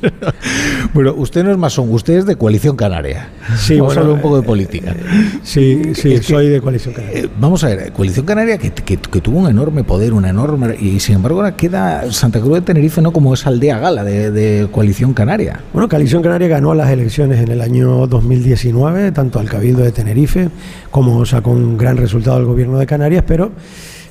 [0.94, 3.28] Bueno, usted no es masón, usted es de Coalición Canaria.
[3.58, 4.96] Sí, Vamos bueno, a hablar un poco de política.
[5.44, 7.20] Sí, sí, Es que- soy de Coalición Canaria.
[7.22, 10.76] Eh, vamos a ver, Coalición Canaria que, que- que tuvo un enorme poder, una enorme...
[10.80, 15.14] Y sin embargo ahora queda Santa Cruz de Tenerife como esa aldea gala de, Coalición
[15.14, 15.61] Canaria.
[15.74, 20.50] Bueno, Coalición Canaria ganó las elecciones en el año 2019, tanto al Cabildo de Tenerife
[20.92, 23.52] como sacó un gran resultado al gobierno de Canarias, pero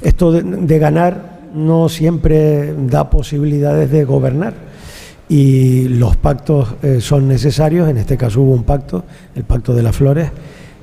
[0.03, 4.55] esto de, ganar no siempre da posibilidades de gobernar.
[5.29, 9.83] Y los pactos eh, son necesarios, en este caso hubo un pacto, el Pacto de
[9.83, 10.31] las Flores,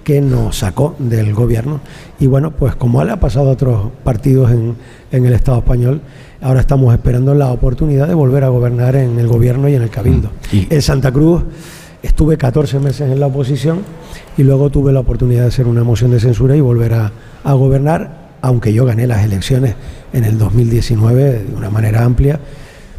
[0.04, 1.80] que nos sacó del gobierno.
[2.20, 4.76] Y bueno, pues como ha pasado a otros partidos en,
[5.12, 6.02] en el Estado español,
[6.44, 9.90] ahora estamos esperando la oportunidad de volver a gobernar en el gobierno y en el
[9.90, 10.30] cabildo.
[10.52, 11.42] En Santa Cruz
[12.02, 13.80] estuve 14 meses en la oposición
[14.38, 17.12] y luego tuve la oportunidad de hacer una moción de censura y volver a,
[17.44, 19.76] a gobernar, aunque yo gané las elecciones
[20.12, 22.40] en el 2019 de una manera amplia.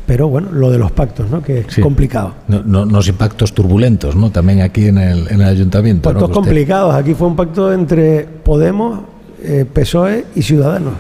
[0.07, 1.43] Pero bueno, lo de los pactos, ¿no?
[1.43, 1.81] Que es Sí.
[1.81, 2.35] complicado.
[2.49, 4.31] No, no, no sin pactos turbulentos, ¿no?
[4.31, 6.11] También aquí en el, en el ayuntamiento.
[6.11, 6.95] Pactos complicados.
[6.95, 9.01] Aquí fue un pacto entre Podemos,
[9.43, 10.93] eh, PSOE y Ciudadanos.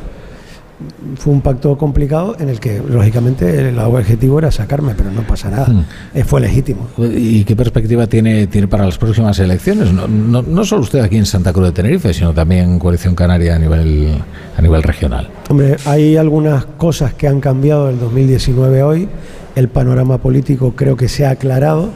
[1.16, 5.50] Fue un pacto complicado en el que, lógicamente, el objetivo era sacarme, pero no pasa
[5.50, 5.68] nada.
[5.68, 5.84] Mm.
[6.14, 6.88] Eh, fue legítimo.
[6.98, 9.92] ¿Y qué perspectiva tiene, tiene para las próximas elecciones?
[9.92, 13.14] No, no, no solo usted aquí en Santa Cruz de Tenerife, sino también en Coalición
[13.14, 14.18] Canaria a nivel,
[14.56, 15.28] a nivel regional.
[15.48, 19.08] Hombre, hay algunas cosas que han cambiado del 2019 a hoy.
[19.54, 21.90] El panorama político creo que se ha aclarado.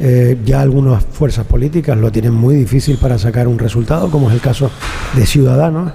[0.00, 4.34] Eh, ya algunas fuerzas políticas lo tienen muy difícil para sacar un resultado, como es
[4.34, 4.70] el caso
[5.14, 5.92] de Ciudadanos.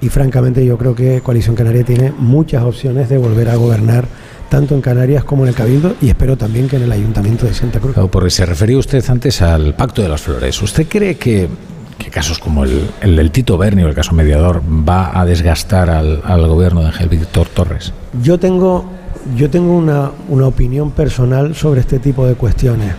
[0.00, 4.06] Y francamente yo creo que Coalición Canaria tiene muchas opciones de volver a gobernar
[4.48, 7.54] tanto en Canarias como en el Cabildo y espero también que en el Ayuntamiento de
[7.54, 7.94] Santa Cruz.
[7.94, 10.60] Claro, porque se refería usted antes al Pacto de las Flores.
[10.62, 11.48] ¿Usted cree que,
[11.98, 15.90] que casos como el, el del Tito Berni o el caso mediador va a desgastar
[15.90, 17.92] al, al gobierno de Ángel Víctor Torres?
[18.22, 18.90] Yo tengo,
[19.36, 22.94] yo tengo una, una opinión personal sobre este tipo de cuestiones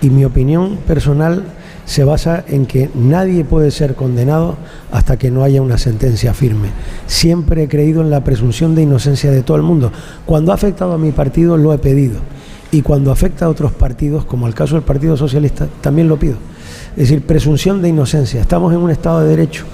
[0.00, 1.44] y mi opinión personal
[1.88, 4.56] se basa en que nadie puede ser condenado
[4.92, 6.68] hasta que no haya una sentencia firme.
[7.06, 9.90] Siempre he creído en la presunción de inocencia de todo el mundo.
[10.26, 12.20] Cuando ha afectado a mi partido lo he pedido
[12.70, 16.36] y cuando afecta a otros partidos, como el caso del Partido Socialista, también lo pido.
[16.90, 18.42] Es decir, presunción de inocencia.
[18.42, 19.64] Estamos en un Estado de Derecho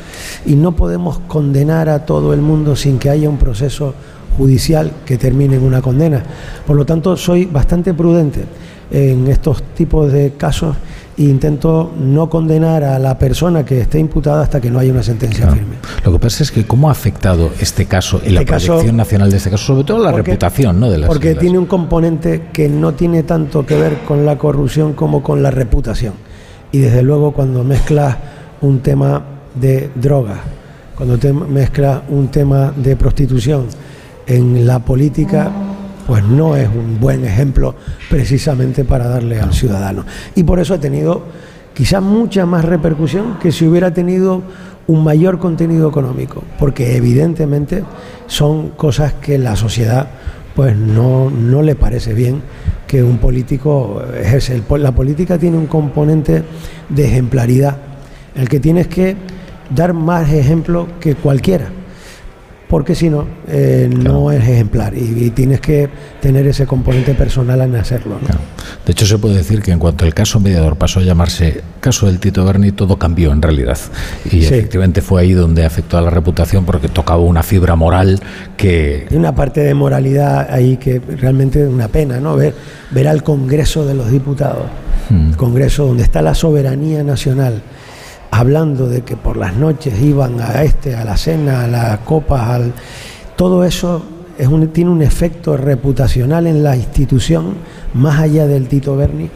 [0.46, 3.92] y no podemos condenar a todo el mundo sin que haya un proceso
[4.38, 6.22] judicial que termine en una condena.
[6.64, 8.44] Por lo tanto, soy bastante prudente
[8.92, 10.76] en estos tipos de casos
[11.16, 15.46] intento no condenar a la persona que esté imputada hasta que no haya una sentencia
[15.48, 15.76] firme.
[16.04, 18.96] Lo que pasa es que cómo ha afectado este caso y la Este caso- proyección
[18.96, 20.90] nacional de este caso, sobre todo la Porque- reputación ¿no?
[20.90, 24.26] de las Porque de las- tiene un componente que no tiene tanto que ver con
[24.26, 26.14] la corrupción como con la reputación.
[26.72, 28.16] Y desde luego cuando mezclas
[28.60, 29.22] un tema
[29.54, 30.38] de drogas,
[30.96, 33.66] cuando te mezclas un tema de prostitución
[34.26, 35.52] en la política,
[36.06, 37.74] pues no es un buen ejemplo
[38.10, 40.04] precisamente para darle al ciudadano.
[40.34, 41.22] Y por eso ha tenido
[41.74, 44.42] quizás mucha más repercusión que si hubiera tenido
[44.86, 47.84] un mayor contenido económico, porque evidentemente
[48.26, 50.08] son cosas que la sociedad
[50.54, 52.42] pues no, no le parece bien
[52.86, 54.62] que un político ejerce.
[54.78, 56.44] La política tiene un componente
[56.88, 57.76] de ejemplaridad,
[58.36, 59.16] el que tienes que
[59.74, 61.66] dar más ejemplo que cualquiera,
[62.68, 65.88] porque si no, eh, no es ejemplar y, y tienes que
[66.20, 68.16] tener ese componente personal en hacerlo.
[68.20, 68.28] ¿no?
[68.86, 72.06] De hecho, se puede decir que en cuanto el caso mediador pasó a llamarse caso
[72.06, 73.78] del Tito Berni, todo cambió en realidad.
[74.24, 74.44] Y Sí.
[74.46, 78.20] efectivamente fue ahí donde afectó a la reputación porque tocaba una fibra moral
[78.56, 79.06] que...
[79.10, 82.36] Hay una parte de moralidad ahí que realmente es una pena, ¿no?
[82.36, 82.54] Ver,
[82.90, 84.66] ver al Congreso de los Diputados,
[85.10, 87.62] el Congreso donde está la soberanía nacional,
[88.38, 92.48] hablando de que por las noches iban a este, a la cena, a las copas,
[92.48, 92.72] al...
[93.36, 94.02] todo eso
[94.38, 97.54] es un- tiene un efecto reputacional en la institución,
[97.94, 99.30] más allá del Tito Berni,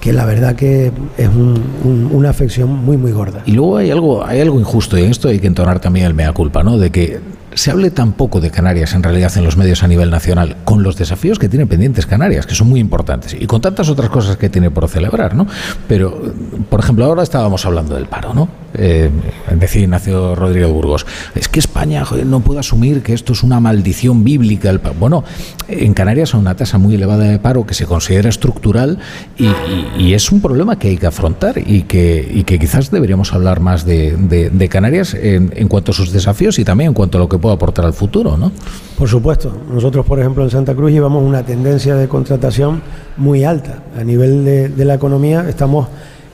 [0.00, 3.42] que la verdad que es un- un- una afección muy, muy gorda.
[3.46, 6.14] Y luego hay algo, hay algo injusto, y en esto hay que entonar también el
[6.14, 6.76] mea culpa, ¿no?
[6.78, 7.20] De que
[7.54, 10.82] se hable tan poco de Canarias en realidad en los medios a nivel nacional, con
[10.82, 14.36] los desafíos que tiene pendientes Canarias, que son muy importantes, y con tantas otras cosas
[14.36, 15.46] que tiene por celebrar, ¿no?
[15.88, 16.34] Pero,
[16.68, 18.63] por ejemplo, ahora estábamos hablando del paro, ¿no?
[18.76, 19.10] Eh,
[19.56, 24.24] decía Ignacio Rodríguez Burgos, es que España no puede asumir que esto es una maldición
[24.24, 24.70] bíblica.
[24.70, 24.94] el paro".
[24.98, 25.24] Bueno,
[25.68, 28.98] en Canarias hay una tasa muy elevada de paro que se considera estructural
[29.38, 33.60] y, es un problema que hay que afrontar y que, y que quizás deberíamos hablar
[33.60, 37.18] más de, de- de Canarias en, en cuanto a sus desafíos y también en cuanto
[37.18, 38.52] a lo que puede aportar al futuro, ¿no?
[38.98, 42.82] Por supuesto, nosotros por ejemplo en Santa Cruz llevamos una tendencia de contratación
[43.16, 43.82] muy alta.
[43.98, 45.88] A nivel de, de la economía estamos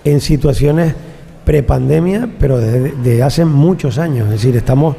[0.04, 0.94] en situaciones
[1.50, 4.26] prepandemia, pero desde de hace muchos años.
[4.26, 4.94] Es decir, estamos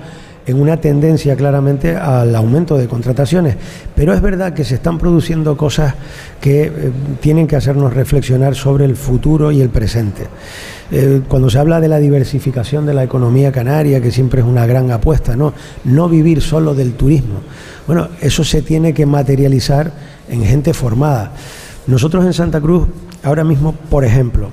[0.45, 3.55] en una tendencia claramente al aumento de contrataciones.
[3.95, 5.95] Pero es verdad que se están produciendo cosas
[6.41, 6.71] que eh,
[7.21, 10.23] tienen que hacernos reflexionar sobre el futuro y el presente.
[10.91, 14.65] Eh, cuando se habla de la diversificación de la economía canaria, que siempre es una
[14.65, 15.53] gran apuesta, ¿no?
[15.85, 17.35] No vivir solo del turismo.
[17.87, 19.93] Bueno, eso se tiene que materializar
[20.27, 21.31] en gente formada.
[21.87, 22.89] Nosotros en Santa Cruz,
[23.23, 24.49] ahora mismo, por ejemplo,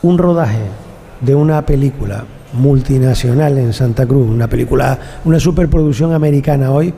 [0.00, 0.81] un rodaje
[1.22, 6.92] de una película multinacional en Santa Cruz, una película, una superproducción americana hoy,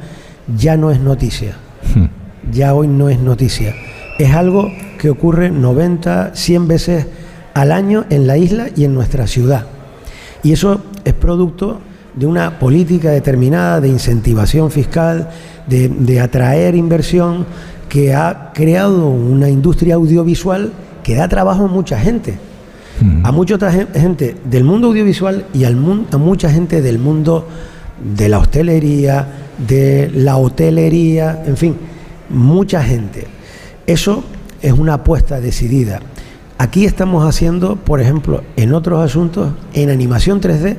[0.56, 1.56] ya no es noticia.
[2.52, 3.74] Ya hoy no es noticia.
[4.18, 7.06] Es algo que ocurre 90, 100 veces
[7.54, 9.64] al año en la isla y en nuestra ciudad.
[10.42, 11.80] Y eso es producto
[12.14, 15.30] de una política determinada de incentivación fiscal,
[15.66, 17.46] de, de atraer inversión,
[17.88, 20.72] que ha creado una industria audiovisual
[21.02, 22.38] que da trabajo a mucha gente.
[23.24, 26.98] A mucha otra gen- gente del mundo audiovisual y al mun- a mucha gente del
[26.98, 27.46] mundo
[28.16, 29.26] de la hostelería,
[29.66, 31.76] de la hotelería, en fin,
[32.30, 33.26] mucha gente.
[33.86, 34.22] Eso
[34.62, 36.00] es una apuesta decidida.
[36.56, 40.76] Aquí estamos haciendo, por ejemplo, en otros asuntos, en animación 3D,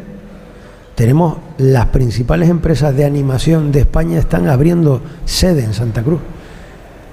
[0.96, 6.22] tenemos las principales empresas de animación de España están abriendo sede en Santa Cruz.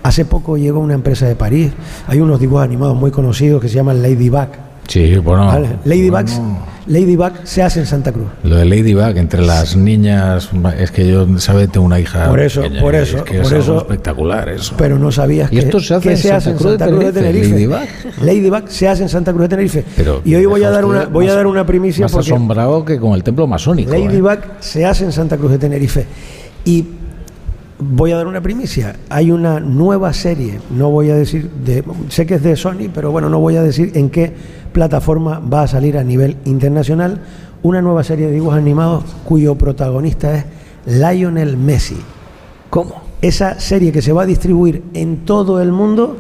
[0.04, 1.72] Hace poco llegó una empresa de París,
[2.06, 4.48] hay unos dibujos animados muy conocidos que se llaman Ladybug.
[4.88, 5.46] Sí, bueno.
[5.46, 5.68] ¿vale?
[5.84, 8.26] Ladybug, bueno, Ladybug se hace en Santa Cruz.
[8.42, 11.68] Lo de Ladybug entre las niñas, es que yo, ¿sabe?
[11.68, 12.28] Tengo una hija.
[12.28, 14.74] Por eso, pequeña por eso, es que por es algo eso- espectacular eso.
[14.76, 16.72] Pero no sabías ¿Y que, esto se hace que en se hace en Santa Cruz
[16.72, 18.24] de Santa Cruz de Tenerife, Tenerife.
[18.26, 19.84] Ladybug se hace en Santa Cruz de Tenerife.
[19.96, 22.84] Pero y hoy voy a dar una voy a dar una primicia más porque asombrado
[22.84, 23.92] que con el templo masónico.
[23.94, 24.04] ¿eh?
[24.04, 26.04] Ladybug se hace en Santa Cruz de Tenerife.
[26.64, 26.84] Y
[27.90, 28.96] voy a dar una primicia.
[29.08, 33.10] Hay una nueva serie, no voy a decir, de, sé que es de Sony, pero
[33.10, 34.32] bueno, no voy a decir en qué
[34.72, 37.20] plataforma va a salir a nivel internacional.
[37.62, 40.44] Una nueva serie de dibujos animados cuyo protagonista es
[40.86, 41.96] Lionel Messi.
[42.70, 43.02] ¿Cómo?
[43.20, 46.16] Esa serie que se va a distribuir en todo el mundo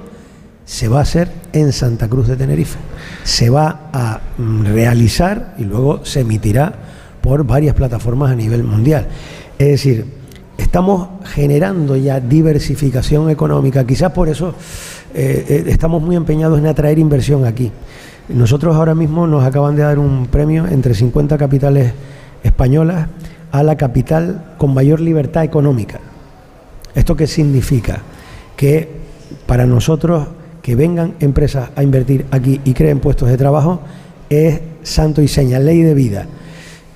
[0.64, 2.78] se va a hacer en Santa Cruz de Tenerife.
[3.24, 6.72] Se va a mm, realizar y luego se emitirá
[7.20, 9.08] por varias plataformas a nivel mundial.
[9.58, 10.21] Es decir,
[10.72, 13.84] estamos generando ya diversificación económica.
[13.84, 14.54] Quizás por eso
[15.12, 17.70] eh, eh, estamos muy empeñados en atraer inversión aquí.
[18.30, 21.92] Nosotros ahora mismo nos acaban de dar un premio entre 50 capitales
[22.42, 23.08] españolas
[23.50, 26.00] a la capital con mayor libertad económica.
[26.94, 28.00] ¿Esto qué significa?
[28.56, 28.88] Que
[29.44, 30.28] para nosotros
[30.62, 33.82] que vengan empresas a invertir aquí y creen puestos de trabajo
[34.30, 36.26] es santo y seña, ley de vida.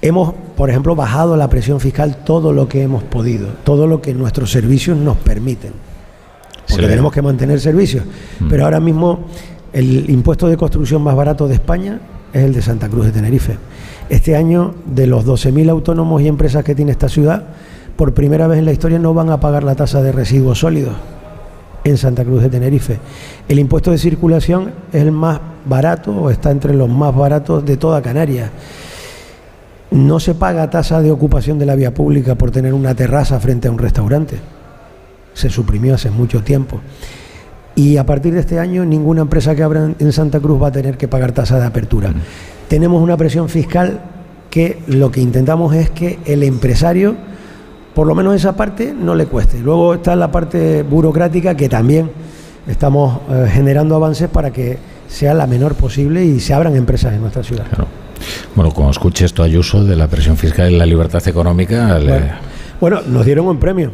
[0.03, 4.15] Hemos, por ejemplo, bajado la presión fiscal todo lo que hemos podido, todo lo que
[4.15, 5.73] nuestros servicios nos permiten.
[6.69, 6.89] Porque Sí.
[6.89, 8.05] tenemos que mantener servicios.
[8.41, 8.49] Mm.
[8.49, 9.21] Pero ahora mismo
[9.73, 12.01] el impuesto de construcción más barato de España
[12.33, 13.57] es el de Santa Cruz de Tenerife.
[14.09, 17.45] Este año, de los 12.000 autónomos y empresas que tiene esta ciudad,
[17.97, 20.95] por primera vez en la historia no van a pagar la tasa de residuos sólidos
[21.85, 22.99] en Santa Cruz de Tenerife.
[23.49, 27.77] El impuesto de circulación es el más barato o está entre los más baratos de
[27.77, 28.51] toda Canarias.
[29.97, 33.67] No se paga tasa de ocupación de la vía pública por tener una terraza frente
[33.67, 34.37] a un restaurante.
[35.33, 36.81] Se suprimió hace mucho tiempo.
[37.75, 40.73] Y a partir de este año ninguna empresa que abra en Santa Cruz va a
[40.73, 42.13] tener que pagar tasa de apertura.
[42.69, 44.01] Tenemos una presión fiscal
[44.51, 47.17] que lo que intentamos es que el empresario,
[47.95, 49.61] por lo menos esa parte, no le cueste.
[49.61, 52.11] Luego está la parte burocrática que también
[52.69, 54.77] estamos eh, generando avances para que
[55.09, 57.65] sea la menor posible y se abran empresas en nuestra ciudad.
[58.55, 62.27] Bueno, cuando escuche esto Ayuso de la presión fiscal y la libertad económica, le- Bueno.
[62.79, 63.91] Bueno, nos dieron un premio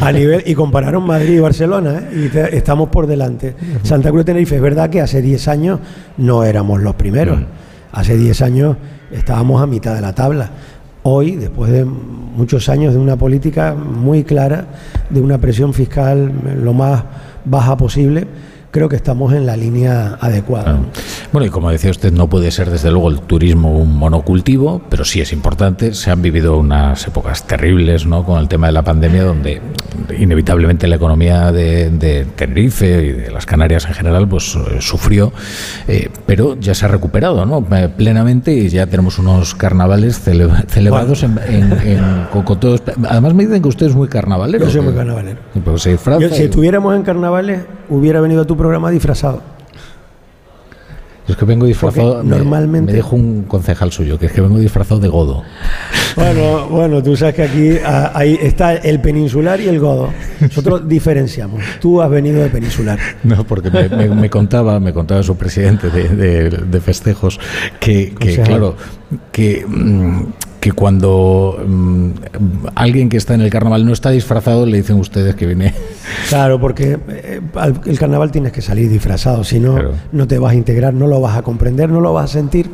[0.00, 2.26] a nivel y compararon Madrid y Barcelona ¿eh?
[2.26, 3.56] y te- estamos por delante.
[3.82, 5.80] Santa Cruz de Tenerife, es verdad que hace 10 años
[6.16, 7.40] no éramos los primeros.
[7.92, 8.76] Hace 10 años
[9.10, 10.50] estábamos a mitad de la tabla.
[11.02, 14.66] Hoy, después de muchos años de una política muy clara,
[15.10, 17.02] de una presión fiscal lo más
[17.44, 18.26] baja posible,
[18.76, 20.78] creo que estamos en la línea adecuada.
[21.32, 25.02] Bueno, y como decía usted, no puede ser desde luego el turismo un monocultivo, pero
[25.02, 25.94] sí es importante.
[25.94, 28.22] Se han vivido unas épocas terribles ¿no?
[28.22, 29.62] con el tema de la pandemia, donde
[30.18, 35.32] inevitablemente la economía de, de Tenerife y de las Canarias en general pues eh, sufrió,
[35.88, 37.66] eh, pero ya se ha recuperado ¿no?
[37.74, 42.82] Eh, plenamente y ya tenemos unos carnavales cele- celebrados en, en- en- con todos.
[43.08, 44.66] Además me dicen que usted es muy carnavalero.
[44.66, 45.38] Yo soy muy carnavalero.
[45.64, 49.42] Pues se Yo, si y- estuviéramos en carnavales, hubiera venido a tu programa disfrazado.
[51.26, 52.22] Yo es que vengo disfrazado.
[52.22, 55.42] Me- normalmente- Me dijo un concejal suyo que es que vengo disfrazado de godo.
[56.14, 60.10] Bueno, bueno, tú sabes que aquí ah, ahí está el peninsular y el godo.
[60.40, 61.60] Nosotros diferenciamos.
[61.80, 62.98] Tú has venido de peninsular.
[63.24, 67.40] No, porque me, me- me contaba, me contaba su presidente de, de- de festejos
[67.80, 68.14] que,
[68.44, 68.76] claro,
[69.32, 70.20] que, mm,
[70.66, 72.10] que cuando mm,
[72.74, 75.72] alguien que está en el carnaval no está disfrazado, le dicen ustedes que viene.
[76.28, 79.76] Claro, porque eh, al- el carnaval tienes que salir disfrazado, si no,
[80.10, 82.68] no te vas a integrar, no lo vas a comprender, no lo vas a sentir,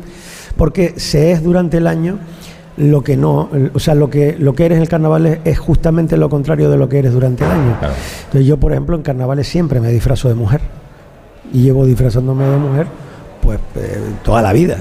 [0.57, 2.17] porque se es durante el año
[2.77, 5.59] lo que no, o sea, lo que, lo que eres en el carnaval es, es
[5.59, 7.77] justamente lo contrario de lo que eres durante el año.
[8.25, 10.61] Entonces yo, por ejemplo, en carnavales siempre me disfrazo de mujer
[11.53, 12.87] y llevo disfrazándome de mujer
[13.43, 14.77] pues eh, toda la vida.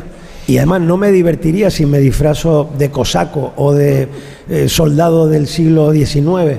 [0.49, 4.09] Y además no me divertiría si me disfrazo de cosaco o de
[4.49, 6.59] eh, soldado del siglo XIX.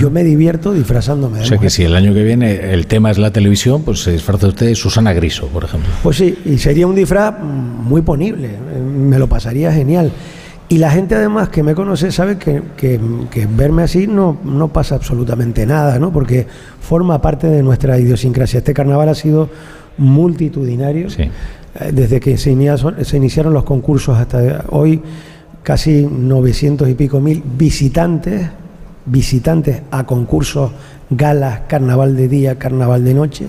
[0.00, 3.10] Yo me divierto disfrazándome de O sea que si el año que viene el tema
[3.10, 5.90] es la televisión, pues se disfraza usted de Susana Griso, por ejemplo.
[6.04, 10.12] Pues sí, y sería un disfraz muy ponible, eh, me lo pasaría genial.
[10.68, 13.00] Y la gente además que me conoce sabe que, que-
[13.32, 16.12] que verme así no, no pasa absolutamente nada, ¿no?
[16.12, 16.46] Porque
[16.80, 18.58] forma parte de nuestra idiosincrasia.
[18.58, 19.50] Este carnaval ha sido
[19.98, 21.08] multitudinario.
[21.18, 21.30] Eh,
[21.92, 25.00] Desde que se iniciaron, los concursos hasta hoy,
[25.62, 28.48] casi 900 y pico mil visitantes,
[29.06, 30.72] visitantes a concursos,
[31.10, 33.46] galas, carnaval de día, carnaval de noche.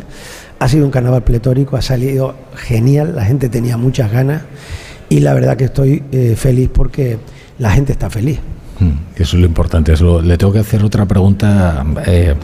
[0.59, 4.43] Ha sido un carnaval pletórico, ha salido genial, la gente tenía muchas ganas
[5.09, 7.17] y la verdad que estoy eh, feliz porque
[7.57, 8.39] la gente está feliz.
[8.79, 9.93] Mm, Eso es lo importante.
[10.23, 12.35] le tengo que hacer otra pregunta, eh,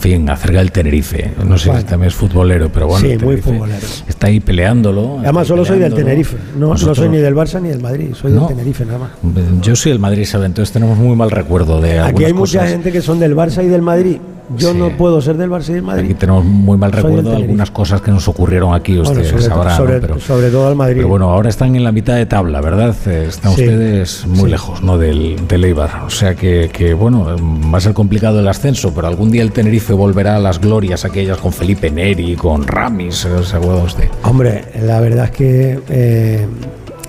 [0.00, 1.32] fin, acerca del Tenerife.
[1.46, 3.06] No sé si también es futbolero, pero bueno.
[3.06, 3.86] Sí, muy futbolero.
[4.08, 5.18] Está ahí peleándolo.
[5.20, 5.94] Además, solo soy del.
[5.94, 8.46] Tenerife, no, no soy ni del Barça ni del Madrid, soy No.
[8.46, 9.10] del Tenerife nada más.
[9.62, 10.46] Yo soy el Madrid, ¿sabe?
[10.46, 12.72] Entonces tenemos muy mal recuerdo de Aquí hay mucha cosas.
[12.72, 14.16] gente que son del Barça y del Madrid
[14.56, 16.04] Yo no puedo ser del Barça y del Madrid.
[16.06, 19.28] Aquí tenemos muy mal Soy recuerdo de algunas cosas que nos ocurrieron aquí, Bueno, ustedes
[19.30, 19.76] sobre, sabrán, ¿no?
[19.76, 20.96] sobre- Pero- sobre todo al Madrid.
[20.96, 22.94] Pero bueno, ahora están en la mitad de tabla, ¿verdad?
[23.06, 23.62] Eh, Están Sí.
[23.62, 24.50] ustedes muy Sí.
[24.50, 24.98] lejos, ¿no?
[24.98, 26.02] Del, del Eibar.
[26.06, 27.26] O sea que, que, bueno,
[27.72, 31.04] va a ser complicado el ascenso, pero algún día el Tenerife volverá a las glorias
[31.04, 33.44] aquellas con Felipe Neri, con Ramis, ¿eh?
[33.44, 34.08] ¿se acuerda usted?
[34.24, 36.46] Hombre, la verdad es que eh,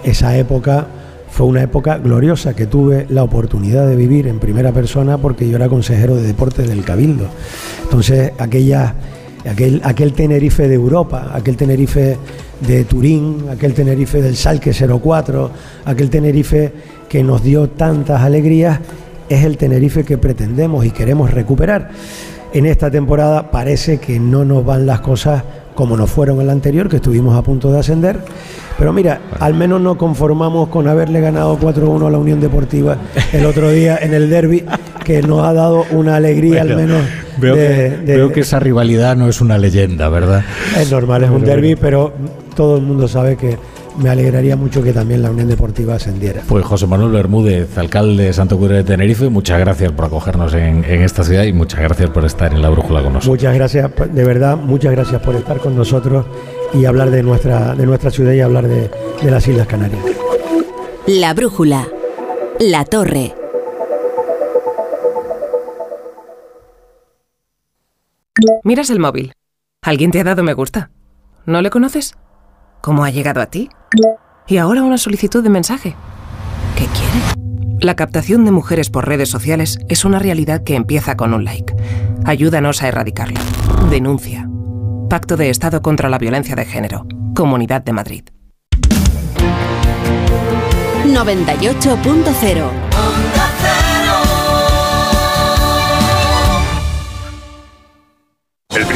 [0.03, 0.85] esa época
[1.31, 5.55] fue una época gloriosa que tuve la oportunidad de vivir en primera persona porque yo
[5.55, 7.27] era consejero de deportes del Cabildo.
[7.83, 8.95] Entonces, aquella,
[9.49, 12.17] aquel, aquel Tenerife de Europa, aquel Tenerife
[12.59, 15.51] de Turín, aquel Tenerife del Salque 04,
[15.85, 16.73] aquel Tenerife
[17.07, 18.79] que nos dio tantas alegrías,
[19.29, 21.91] es el Tenerife que pretendemos y queremos recuperar.
[22.53, 25.43] En esta temporada parece que no nos van las cosas
[25.75, 28.19] como nos fueron en la anterior, que estuvimos a punto de ascender.
[28.77, 32.97] Pero mira, al menos nos conformamos con haberle ganado 4-1 a la Unión Deportiva
[33.31, 34.63] el otro día en el derby,
[35.03, 37.01] que nos ha dado una alegría al menos.
[37.37, 40.43] Veo, de- que, de- veo que esa rivalidad no es una leyenda, ¿verdad?
[40.79, 41.81] es normal, es un derby, bueno.
[41.81, 42.13] pero
[42.55, 43.57] todo el mundo sabe que
[43.97, 46.43] me alegraría mucho que también la Unión Deportiva ascendiera.
[46.47, 50.83] Pues José Manuel Bermúdez, alcalde de Santo Cura de Tenerife, muchas gracias por acogernos en,
[50.83, 53.37] en esta ciudad y muchas gracias por estar en la brújula con nosotros.
[53.37, 56.25] Muchas gracias, de verdad, muchas gracias por estar con nosotros
[56.73, 58.89] y hablar de nuestra, de nuestra ciudad y hablar de,
[59.21, 60.01] de las Islas Canarias.
[61.07, 61.87] La brújula.
[62.59, 63.33] La torre.
[68.63, 69.33] Miras el móvil.
[69.81, 70.91] ¿Alguien te ha dado me gusta?
[71.45, 72.15] ¿No le conoces?
[72.81, 73.69] ¿Cómo ha llegado a ti?
[74.47, 75.95] Y ahora una solicitud de mensaje.
[76.75, 77.41] ¿Qué quiere?
[77.79, 81.75] La captación de mujeres por redes sociales es una realidad que empieza con un like.
[82.25, 83.39] Ayúdanos a erradicarla.
[83.89, 84.49] Denuncia.
[85.09, 87.05] Pacto de Estado contra la Violencia de Género.
[87.35, 88.23] Comunidad de Madrid.
[91.05, 92.90] 98.0.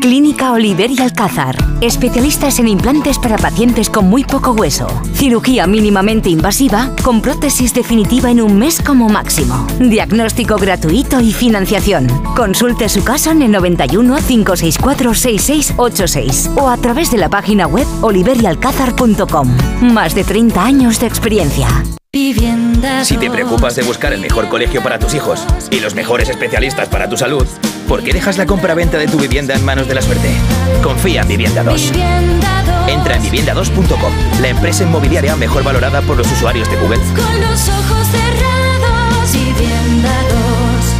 [0.00, 1.56] Clínica Oliver y Alcázar.
[1.82, 4.88] Especialistas en implantes para pacientes con muy poco hueso.
[5.14, 9.66] Cirugía mínimamente invasiva con prótesis definitiva en un mes como máximo.
[9.78, 12.08] Diagnóstico gratuito y financiación.
[12.34, 17.86] Consulte su caso en el 91 564 6686 o a través de la página web
[18.00, 19.48] oliverialcázar.com.
[19.82, 21.68] Más de 30 años de experiencia.
[23.02, 26.88] Si te preocupas de buscar el mejor colegio para tus hijos y los mejores especialistas
[26.88, 27.46] para tu salud,
[27.90, 30.30] ¿por qué dejas la compra-venta de tu vivienda en manos de la suerte?
[30.80, 31.90] Confía en Vivienda 2.
[32.86, 37.00] Entra en vivienda2.com, la empresa inmobiliaria mejor valorada por los usuarios de Google.
[37.16, 40.12] Con los ojos cerrados, vivienda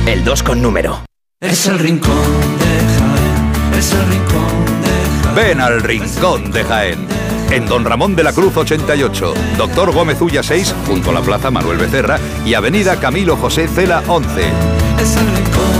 [0.04, 0.08] 2.
[0.08, 1.04] El 2 con número.
[1.40, 2.66] Es el rincón de
[2.98, 5.34] Jaén, es el rincón de Jaén.
[5.36, 7.06] Ven al Rincón de Jaén.
[7.52, 11.52] En Don Ramón de la Cruz 88, Doctor Gómez Ulla 6, junto a la Plaza
[11.52, 15.80] Manuel Becerra y Avenida Camilo José Cela 11.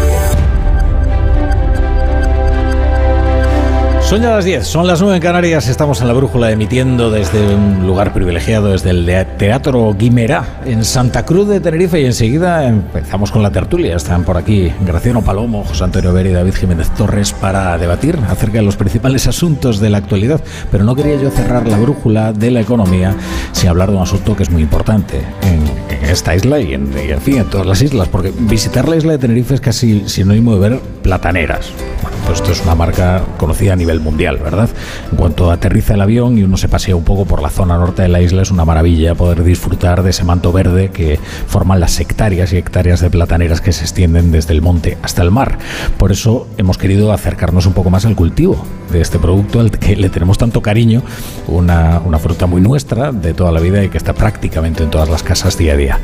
[4.11, 7.55] Son ya las 10, son las 9 en Canarias, estamos en la brújula emitiendo desde
[7.55, 9.05] un lugar privilegiado, desde el
[9.37, 13.95] Teatro Guimerá, en Santa Cruz de Tenerife, y enseguida empezamos con la tertulia.
[13.95, 18.57] Están por aquí Graciano Palomo, José Antonio Ver y David Jiménez Torres para debatir acerca
[18.57, 20.41] de los principales asuntos de la actualidad.
[20.69, 23.15] Pero no quería yo cerrar la brújula de la economía
[23.53, 25.71] sin hablar de un asunto que es muy importante en,
[26.03, 29.13] esta isla y en, y en fin, en todas las islas, porque visitar la isla
[29.13, 31.71] de Tenerife es casi sinónimo de ver plataneras.
[32.01, 34.69] Bueno, pues esto es una marca conocida a nivel mundial, ¿verdad?
[35.11, 38.01] En cuanto aterriza el avión y uno se pasea un poco por la zona norte
[38.01, 41.99] de la isla, es una maravilla poder disfrutar de ese manto verde que forman las
[41.99, 45.57] hectáreas y hectáreas de plataneras que se extienden desde el monte hasta el mar.
[45.97, 49.95] Por eso hemos querido acercarnos un poco más al cultivo de este producto al que
[49.95, 51.01] le tenemos tanto cariño,
[51.47, 55.09] una, una fruta muy nuestra de toda la vida y que está prácticamente en todas
[55.09, 55.99] las casas día a día.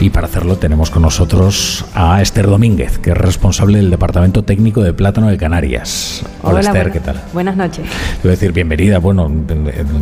[0.00, 4.82] Y para hacerlo tenemos con nosotros a Esther Domínguez, que es responsable del Departamento Técnico
[4.82, 6.24] de Plátano de Canarias.
[6.42, 7.20] Hola, Esther, ¿qué tal?
[7.32, 7.86] Buenas noches.
[8.20, 8.98] Quiero decir, bienvenida.
[8.98, 9.30] Bueno,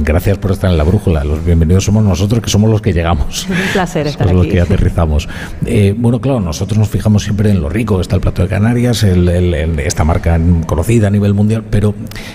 [0.04, 1.24] gracias por estar en la brújula.
[1.24, 3.44] Los bienvenidos somos nosotros, que somos los que llegamos.
[3.44, 4.50] Es un placer estar somos aquí.
[4.50, 5.28] los que aterrizamos.
[5.66, 9.02] Eh, bueno, claro, nosotros nos fijamos siempre en lo rico está el plato de Canarias,
[9.02, 11.94] el- el- el- esta marca conocida a nivel mundial, pero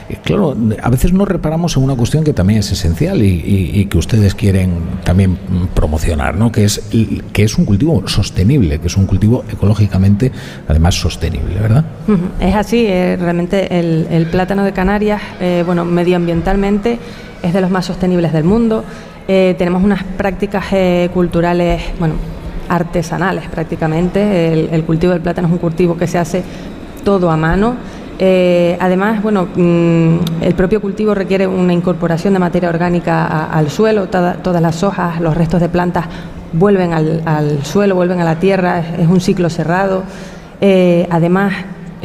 [0.09, 3.71] eh, claro, a veces no reparamos en una cuestión que también es esencial y, y-
[3.79, 4.71] y que ustedes quieren
[5.03, 5.37] también
[5.73, 6.51] promocionar, ¿no?
[6.51, 6.81] Que es,
[7.33, 10.31] que es un cultivo sostenible, que es un cultivo ecológicamente
[10.67, 11.85] además sostenible, ¿verdad?
[12.39, 16.97] Es así, eh, realmente el, el plátano de Canarias, eh, bueno, medioambientalmente
[17.43, 18.85] es de los más sostenibles del mundo.
[19.27, 22.13] Eh, tenemos unas prácticas eh, culturales, bueno,
[22.69, 24.69] artesanales prácticamente.
[24.73, 26.43] El, cultivo del plátano es un cultivo que se hace
[27.03, 27.75] todo a mano.
[28.79, 34.07] Además, bueno, mm, el propio cultivo requiere una incorporación de materia orgánica al suelo.
[34.07, 36.05] Toda- todas las hojas, los restos de plantas
[36.53, 38.79] vuelven al, suelo, vuelven a la tierra.
[38.79, 40.03] Es, es un ciclo cerrado.
[41.09, 41.53] Además,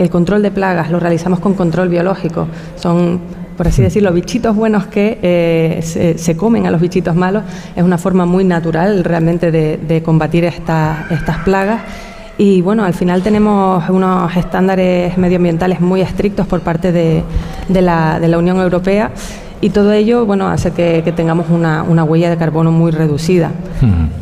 [0.03, 2.47] el control de plagas lo realizamos con control biológico.
[2.77, 3.21] Son,
[3.57, 7.43] por así decirlo, bichitos buenos que eh, se, se comen a los bichitos malos.
[7.77, 11.81] Es una forma muy natural realmente de, de combatir esta- estas plagas.
[12.39, 17.23] Y bueno, al final tenemos unos estándares medioambientales muy estrictos por parte de,
[17.69, 19.11] de la, de la Unión Europea
[19.61, 23.51] y todo ello bueno, hace que, que tengamos una, una huella de carbono muy reducida.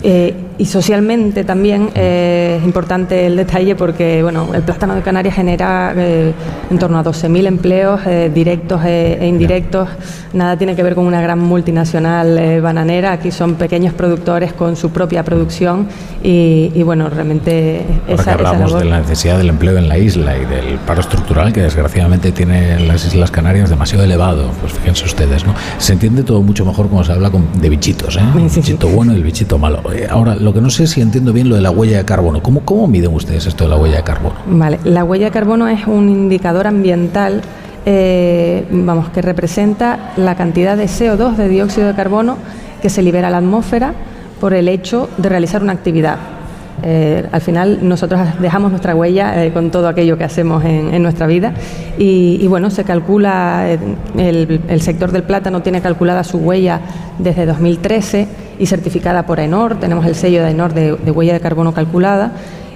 [0.02, 5.36] Eh, y socialmente también eh, es importante el detalle porque bueno, el plátano de Canarias
[5.36, 6.32] genera eh,
[6.68, 9.88] en torno a 12.000 empleos eh, directos e, indirectos.
[10.32, 13.12] Nada tiene que ver con una gran multinacional bananera.
[13.12, 15.86] Aquí son pequeños productores con su propia producción
[16.22, 19.88] y, y, bueno, realmente Ahora que esa, esa hablamos de la necesidad del empleo en
[19.88, 24.72] la isla y del paro estructural que desgraciadamente tiene las Islas Canarias demasiado elevado, pues
[24.74, 25.54] fíjense ustedes, ¿no?
[25.78, 28.20] Se entiende todo mucho mejor cuando se habla con- de bichitos, ¿eh?
[28.36, 29.80] El bichito bueno y el bichito malo.
[30.10, 32.42] Ahora, lo que no sé si entiendo bien lo de la huella de carbono.
[32.42, 34.36] ¿Cómo, cómo miden ustedes esto de la huella de carbono?
[34.46, 37.42] Vale, la huella de carbono es un indicador ambiental,
[37.86, 42.36] eh, vamos, que representa la cantidad de CO2, de dióxido de carbono,
[42.82, 43.94] que se libera a la atmósfera
[44.40, 46.37] por el hecho de realizar una actividad.
[46.82, 51.26] Eh, al final nosotros dejamos nuestra huella eh, con todo aquello que hacemos en, nuestra
[51.26, 51.52] vida.
[51.98, 56.80] Y, bueno, se calcula, eh, el, sector del plátano tiene calculada su huella
[57.18, 61.72] desde 2013 y certificada por ENOR, tenemos el sello de ENOR de, huella de carbono
[61.72, 62.32] calculada.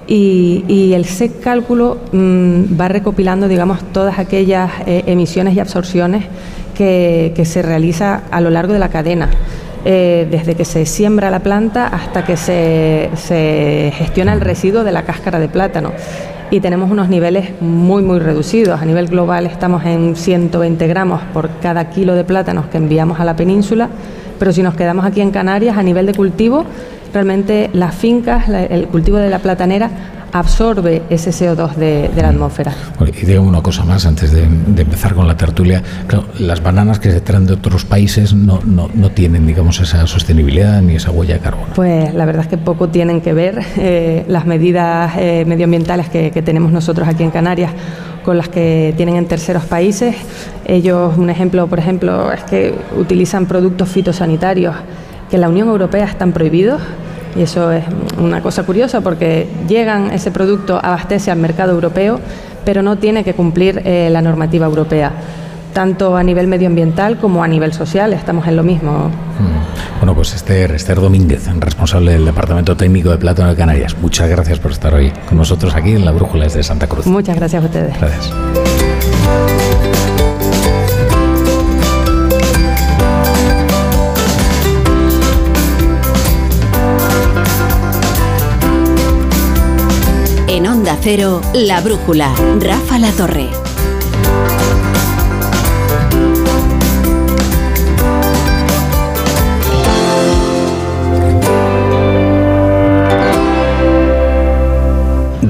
[0.07, 6.25] Y, el SEC cálculo mm, va recopilando, digamos, todas aquellas emisiones y absorciones
[6.75, 9.31] que, que se realiza a lo largo de la cadena.
[9.85, 14.93] Eh, desde que se siembra la planta hasta que se, se gestiona el residuo de
[14.93, 15.93] la cáscara de plátano.
[16.51, 18.81] Y tenemos unos niveles muy, muy reducidos.
[18.81, 23.25] A nivel global estamos en 120 gramos por cada kilo de plátanos que enviamos a
[23.25, 23.89] la península,
[24.39, 26.65] pero si nos quedamos aquí en Canarias, a nivel de cultivo,
[27.13, 29.91] realmente las fincas, el cultivo de la platanera
[30.33, 32.75] absorbe ese CO2 de, de la atmósfera.
[32.99, 35.83] Bueno, y digo una cosa más antes de, de empezar con la tertulia.
[36.07, 40.07] Claro, las bananas que se traen de otros países no, no, no tienen, digamos, esa
[40.07, 41.75] sostenibilidad ni esa huella de carbono.
[41.75, 46.31] Pues la verdad es que poco tienen que ver eh, las medidas eh, medioambientales que,
[46.31, 47.73] que tenemos nosotros aquí en Canarias
[48.25, 50.15] con las que tienen en terceros países.
[50.65, 54.75] Ellos, un ejemplo, por ejemplo, es que utilizan productos fitosanitarios
[55.29, 56.81] que en la Unión Europea están prohibidos.
[57.37, 57.85] Y eso es
[58.19, 62.21] una cosa curiosa porque llegan, ese producto abastece al mercado europeo,
[62.65, 65.13] pero no tiene que cumplir eh, la normativa europea,
[65.73, 68.13] tanto a nivel medioambiental como a nivel social.
[68.13, 69.11] Estamos en lo mismo.
[69.99, 73.97] Bueno, pues Esther, Esther Domínguez, responsable del Departamento Técnico de Plátano de Canarias.
[74.01, 77.07] Muchas gracias por estar hoy con nosotros aquí en la Brújula desde Santa Cruz.
[77.07, 77.99] Muchas gracias a ustedes.
[77.99, 78.33] Gracias.
[91.03, 93.72] Cero, La Brújula, Rafa La Torre.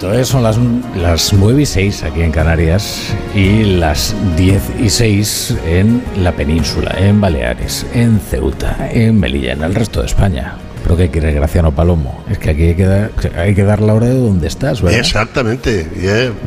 [0.00, 0.24] poquito, ¿eh?
[0.24, 0.58] son las,
[0.96, 6.94] las 9 y 6 aquí en Canarias y las 10 y 6 en la península,
[6.98, 10.54] en Baleares, en Ceuta, en Melilla, en el resto de España.
[10.90, 12.24] Pero ¿qué quiere Graciano Palomo?
[12.28, 14.98] Es que aquí hay que dar, hay que dar la hora de dónde estás, ¿verdad?
[14.98, 15.86] Exactamente.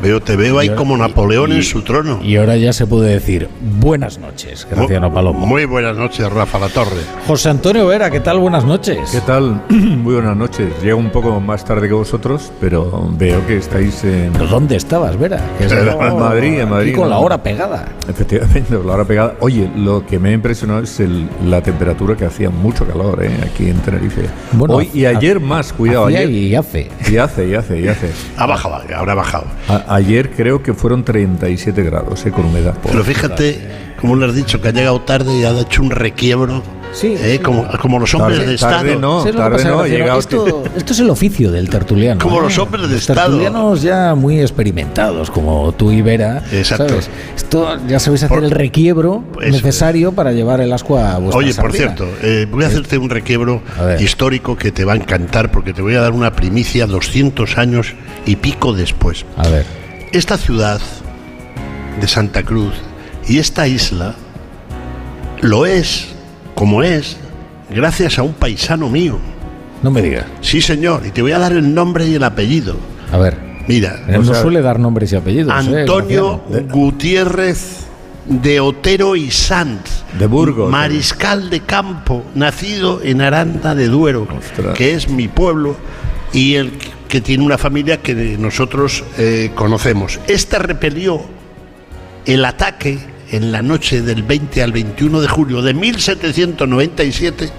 [0.02, 2.20] veo, te veo ahí ahora- como Napoleón y- en su trono.
[2.22, 3.48] Y ahora ya se puede decir
[3.80, 5.46] buenas noches, Graciano Palomo.
[5.48, 6.90] Muy buenas noches, Rafa La Torre.
[7.26, 8.38] José Antonio Vera, ¿qué tal?
[8.40, 9.12] Buenas noches.
[9.14, 9.64] ¿Qué tal?
[9.70, 10.68] Muy buenas noches.
[10.84, 14.34] Llego un poco más tarde que vosotros, pero veo que estáis en.
[14.34, 15.40] ¿Pero dónde estabas, Vera?
[15.58, 15.86] Que es en
[16.20, 16.94] Madrid, en Madrid.
[16.96, 17.12] con ¿no?
[17.12, 17.86] la hora pegada.
[18.10, 19.36] Efectivamente, con la hora pegada.
[19.40, 23.32] Oye, lo que me ha impresionado es el- la temperatura que hacía mucho calor ¿eh?
[23.50, 24.33] aquí en Tenerife.
[24.53, 26.06] Bueno, Hoy y ayer más, cuidado.
[26.08, 26.90] Ayer, y hace.
[27.10, 28.10] Y hace, y hace, y hace.
[28.38, 29.45] Ha bajado, habrá bajado.
[29.68, 32.32] A- ayer creo que fueron 37 grados, ¿eh?
[32.32, 32.76] con humedad.
[32.84, 33.60] Pero fíjate,
[34.00, 36.62] como le has dicho, que ha llegado tarde y ha hecho un requiebro.
[37.02, 40.20] Eh, como, como los hombres Tarde- de Estado.
[40.20, 42.22] esto, esto es el oficio del tertuliano.
[42.22, 42.44] Como ¿eh?
[42.44, 43.22] los hombres de Los Estado.
[43.22, 46.44] tertulianos ya muy experimentados, como tú y Vera.
[46.52, 46.88] Exacto.
[46.90, 47.10] ¿sabes?
[47.36, 51.72] Esto ya sabéis hacer el requiebro necesario para llevar el ascua a vuestra Oye, por
[51.72, 51.96] sardina.
[51.96, 53.62] cierto, eh, voy a hacerte un requiebro
[54.00, 57.94] histórico que te va a encantar porque te voy a dar una primicia 200 años
[58.26, 59.26] y pico después.
[59.38, 59.66] A ver.
[60.12, 60.80] Esta ciudad
[62.00, 62.74] de Santa Cruz
[63.28, 64.16] y esta isla
[65.42, 66.08] lo es,
[66.56, 67.17] como es,
[67.69, 69.17] gracias a un paisano mío.
[69.82, 70.25] No me digas.
[70.41, 72.75] Sí, señor, y te voy a dar el nombre y el apellido.
[73.11, 73.38] A ver.
[73.67, 75.49] Mira, Él no sea, suele dar nombres y apellidos.
[75.67, 76.41] ¿eh, Antonio?
[76.69, 77.85] Gutiérrez
[78.25, 80.03] de Otero y Sanz.
[80.17, 80.69] De Burgos.
[80.69, 84.27] Mariscal de campo, nacido en Aranda de Duero,
[84.75, 85.75] que es mi pueblo
[86.32, 86.73] y el
[87.07, 90.19] que tiene una familia que nosotros eh, conocemos.
[90.27, 91.22] Este repelió
[92.25, 92.99] el ataque
[93.34, 97.50] en la noche del 20 al 21 de julio de 1797,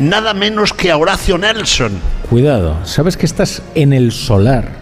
[0.00, 1.92] nada menos que a Horacio Nelson.
[2.28, 4.80] Cuidado, ¿sabes que estás en el solar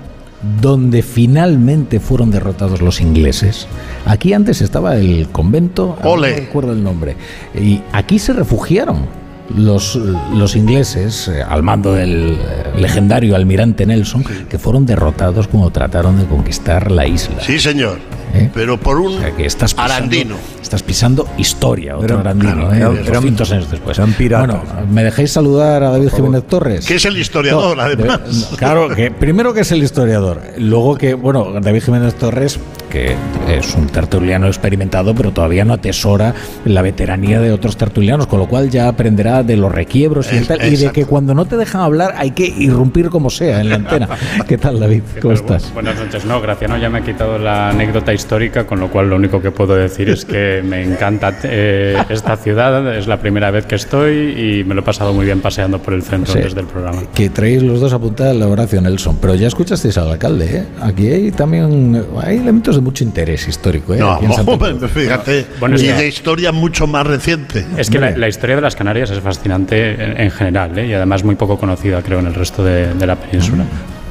[0.63, 3.67] donde finalmente fueron derrotados los ingleses?
[4.07, 6.31] Aquí antes estaba el convento, Ole.
[6.31, 7.15] no recuerdo el nombre,
[7.55, 9.29] y aquí se refugiaron.
[9.55, 15.71] Los, los ingleses, eh, al mando del eh, legendario almirante Nelson, que fueron derrotados cuando
[15.71, 17.41] trataron de conquistar la isla.
[17.41, 17.99] Sí, señor.
[18.35, 18.51] ¿Eh?
[18.53, 20.37] Pero por un que estás pisando- arandino.
[20.63, 22.77] Estás pisando historia, otro Eran- grandino, claro, ¿eh?
[22.77, 23.99] eran- de eran- 200 años después.
[23.99, 24.47] eran piratas.
[24.65, 26.85] Bueno, ¿me dejáis saludar a David Jiménez Torres?
[26.87, 28.51] Que es el historiador, No, además.
[28.51, 32.59] de- claro, que primero que es el historiador, luego que, bueno, David Jiménez Torres,
[32.91, 33.17] que
[33.49, 36.35] es un tertuliano experimentado, pero todavía no atesora
[36.65, 40.49] la veteranía de otros tertulianos, con lo cual ya aprenderá de los requiebros y, Es-
[40.49, 43.71] tal, y de que cuando no te dejan hablar hay que irrumpir como sea en
[43.71, 44.09] la antena.
[44.49, 45.03] ¿Qué tal, David?
[45.23, 45.73] ¿Cómo estás?
[45.73, 46.25] Buenas noches.
[46.27, 49.51] No, Graciano ya me ha quitado la anécdota histórica, con lo cual lo único que
[49.51, 52.95] puedo decir es que me encanta eh, esta ciudad.
[52.97, 55.95] Es la primera vez que estoy y me lo he pasado muy bien paseando por
[55.95, 56.41] el centro Sí.
[56.41, 57.03] desde el programa.
[57.15, 60.65] Que traéis los dos apuntadas la Horacio Nelson, pero ya escuchasteis al alcalde, ¿eh?
[60.83, 63.99] Aquí hay también hay elementos de mucho interés histórico, ¿eh?
[63.99, 64.91] No, Aquí en Santa Cruz.
[64.91, 67.65] fíjate, Bueno, y de historia mucho más reciente.
[67.77, 70.87] Es que la, la historia de las Canarias es fascinante en, en general ¿eh?
[70.89, 73.65] y además muy poco conocida, creo, en el resto de, de la península.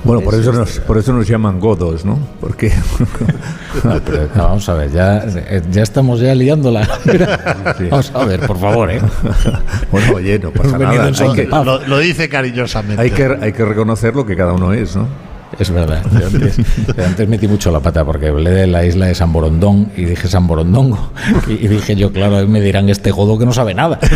[0.08, 2.18] Bueno, por eso, nos, por eso nos llaman godos, ¿no?
[2.40, 2.72] Porque.
[3.84, 6.88] No, pero, no, vamos a ver, ya, eh, ya estamos ya liándola.
[7.92, 9.00] Vamos a ver, por favor, ¿eh?
[9.92, 11.06] Bueno, oye, no pasa nada.
[11.06, 11.46] Hay que.
[11.46, 13.02] Lo, lo dice cariñosamente.
[13.02, 15.08] hay, que, hay que reconocer lo que cada uno es, ¿no?
[15.60, 16.04] Es verdad.
[16.12, 19.32] Yo antes, yo antes metí mucho la pata porque hablé de la isla de San
[19.32, 21.12] Borondón y dije San Borondongo.
[21.48, 24.00] Y, y dije yo, claro, me dirán este godo que no sabe nada.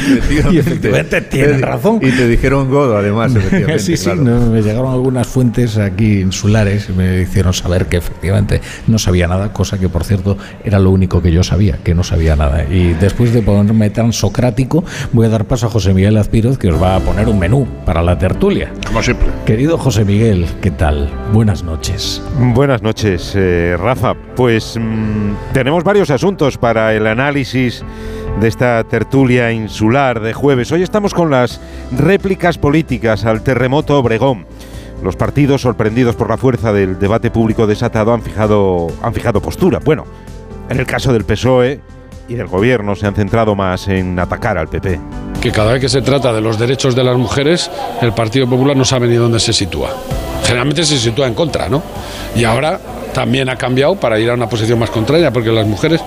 [0.52, 2.00] Y efectivamente tienen razón.
[2.02, 3.80] Y te dijeron godo, además, efectivamente.
[3.80, 4.22] Sí, sí, claro.
[4.22, 9.28] no, me llegaron algunas fuentes aquí insulares y me hicieron saber que efectivamente no sabía
[9.28, 12.64] nada, cosa que por cierto era lo único que yo sabía, que no sabía nada.
[12.64, 16.70] Y después de ponerme tan socrático, voy a dar paso a José Miguel Azpiroz que
[16.70, 18.72] os va a poner un menú para la tertulia.
[18.86, 19.28] Como siempre.
[19.46, 21.10] Querido José Miguel, ¿qué tal?
[21.34, 22.22] Buenas noches.
[22.38, 24.16] Buenas noches, eh, Rafa.
[24.36, 27.86] Pues mm, tenemos varios asuntos para el análisis
[28.42, 30.74] de esta tertulia insular de jueves.
[30.74, 31.62] Hoy estamos con las
[31.98, 34.46] réplicas políticas al terremoto Obregón.
[35.02, 39.80] Los partidos, sorprendidos por la fuerza del debate público desatado, han fijado, han fijado postura.
[39.80, 40.04] Bueno,
[40.70, 41.80] en el caso del PSOE
[42.32, 45.00] y del gobierno se han centrado más en atacar al PP.
[45.42, 47.70] que cada vez que se trata de los derechos de las mujeres,
[48.02, 49.90] el Partido Popular no sabe ni dónde se sitúa.
[50.44, 51.82] Generalmente se sitúa en contra, ¿no?
[52.36, 52.80] Y ahora
[53.12, 56.00] también ha cambiado para ir a una posición más contraria, porque las mujeres,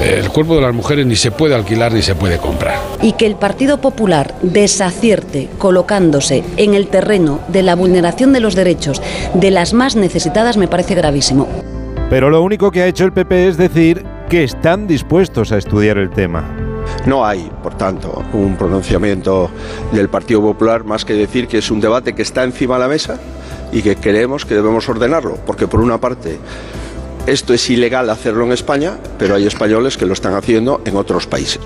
[0.00, 2.80] eh, el cuerpo de las mujeres ni se puede alquilar ni se puede comprar.
[3.00, 8.54] y que el Partido Popular desacierte colocándose en el terreno de la vulneración de los
[8.54, 9.00] derechos
[9.34, 11.48] de las más necesitadas me parece gravísimo.
[12.10, 15.98] Pero lo único que ha hecho el PP es decir que están dispuestos a estudiar
[15.98, 16.42] el tema.
[17.04, 19.50] No hay, por tanto, un pronunciamiento
[19.92, 22.88] del Partido Popular más que decir que es un debate que está encima de la
[22.88, 23.20] mesa
[23.72, 26.38] y que creemos que debemos ordenarlo, porque por una parte
[27.26, 31.26] esto es ilegal hacerlo en España, pero hay españoles que lo están haciendo en otros
[31.26, 31.60] países.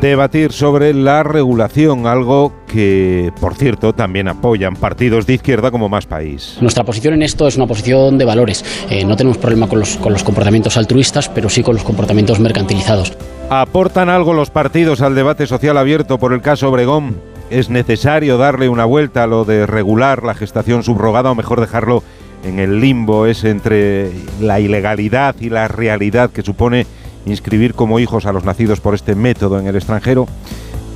[0.00, 6.06] Debatir sobre la regulación, algo que, por cierto, también apoyan partidos de izquierda como Más
[6.06, 6.56] País.
[6.60, 8.64] Nuestra posición en esto es una posición de valores.
[8.90, 12.38] Eh, no tenemos problema con los, con los comportamientos altruistas, pero sí con los comportamientos
[12.38, 13.18] mercantilizados.
[13.50, 17.20] ¿Aportan algo los partidos al debate social abierto por el caso Obregón?
[17.50, 22.04] ¿Es necesario darle una vuelta a lo de regular la gestación subrogada o mejor dejarlo
[22.44, 26.86] en el limbo ese entre la ilegalidad y la realidad que supone
[27.30, 30.26] inscribir como hijos a los nacidos por este método en el extranjero?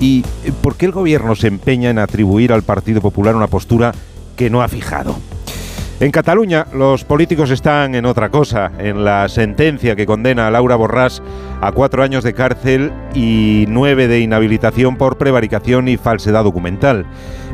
[0.00, 0.24] ¿Y
[0.62, 3.92] por qué el gobierno se empeña en atribuir al Partido Popular una postura
[4.36, 5.16] que no ha fijado?
[6.00, 10.76] En Cataluña los políticos están en otra cosa, en la sentencia que condena a Laura
[10.76, 11.22] Borràs
[11.60, 17.06] a cuatro años de cárcel y nueve de inhabilitación por prevaricación y falsedad documental.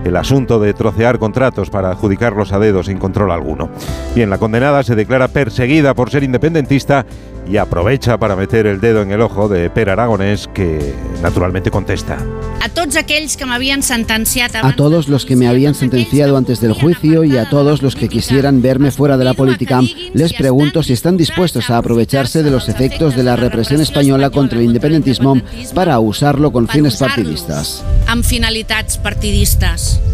[0.05, 3.69] El asunto de trocear contratos para adjudicarlos a dedos sin control alguno.
[4.15, 7.05] Bien, la condenada se declara perseguida por ser independentista
[7.51, 12.19] y aprovecha para meter el dedo en el ojo de Per Aragonés, que naturalmente contesta.
[12.61, 16.61] A tots aquells que m'havien sentenciat A abans todos los que me habían sentenciado antes
[16.61, 19.81] del juicio y a todos los que quisieran verme fuera de la política,
[20.13, 24.59] les pregunto si están dispuestos a aprovecharse de los efectos de la represión española contra
[24.59, 25.41] el independentismo
[25.75, 27.83] para usarlo con fines partidistas.
[28.09, 28.97] amb finalitats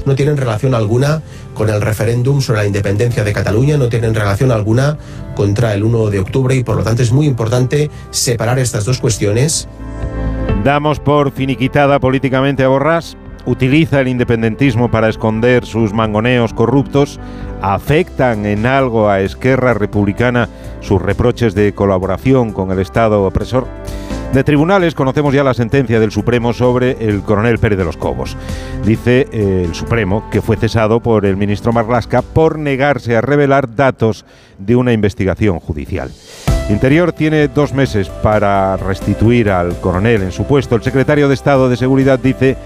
[0.05, 1.23] no tienen relación alguna
[1.55, 4.99] con el referéndum sobre la independencia de Cataluña, no tienen relación alguna
[5.35, 9.01] contra el 1 de octubre y por lo tanto es muy importante separar estas dos
[9.01, 9.69] cuestiones.
[10.65, 17.20] Damos por finiquitada políticamente a Borràs, utiliza el independentismo para esconder sus mangoneos corruptos,
[17.61, 20.49] afectan en algo a Esquerra Republicana
[20.81, 23.67] sus reproches de colaboración con el Estado opresor.
[24.33, 28.36] De tribunales conocemos ya la sentencia del Supremo sobre el coronel Pérez de los Cobos.
[28.85, 33.77] Dice eh, el Supremo que fue cesado por el ministro Marlasca por negarse a revelar
[33.77, 34.25] datos
[34.59, 36.11] de una investigación judicial.
[36.69, 40.75] Interior tiene dos meses para restituir al coronel en su puesto.
[40.75, 42.57] El secretario de Estado de Seguridad dice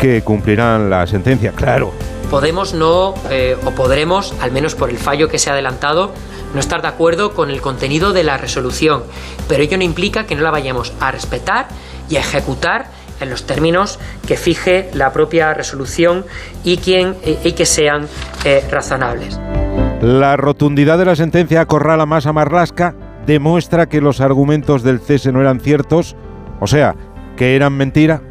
[0.00, 1.52] que cumplirán la sentencia.
[1.52, 1.92] Claro,
[2.30, 6.12] Podemos no, eh, o podremos, al menos por el fallo que se ha adelantado,
[6.54, 9.02] no estar de acuerdo con el contenido de la resolución,
[9.48, 11.68] pero ello no implica que no la vayamos a respetar
[12.08, 12.86] y a ejecutar
[13.20, 16.24] en los términos que fije la propia resolución
[16.64, 18.08] y, quien, eh, y que sean
[18.44, 19.38] eh, razonables.
[20.00, 22.94] La rotundidad de la sentencia acorrala más a Marlasca,
[23.26, 26.16] demuestra que los argumentos del cese no eran ciertos,
[26.58, 26.96] o sea,
[27.36, 28.22] que eran mentira.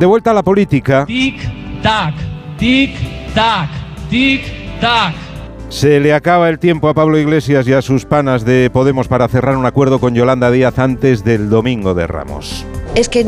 [0.00, 2.14] De vuelta a la política, Tic-tac,
[2.58, 3.68] tic-tac,
[4.10, 5.27] tic-tac.
[5.68, 9.28] Se le acaba el tiempo a Pablo Iglesias y a sus panas de Podemos para
[9.28, 12.64] cerrar un acuerdo con Yolanda Díaz antes del domingo de Ramos.
[12.94, 13.24] Es que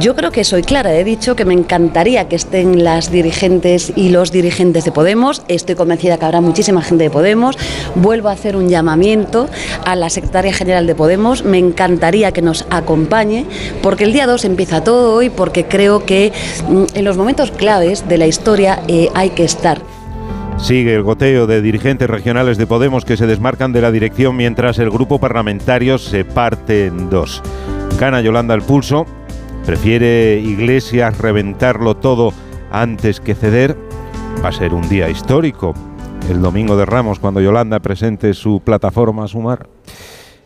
[0.00, 4.10] yo creo que soy clara, he dicho que me encantaría que estén las dirigentes y
[4.10, 7.56] los dirigentes de Podemos, estoy convencida que habrá muchísima gente de Podemos,
[7.94, 9.48] vuelvo a hacer un llamamiento
[9.86, 13.46] a la secretaria general de Podemos, me encantaría que nos acompañe,
[13.80, 16.32] porque el día 2 empieza todo y porque creo que
[16.68, 19.95] mm, en los momentos claves de la historia eh, hay que estar.
[20.58, 24.78] Sigue el goteo de dirigentes regionales de Podemos que se desmarcan de la dirección mientras
[24.78, 27.42] el grupo parlamentario se parte en dos.
[28.00, 29.06] Gana Yolanda el pulso,
[29.64, 32.32] prefiere Iglesias reventarlo todo
[32.72, 33.76] antes que ceder.
[34.44, 35.74] Va a ser un día histórico.
[36.28, 39.68] el domingo de Ramos cuando Yolanda presente su plataforma Sumar.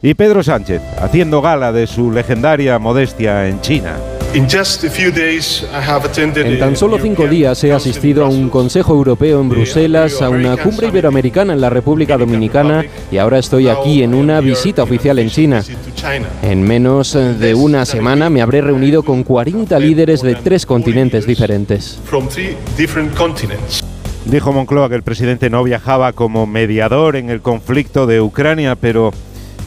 [0.02, 3.96] Y Pedro Sánchez, haciendo gala de su legendaria modestia en China.
[6.52, 10.56] En tan solo cinco días he asistido a un Consejo Europeo en Bruselas, a una
[10.56, 15.30] cumbre iberoamericana en la República Dominicana y ahora estoy aquí en una visita oficial en
[15.30, 15.64] China.
[16.42, 21.98] En menos de una semana me habré reunido con 40 líderes de tres continentes diferentes.
[24.26, 29.10] Dijo Moncloa que el presidente no viajaba como mediador en el conflicto de Ucrania, pero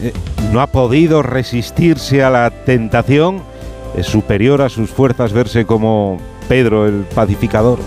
[0.01, 0.13] eh,
[0.53, 3.41] no ha podido resistirse a la tentación
[3.95, 7.79] es superior a sus fuerzas verse como Pedro el pacificador.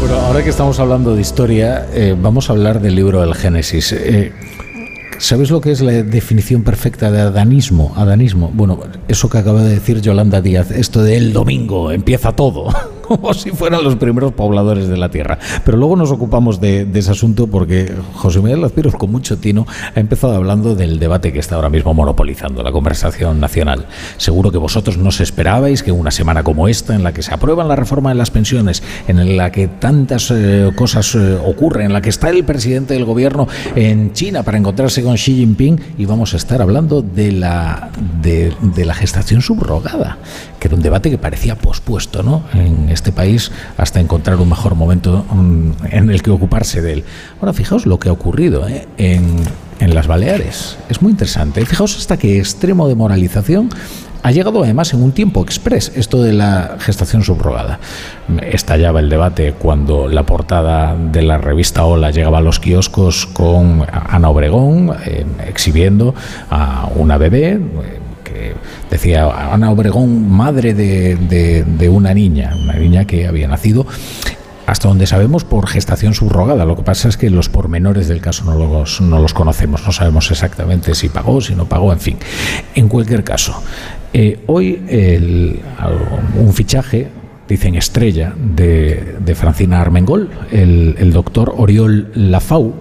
[0.00, 3.92] Bueno, ahora que estamos hablando de historia, eh, vamos a hablar del libro del Génesis.
[3.92, 4.32] Eh,
[5.18, 7.92] ¿Sabes lo que es la definición perfecta de adanismo?
[7.96, 8.52] Adanismo.
[8.54, 12.68] Bueno, eso que acaba de decir Yolanda Díaz, esto de el domingo empieza todo.
[13.08, 15.38] como si fueran los primeros pobladores de la tierra.
[15.64, 19.98] Pero luego nos ocupamos de, ese asunto porque José Miguel Lazpiros, con mucho tino, ha
[19.98, 23.86] empezado hablando del debate que está ahora mismo monopolizando la conversación nacional.
[24.18, 27.32] Seguro que vosotros no os esperabais que una semana como esta, en la que se
[27.32, 31.92] aprueban la reforma de las pensiones, en la que tantas eh, cosas eh, ocurren, en
[31.92, 36.04] la que está el presidente del gobierno en China para encontrarse con Xi Jinping, y
[36.04, 40.18] vamos a estar hablando de la, de, la gestación subrogada,
[40.58, 42.42] que era un debate que parecía pospuesto ¿no?
[42.98, 47.04] Este país hasta encontrar un mejor momento mm, en el que ocuparse de él.
[47.40, 48.86] Ahora, fijaos lo que ha ocurrido ¿eh?
[48.98, 49.36] en,
[49.80, 50.76] en las Baleares.
[50.88, 51.64] Es muy interesante.
[51.64, 53.70] Fijaos hasta qué extremo de moralización
[54.22, 57.78] ha llegado además en un tiempo express esto de la gestación subrogada.
[58.42, 63.86] Estallaba el debate cuando la portada de la revista Hola llegaba a los kioscos con
[63.90, 66.14] Ana Obregón eh, exhibiendo
[66.50, 67.52] a una bebé.
[67.52, 67.60] Eh,
[68.90, 73.86] decía Ana Obregón, madre de, una niña, una niña que había nacido
[74.66, 76.66] hasta donde sabemos por gestación subrogada.
[76.66, 79.92] Lo que pasa es que los pormenores del caso no los, no los conocemos, no
[79.92, 82.18] sabemos exactamente si pagó, si no pagó, en fin.
[82.74, 83.62] En cualquier caso,
[84.12, 84.82] eh, hoy
[86.36, 87.08] un fichaje,
[87.48, 92.74] dicen estrella, de, Francina Armengol, el doctor Oriol Lafau,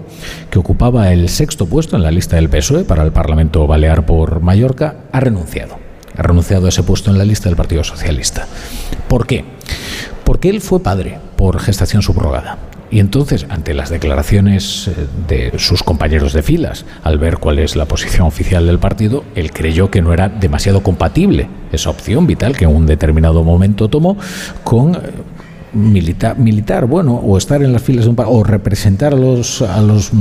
[0.50, 4.42] que ocupaba el sexto puesto en la lista del PSOE para el Parlamento Balear por
[4.42, 5.88] Mallorca, ha renunciado
[6.18, 8.48] ha renunciado a ese puesto en la lista del Partido Socialista.
[9.08, 9.46] ¿Por qué?
[10.24, 12.58] Porque él fue padre por gestación subrogada.
[12.90, 14.94] Y entonces, ante las declaraciones eh,
[15.28, 19.52] de sus compañeros de filas, al ver cuál es la posición oficial del partido, él
[19.52, 24.18] creyó que no era demasiado compatible esa opción vital que en un determinado momento tomó
[24.64, 25.00] con eh,
[25.78, 30.12] militar, bueno, o estar en las filas de un o representar a los a los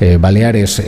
[0.00, 0.82] eh, Baleares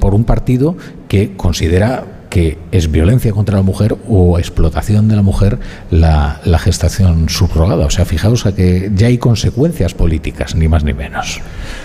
[0.00, 0.76] por un partido
[1.08, 5.58] que considera que es violencia contra la mujer o explotación de la mujer
[5.90, 7.84] la, gestación subrogada.
[7.84, 11.42] O sea, fijaos a que ya hay consecuencias políticas, ni más ni menos.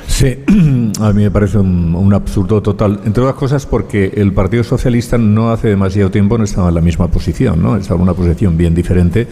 [0.07, 0.37] Sí,
[1.01, 3.01] a mí me parece un, absurdo total.
[3.03, 6.81] Entre otras cosas porque el Partido Socialista no hace demasiado tiempo no estaba en la
[6.81, 7.75] misma posición, ¿no?
[7.75, 9.27] Estaba en una posición bien diferente,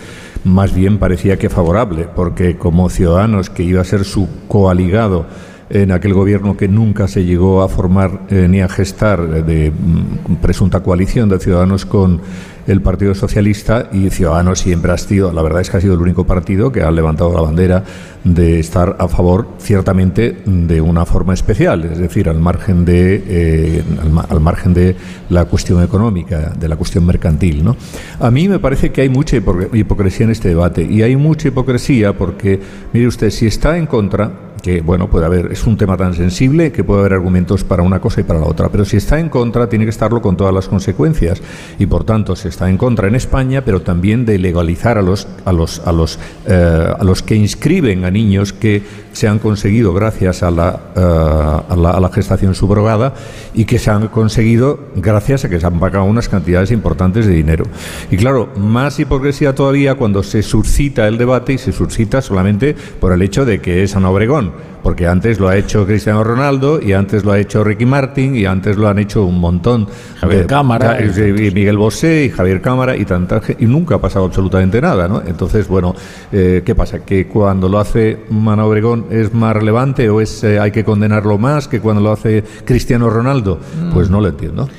[0.45, 5.25] más bien parecía que favorable, porque como Ciudadanos, que iba a ser su coaligado,
[5.69, 10.35] en aquel gobierno que nunca se llegó a formar eh, ni a gestar de mm,
[10.35, 12.21] presunta coalición de Ciudadanos con
[12.67, 16.01] el Partido Socialista y Ciudadanos siempre ha sido, la verdad es que ha sido el
[16.01, 17.83] único partido que ha levantado la bandera
[18.23, 23.83] de estar a favor, ciertamente, de una forma especial, es decir, al margen de, eh,
[24.29, 24.95] al, margen de
[25.29, 27.63] la cuestión económica, de la cuestión mercantil.
[27.63, 27.77] ¿no?
[28.19, 32.13] A mí me parece que hay mucha hipocresía en este debate y hay mucha hipocresía
[32.13, 32.59] porque,
[32.93, 34.31] mire usted, si está en contra,
[34.65, 38.01] que bueno, puede haber, es un tema tan sensible que puede haber argumentos para una
[38.01, 40.51] cosa y para la otra, pero si está en contra tiene que estarlo con todas
[40.51, 41.39] las consecuencias
[41.77, 45.27] y por tanto se está en contra en España, pero también de legalizar a los
[45.45, 49.93] a los a los eh, a los que inscriben a niños que se han conseguido
[49.93, 53.13] gracias a la, eh, a la, a la gestación subrogada
[53.53, 57.33] y que se han conseguido gracias a que se han pagado unas cantidades importantes de
[57.33, 57.65] dinero.
[58.11, 63.13] Y claro, más hipocresía todavía cuando se suscita el debate y se suscita solamente por
[63.13, 64.54] el hecho de que es Ana Obregón
[64.85, 68.45] porque antes lo ha hecho Cristiano Ronaldo y antes lo ha hecho Ricky Martin y
[68.45, 69.87] antes lo han hecho un montón.
[70.19, 70.99] Javier Cámara.
[71.01, 75.23] Y, Miguel Bosé y Javier Cámara y tanta y nunca ha pasado absolutamente nada, ¿no?
[75.25, 75.95] Entonces, bueno,
[76.31, 76.99] eh, ¿qué pasa?
[76.99, 81.39] ¿Que cuando lo hace Mana Obregón es más relevante o es eh, hay que condenarlo
[81.39, 83.59] más que cuando lo hace Cristiano Ronaldo?
[83.91, 84.69] Pues no lo entiendo.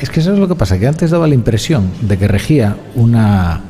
[0.00, 2.76] Es que eso es lo que pasa, que antes daba la impresión de que regía
[2.94, 3.60] una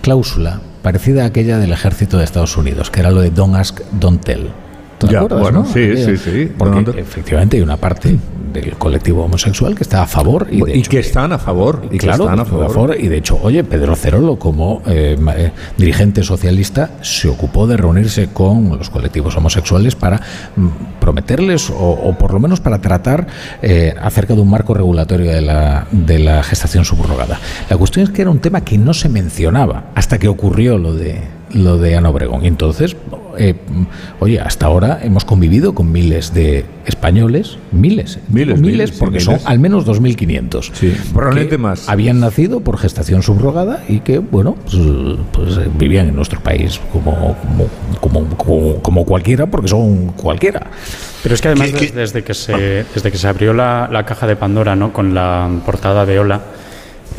[0.00, 3.80] cláusula parecida a aquella del ejército de Estados Unidos, que era lo de don't ask,
[3.98, 4.48] don't tell
[5.06, 6.52] ya, bueno, sí, sí, sí.
[6.56, 8.18] Porque efectivamente hay una parte
[8.52, 11.82] del colectivo homosexual que está a favor y, de Y hecho, que están a favor.
[11.90, 12.96] Y claro, están a favor.
[12.98, 18.28] Y de hecho, oye, Pedro Cerolo, como eh, eh, dirigente socialista, se ocupó de reunirse
[18.28, 20.20] con los colectivos homosexuales para
[20.56, 20.68] mm,
[21.00, 23.26] prometerles, o, o por lo menos para tratar
[23.62, 27.38] eh, acerca de un marco regulatorio de la, de la gestación subrogada.
[27.68, 30.94] La cuestión es que era un tema que no se mencionaba hasta que ocurrió lo
[30.94, 32.44] de lo de Ana Obregón.
[32.44, 32.96] Y entonces,
[33.38, 33.54] eh,
[34.20, 39.18] oye, hasta ahora hemos convivido con miles de españoles, miles, Miles, miles, miles, sí, porque
[39.18, 39.24] miles.
[39.24, 40.70] son al menos 2.500.
[40.72, 41.88] Sí, probablemente más.
[41.88, 44.76] Habían nacido por gestación subrogada y que, bueno, pues,
[45.32, 47.68] pues, eh, vivían en nuestro país como, como,
[48.00, 50.66] como, como- como cualquiera, porque son cualquiera.
[51.22, 54.26] Pero es que además des- desde que se desde que se abrió la, la caja
[54.26, 54.92] de Pandora, ¿no?
[54.92, 56.40] Con la portada de Ola.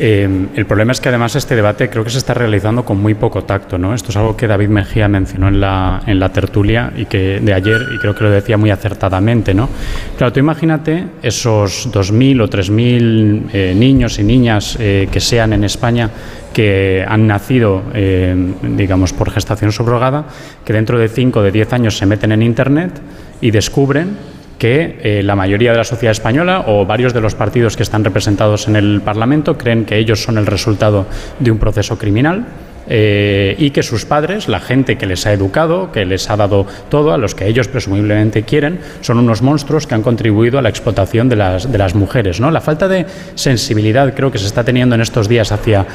[0.02, 3.12] Eh, el problema es que además este debate creo que se está realizando con muy
[3.12, 3.94] poco tacto, ¿no?
[3.94, 7.98] Esto es algo que David Mejía mencionó en la, tertulia y que de ayer y
[7.98, 9.68] creo que lo decía muy acertadamente, ¿no?
[10.16, 15.64] Claro, tú imagínate esos 2.000 o 3.000 eh, niños y niñas eh, que sean en
[15.64, 16.08] España
[16.54, 20.24] que han nacido, eh, digamos, por gestación subrogada,
[20.64, 23.00] que dentro de 5 o de 10 años se meten en Internet
[23.40, 24.16] y descubren
[24.60, 28.04] que eh, la mayoría de la sociedad española o varios de los partidos que están
[28.04, 31.06] representados en el Parlamento creen que ellos son el resultado
[31.38, 32.44] de un proceso criminal.
[32.92, 36.66] eh, y que sus padres, la gente que les ha educado, que les ha dado
[36.88, 40.70] todo, a los que ellos presumiblemente quieren, son unos monstruos que han contribuido a la
[40.70, 42.40] explotación de las, de las mujeres.
[42.40, 42.50] ¿no?
[42.50, 43.06] La falta de
[43.36, 45.86] sensibilidad creo que se está teniendo en estos días hacia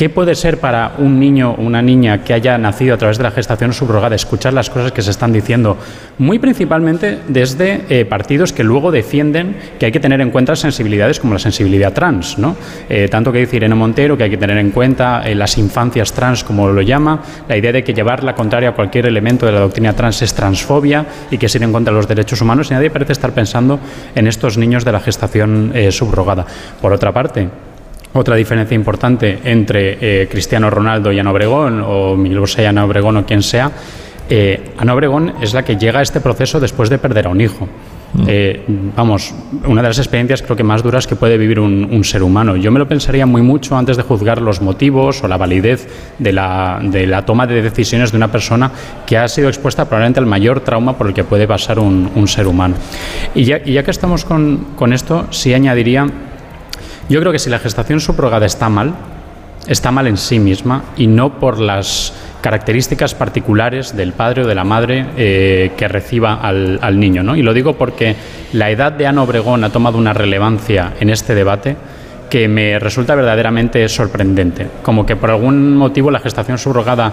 [0.00, 3.24] ¿Qué puede ser para un niño o una niña que haya nacido a través de
[3.24, 5.76] la gestación subrogada escuchar las cosas que se están diciendo?
[6.16, 11.20] Muy principalmente desde eh, partidos que luego defienden que hay que tener en cuenta sensibilidades
[11.20, 12.56] como la sensibilidad trans, ¿no?
[12.88, 16.14] Eh, tanto que dice Irene Montero que hay que tener en cuenta eh, las infancias
[16.14, 19.52] trans, como lo llama, la idea de que llevar la contraria a cualquier elemento de
[19.52, 22.70] la doctrina trans es transfobia y que es ir en contra de los derechos humanos
[22.70, 23.78] y nadie parece estar pensando
[24.14, 26.46] en estos niños de la gestación subrogada.
[26.80, 27.50] Por otra parte,
[28.12, 32.84] otra diferencia importante entre eh, Cristiano Ronaldo y Ana Obregón, o Miguel Bosé y Ana
[32.84, 33.70] Obregón, o quien sea,
[34.28, 37.40] eh, Ana Obregón es la que llega a este proceso después de perder a un
[37.40, 37.68] hijo.
[38.26, 38.64] Eh,
[38.96, 39.32] vamos,
[39.66, 42.56] una de las experiencias creo que más duras que puede vivir un, un ser humano.
[42.56, 45.86] Yo me lo pensaría muy mucho antes de juzgar los motivos o la validez
[46.18, 48.72] de la, de la toma de decisiones de una persona
[49.06, 52.26] que ha sido expuesta probablemente al mayor trauma por el que puede pasar un, un
[52.26, 52.74] ser humano.
[53.36, 56.08] Y ya, y ya que estamos con, con esto, sí añadiría
[57.10, 58.94] yo creo que si la gestación subrogada está mal,
[59.66, 64.54] está mal en sí misma y no por las características particulares del padre o de
[64.54, 67.22] la madre eh, que reciba al, al niño.
[67.22, 67.36] ¿no?
[67.36, 68.16] Y lo digo porque
[68.52, 71.76] la edad de Ana Obregón ha tomado una relevancia en este debate
[72.30, 74.68] que me resulta verdaderamente sorprendente.
[74.82, 77.12] Como que por algún motivo la gestación subrogada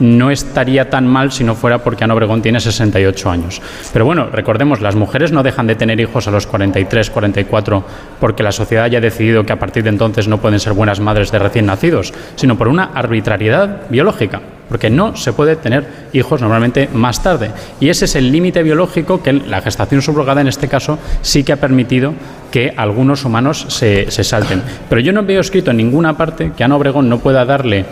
[0.00, 3.60] no estaría tan mal si no fuera porque Ana Obregón tiene 68 años.
[3.92, 7.84] Pero bueno, recordemos, las mujeres no dejan de tener hijos a los 43, 44
[8.20, 11.30] porque la sociedad haya decidido que a partir de entonces no pueden ser buenas madres
[11.32, 16.88] de recién nacidos, sino por una arbitrariedad biológica, porque no se puede tener hijos normalmente
[16.92, 17.50] más tarde.
[17.80, 21.52] Y ese es el límite biológico que la gestación subrogada en este caso sí que
[21.52, 22.14] ha permitido
[22.50, 24.62] que algunos humanos se, se salten.
[24.88, 27.84] Pero yo no veo escrito en ninguna parte que Ana Obregón no pueda darle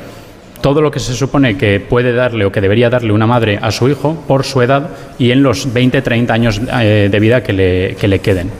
[0.64, 3.70] todo lo que se supone que puede darle o que debería darle una madre a
[3.70, 7.52] su hijo por su edad y en los 20, 30 años eh, de vida que
[7.52, 8.50] le, que le queden.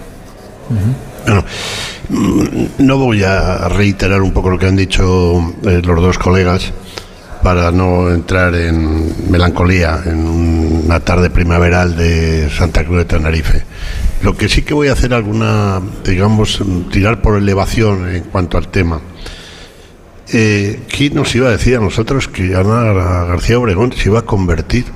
[1.25, 1.45] Bueno,
[2.11, 6.75] mm, no voy a reiterar un poco lo que han dicho eh, los dos colegas
[7.43, 10.27] para no entrar en melancolía en
[10.85, 13.63] una tarde primaveral de Santa Cruz de Tenerife.
[14.21, 18.69] Lo que sí que voy a hacer alguna, digamos, tirar por elevación en cuanto al
[18.69, 19.01] tema.
[20.33, 22.93] Eh, ¿Quién nos iba a decir a nosotros que Ana
[23.25, 24.87] García Obregón se iba a convertir,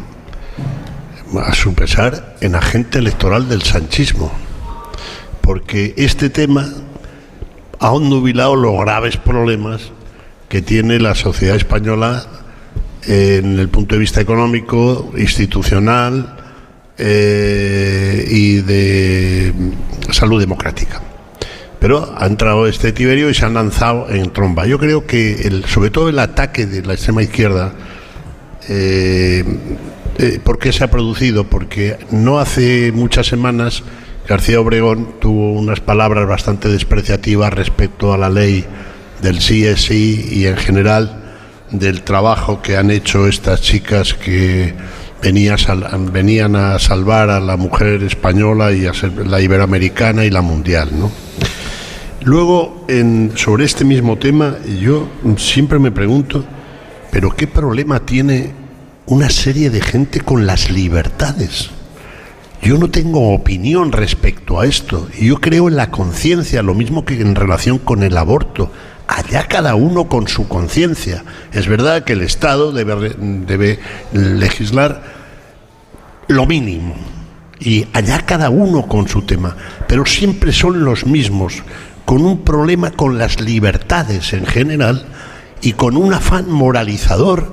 [1.39, 4.33] a su pesar, en agente electoral del sanchismo?
[5.43, 6.69] Porque este tema
[7.79, 9.93] ha nubilado los graves problemas
[10.49, 12.27] que tiene la sociedad española
[13.07, 16.37] en el punto de vista económico, institucional
[16.97, 19.53] eh, y de
[20.11, 21.01] salud democrática.
[21.81, 24.67] Pero ha entrado este Tiberio y se han lanzado en tromba.
[24.67, 27.73] Yo creo que, el, sobre todo el ataque de la extrema izquierda,
[28.69, 29.45] eh,
[30.19, 31.45] eh, ¿por qué se ha producido?
[31.45, 33.85] Porque no hace muchas semanas
[34.29, 38.65] García Obregón tuvo unas palabras bastante despreciativas respecto a la ley
[39.23, 41.23] del sí y en general
[41.71, 44.75] del trabajo que han hecho estas chicas que
[45.23, 48.93] venían a salvar a la mujer española y a
[49.25, 50.91] la iberoamericana y la mundial.
[50.93, 51.11] ¿no?
[52.29, 55.09] Luego, en, sobre este mismo tema, yo
[55.39, 56.45] siempre me pregunto,
[57.11, 58.53] ¿pero qué problema tiene
[59.07, 61.71] una serie de gente con las libertades?
[62.61, 65.09] Yo no tengo opinión respecto a esto.
[65.19, 68.71] Yo creo en la conciencia, lo mismo que en relación con el aborto.
[69.07, 71.25] Allá cada uno con su conciencia.
[71.55, 73.79] Es verdad que el Estado debe, debe
[74.13, 75.03] legislar
[76.27, 76.95] lo mínimo.
[77.59, 79.57] Y allá cada uno con su tema.
[79.89, 81.63] Pero siempre son los mismos,
[82.09, 85.05] con un problema con las libertades en general
[85.61, 87.53] y con un afán moralizador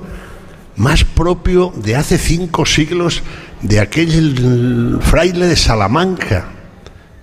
[0.76, 3.22] más propio de hace cinco siglos
[3.60, 6.46] de aquel fraile de Salamanca,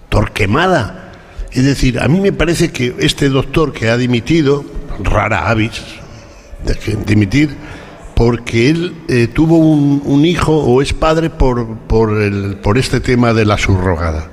[0.09, 1.11] Torquemada.
[1.51, 4.63] Es decir, a mí me parece que este doctor que ha dimitido,
[5.01, 5.81] rara avis,
[6.63, 7.57] de dimitir,
[8.15, 13.33] porque él eh, tuvo un, hijo o es padre por, por, el, por este tema
[13.33, 14.29] de la subrogada.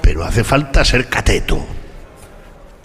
[0.00, 1.79] Pero hace falta ser cateto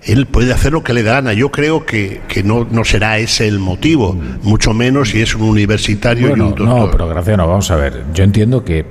[0.05, 1.33] él puede hacer lo que le da gana.
[1.33, 5.43] Yo creo que, que no, no será ese el motivo, mucho menos si es un
[5.43, 6.67] universitario y un doctor.
[6.67, 8.03] No, pero Graciano, vamos a ver.
[8.13, 8.85] Yo entiendo que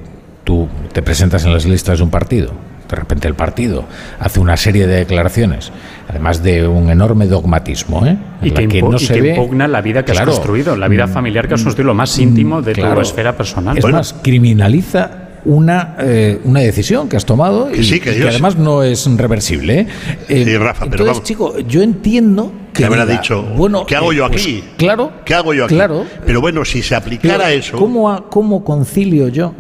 [0.45, 2.53] tú te presentas en las listas de un partido.
[2.89, 3.85] De repente el partido
[4.21, 5.73] hace una serie de declaraciones,
[6.09, 8.17] además de un enorme dogmatismo, ¿eh?
[8.43, 9.29] y que, que no y se que ve...
[9.31, 12.19] impugna la vida que claro, has construido, la vida familiar que has construido, lo más
[12.19, 13.79] íntimo de claro, tu esfera personal.
[13.79, 18.21] Es bueno, más, criminaliza una, eh, una decisión que has tomado y, sí, que, y
[18.21, 19.81] que además no es reversible.
[19.81, 19.87] ¿eh?
[20.29, 21.23] Sí, Rafa, entonces, pero vamos.
[21.23, 24.65] chico, yo entiendo que que habrá diga, dicho, bueno, ¿qué hago eh, yo pues, aquí?
[24.77, 25.75] claro, ¿Qué hago yo aquí?
[25.75, 26.05] claro.
[26.27, 29.55] Pero bueno, si se aplicara Pero, eso, ¿cómo, a- ¿Cómo concilio yo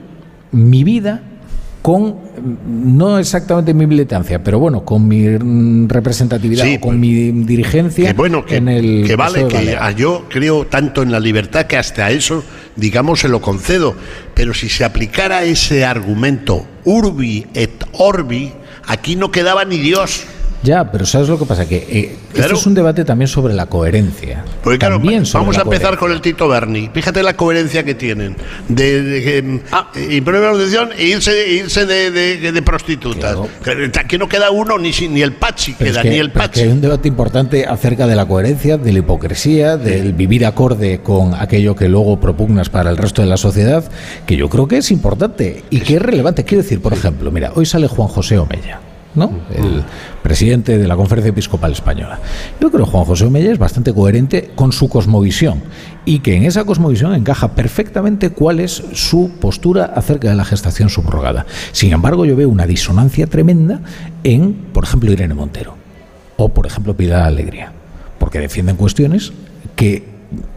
[0.52, 1.20] mi vida
[1.82, 5.36] con, mm, no exactamente mi militancia, pero bueno, con mi
[5.86, 10.24] representatividad Sí, o con mi dirigencia que bueno, que, en el que vale, que yo
[10.30, 12.42] creo tanto en la libertad que hasta eso,
[12.76, 13.94] digamos, se lo concedo.
[14.34, 18.52] Pero si se aplicara ese argumento urbi et orbi,
[18.86, 20.24] aquí no quedaba ni Dios.
[20.64, 21.68] Ya, pero ¿sabes lo que pasa?
[21.68, 22.46] Que eh, Claro.
[22.48, 24.44] esto es un debate también sobre la coherencia.
[24.64, 25.98] Porque claro, También vamos a empezar coherencia.
[25.98, 26.90] con el Tito Berni.
[26.92, 28.34] Fíjate la coherencia que tienen.
[28.68, 29.60] De, de, em,
[29.94, 33.36] eh, imponer la protección e irse, e irse de, de- de prostitutas.
[34.00, 36.30] Aquí no queda uno, ni, si- ni el Pachi Pero es queda, que- ni el
[36.32, 36.66] pero es que Pachi.
[36.66, 41.34] hay un debate importante acerca de la coherencia, de la hipocresía, del vivir acorde con
[41.34, 43.84] aquello que luego propugnas para el resto de la sociedad,
[44.26, 46.44] que yo creo que es importante y que es relevante.
[46.44, 48.80] Quiero decir, por ejemplo, mira, hoy sale Juan José Omella.
[49.14, 49.30] ¿No?
[49.54, 49.82] El
[50.22, 52.20] presidente de la Conferencia Episcopal Española.
[52.60, 55.62] Yo creo que Juan José Omella es bastante coherente con su cosmovisión
[56.04, 60.88] y que en esa cosmovisión encaja perfectamente cuál es su postura acerca de la gestación
[60.88, 61.46] subrogada.
[61.72, 63.80] Sin embargo, yo veo una disonancia tremenda
[64.22, 65.76] en, por ejemplo, Irene Montero
[66.36, 67.72] o, por ejemplo, Pilar Alegría,
[68.18, 69.32] porque defienden cuestiones
[69.76, 70.13] que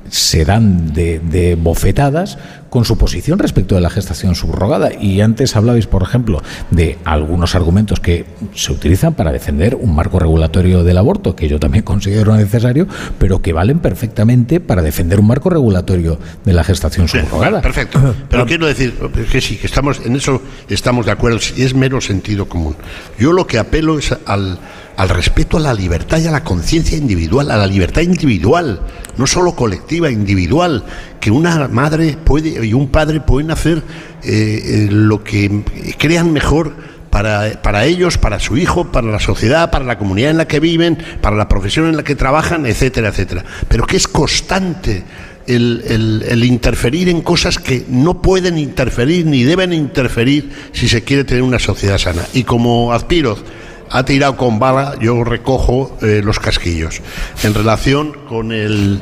[0.10, 2.38] se dan de, de bofetadas
[2.70, 4.92] con su posición respecto de la gestación subrogada.
[4.94, 10.20] Y antes hablabais, por ejemplo, de algunos argumentos que se utilizan para defender un marco
[10.20, 12.88] regulatorio del aborto, que yo también considero necesario,
[13.18, 17.62] pero que valen perfectamente para defender un marco regulatorio de la gestación subrogada.
[17.62, 18.16] Perfecto.
[18.30, 18.94] Pero quiero decir
[19.32, 22.76] que sí, que estamos en eso estamos de acuerdo, es mero sentido común.
[23.20, 24.60] Yo lo que apelo es al,
[24.98, 28.82] al respeto a la libertad y a la conciencia individual, a la libertad individual,
[29.18, 30.84] no solo colectiva, individual,
[31.20, 33.84] que una madre puede y un padre pueden hacer
[34.24, 35.64] eh, eh, lo que
[36.00, 36.74] crean mejor
[37.12, 40.60] para, para ellos, para su hijo, para la sociedad, para la comunidad en la que
[40.60, 43.46] viven, para la profesión en la que trabajan, etcétera, etcétera.
[43.68, 45.04] Pero que es constante
[45.48, 51.44] el, interferir en cosas que no pueden interferir ni deben interferir si se quiere tener
[51.44, 52.24] una sociedad sana.
[52.34, 53.44] Y como Azpiroz
[53.90, 57.02] ha tirado con bala, yo recojo eh, los casquillos.
[57.44, 59.02] En relación con el,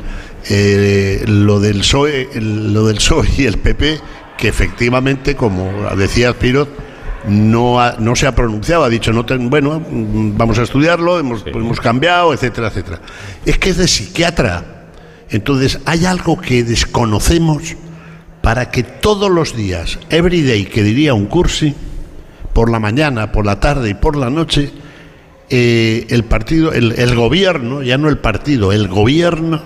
[0.49, 3.99] eh, lo, del PSOE, el- lo del PSOE y el PP,
[4.37, 6.67] que efectivamente, como decía Azpiroz,
[7.27, 11.17] no, ha- no se ha pronunciado, ha dicho, no ten- bueno, mm, vamos a estudiarlo,
[11.19, 13.01] hemos, hemos cambiado, etcétera, etcétera.
[13.45, 14.63] Es que es de psiquiatra.
[15.29, 17.75] Entonces, hay algo que desconocemos
[18.43, 21.73] para que todos los días, every day, que diría un cursi,
[22.55, 24.71] por la mañana, por la tarde y por la noche,
[25.49, 29.61] eh, el partido, el, el gobierno, ya no el partido, el gobierno,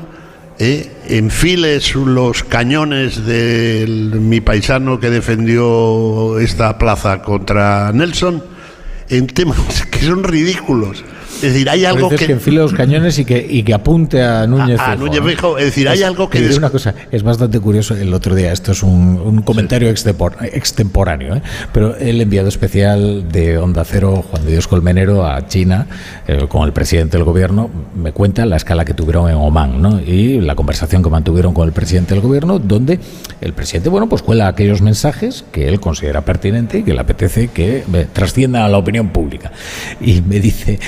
[0.57, 8.43] eh, enfile los cañones de mi paisano que defendió esta plaza contra Nelson
[9.07, 11.05] en temas que son ridículos.
[11.41, 12.17] Es decir, hay algo que...
[12.17, 15.25] que enfile los cañones y que, y que apunte a Núñez A- a Núñez ¿no?
[15.27, 15.57] Feijóo.
[15.57, 18.71] Es decir, hay algo que des- una cosa, es bastante curioso el otro día, esto
[18.73, 21.41] es un, un comentario extempor- extemporáneo, ¿eh?
[21.73, 25.87] pero el enviado especial de Onda Cero, Juan de Dios Colmenero, a China,
[26.27, 29.99] eh, con el presidente del gobierno, me cuenta la escala que tuvieron en Oman ¿no?
[30.01, 32.99] y la conversación que mantuvieron con el presidente del gobierno, donde
[33.41, 37.47] el presidente, bueno, pues cuela aquellos mensajes que él considera pertinente y que le apetece
[37.47, 39.51] que eh, trasciendan a la opinión pública.
[40.01, 40.79] Y me dice,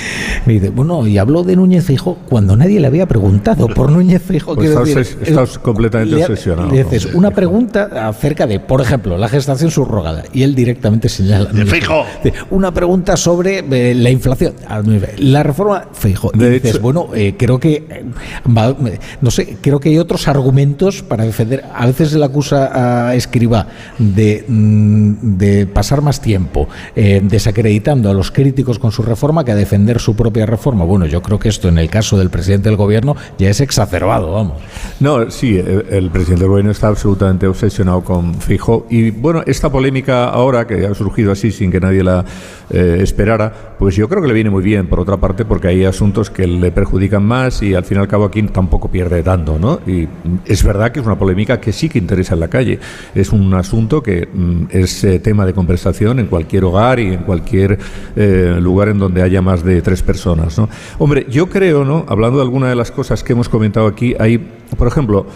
[0.46, 4.22] Me dice, bueno, y habló de Núñez Fijo cuando nadie le había preguntado por Núñez
[4.22, 4.54] Fijo.
[4.54, 6.70] Pues estás, decir, estás completamente le- obsesionado.
[6.70, 10.24] Le dices una pregunta acerca de, por ejemplo, la gestación subrogada.
[10.32, 11.50] Y él directamente señala.
[11.66, 12.04] Feijóo.
[12.24, 14.54] Dice, Una pregunta sobre eh, la inflación.
[15.18, 15.84] La reforma.
[16.34, 17.72] Y De dices, hecho- bueno, eh, creo que.
[17.88, 18.04] eh,
[18.48, 18.76] va-
[19.20, 21.64] no sé, creo que hay otros argumentos para defender.
[21.74, 23.66] A veces se le acusa a Escriba
[23.98, 29.52] de, mm, de pasar más tiempo eh, desacreditando a los críticos con su reforma que
[29.52, 30.84] a defender su propia reforma.
[30.84, 34.32] Bueno, yo creo que esto en el caso del presidente del gobierno ya es exacerbado,
[34.32, 34.60] vamos.
[35.00, 38.86] No, sí, el, el presidente del gobierno está absolutamente obsesionado con Fijo.
[38.90, 42.24] Y bueno, esta polémica ahora, que ha surgido así sin que nadie la
[42.72, 45.84] eh, esperara, pues yo creo que le viene muy bien, por otra parte, porque hay
[45.84, 49.58] asuntos que le perjudican más y al fin y al cabo aquí tampoco pierde tanto,
[49.58, 49.80] ¿no?
[49.86, 50.08] Y
[50.46, 52.78] es verdad que es una polémica que sí que interesa en la calle.
[53.14, 57.22] Es un asunto que mm, es eh, tema de conversación en cualquier hogar y en
[57.24, 57.78] cualquier
[58.16, 60.68] eh, lugar en donde haya más de tres personas, ¿no?
[60.98, 62.06] Hombre, yo creo, ¿no?
[62.08, 65.26] Hablando de alguna de las cosas que hemos comentado aquí, hay, por ejemplo,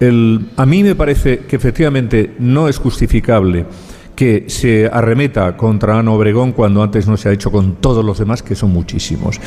[0.00, 3.66] el, a mí me parece que efectivamente no es justificable
[4.14, 8.18] que se arremeta contra Ana Obregón cuando antes no se ha hecho con todos los
[8.18, 9.40] demás, que son muchísimos.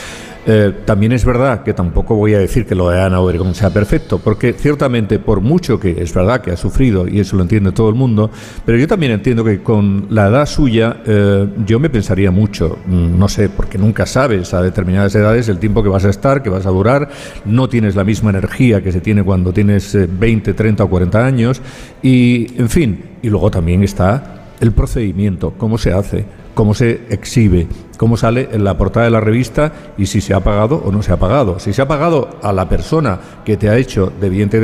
[0.49, 3.69] Eh, también es verdad que tampoco voy a decir que lo de Ana Obregón sea
[3.69, 7.73] perfecto, porque ciertamente por mucho que es verdad que ha sufrido, y eso lo entiende
[7.73, 8.31] todo el mundo,
[8.65, 13.19] pero yo también entiendo que con la edad suya eh, yo me pensaría mucho, mm,
[13.19, 16.49] no sé, porque nunca sabes a determinadas edades el tiempo que vas a estar, que
[16.49, 17.09] vas a durar,
[17.43, 21.25] no tienes la misma energía que se tiene cuando tienes eh, 20, 30 o 40
[21.25, 21.61] años,
[22.01, 27.67] y en fin, y luego también está el procedimiento, cómo se hace, cómo se exhibe,
[27.97, 31.03] cómo sale en la portada de la revista y si se ha pagado o no
[31.03, 31.59] se ha pagado.
[31.59, 34.59] Si se ha pagado a la persona que te ha hecho de vientre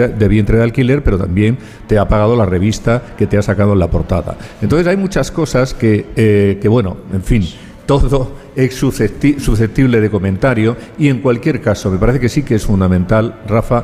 [0.57, 1.57] de, alquiler, pero también
[1.87, 4.37] te ha pagado la revista que te ha sacado en la portada.
[4.61, 7.47] Entonces hay muchas cosas que, eh, bueno, en fin,
[7.85, 12.55] todo es suscepti- susceptible de comentario y en cualquier caso me parece que sí que
[12.55, 13.83] es fundamental, Rafa,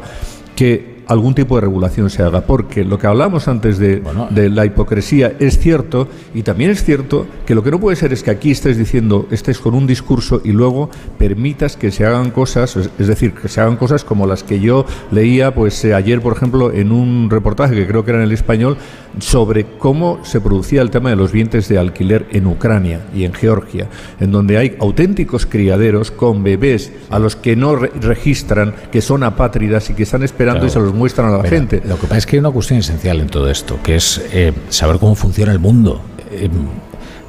[0.55, 4.65] que algún tipo de regulación se haga, porque lo que hablamos antes de, de la
[4.65, 8.31] hipocresía es cierto y también es cierto que lo que no puede ser es que
[8.31, 13.07] aquí estés diciendo, estés con un discurso y luego permitas que se hagan cosas, es
[13.07, 16.71] decir, que se hagan cosas como las que yo leía pues eh, ayer, por ejemplo,
[16.71, 18.77] en un reportaje que creo que era en el español
[19.17, 23.33] sobre cómo se producía el tema de los vientres de alquiler en Ucrania y en
[23.33, 23.87] Georgia,
[24.19, 29.23] en donde hay auténticos criaderos con bebés a los que no re- registran, que son
[29.23, 31.81] apátridas y que están esperando y se los muestran a la Mira, gente.
[31.85, 34.53] Lo que pasa es que hay una cuestión esencial en todo esto, que es eh,
[34.69, 36.01] saber cómo funciona el mundo.
[36.31, 36.49] Eh,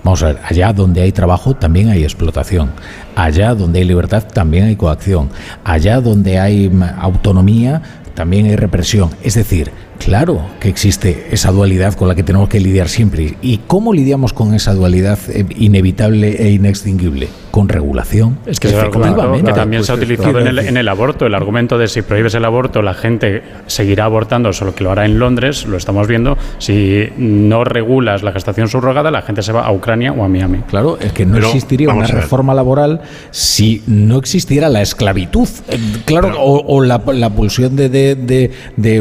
[0.04, 2.72] vamos a ver, allá donde hay trabajo también hay explotación.
[3.14, 5.30] Allá donde hay libertad también hay coacción.
[5.64, 7.80] Allá donde hay mm, autonomía
[8.14, 9.10] también hay represión.
[9.22, 9.70] Es decir,
[10.04, 13.34] claro que existe esa dualidad con la que tenemos que lidiar siempre.
[13.42, 17.28] ¿Y cómo lidiamos con esa dualidad eh, inevitable e inextinguible?
[17.50, 18.38] Con regulación.
[18.46, 21.26] Es que también se ha Pues utilizado en el, en el aborto.
[21.26, 25.04] El argumento de si prohíbes el aborto, la gente seguirá abortando, solo que lo hará
[25.04, 26.38] en Londres, lo estamos viendo.
[26.58, 30.58] Si no regulas la gestación subrogada, la gente se va a Ucrania o a Miami.
[30.68, 33.00] Claro, es que no Pero, existiría una reforma laboral
[33.32, 35.48] si no existiera la esclavitud.
[35.68, 38.96] Eh, Claro, o, o la, la pulsión de, de, de, de,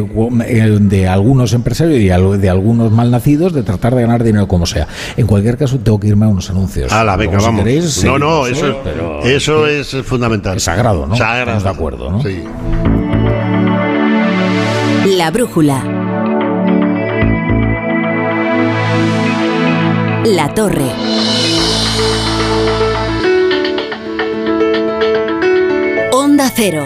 [0.47, 4.87] eh, de algunos empresarios y de algunos malnacidos de tratar de ganar dinero como sea.
[5.17, 6.91] En cualquier caso, tengo que irme a unos anuncios.
[6.91, 7.63] Venga, Luego, si vamos.
[7.63, 8.75] queréis, no, no, eso, ¿eh?
[8.83, 10.57] Pero- eso es fundamental.
[10.57, 11.15] Es sagrado, ¿no?
[11.15, 11.57] Sagrado.
[11.57, 12.21] Estamos de acuerdo, ¿no?
[12.21, 12.43] Sí.
[15.17, 15.83] La brújula.
[20.25, 20.85] La torre.
[26.11, 26.85] Onda Cero.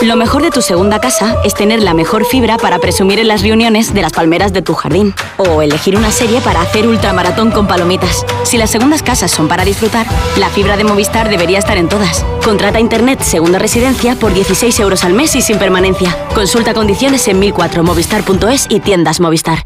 [0.00, 3.42] Lo mejor de tu segunda casa es tener la mejor fibra para presumir en las
[3.42, 5.12] reuniones de las palmeras de tu jardín.
[5.38, 8.24] O elegir una serie para hacer ultramaratón con palomitas.
[8.44, 12.24] Si las segundas casas son para disfrutar, la fibra de Movistar debería estar en todas.
[12.44, 16.16] Contrata Internet Segunda Residencia por 16 euros al mes y sin permanencia.
[16.32, 19.64] Consulta condiciones en 1004movistar.es y tiendas Movistar.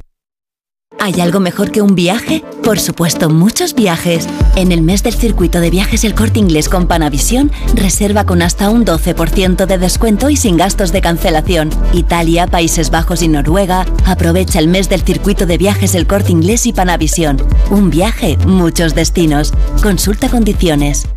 [1.05, 2.45] ¿Hay algo mejor que un viaje?
[2.63, 4.29] Por supuesto, muchos viajes.
[4.55, 8.71] En el mes del circuito de viajes El Corte Inglés con Panavisión, reserva con hasta
[8.71, 11.71] un 12% de descuento y sin gastos de cancelación.
[11.93, 13.85] Italia, Países Bajos y Noruega.
[14.07, 17.37] Aprovecha el mes del circuito de viajes El Corte Inglés y Panavisión.
[17.71, 19.53] Un viaje, muchos destinos.
[19.83, 21.09] Consulta condiciones.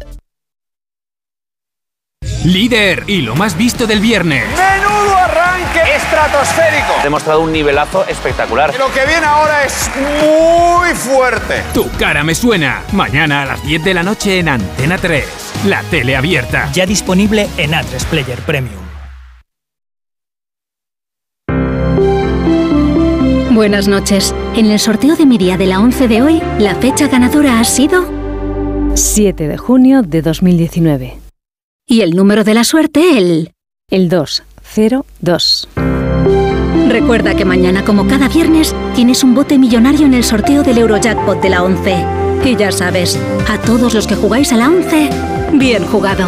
[2.43, 4.45] Líder y lo más visto del viernes.
[4.57, 5.24] ¡Menudo
[5.95, 6.93] estratosférico!
[6.99, 8.73] Ha demostrado un nivelazo espectacular.
[8.77, 9.89] Lo que viene ahora es
[10.21, 11.63] muy fuerte.
[11.73, 12.83] Tu cara me suena.
[12.91, 15.25] Mañana a las 10 de la noche en Antena 3.
[15.65, 16.69] La tele abierta.
[16.73, 18.83] Ya disponible en A3 Player Premium.
[23.51, 24.35] Buenas noches.
[24.55, 27.63] En el sorteo de mi día de la 11 de hoy, la fecha ganadora ha
[27.63, 28.05] sido
[28.95, 31.19] 7 de junio de 2019.
[31.87, 33.53] y el número de la suerte el
[33.89, 34.09] El
[34.75, 35.67] 202.
[36.89, 41.41] Recuerda que mañana, como cada viernes, tienes un bote millonario en el sorteo del Eurojackpot
[41.41, 42.05] de la 11.
[42.45, 43.19] Y ya sabes,
[43.49, 45.09] a todos los que jugáis a la 11,
[45.53, 46.27] bien jugado.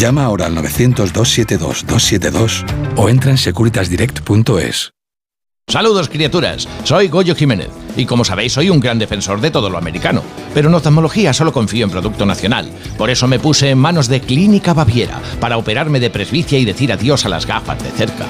[0.00, 2.64] Llama ahora al 900-272-272
[2.96, 4.92] o entra en securitasdirect.es.
[5.68, 9.76] Saludos criaturas, soy Goyo Jiménez y como sabéis soy un gran defensor de todo lo
[9.76, 10.22] americano,
[10.54, 14.22] pero en oftalmología solo confío en producto nacional, por eso me puse en manos de
[14.22, 18.24] Clínica Baviera para operarme de presbicia y decir adiós a las gafas de cerca.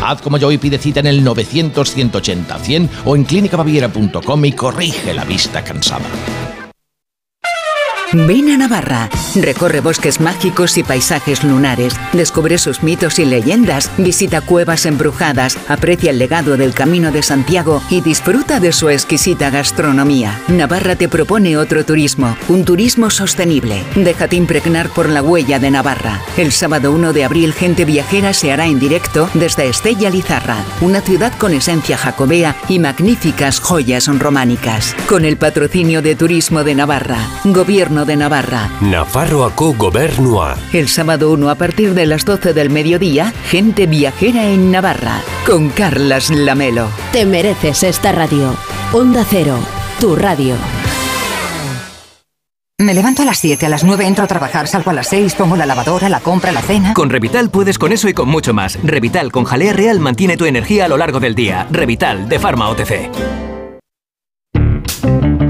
[0.00, 5.24] Haz como yo y pide cita en el 900-180-100 o en clínicabaviera.com y corrige la
[5.24, 6.06] vista cansada.
[8.14, 14.40] Ven a Navarra, recorre bosques mágicos y paisajes lunares, descubre sus mitos y leyendas, visita
[14.40, 20.40] cuevas embrujadas, aprecia el legado del Camino de Santiago y disfruta de su exquisita gastronomía.
[20.48, 23.84] Navarra te propone otro turismo, un turismo sostenible.
[23.94, 26.18] Déjate impregnar por la huella de Navarra.
[26.38, 31.02] El sábado 1 de abril Gente Viajera se hará en directo desde Estella Lizarra, una
[31.02, 34.96] ciudad con esencia jacobea y magníficas joyas románicas.
[35.06, 38.70] Con el patrocinio de Turismo de Navarra, Gobierno de Navarra.
[38.80, 40.56] Nafarroako Gobernua.
[40.72, 45.70] El sábado 1 a partir de las 12 del mediodía, Gente Viajera en Navarra, con
[45.70, 46.88] Carlas Lamelo.
[47.12, 48.54] Te mereces esta radio.
[48.92, 49.58] Onda Cero,
[50.00, 50.54] tu radio.
[52.80, 55.34] Me levanto a las 7, a las 9 entro a trabajar, salgo a las 6,
[55.34, 56.94] pongo la lavadora, la compra, la cena.
[56.94, 58.78] Con Revital puedes con eso y con mucho más.
[58.84, 61.66] Revital con jalea real mantiene tu energía a lo largo del día.
[61.72, 63.57] Revital de Pharma OTC.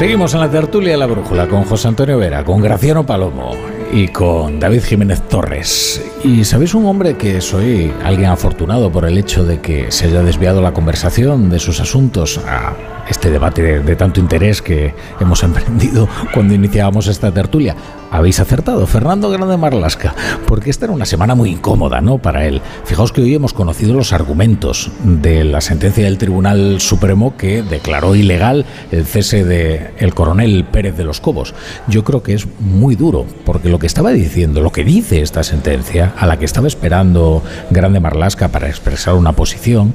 [0.00, 3.54] Seguimos en la tertulia de la brújula con José Antonio Vera, con Graciano Palomo
[3.92, 6.02] y con David Jiménez Torres.
[6.24, 10.22] Y sabéis un hombre que soy alguien afortunado por el hecho de que se haya
[10.22, 12.72] desviado la conversación de sus asuntos a
[13.10, 17.76] este debate de, tanto interés que hemos emprendido cuando iniciábamos esta tertulia.
[18.12, 20.14] Habéis acertado, Fernando Grande Marlasca,
[20.46, 22.18] porque esta era una semana muy incómoda, ¿no?
[22.18, 22.60] Para él.
[22.84, 28.16] Fijaos que hoy hemos conocido los argumentos de la sentencia del Tribunal Supremo que declaró
[28.16, 31.54] ilegal el cese de el coronel Pérez de los Cobos.
[31.86, 35.44] Yo creo que es muy duro, porque lo que estaba diciendo, lo que dice esta
[35.44, 39.94] sentencia, a la que estaba esperando Grande Marlasca para expresar una posición,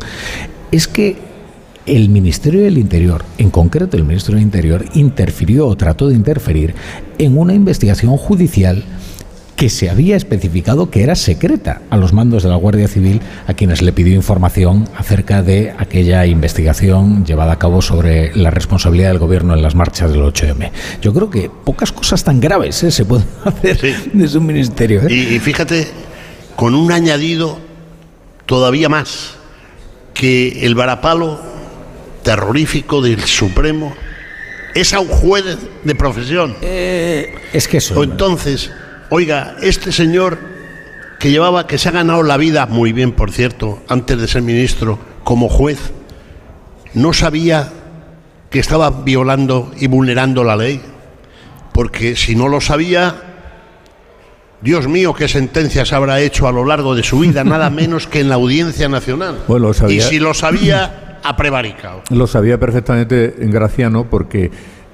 [0.72, 1.35] es que
[1.86, 6.74] el Ministerio del Interior, en concreto el Ministerio del Interior, interfirió o trató de interferir
[7.18, 8.84] en una investigación judicial
[9.56, 13.54] que se había especificado que era secreta a los mandos de la Guardia Civil, a
[13.54, 19.20] quienes le pidió información acerca de aquella investigación llevada a cabo sobre la responsabilidad del
[19.20, 20.72] gobierno en las marchas del 8M.
[21.02, 22.92] Yo creo que pocas cosas tan graves ¿eh?
[22.92, 23.80] se pueden hacer
[24.12, 25.02] desde un ministerio.
[25.04, 25.14] ¿eh?
[25.14, 25.88] Y, y fíjate,
[26.58, 27.58] con un añadido
[28.46, 29.36] todavía más,
[30.14, 31.55] que el varapalo
[32.26, 33.96] terrorífico del Supremo
[34.74, 35.46] es a un juez
[35.84, 36.58] de, profesión.
[36.62, 37.98] es que eso.
[37.98, 38.72] O entonces,
[39.10, 40.40] oiga, este señor
[41.20, 44.42] que llevaba, que se ha ganado la vida muy bien, por cierto, antes de ser
[44.42, 45.78] ministro, como juez,
[46.94, 47.72] no sabía
[48.50, 50.82] que estaba violando y vulnerando la ley,
[51.74, 53.16] porque si no lo sabía,
[54.62, 58.20] Dios mío, qué sentencias habrá hecho a lo largo de su vida, nada menos que
[58.20, 59.44] en la Audiencia Nacional.
[59.48, 59.98] Bueno, lo sabía.
[59.98, 61.02] Y si lo sabía,
[62.12, 64.52] Lo sabía perfectamente en Graciano porque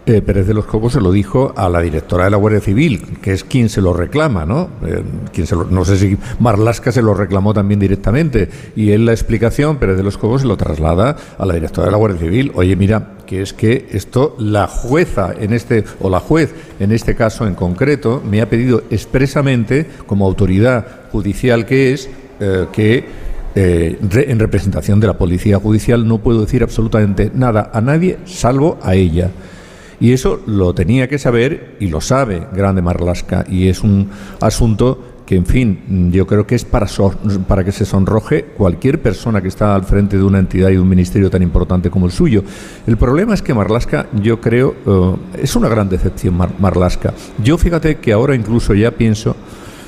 [0.08, 3.20] eh, Pérez de los Cobos se lo dijo a la directora de la Guardia Civil,
[3.22, 4.68] que es quien se lo reclama, ¿no?
[4.84, 8.50] Eh, quien se lo- no sé si Marlasca se lo reclamó también directamente.
[8.76, 11.92] Y él la explicación, Pérez de los Cobos, se lo traslada a la directora de
[11.92, 12.52] la Guardia Civil.
[12.56, 17.14] Oye, mira, que es que esto, la jueza en este, o la juez en este
[17.16, 23.06] caso en concreto, me ha pedido expresamente, como autoridad judicial que es, eh, que
[23.56, 28.18] eh, re- en representación de la policía judicial no puedo decir absolutamente nada a nadie
[28.26, 29.30] salvo a ella.
[30.00, 33.46] Y eso lo tenía que saber y lo sabe Grande Marlasca.
[33.48, 37.14] Y es un asunto que, en fin, yo creo que es para, so-
[37.48, 40.80] para que se sonroje cualquier persona que está al frente de una entidad y de
[40.80, 42.44] un ministerio tan importante como el suyo.
[42.88, 47.14] El problema es que Marlasca, yo creo, eh, es una gran decepción Mar- Marlasca.
[47.44, 49.36] Yo fíjate que ahora incluso ya pienso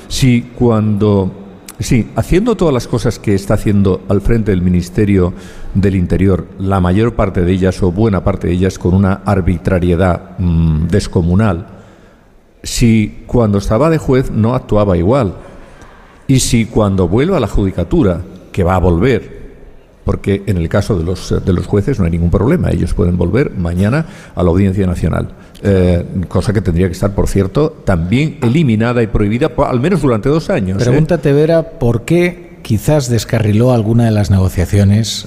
[0.06, 1.43] si cuando
[1.80, 5.32] Sí, haciendo todas las cosas que está haciendo al frente del Ministerio
[5.74, 10.38] del Interior, la mayor parte de ellas o buena parte de ellas con una arbitrariedad
[10.38, 11.66] mm, descomunal,
[12.62, 15.34] si cuando estaba de juez no actuaba igual
[16.28, 18.22] y si cuando vuelva a la judicatura,
[18.52, 19.42] que va a volver,
[20.04, 23.18] porque en el caso de los, de los jueces no hay ningún problema, ellos pueden
[23.18, 25.30] volver mañana a la Audiencia Nacional,
[25.64, 30.28] eh, cosa que tendría que estar, por cierto, también eliminada y prohibida, al menos durante
[30.28, 30.80] dos años.
[30.80, 30.84] ¿eh?
[30.84, 35.26] Pregúntate, Vera, ¿por qué quizás descarriló alguna de las negociaciones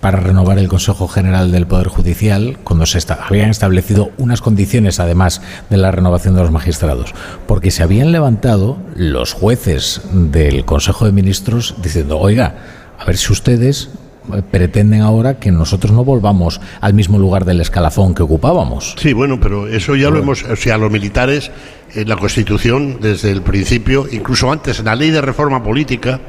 [0.00, 5.00] para renovar el Consejo General del Poder Judicial cuando se esta- habían establecido unas condiciones,
[5.00, 5.40] además
[5.70, 7.14] de la renovación de los magistrados?
[7.46, 12.54] Porque se habían levantado los jueces del Consejo de Ministros diciendo, oiga,
[12.98, 14.05] a ver si ustedes eh,
[14.50, 18.94] pretenden ahora que nosotros no volvamos al mismo lugar del escalafón que ocupábamos.
[18.98, 21.50] Sí, bueno, pero eso ya lo hemos, o sea, los militares,
[21.94, 26.20] en la Constitución, desde el principio, incluso antes, en la ley de reforma política,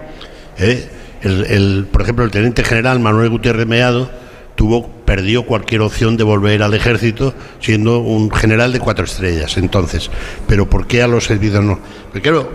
[0.57, 0.87] ¿eh?
[1.21, 4.09] el, el- por ejemplo, el teniente general Manuel Gutiérrez Meado
[4.55, 10.09] tuvo, perdió cualquier opción de volver al ejército siendo un general de cuatro estrellas entonces.
[10.47, 11.79] Pero ¿por qué a los servidos no?
[12.11, 12.51] Porque claro,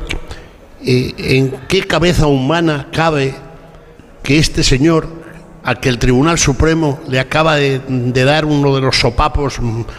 [0.84, 3.34] eh, ¿en qué cabeza humana cabe
[4.24, 5.08] que este señor,
[5.64, 9.58] a que el Tribunal Supremo le acaba de, de dar uno de los sopapos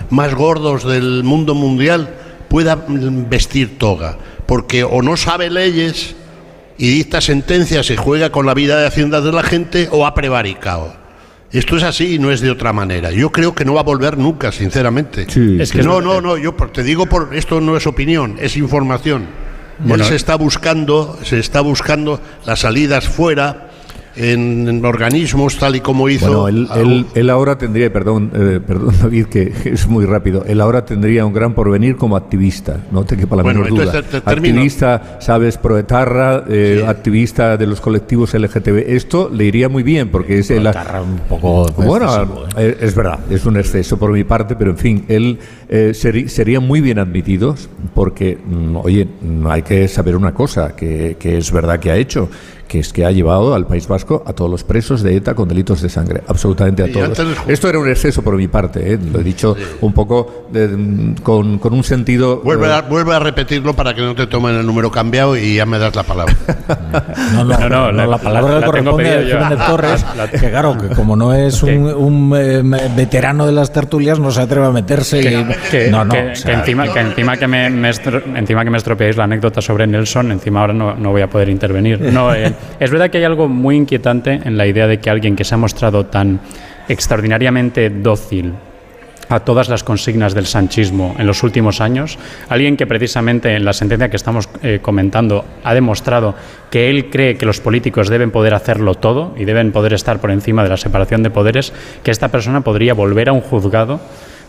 [0.10, 2.14] más gordos del mundo mundial,
[2.50, 4.18] pueda vestir toga?
[4.46, 6.16] Porque o no sabe leyes
[6.78, 10.14] y dicta sentencias y juega con la vida de Hacienda de la gente o ha
[10.14, 11.04] prevaricado.
[11.52, 13.12] Esto es así y no es de otra manera.
[13.12, 15.28] Yo creo que no va a volver nunca, sinceramente.
[15.60, 19.28] Es que no, no, no, yo te digo por esto no es opinión, es información.
[19.78, 23.70] Bueno, Él se está buscando, se está buscando las salidas fuera
[24.16, 26.28] en, en organismos tal y como hizo.
[26.28, 30.62] Bueno, él, él- él ahora tendría, perdón, eh, perdón David, que es muy rápido, él
[30.62, 34.02] ahora tendría un gran porvenir como activista, no te quepa la Bueno, menor duda.
[34.02, 39.84] te- te activista, sabes, proetarra, eh, activista de los colectivos LGTB, esto le iría muy
[39.84, 40.68] bien porque es el...
[40.68, 44.78] un poco Bueno, excesivo, eh, es verdad, es un exceso por mi parte, pero en
[44.78, 47.56] fin, él eh, seri- sería muy bien admitido
[47.94, 49.08] porque, mm, oye,
[49.50, 52.30] hay que saber una cosa que, que es verdad que ha hecho,
[52.74, 55.48] que es que ha llevado al País Vasco a todos los presos de ETA con
[55.48, 57.20] delitos de sangre, absolutamente a todos.
[57.48, 61.60] Esto era un exceso por mi parte, eh, lo he dicho un poco de- con,
[61.60, 62.42] con un sentido...
[62.44, 65.54] Vuelve eh, a, vuelve a repetirlo para que no te tomen el número cambiado y
[65.58, 66.36] ya me das la palabra.
[67.34, 69.40] No, no, No, no, no, la- la, palabra la- le la tengo corresponde a.
[69.46, 72.62] Jiménez Torres, que claro, que como no es un, un, eh,
[72.96, 75.20] veterano de las tertulias, no se atreve a meterse.
[75.22, 77.90] que, y- que- no, no, que- o que sea, encima, que encima que me, me
[77.92, 81.30] estro- encima que me estropeáis la anécdota sobre Nelson, encima ahora no, no voy a
[81.30, 82.02] poder intervenir.
[82.02, 85.36] No, eh, es verdad que hay algo muy inquietante en la idea de que alguien
[85.36, 86.40] que se ha mostrado tan
[86.88, 88.54] extraordinariamente dócil
[89.30, 92.20] a todas las consignas del sanchismo en los últimos años,
[92.50, 96.36] alguien que precisamente en la sentencia que estamos eh, comentando ha demostrado
[96.70, 100.32] que él cree que los políticos deben poder hacerlo todo y deben poder estar por
[100.32, 104.02] encima de la separación de poderes, que esta persona podría volver a un juzgado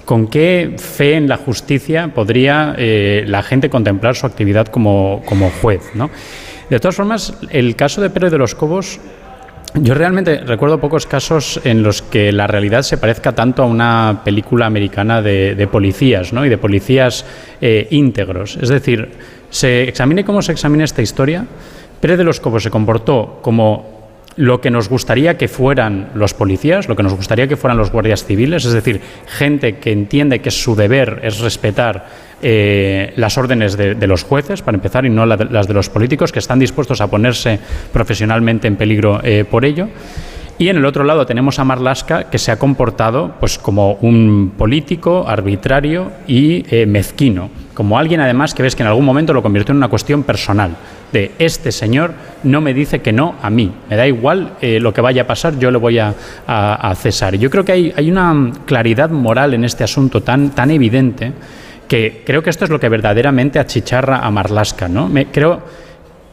[0.04, 5.50] ¿Con qué fe en la justicia podría eh, la gente contemplar su actividad como, como
[5.62, 5.80] juez?
[5.94, 6.10] ¿no?
[6.70, 9.00] De todas formas, el caso de Pérez de los Cobos,
[9.74, 14.20] yo realmente recuerdo pocos casos en los que la realidad se parezca tanto a una
[14.24, 16.46] película americana de, policías ¿no?
[16.46, 17.24] y de policías
[17.60, 18.56] eh, íntegros.
[18.60, 19.10] Es decir,
[19.50, 21.44] se examine cómo se examine esta historia,
[22.00, 24.03] Pérez de los Cobos se comportó como
[24.36, 27.90] lo que nos gustaría que fueran los policías, lo que nos gustaría que fueran los
[27.90, 32.06] guardias civiles, es decir, gente que entiende que su deber es respetar
[32.42, 36.40] eh, las órdenes de, los jueces, para empezar, y no las de los políticos, que
[36.40, 37.58] están dispuestos a ponerse
[37.92, 39.88] profesionalmente en peligro eh, por ello.
[40.56, 44.52] Y en el otro lado tenemos a Marlaska, que se ha comportado pues, como un
[44.56, 49.42] político arbitrario y eh, mezquino, como alguien además que ves que en algún momento lo
[49.42, 50.76] convirtió en una cuestión personal,
[51.14, 52.12] de este señor
[52.42, 55.26] no me dice que no a mí, me da igual eh, lo que vaya a
[55.26, 56.12] pasar, yo le voy a,
[56.96, 57.36] cesar.
[57.36, 61.32] Yo creo que hay, hay, una claridad moral en este asunto tan, tan evidente
[61.88, 64.88] que creo que esto es lo que verdaderamente achicharra a Marlaska.
[64.88, 65.08] ¿no?
[65.08, 65.62] Me, creo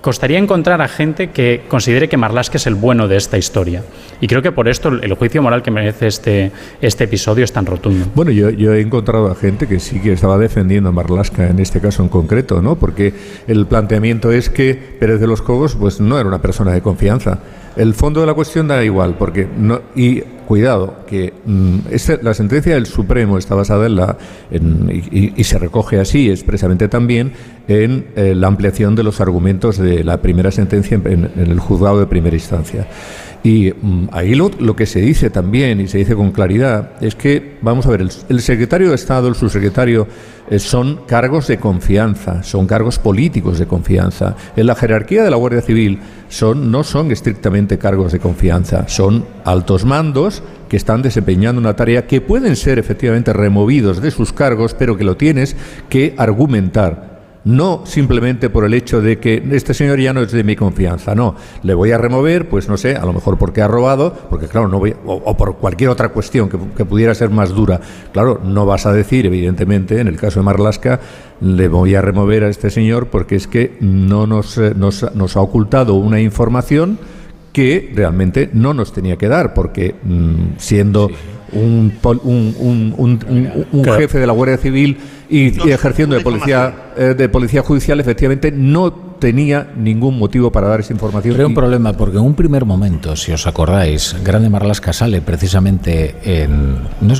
[0.01, 3.83] costaría encontrar a gente que considere que Marlaska es el bueno de esta historia.
[4.19, 7.65] Y creo que por esto el juicio moral que merece este, este episodio es tan
[7.65, 8.07] rotundo.
[8.15, 11.79] Bueno, yo, he encontrado a gente que sí que estaba defendiendo a Marlaska en este
[11.79, 12.75] caso en concreto, ¿no?
[12.75, 13.13] Porque
[13.47, 17.39] el planteamiento es que Pérez de los Cobos pues, no era una persona de confianza.
[17.75, 21.77] El fondo de la cuestión da igual, porque no, y cuidado, que mm,
[22.21, 24.17] la sentencia del Supremo está basada en la,
[24.51, 27.31] y, se recoge así expresamente también,
[27.69, 32.07] en eh, la ampliación de los argumentos de la primera sentencia en, el juzgado de
[32.07, 32.85] primera instancia.
[33.43, 37.57] Y mm, ahí lo, que se dice también, y se dice con claridad, es que,
[37.61, 40.07] vamos a ver, el, secretario de Estado, el subsecretario,
[40.49, 44.35] eh, son cargos de confianza, son cargos políticos de confianza.
[44.55, 49.25] En la jerarquía de la Guardia Civil son, no son estrictamente cargos de confianza, son
[49.43, 54.75] altos mandos que están desempeñando una tarea que pueden ser efectivamente removidos de sus cargos,
[54.75, 55.55] pero que lo tienes
[55.89, 57.10] que argumentar
[57.43, 61.15] no simplemente por el hecho de que este señor ya no es de mi confianza,
[61.15, 64.47] no, le voy a remover, pues no sé, a lo mejor porque ha robado, porque
[64.47, 67.79] claro, no voy, o, por cualquier otra cuestión que, pudiera ser más dura.
[68.11, 70.99] Claro, no vas a decir, evidentemente, en el caso de Marlaska,
[71.39, 75.41] le voy a remover a este señor porque es que no nos, eh, nos, ha
[75.41, 76.99] ocultado una información
[77.53, 81.09] que realmente no nos tenía que dar, porque mm, siendo
[81.53, 84.97] un, un, jefe de la Guardia Civil
[85.31, 90.81] y, ejerciendo de policía, eh, de policía judicial, efectivamente no tenía ningún motivo para dar
[90.81, 91.35] esa información.
[91.35, 96.15] Pero un problema, porque en un primer momento, si os acordáis, Grande Marlasca sale precisamente
[96.25, 96.79] en.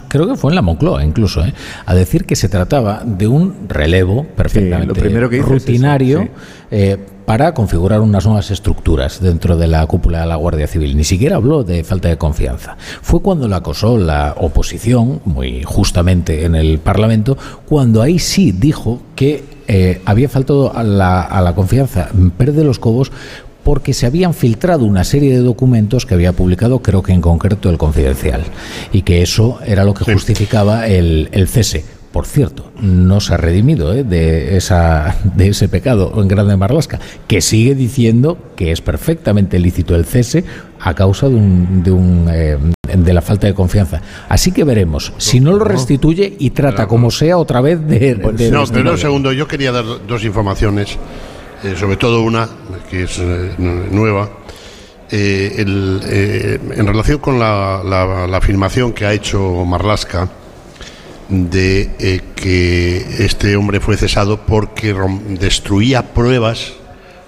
[0.09, 1.53] creo que fue en la Moncloa incluso, ¿eh?
[1.85, 6.27] a decir que se trataba de un relevo perfectamente lo primero que rutinario.
[6.71, 10.97] Eh, para configurar unas nuevas estructuras dentro de la cúpula de la Guardia Civil.
[10.97, 12.75] Ni siquiera habló de falta de confianza.
[13.01, 19.01] Fue cuando la acosó la oposición, muy justamente en el Parlamento, cuando ahí sí dijo
[19.15, 23.09] que eh, había faltado a la, a la confianza Pérez de los Cobos
[23.63, 27.69] porque se habían filtrado una serie de documentos que había publicado, creo que en concreto
[27.69, 28.43] el Confidencial,
[28.91, 33.37] y que eso era lo que justificaba el, el cese por cierto, no se ha
[33.37, 34.03] redimido ¿eh?
[34.03, 39.95] de, esa, de ese pecado en Grande Marlasca, que sigue diciendo que es perfectamente lícito
[39.95, 40.43] el cese
[40.81, 42.57] a causa de, un, de, un, eh,
[43.03, 44.01] de la falta de confianza.
[44.29, 48.15] Así que veremos si no lo restituye y trata como sea otra vez de...
[48.51, 50.97] no, pero un segundo, yo quería dar dos informaciones,
[51.63, 52.47] eh, sobre todo una
[52.89, 54.29] que es nueva.
[55.11, 60.29] en relación con la, la afirmación que ha hecho Marlasca,
[61.31, 64.93] de eh, que este hombre fue cesado porque
[65.39, 66.73] destruía pruebas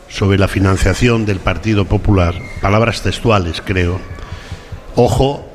[0.10, 4.00] sobre la financiación del Partido Popular, palabras textuales creo.
[4.96, 5.46] Ojo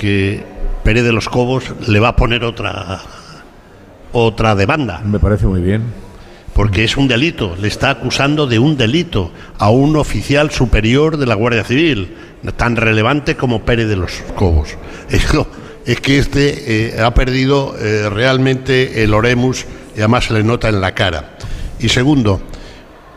[0.00, 0.42] que
[0.82, 3.02] Pérez de los Cobos le va a poner otra
[4.12, 5.02] otra demanda.
[5.04, 5.82] Me parece muy bien.
[6.54, 11.26] Porque es un delito, le está acusando de un delito a un oficial superior de
[11.26, 12.16] la Guardia Civil,
[12.56, 14.70] tan relevante como Pérez de los Cobos.
[15.86, 19.64] Es que este eh, ha perdido eh, realmente el oremus
[19.96, 21.36] y además se le nota en la cara.
[21.80, 22.40] Y segundo,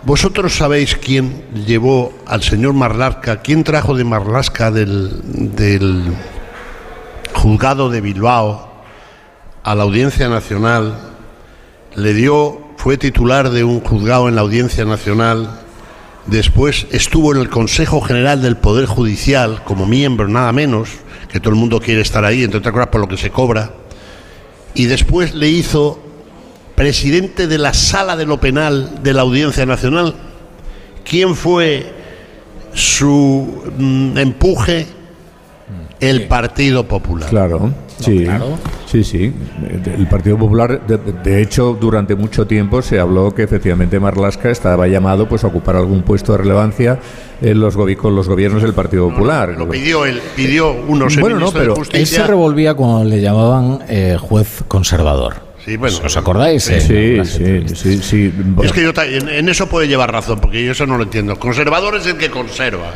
[0.04, 5.12] ¿vosotros sabéis quién llevó al señor Marlasca, quién trajo de Marlasca del,
[5.56, 6.14] del
[7.34, 8.70] juzgado de Bilbao
[9.64, 10.98] a la Audiencia Nacional?
[11.96, 15.62] Le dio, fue titular de un juzgado en la Audiencia Nacional,
[16.26, 20.90] después estuvo en el Consejo General del Poder Judicial como miembro, nada menos,
[21.32, 23.72] que todo el mundo quiere estar ahí, entre otras cosas por lo que se cobra,
[24.74, 26.00] y después le hizo
[26.76, 30.16] presidente de la sala de lo penal de la Audiencia Nacional.
[31.04, 31.94] ¿Quién fue
[32.74, 34.88] su mm, empuje?
[36.00, 37.30] El Partido Popular.
[37.30, 38.28] Claro, sí.
[38.86, 39.34] Sí, sí.
[39.98, 45.28] El Partido Popular, de, hecho, durante mucho tiempo se habló que efectivamente Marlasca estaba llamado
[45.28, 47.00] pues, a ocupar algún puesto de relevancia
[47.42, 49.56] en los con los gobiernos del Partido Popular.
[49.58, 54.18] lo pidió él, pidió unos bueno, no, pero Él se revolvía cuando le llamaban eh,
[54.20, 55.53] juez conservador.
[55.66, 55.98] Sí, bueno.
[56.04, 56.64] ¿Os acordáis?
[56.64, 58.34] Sí, Eh, sí, sí, sí.
[58.64, 61.38] Es que yo en, en eso puede llevar razón, porque yo eso no lo entiendo.
[61.38, 62.92] Conservador es el que conserva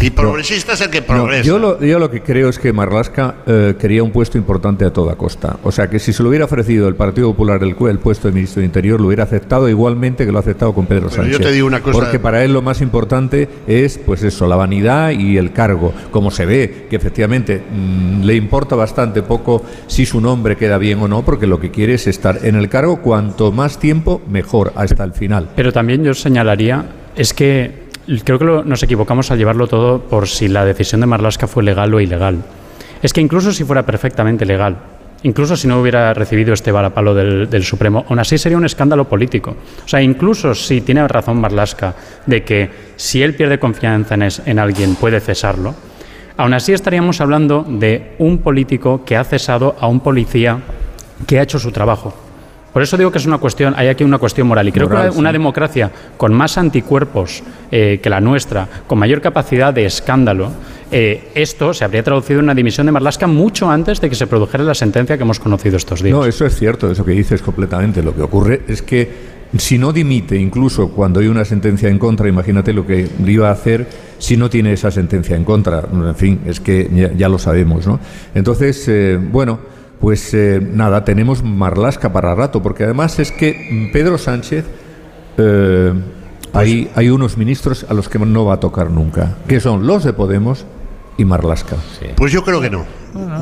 [0.00, 1.42] y progresista es el que No, progresa.
[1.44, 4.92] yo, lo, yo lo que creo es que Marlasca eh, quería un puesto importante a
[4.92, 5.58] toda costa.
[5.62, 8.34] O sea, que si se lo hubiera ofrecido el Partido Popular el, el puesto de
[8.34, 11.32] ministro de Interior, lo hubiera aceptado igualmente que lo ha aceptado con Pedro Pero yo
[11.34, 11.46] Sánchez.
[11.46, 15.10] te digo una cosa- Porque para él lo más importante es, pues eso, la vanidad
[15.10, 15.92] y el cargo.
[16.10, 20.98] Como se ve que efectivamente mm, le importa bastante poco si su nombre queda bien
[21.00, 24.72] o no, porque lo que quiere es estar en el cargo cuanto más tiempo, mejor,
[24.76, 25.50] hasta el final.
[25.56, 26.84] Pero también yo señalaría,
[27.16, 27.90] es que
[28.24, 31.92] creo que nos equivocamos al llevarlo todo por si la decisión de Marlaska fue legal
[31.94, 32.38] o ilegal.
[33.02, 34.76] Es que incluso si fuera perfectamente legal,
[35.22, 39.56] incluso si no hubiera recibido este varapalo del, Supremo, aún así sería un escándalo político.
[39.84, 41.94] O sea, incluso si tiene razón Marlaska
[42.26, 45.74] de que si él pierde confianza en, en alguien puede cesarlo,
[46.36, 50.58] aún así estaríamos hablando de un político que ha cesado a un policía
[51.26, 52.14] que ha hecho su trabajo.
[52.72, 54.68] Por eso digo que es una cuestión, hay aquí una cuestión moral.
[54.68, 55.32] Y creo Moral, que una, sí.
[55.32, 60.52] democracia con más anticuerpos eh, que la nuestra, con mayor capacidad de escándalo,
[60.92, 64.26] eh, esto se habría traducido en una dimisión de Marlaska mucho antes de que se
[64.26, 66.16] produjera la sentencia que hemos conocido estos días.
[66.16, 68.02] No, eso es cierto, eso que dices completamente.
[68.02, 72.28] Lo que ocurre es que si no dimite, incluso cuando hay una sentencia en contra,
[72.28, 75.82] imagínate lo que le iba a hacer si no tiene esa sentencia en contra.
[75.92, 77.98] En fin, es que ya, ya lo sabemos, ¿no?
[78.32, 79.58] Entonces, eh, bueno,
[80.00, 84.64] pues eh, nada, tenemos Marlasca para rato, porque además es que Pedro Sánchez.
[85.38, 85.92] eh,
[86.52, 90.04] hay, hay unos ministros a los que no va a tocar nunca, que son los
[90.04, 90.66] de Podemos
[91.16, 91.76] y Marlasca.
[92.16, 92.84] Pues yo creo que no.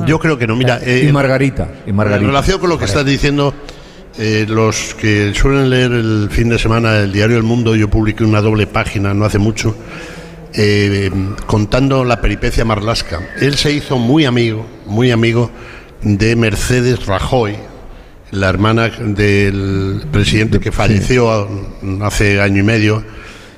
[0.05, 0.55] Yo creo que no.
[0.55, 1.69] Mira, eh, y Margarita.
[1.87, 2.21] Y Margarita.
[2.21, 3.53] En relación con lo que estás diciendo,
[4.17, 8.23] eh, los que suelen leer el fin de semana el diario El Mundo, yo publiqué
[8.23, 9.75] una doble página no hace mucho,
[10.53, 11.09] eh,
[11.45, 13.21] contando la peripecia Marlasca.
[13.39, 15.49] Él se hizo muy amigo, muy amigo
[16.01, 17.55] de Mercedes Rajoy,
[18.31, 21.47] la hermana del presidente que falleció
[22.01, 23.03] hace año y medio.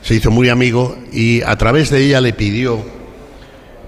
[0.02, 2.80] Se hizo muy amigo y a través de ella le pidió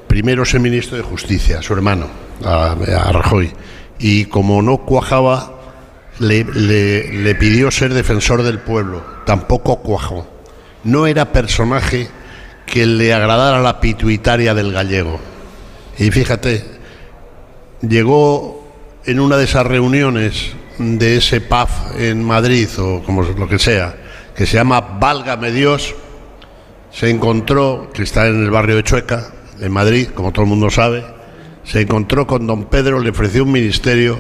[0.08, 2.08] primero ser ministro de Justicia, su hermano,
[2.46, 3.52] a, a Rajoy.
[3.98, 5.60] Y como no cuajaba,
[6.20, 9.04] le, le- le pidió ser defensor del pueblo.
[9.26, 10.28] Tampoco cuajó.
[10.84, 12.10] No era personaje
[12.68, 15.20] que le agradara la pituitaria del gallego.
[15.98, 16.64] Y fíjate,
[17.88, 18.64] llegó
[19.06, 23.96] en una de esas reuniones de ese PAF en Madrid o como lo que sea,
[24.36, 25.96] que se llama Válgame Dios,
[26.92, 29.28] se encontró, que está en el barrio de Chueca,
[29.60, 31.04] en Madrid, como todo el mundo sabe,
[31.64, 34.20] se encontró con don Pedro, le ofreció un ministerio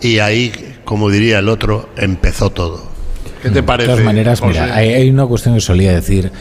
[0.00, 2.96] y ahí, como diría el otro, empezó todo.
[3.42, 3.90] ¿Qué te parece?
[3.90, 6.32] De todas maneras, mira, hay, hay una cuestión que solía decir,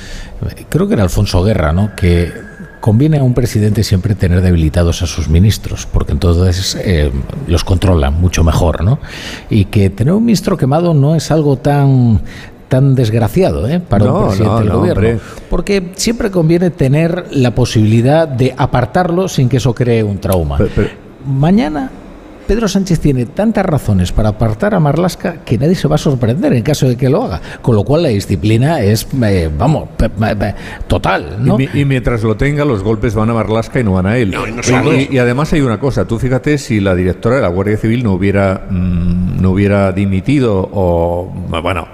[0.69, 1.95] creo que era Alfonso Guerra, ¿no?
[1.95, 2.31] Que
[2.85, 7.11] conviene a un presidente siempre tener debilitados a sus ministros, porque entonces eh,
[7.47, 8.99] los controla mucho mejor, ¿no?
[9.49, 12.21] Y que tener un ministro quemado no es algo tan
[12.67, 13.79] tan desgraciado ¿eh?
[13.79, 15.07] para No, un presidente no, del no, gobierno.
[15.07, 15.19] hombre.
[15.49, 20.59] Porque siempre conviene tener la posibilidad de apartarlo sin que eso cree un trauma.
[21.25, 21.89] Mañana
[22.47, 26.53] Pedro Sánchez tiene tantas razones para apartar a Marlasca que nadie se va a sorprender
[26.53, 27.41] en caso de que lo haga.
[27.61, 30.55] Con lo cual la disciplina es, eh, vamos, pe- pe- pe-
[30.87, 31.37] total.
[31.39, 31.55] ¿no?
[31.59, 34.17] Y, mi- y mientras lo tenga, los golpes van a Marlasca y no van a
[34.17, 34.33] él.
[34.47, 35.13] y no solo y, eso.
[35.13, 38.13] y además hay una cosa, tú fíjate si la directora de la Guardia Civil no
[38.13, 41.33] hubiera, mm, no hubiera dimitido o,
[41.63, 41.87] bueno,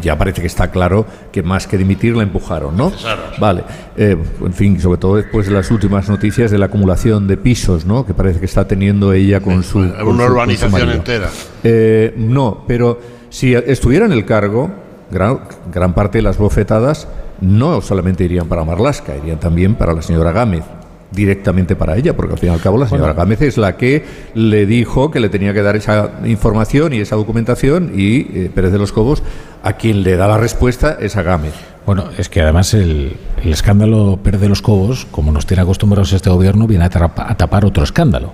[0.00, 2.92] ya parece que está claro que más que dimitir la empujaron, ¿no?
[3.40, 3.64] Vale,
[3.96, 7.84] Eh, en fin, sobre todo después de las últimas noticias de la acumulación de pisos,
[7.84, 8.06] ¿no?
[8.06, 9.78] Que parece que está teniendo ella con su...
[9.80, 11.28] con su- con su urbanización entera.
[11.64, 14.70] Eh, no, pero si estuviera en el cargo,
[15.10, 15.40] gran,
[15.72, 17.08] gran parte de las bofetadas
[17.40, 20.62] no solamente irían para Marlasca, irían también para la señora Gámez,
[21.10, 23.20] directamente para ella, porque al fin y al cabo la señora Bueno.
[23.20, 27.16] Gámez es la que le dijo que le tenía que dar esa información y esa
[27.16, 29.22] documentación y eh, Pérez de los Cobos,
[29.62, 31.54] a quien le da la respuesta es a Gámez.
[31.86, 36.12] Bueno, es que además el, el escándalo Pérez de los Cobos, como nos tiene acostumbrados
[36.12, 38.32] este gobierno, viene a, a tapar otro escándalo,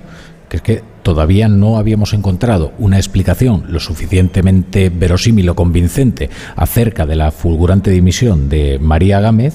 [0.49, 7.07] que es que todavía no habíamos encontrado una explicación lo suficientemente verosímil o convincente acerca
[7.07, 9.55] de la fulgurante dimisión de María Gámez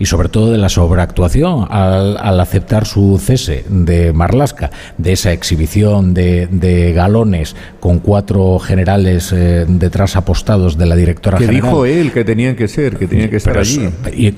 [0.00, 5.32] y sobre todo de la sobreactuación al, al aceptar su cese de Marlasca, de esa
[5.32, 11.62] exhibición de, de galones con cuatro generales eh, detrás apostados de la directora Que general.
[11.70, 13.88] dijo él que tenían que ser, que tenían que estar allí.
[14.16, 14.28] Y,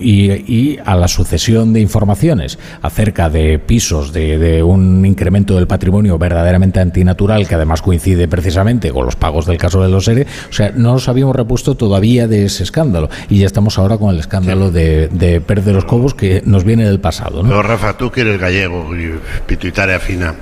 [0.00, 5.66] y- y a la sucesión de informaciones acerca de pisos, de, de un incremento del
[5.66, 10.26] patrimonio verdaderamente antinatural, que además coincide precisamente con los pagos del caso de los ERE,
[10.48, 13.08] o sea, no nos habíamos repuesto todavía de ese escándalo.
[13.28, 16.64] Y ya estamos ahora con el escándalo de, de Pérez de los Cobos, que nos
[16.64, 17.42] viene del pasado.
[17.42, 17.48] ¿no?
[17.48, 20.34] Pero Rafa, tú que eres gallego y pituitaria fina,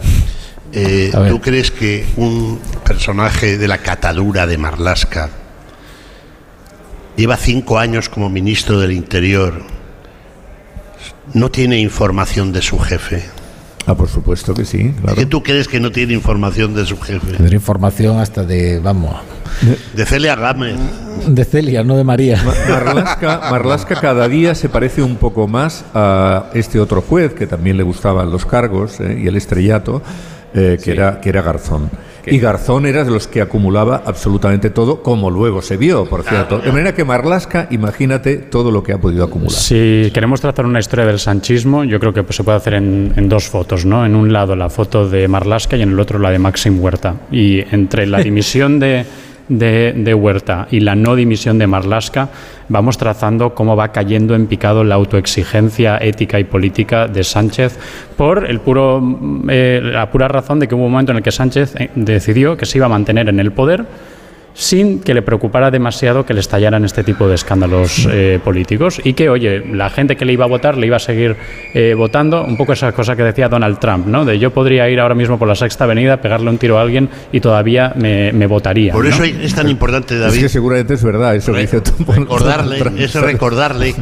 [0.73, 5.31] Eh, ¿Tú crees que un personaje de la catadura de Marlasca
[7.17, 9.63] lleva cinco años como ministro del Interior?
[11.33, 13.25] ¿No tiene información de su jefe?
[13.89, 14.93] Ah, por supuesto que sí.
[15.15, 17.33] ¿Qué tú crees que no tiene información de su jefe?
[17.33, 19.17] Tendrá información hasta de, vamos.
[19.95, 20.77] De Celia Gámez.
[21.27, 22.39] De Celia, no de María.
[22.69, 27.79] Marlasca, Marlasca cada día se parece un poco más a este otro juez que también
[27.79, 30.03] le gustaban los cargos eh, y el estrellato,
[30.53, 31.91] eh, que, era, que era Garzón.
[32.31, 36.59] Y Garzón era de los que acumulaba absolutamente todo, como luego se vio, por cierto.
[36.59, 39.53] De manera que Marlasca, imagínate todo lo que ha podido acumular.
[39.53, 43.13] Si queremos trazar una historia del sanchismo, yo creo que pues, se puede hacer en,
[43.17, 44.05] en, dos fotos, ¿no?
[44.05, 47.15] En un lado la foto de Marlasca y en el otro la de Maxim Huerta.
[47.31, 49.05] Y entre la dimisión de
[49.49, 52.29] de, Huerta y la no dimisión de Marlasca,
[52.69, 57.79] vamos trazando cómo va cayendo en picado la autoexigencia ética y política de Sánchez
[58.17, 59.03] por el puro,
[59.49, 62.57] eh, la pura razón de que hubo un momento en el que Sánchez eh, decidió
[62.57, 63.87] que se iba a mantener en el poder
[64.59, 69.13] sin que le preocupara demasiado que le estallaran este tipo de escándalos eh, políticos y
[69.13, 71.37] que, oye, la gente que le iba a votar le iba a seguir
[71.75, 74.25] eh, votando, un poco esa cosa que decía Donald Trump, ¿no?
[74.25, 77.09] De yo podría ir ahora mismo por la Sexta Avenida, pegarle un tiro a alguien
[77.31, 78.93] y todavía me, me votaría.
[78.93, 79.11] Por ¿no?
[79.11, 80.35] eso es tan importante, David.
[80.35, 83.95] Es que seguramente es verdad eso que dice recordarle, es recordarle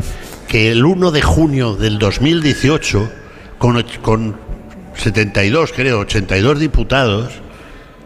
[0.48, 3.10] que el 1 de junio del 2018,
[3.58, 4.36] con, con
[4.94, 7.42] 72, creo, 82 diputados,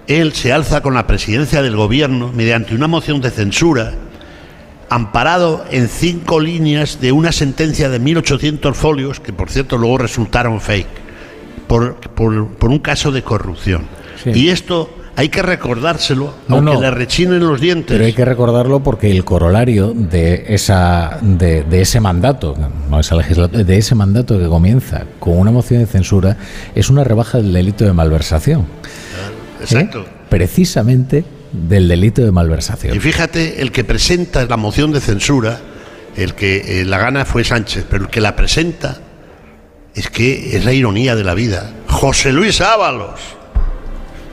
[0.07, 3.93] él se alza con la presidencia del gobierno mediante una moción de censura
[4.89, 10.61] amparado en cinco líneas de una sentencia de 1.800 folios, que por cierto luego resultaron
[10.61, 10.89] fake,
[11.69, 13.85] por, por, por un caso de corrupción.
[14.23, 14.31] Sí.
[14.35, 17.95] Y esto hay que recordárselo, no, aunque no, le rechinen los dientes.
[17.95, 22.57] Pero hay que recordarlo porque el corolario de, esa, de, de ese mandato,
[22.89, 26.37] no esa de ese mandato que comienza con una moción de censura,
[26.75, 28.67] es una rebaja del delito de malversación.
[29.61, 30.01] Exacto.
[30.01, 30.13] ¿Eh?
[30.29, 32.97] Precisamente del delito de malversación.
[32.97, 35.61] Y fíjate, el que presenta la moción de censura,
[36.17, 39.01] el que eh, la gana fue Sánchez, pero el que la presenta
[39.95, 41.71] es que es la ironía de la vida.
[41.89, 43.21] José Luis Ábalos.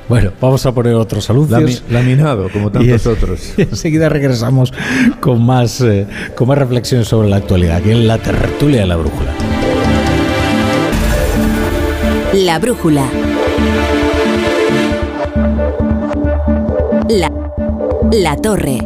[0.07, 1.83] Bueno, vamos a poner otros anuncios.
[1.89, 3.53] Laminado, como tantos y otros.
[3.57, 4.73] Y enseguida regresamos
[5.19, 8.95] con más, eh, con más reflexiones sobre la actualidad, aquí en la tertulia de la
[8.95, 9.33] brújula.
[12.33, 13.03] La brújula.
[17.09, 17.31] La,
[18.11, 18.79] la torre.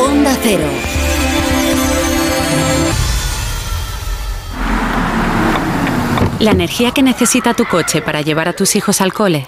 [0.00, 0.64] Onda cero.
[6.38, 9.46] La energía que necesita tu coche para llevar a tus hijos al cole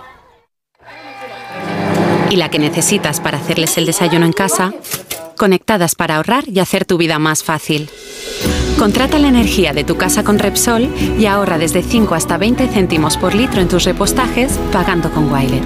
[2.33, 4.73] y la que necesitas para hacerles el desayuno en casa,
[5.37, 7.91] conectadas para ahorrar y hacer tu vida más fácil.
[8.83, 13.17] Contrata la energía de tu casa con Repsol y ahorra desde 5 hasta 20 céntimos
[13.17, 15.63] por litro en tus repostajes pagando con Wilet.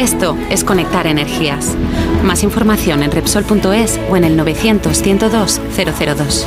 [0.00, 1.76] Esto es conectar energías.
[2.24, 6.46] Más información en Repsol.es o en el 900 102 002.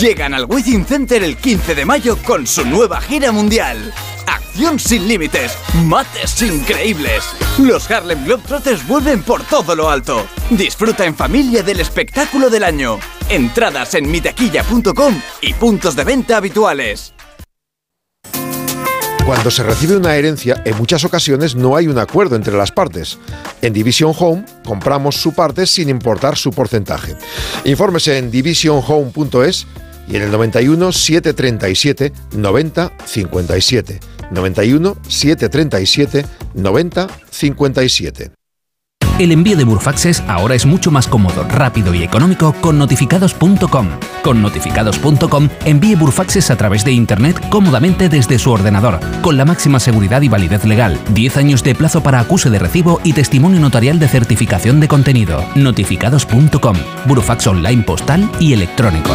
[0.00, 3.92] llegan al Within Center el 15 de mayo con su nueva gira mundial.
[4.26, 5.52] Acción sin límites,
[5.84, 7.24] mates increíbles.
[7.58, 10.24] Los Harlem Globetrotters vuelven por todo lo alto.
[10.50, 13.00] Disfruta en familia del espectáculo del año.
[13.28, 17.12] Entradas en mitaquilla.com y puntos de venta habituales.
[19.26, 23.18] Cuando se recibe una herencia, en muchas ocasiones no hay un acuerdo entre las partes.
[23.60, 27.14] En Division Home compramos su parte sin importar su porcentaje.
[27.64, 29.66] Infórmese en divisionhome.es
[30.08, 34.00] y en el 91 737 90 57.
[34.30, 38.38] 91 737 90 57.
[39.18, 43.88] El envío de Burfaxes ahora es mucho más cómodo, rápido y económico con notificados.com.
[44.22, 49.80] Con notificados.com envíe Burfaxes a través de Internet cómodamente desde su ordenador, con la máxima
[49.80, 53.98] seguridad y validez legal, 10 años de plazo para acuse de recibo y testimonio notarial
[53.98, 55.44] de certificación de contenido.
[55.56, 56.76] Notificados.com.
[57.06, 59.14] Burfax online postal y electrónico.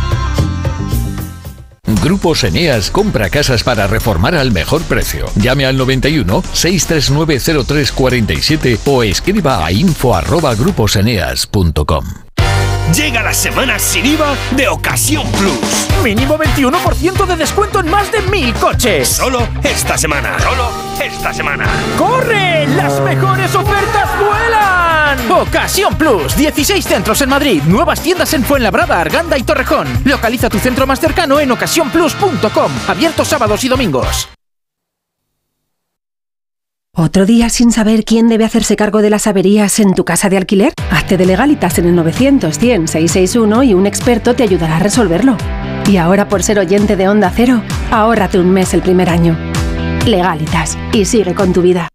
[1.95, 5.25] Grupos Eneas compra casas para reformar al mejor precio.
[5.35, 12.05] Llame al 91 639 0347 o escriba a info@gruposeneas.com.
[12.95, 15.87] Llega la semana sin IVA de Ocasión Plus.
[16.03, 19.07] Mínimo 21% de descuento en más de mil coches.
[19.07, 20.37] Solo esta semana.
[20.39, 20.69] Solo
[21.01, 21.65] esta semana.
[21.97, 22.67] ¡Corre!
[22.67, 24.80] ¡Las mejores ofertas vuelan!
[25.29, 26.35] Ocasión Plus.
[26.35, 27.61] 16 centros en Madrid.
[27.63, 29.87] Nuevas tiendas en Fuenlabrada, Arganda y Torrejón.
[30.05, 32.71] Localiza tu centro más cercano en ocasiónplus.com.
[32.87, 34.29] Abierto sábados y domingos.
[36.93, 40.35] ¿Otro día sin saber quién debe hacerse cargo de las averías en tu casa de
[40.35, 40.73] alquiler?
[40.91, 45.37] Hazte de legalitas en el 900 100 661 y un experto te ayudará a resolverlo.
[45.87, 49.37] Y ahora por ser oyente de Onda Cero, ahórrate un mes el primer año.
[50.05, 51.87] Legalitas y sigue con tu vida.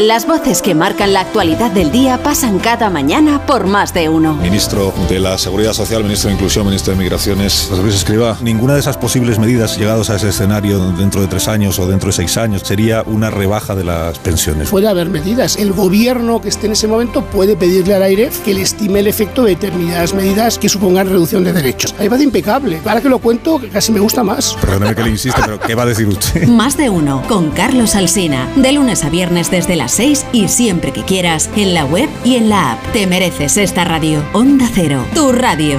[0.00, 4.32] Las voces que marcan la actualidad del día pasan cada mañana por más de uno.
[4.32, 8.72] Ministro de la Seguridad Social, ministro de Inclusión, ministro de Migraciones, José Luis Escriba, ninguna
[8.72, 12.14] de esas posibles medidas llegados a ese escenario dentro de tres años o dentro de
[12.14, 14.70] seis años sería una rebaja de las pensiones.
[14.70, 15.56] Puede haber medidas.
[15.56, 19.06] El gobierno que esté en ese momento puede pedirle al AIRE que le estime el
[19.06, 21.94] efecto de determinadas medidas que supongan reducción de derechos.
[21.98, 22.80] Ahí va de impecable.
[22.86, 24.56] Ahora que lo cuento, casi me gusta más.
[24.62, 26.48] Perdóneme que le insiste, pero ¿qué va a decir usted?
[26.48, 28.48] Más de uno con Carlos Alsina.
[28.56, 32.36] De lunes a viernes desde las 6 y siempre que quieras en la web y
[32.36, 32.92] en la app.
[32.92, 34.24] Te mereces esta radio.
[34.32, 35.78] Onda Cero, tu radio.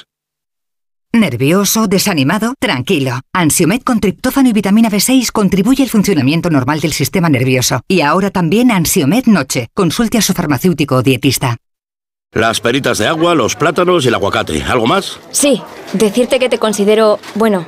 [1.13, 1.87] ¿Nervioso?
[1.87, 2.53] ¿Desanimado?
[2.57, 3.19] Tranquilo.
[3.33, 7.81] Ansiomed con triptófano y vitamina B6 contribuye al funcionamiento normal del sistema nervioso.
[7.89, 9.67] Y ahora también Ansiomed Noche.
[9.73, 11.57] Consulte a su farmacéutico o dietista.
[12.33, 14.63] Las peritas de agua, los plátanos y el aguacate.
[14.63, 15.19] ¿Algo más?
[15.31, 17.67] Sí, decirte que te considero, bueno,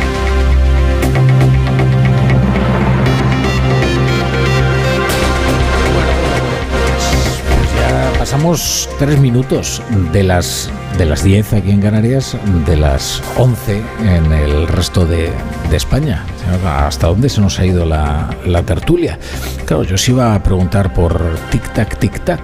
[8.31, 9.81] Pasamos tres minutos
[10.13, 15.29] de las de las 10 aquí en Canarias, de las 11 en el resto de,
[15.73, 16.23] España.
[16.65, 19.19] ¿Hasta dónde se nos ha ido la, la tertulia?
[19.65, 22.39] Claro, yo os iba a preguntar por tic-tac, tic-tac.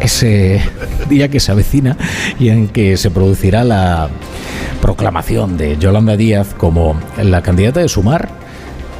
[0.00, 0.60] Ese
[1.08, 1.96] día que se avecina
[2.40, 4.08] y en que se producirá la
[4.82, 8.45] proclamación de Yolanda Díaz como la candidata de Sumar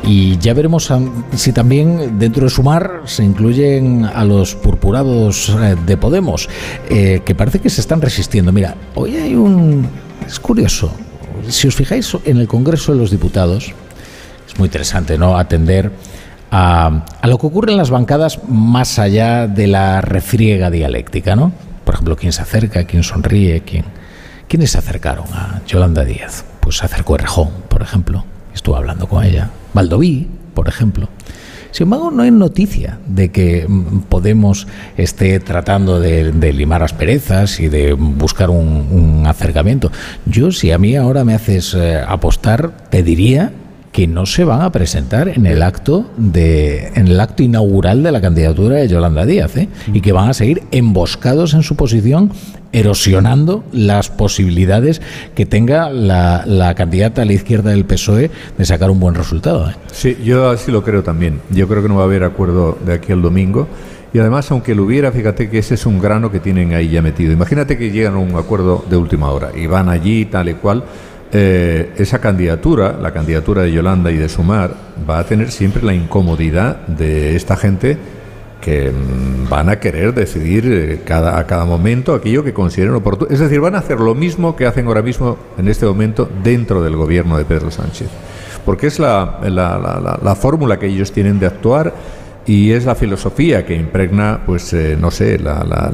[0.07, 0.91] y ya veremos
[1.35, 6.49] si también dentro de Sumar se incluyen a los purpurados eh, de Podemos,
[6.89, 8.53] eh, que parece que se están resistiendo.
[8.53, 9.89] Mira, hoy hay un...
[10.25, 10.93] Es curioso,
[11.49, 13.73] si os fijáis en el Congreso de los Diputados,
[14.47, 15.37] es muy interesante, ¿no?
[15.37, 15.91] Atender
[16.53, 21.53] a, a lo que ocurre en las bancadas más allá de la refriega dialéctica, ¿no?
[21.85, 23.85] Por ejemplo, quién se acerca, quién sonríe, quién.
[24.49, 26.45] ¿Quiénes se acercaron a Yolanda Díaz?
[26.61, 28.25] Pues se acercó Errejón, por ejemplo.
[28.57, 29.51] Estuvo hablando con ella.
[29.75, 31.09] Valdoví, por ejemplo.
[31.71, 37.61] Sin embargo, no hay noticia de que mm, Podemos esté tratando de, de limar asperezas
[37.61, 39.93] y de buscar un, un acercamiento.
[40.25, 43.53] Yo, si a mí ahora me haces eh, apostar, te diría
[43.93, 48.13] que no se van a presentar en el acto de en el acto inaugural de
[48.13, 49.71] la candidatura de Yolanda Díaz ¿eh?
[49.91, 52.31] y que van a seguir emboscados en su posición
[52.77, 55.01] erosionando las posibilidades
[55.35, 59.71] que tenga la, la candidata a la izquierda del PSOE de sacar un buen resultado
[59.71, 59.75] ¿eh?
[59.93, 61.41] Sí, yo así lo creo también.
[61.51, 63.67] Yo creo que no va a haber acuerdo de aquí al domingo.
[64.13, 67.03] Y además, aunque lo hubiera, fíjate que ese es un grano que tienen ahí ya
[67.03, 67.33] metido.
[67.33, 70.85] Imagínate que llegan a un acuerdo de última hora y van allí, tal y cual.
[71.33, 74.75] Eh, esa candidatura, la candidatura de Yolanda y de Sumar,
[75.09, 77.99] va a tener siempre la incomodidad de esta gente
[78.67, 83.31] que mm, van a querer decidir eh, cada, a cada momento aquello que consideren oportuno.
[83.31, 86.83] Es decir, van a hacer lo mismo que hacen ahora mismo en este momento dentro
[86.83, 88.09] del gobierno de Pedro Sánchez.
[88.65, 91.95] Porque es la, la, la- la- la fórmula que ellos tienen de actuar
[92.45, 95.93] y es la filosofía que impregna, pues, eh, no sé, la- la-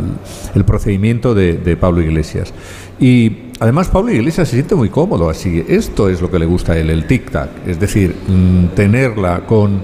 [0.55, 2.55] el procedimiento de, de Pablo Iglesias.
[2.99, 5.63] Y además Pablo Iglesias se siente muy cómodo así.
[5.69, 7.49] Esto es lo que le gusta a él, el tic-tac.
[7.67, 9.83] Es decir, mm, tenerla con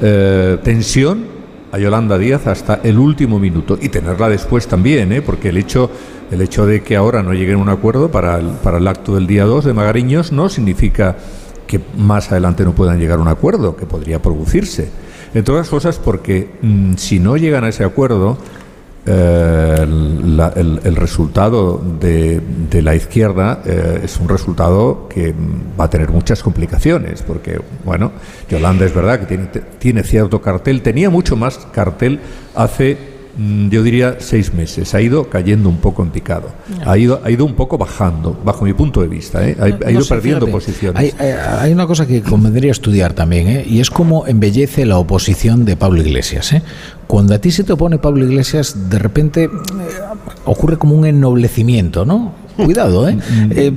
[0.00, 1.38] eh, tensión
[1.72, 5.22] a Yolanda Díaz hasta el último minuto y tenerla después también, ¿eh?
[5.22, 5.90] porque el hecho,
[6.30, 9.14] el hecho de que ahora no lleguen a un acuerdo para el, para el acto
[9.14, 11.16] del día 2 de Magariños no significa
[11.66, 14.90] que más adelante no puedan llegar a un acuerdo, que podría producirse.
[15.32, 18.38] Entre otras cosas porque mm, si no llegan a ese acuerdo,
[19.06, 25.34] eh, la- el, resultado de, de la izquierda eh, es un resultado que
[25.78, 28.12] va a tener muchas complicaciones, porque, bueno,
[28.48, 29.46] Yolanda es verdad que tiene,
[29.78, 32.20] tiene cierto cartel, tenía mucho más cartel
[32.54, 32.98] hace,
[33.70, 36.48] yo diría, seis meses, ha ido cayendo un poco en picado,
[36.84, 39.56] ha ido, ha ido un poco bajando, bajo mi punto de vista, ¿eh?
[39.58, 41.00] ha, ha No ido sé, perdiendo fíjate, posiciones.
[41.00, 43.64] Hay, hay- hay una cosa que convendría estudiar también, ¿eh?
[43.66, 46.52] y es cómo embellece la oposición de Pablo Iglesias.
[46.52, 46.62] ¿eh?
[47.06, 49.48] Cuando a ti se te opone Pablo Iglesias, de repente eh,
[50.44, 52.34] ocurre como un ennoblecimiento, ¿no?
[52.56, 53.16] Cuidado, ¿eh?
[53.50, 53.72] Eh,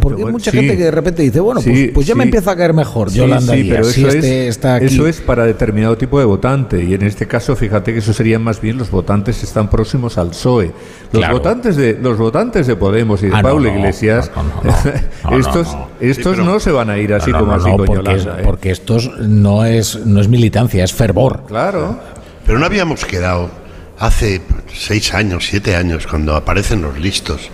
[0.00, 0.58] porque hay mucha Mm, Sí.
[0.58, 3.10] gente que de repente dice, bueno, pues, Sí, pues ya me empieza a caer mejor
[3.10, 4.86] Sí, Yolanda sí, Díaz, pero si eso, este es, está aquí.
[4.86, 8.42] eso es para determinado tipo de votante y en este caso fíjate que eso serían
[8.42, 10.66] más bien los votantes que están próximos al PSOE.
[11.12, 11.34] Los Claro.
[11.34, 15.30] votantes de los votantes de Podemos y de Ah, Pablo no, Iglesias, no, no, no,
[15.30, 15.88] no, estos no, no.
[16.00, 18.02] estos Sí, pero- no se van a ir así como no, así no, con porque,
[18.12, 18.42] Yolanda, ¿eh?
[18.44, 21.42] porque estos no es, no es militancia, es fervor.
[21.48, 21.98] Claro.
[22.46, 23.50] Pero no habíamos quedado
[23.98, 24.40] hace
[24.72, 27.50] seis años, siete años, cuando aparecen los listos,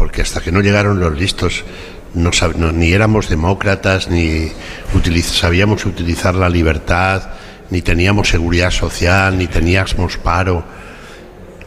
[0.00, 1.62] porque hasta que no llegaron los listos
[2.14, 4.50] no, sab- no- ni éramos demócratas, ni
[4.94, 7.32] utiliz- sabíamos utilizar la libertad,
[7.68, 10.64] ni teníamos seguridad social, ni teníamos paro.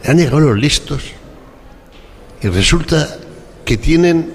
[0.04, 1.04] Han llegado los listos
[2.42, 3.06] y resulta
[3.64, 4.32] que tienen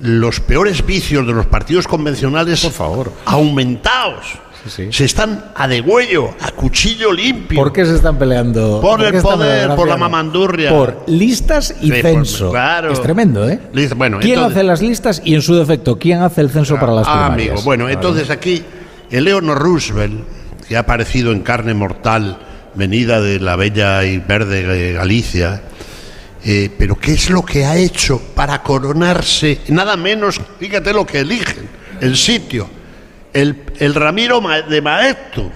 [0.00, 3.12] los peores vicios de los partidos convencionales Por favor.
[3.24, 4.38] aumentados.
[4.66, 7.58] Se están a degüello, a cuchillo limpio.
[7.60, 8.80] ¿Por qué se están peleando?
[8.80, 10.70] Por el poder, por la mamandurria.
[10.70, 12.50] Por listas y Sí, por- censo.
[12.50, 12.90] claro.
[12.92, 13.60] Es tremendo, ¿eh?
[13.96, 16.92] Bueno, ¿Quién entonces- hace las listas y en su defecto quién hace el censo para
[16.92, 17.48] las Ah, primarias?
[17.50, 17.62] amigo.
[17.64, 18.62] Bueno, entonces aquí
[19.10, 20.24] Eleanor Roosevelt,
[20.66, 22.38] que ha aparecido en carne mortal,
[22.74, 25.62] venida de la bella y verde Galicia,
[26.44, 29.60] eh, pero ¿qué es lo que ha hecho para coronarse?
[29.68, 31.68] Nada menos, fíjate lo que eligen,
[32.00, 32.66] el sitio,
[33.34, 35.50] el, el Ramiro de Maeztu.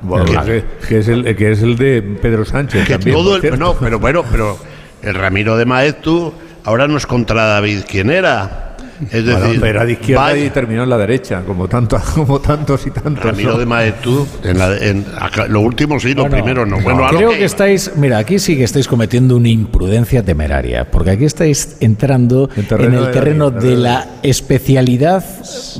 [0.00, 3.58] Bueno, que, que es el, que es el de Pedro Sánchez Que también, todo el-
[3.58, 4.56] no, pero bueno, pero
[5.02, 6.32] el Ramiro de Maeztu
[6.64, 8.67] ahora no es contra David quien era.
[9.12, 12.40] Es Bueno, decir, era de izquierda vaya- y terminó en la derecha, como, tanto, como
[12.40, 13.24] tantos y tantos.
[13.24, 13.58] Ramiro ¿no?
[13.58, 16.80] de Maeztu, en la- en- acá- lo último sí, lo Bueno, primero no.
[16.80, 20.22] Bueno, a lo creo que que, estáis, mira, aquí sí que estáis cometiendo una imprudencia
[20.22, 25.24] temeraria, porque aquí estáis entrando en, terreno el de terreno David, de la especialidad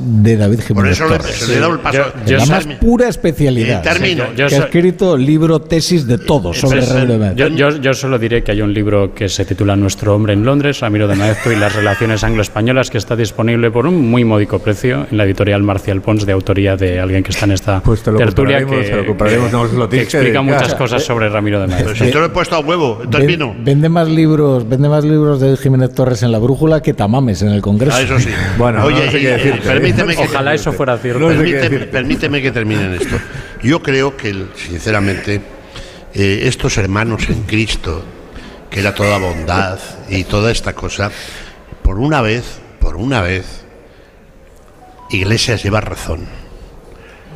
[0.01, 1.47] de David Jiménez eso le- Torres.
[1.49, 1.97] le he dado el paso.
[1.97, 3.81] De Yo- la yo más soy- pura especialidad.
[3.81, 4.25] Termino.
[4.25, 7.35] Sí, Yo que ha soy- escrito libro, tesis de todo sobre Ramiro de.
[7.35, 10.45] Yo, yo, yo solo diré que hay un libro que se titula Nuestro hombre en
[10.45, 14.59] Londres, Ramiro de Maeztu y las relaciones anglo-españolas, que está disponible por un muy módico
[14.59, 18.01] precio en la editorial Marcial Pons, de autoría de alguien que está en esta Pues
[18.01, 20.75] te lo tertulia, que, te lo compraremos, no os lo que tienes que explica muchas
[20.75, 21.91] cosas sobre Ramiro de Maeztu.
[21.93, 23.49] Pero si te lo he puesto a huevo, termino.
[23.53, 27.41] Ven- vende más libros, vende más libros de Jiménez Torres en la brújula que tamames
[27.41, 27.95] en el Congreso.
[27.97, 28.29] Ah, eso sí.
[28.57, 29.59] Bueno, Oye, no sé y- ¿eh?
[29.63, 31.19] permíteme que Ojalá eso fuera cierto.
[31.19, 33.15] No sé qué permíteme, que termine en esto.
[33.63, 35.41] Yo creo que, sinceramente,
[36.13, 38.03] eh, estos hermanos en Cristo,
[38.69, 39.79] que era toda bondad
[40.09, 41.11] y toda esta cosa,
[41.83, 42.59] por una vez
[42.89, 43.45] por una vez
[45.11, 46.25] Iglesias lleva razón.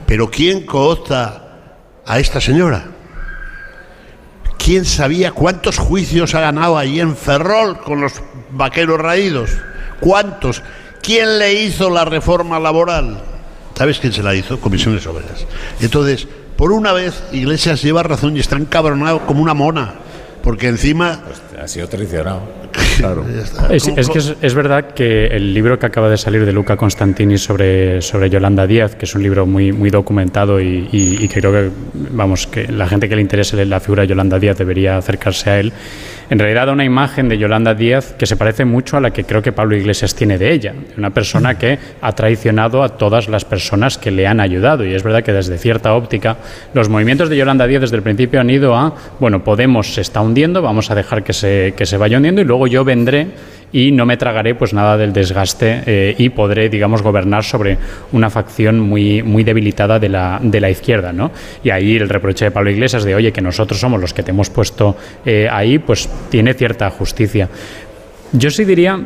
[0.08, 1.60] Pero ¿quién coopta
[2.08, 2.86] a esta señora?
[4.58, 8.14] ¿Quién sabía cuántos juicios ha ganado allí en Ferrol con los
[8.50, 9.52] vaqueros raídos?
[10.00, 10.64] ¿Cuántos?
[11.04, 13.22] ¿Quién le hizo la reforma laboral?
[13.78, 14.60] ¿Sabes quién se la hizo?
[14.60, 15.46] Comisiones Obreras.
[15.80, 19.94] Entonces, por una vez, Iglesias lleva razón y está encabronado como una mona.
[20.42, 21.20] Porque encima...
[21.62, 22.62] ha sido traicionado.
[22.98, 23.26] Claro.
[23.69, 26.76] Es, es que es, es verdad que el libro que acaba de salir de Luca
[26.77, 31.27] Constantini sobre, sobre Yolanda Díaz, que es un libro muy, muy documentado y, y- y
[31.27, 31.69] que creo que,
[32.11, 35.60] vamos, que la gente que le interese la figura de Yolanda Díaz debería acercarse a
[35.60, 35.74] él,
[36.34, 39.24] en realidad da una imagen de Yolanda Díaz que se parece mucho a la que
[39.24, 43.45] creo que Pablo Iglesias tiene de ella, una persona que ha traicionado a todas las
[43.45, 44.84] personas que le han ayudado.
[44.84, 46.38] Y es verdad que desde cierta óptica
[46.74, 50.22] los movimientos de Yolanda Díaz desde el principio han ido a, bueno, Podemos se está
[50.22, 53.28] hundiendo, vamos a dejar que se, que se vaya hundiendo y luego yo vendré
[53.74, 57.77] y no me tragaré pues nada del desgaste eh, y podré digamos gobernar sobre
[58.11, 61.32] una facción muy muy debilitada de la, de la izquierda ¿no?
[61.64, 64.32] y ahí el reproche de Pablo Iglesias de oye que nosotros somos los que te
[64.32, 64.95] hemos puesto
[65.26, 67.50] eh, ahí pues tiene cierta justicia
[68.32, 69.00] yo sí diría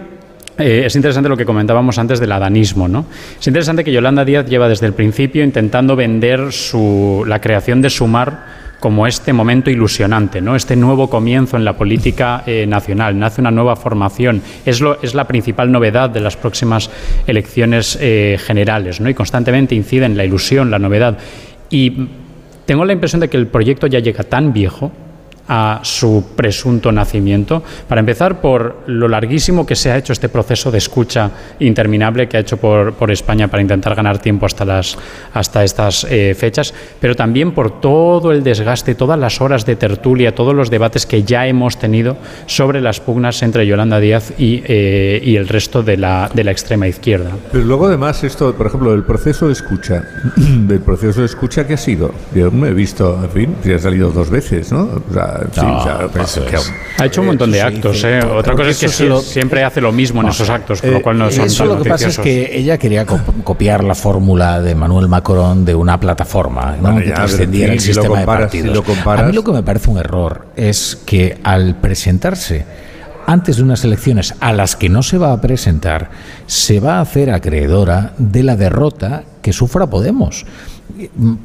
[0.57, 2.87] eh, es interesante lo que comentábamos antes del adanismo.
[2.87, 3.05] ¿no?
[3.39, 7.89] Es interesante que Yolanda Díaz lleva desde el principio intentando vender su, la creación de
[7.89, 10.56] Sumar como este momento ilusionante, ¿no?
[10.56, 13.17] este nuevo comienzo en la política eh, nacional.
[13.17, 14.41] Nace una nueva formación.
[14.65, 16.89] Es, lo, es la principal novedad de las próximas
[17.25, 19.09] elecciones eh, generales ¿no?
[19.09, 21.17] y constantemente incide en la ilusión, la novedad.
[21.69, 22.07] Y
[22.65, 24.91] tengo la impresión de que el proyecto ya llega tan viejo
[25.48, 27.64] a su presunto nacimiento.
[27.88, 32.38] Para empezar, por lo larguísimo que se ha hecho este proceso de escucha interminable que
[32.38, 34.98] ha hecho por, por España para intentar ganar tiempo hasta, las,
[35.34, 40.35] hasta estas eh, fechas, pero también por todo el desgaste, todas las horas de tertulia,
[40.35, 45.22] todos los debates que ya hemos tenido sobre las pugnas entre Yolanda Díaz y, eh,
[45.24, 47.32] y el resto de la, de la extrema izquierda.
[47.51, 50.03] Pero luego además esto, por ejemplo, el proceso de escucha,
[50.35, 53.80] del proceso de escucha que ha sido, yo me he visto, en fin, si ha
[53.80, 55.01] salido dos veces, ¿no?
[55.51, 56.74] Sí, No, o sea, eso que- es.
[56.99, 58.03] Ha hecho un montón de actos.
[58.03, 58.19] ¿eh?
[58.24, 61.17] Otra cosa es que lo- siempre hace lo mismo en esos actos, con lo cual
[61.17, 64.61] no son Eso tan lo que pasa es que ella quería co- copiar la fórmula
[64.61, 66.91] de Manuel Macron de una plataforma ¿no?
[66.93, 68.85] Bueno, ya, trascendiera el si sistema comparas- de partidos.
[68.85, 72.66] comparas- A mí lo que me parece un error es que al presentarse
[73.30, 76.09] antes de unas elecciones a las que no se va a presentar,
[76.45, 80.45] se va a hacer acreedora de la derrota que sufra Podemos.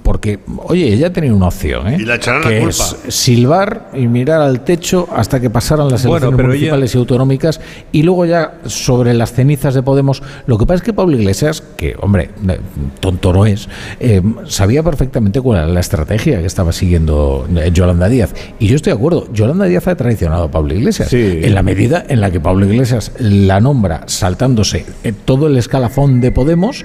[0.03, 1.97] Porque, oye, ella tenía una opción, ¿eh?
[2.01, 2.75] Y la echarán la que culpa.
[3.07, 6.99] es silbar y mirar al techo hasta que pasaran las Bueno, elecciones ella- municipales y
[6.99, 7.61] autonómicas
[7.93, 10.23] y luego ya sobre las cenizas de Podemos.
[10.47, 12.61] Lo que pasa es que Pablo Iglesias, que hombre, eh,
[13.01, 13.69] tonto no es,
[14.01, 18.35] eh, sabía perfectamente cuál era la estrategia que estaba siguiendo eh, Yolanda Díaz.
[18.59, 21.09] Y yo estoy de acuerdo, Yolanda Díaz ha traicionado a Pablo Iglesias.
[21.09, 21.41] Sí.
[21.43, 24.87] En la medida en la que Pablo Iglesias la nombra saltándose
[25.25, 26.85] todo el escalafón de Podemos.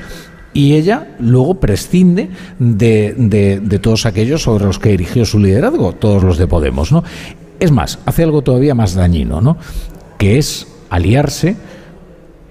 [0.57, 3.13] Y ella luego prescinde de,
[3.61, 7.03] de- todos aquellos sobre los que erigió su liderazgo, todos los de Podemos, ¿no?
[7.59, 9.57] Es más, hace algo todavía más dañino, ¿no?
[10.17, 11.55] Que es aliarse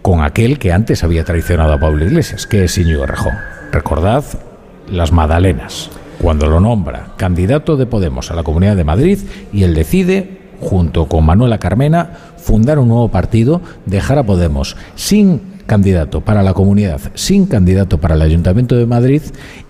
[0.02, 3.35] con aquel que antes había traicionado a Pablo Iglesias, que es Íñigo Rejón.
[3.73, 4.23] Recordad
[4.89, 5.91] las Madalenas,
[6.23, 9.18] cuando lo nombra candidato de Podemos a la Comunidad de Madrid
[9.52, 15.56] y él decide, junto con Manuela Carmena, fundar un nuevo partido, dejar a Podemos sin
[15.67, 19.23] candidato para la comunidad, sin candidato para el Ayuntamiento de Madrid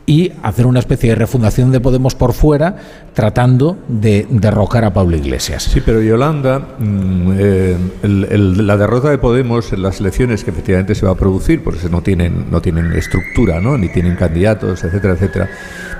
[0.08, 2.76] y hacer una especie de refundación de Podemos por fuera,
[3.12, 5.65] tratando de derrocar a Pablo Iglesias.
[5.65, 10.94] Sí, pero Yolanda, mm, eh, el- la derrota de Podemos en las elecciones que efectivamente
[10.94, 13.76] se va a producir, porque no tienen, no tienen estructura, ¿no?
[13.76, 15.49] ni tienen candidatos, etcétera, etcétera.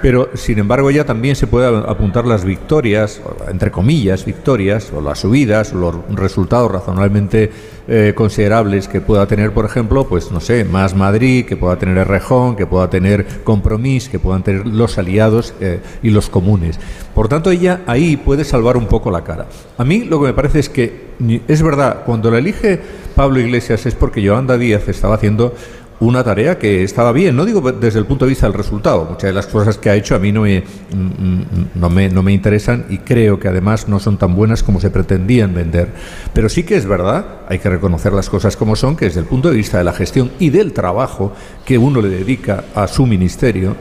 [0.03, 5.19] Pero, sin embargo, ya también se puede apuntar las victorias, entre comillas, victorias, o las
[5.21, 7.51] subidas, o los resultados razonablemente
[7.89, 11.99] eh, considerables que pueda tener, por ejemplo, pues no sé, más Madrid, que pueda tener
[11.99, 16.81] Errejón, que pueda tener Compromís, que puedan tener los aliados eh, y los comunes.
[17.15, 19.47] Por tanto, ella ahí puede salvar un poco la cara.
[19.79, 21.07] A mí lo que me parece es que
[21.47, 22.81] es verdad, cuando la elige
[23.15, 25.55] Pablo Iglesias es porque Yolanda Díaz estaba haciendo
[26.01, 29.29] una tarea que estaba bien, no digo desde el punto de vista del resultado, muchas
[29.29, 32.23] de las cosas que ha hecho a mí no me, mm, mm, no me, no
[32.23, 35.89] me interesan y creo que además no son tan buenas como se pretendían vender.
[36.35, 39.27] Pero sí que es verdad, hay que reconocer las cosas como son, que desde el
[39.27, 41.33] punto de vista de la gestión y del trabajo
[41.65, 43.75] que uno le dedica a su ministerio,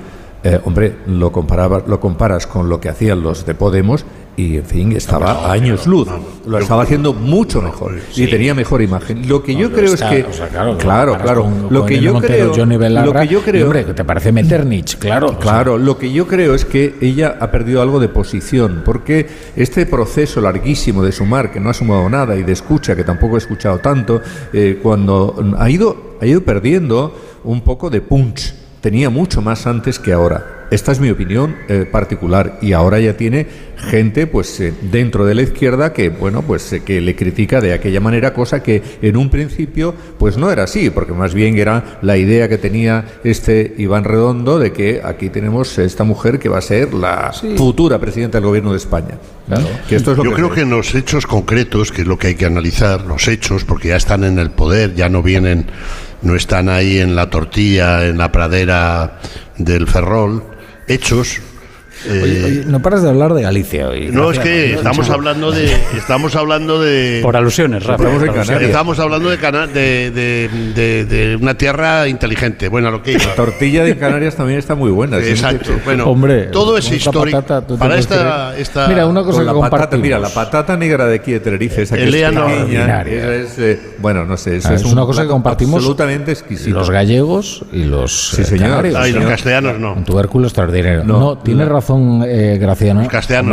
[0.44, 4.06] eh, hombre, lo, comparaba, lo comparas con lo que hacían los de Podemos
[4.38, 6.08] y, en fin, estaba a años luz.
[6.46, 9.28] Lo estaba haciendo mucho mejor y tenía mejor imagen.
[9.28, 10.30] Lo que yo No, creo está- es que...
[10.30, 11.42] o sea, claro, claro, comparas claro.
[11.44, 12.80] con- lo con que yo Montero, creo...
[12.80, 13.66] Belarra, lo que yo creo...
[13.66, 15.28] hombre, que te parece Metternich, claro.
[15.28, 18.82] o sea, Claro, lo que yo creo es que ella ha perdido algo de posición,
[18.86, 23.04] porque este proceso larguísimo de sumar, que no ha sumado nada, y de escucha, que
[23.04, 24.22] tampoco he escuchado tanto,
[24.54, 28.54] eh, cuando ha ido ha ido perdiendo un poco de punch.
[28.82, 30.55] Tenía mucho más antes que ahora.
[30.72, 35.36] Esta es mi opinión eh, particular y ahora ya tiene gente pues eh, dentro de
[35.36, 39.16] la izquierda que bueno pues eh, que le critica de aquella manera cosa que en
[39.18, 43.76] un principio pues no era así porque más bien era la idea que tenía este
[43.78, 48.40] Iván Redondo de que aquí tenemos esta mujer que va a ser la futura presidenta
[48.40, 49.20] del gobierno de España.
[49.88, 52.18] Que esto es lo Yo que creo que en los hechos concretos, que es lo
[52.18, 55.68] que hay que analizar, los hechos, porque ya están en el poder, ya no vienen,
[56.24, 59.20] no están ahí en la tortilla, en la pradera
[59.58, 60.44] del Ferrol,
[60.88, 61.42] hechos.
[62.10, 64.10] Oye, eh, oye, no paras de hablar de Galicia hoy.
[64.12, 64.78] no, es que Graciano.
[64.78, 65.66] estamos hablando de.
[65.98, 67.20] Estamos hablando de.
[67.24, 68.04] Por alusiones, Rafa.
[68.04, 68.48] Estamos en por alusiones.
[68.48, 68.70] Canarias.
[68.72, 72.70] Estamos hablando de, cana- de, de- de- de una tierra inteligente.
[72.70, 73.24] Bueno, lo que iba.
[73.26, 75.18] La tortilla de Canarias también está muy buena.
[75.18, 75.72] Exacto.
[75.84, 77.38] Bueno, Hombre, todo es histórico.
[77.42, 78.88] patata, ¿tú te Para esta, esta.
[78.88, 80.04] Mira, una cosa Con que la patata, compartimos.
[80.04, 83.60] mira, la patata negra de aquí de Tenerife, esa que es no- pequeña, esa es,
[83.60, 86.78] eh, bueno, no sé, eso Ah, es, es un una cosa que compartimos absolutamente exquisito.
[86.78, 88.70] Los gallegos y los Sí, eh, señor.
[88.70, 88.96] canarios.
[88.96, 89.30] Ah, y los señor.
[89.32, 89.94] castellanos no.
[89.94, 91.04] Un tubérculo extraordinario.
[91.04, 93.08] No, No, tiene la- razón eh, castellanos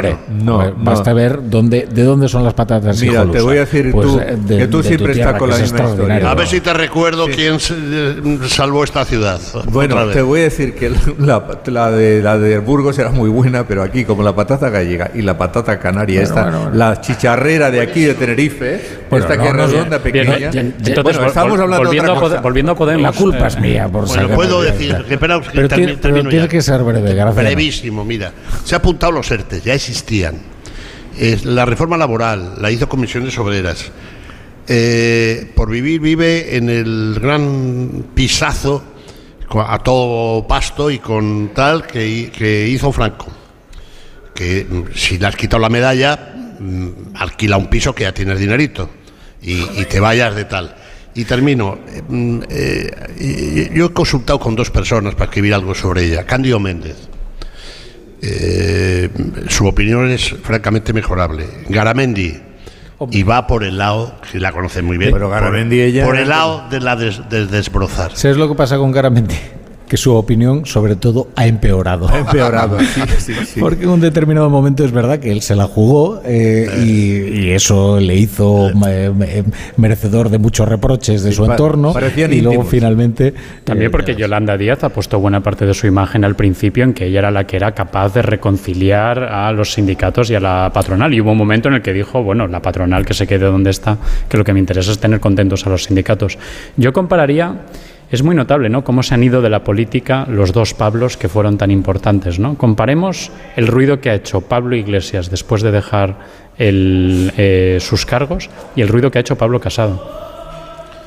[0.05, 0.61] Hombre, no.
[0.61, 3.01] a ver, No, basta ver dónde, de dónde son las patatas.
[3.01, 3.39] Mira, hijolusa.
[3.39, 5.63] te voy a decir Pues, tú, eh, de- que tú siempre estás con la es
[5.63, 6.31] misma historia.
[6.31, 9.41] A ver si te recuerdo quién se- eh, salvó esta ciudad.
[9.71, 13.67] Bueno, te voy a decir que la, la de, la de Burgos era muy buena,
[13.67, 16.77] pero aquí, como la patata gallega y la patata canaria, Bueno, esta, bueno, bueno.
[16.77, 18.81] la chicharrera de aquí de Tenerife,
[19.11, 20.37] Bueno, esta no, que es no, redonda, pequeña.
[20.37, 20.75] bien, bien.
[20.79, 22.41] bueno, Entonces, estamos hablando volviendo, de a otra cosa.
[22.41, 23.03] volviendo a Podemos.
[23.03, 26.49] La culpa es eh, mía por Bueno, puedo decir, que, pero, pero termino tiene ya.
[26.49, 27.33] que ser breve, Graciano.
[27.49, 28.22] Brevísimo, mira.
[28.65, 30.37] Se ha apuntado los ERTES, ya existían.
[31.19, 33.91] Es la reforma laboral la hizo comisiones obreras.
[34.69, 38.85] Eh, por vivir vive en el gran pisazo
[39.55, 43.27] a todo pasto y con tal que, hi- que hizo Franco.
[44.35, 48.39] Que mm, si le has quitado la medalla, mm, alquila un piso que ya tienes
[48.39, 48.89] dinerito
[49.43, 50.75] y, te vayas de tal.
[51.15, 51.79] Y termino.
[51.89, 56.25] eh, mm, eh, yo he consultado con dos personas para escribir algo sobre ella.
[56.25, 56.97] Cándido Méndez.
[58.23, 59.09] Eh,
[59.49, 61.47] su opinión es francamente mejorable.
[61.69, 62.41] Garamendi.
[63.11, 66.17] Y va por el lado, si la conocen muy bien, Pero por- Garamendi, ella- por
[66.17, 68.13] el lado de la des- de desbrozar.
[68.15, 69.35] ¿Sabes lo que pasa con Garamendi?
[69.93, 72.09] Que su opinión, sobre todo, ha empeorado.
[72.09, 73.61] Ha empeorado, sí, sí, sí.
[73.61, 77.51] Porque en un determinado momento es verdad que él se la jugó eh, y, y
[77.51, 79.43] eso le hizo eh, eh,
[79.77, 81.93] merecedor de muchos reproches de Sí, su pa- entorno.
[81.93, 82.71] parecían y luego íntimos.
[82.71, 83.35] finalmente.
[83.65, 86.95] También eh, porque Yolanda Díaz ha puesto buena parte de su imagen al principio en
[86.95, 90.71] que ella era la que era capaz de reconciliar a los sindicatos y a la
[90.73, 91.13] patronal.
[91.13, 93.69] Y hubo un momento en el que dijo, bueno, la patronal que se quede donde
[93.69, 93.99] está,
[94.31, 96.39] que lo que me interesa es tener contentos a los sindicatos.
[96.79, 97.57] Yo compararía,
[98.13, 98.85] es muy notable, ¿no?
[98.85, 102.57] Cómo se han ido de la política los dos Pablos que fueron tan importantes, ¿no?
[102.59, 106.19] Comparemos el ruido que ha hecho Pablo Iglesias después de dejar
[106.59, 110.22] eh, sus cargos y el ruido que ha hecho Pablo Casado.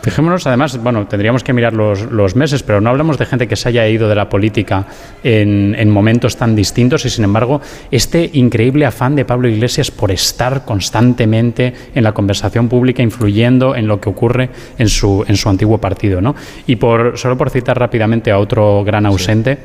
[0.05, 3.55] Fijémonos, además, bueno, tendríamos que mirar los, los meses, pero no hablamos de gente que
[3.55, 4.85] se haya ido de la política
[5.23, 7.59] en, en momentos tan distintos y, sin embargo,
[7.89, 13.87] este increíble afán de Pablo Iglesias por estar constantemente en la conversación pública, influyendo en
[13.87, 16.21] lo que ocurre en su, en su antiguo partido.
[16.21, 16.35] ¿no?
[16.67, 19.57] Y por, solo por citar rápidamente a otro gran ausente,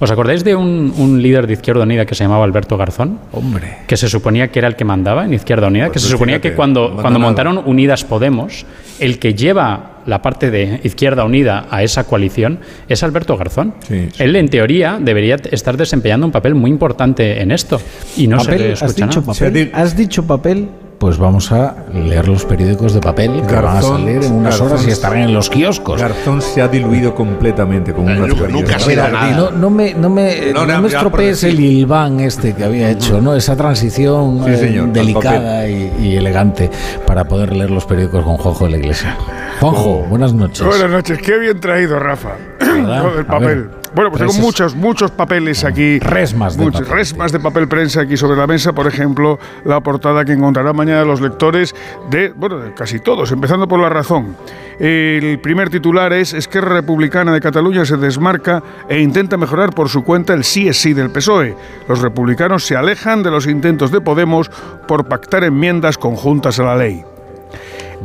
[0.00, 3.20] ¿Os acordáis de un, un líder de Izquierda Unida que se llamaba Alberto Garzón?
[3.32, 3.78] Hombre.
[3.86, 6.40] Que se suponía que era el que mandaba en Izquierda Unida, que Pues se suponía
[6.40, 8.66] que cuando, no cuando montaron Unidas Podemos,
[8.98, 12.58] el que lleva la parte de Izquierda Unida a esa coalición
[12.88, 13.74] es Alberto Garzón.
[13.86, 14.22] Sí, sí.
[14.22, 17.80] Él, en teoría, debería estar desempeñando un papel muy importante en esto.
[18.16, 19.32] Y no se ¿Has escucha dicho nada.
[19.32, 19.70] papel?
[19.72, 20.68] ¿Has dicho papel?
[21.04, 24.54] Pues vamos a leer los periódicos de papel que van a Garzón- salir en unas
[24.58, 26.00] Garzón- horas y estarán en los kioscos.
[26.00, 28.50] Garzón se ha diluido completamente con nunca- varillas.
[28.50, 29.20] nunca sido Jardín.
[29.20, 29.36] nada.
[29.36, 32.88] No, no me, no me, No, no no, me estropees el hilván este que había
[32.88, 33.34] hecho, ¿no?
[33.34, 36.70] Esa transición Sí, eh, señor, delicada y, y elegante
[37.06, 39.14] para poder leer los periódicos con Juanjo de la Iglesia.
[39.60, 40.64] Juanjo, buenas noches.
[40.66, 42.30] Buenas noches, qué bien traído, Rafa.
[42.62, 43.68] A papel.
[43.94, 46.00] Bueno, pues tengo muchos, muchos papeles aquí.
[46.00, 46.96] Resmas de muchos, papel.
[46.96, 48.72] resmas de papel prensa aquí sobre la mesa.
[48.72, 51.74] Por ejemplo, la portada que encontrarán mañana los lectores
[52.10, 54.36] de, bueno, de casi todos, empezando por La Razón.
[54.80, 60.02] El primer titular es Esquerra Republicana de Cataluña se desmarca e intenta mejorar por su
[60.02, 61.54] cuenta el sí es sí del PSOE.
[61.88, 64.50] Los republicanos se alejan de los intentos de Podemos
[64.88, 67.04] por pactar enmiendas conjuntas a la ley.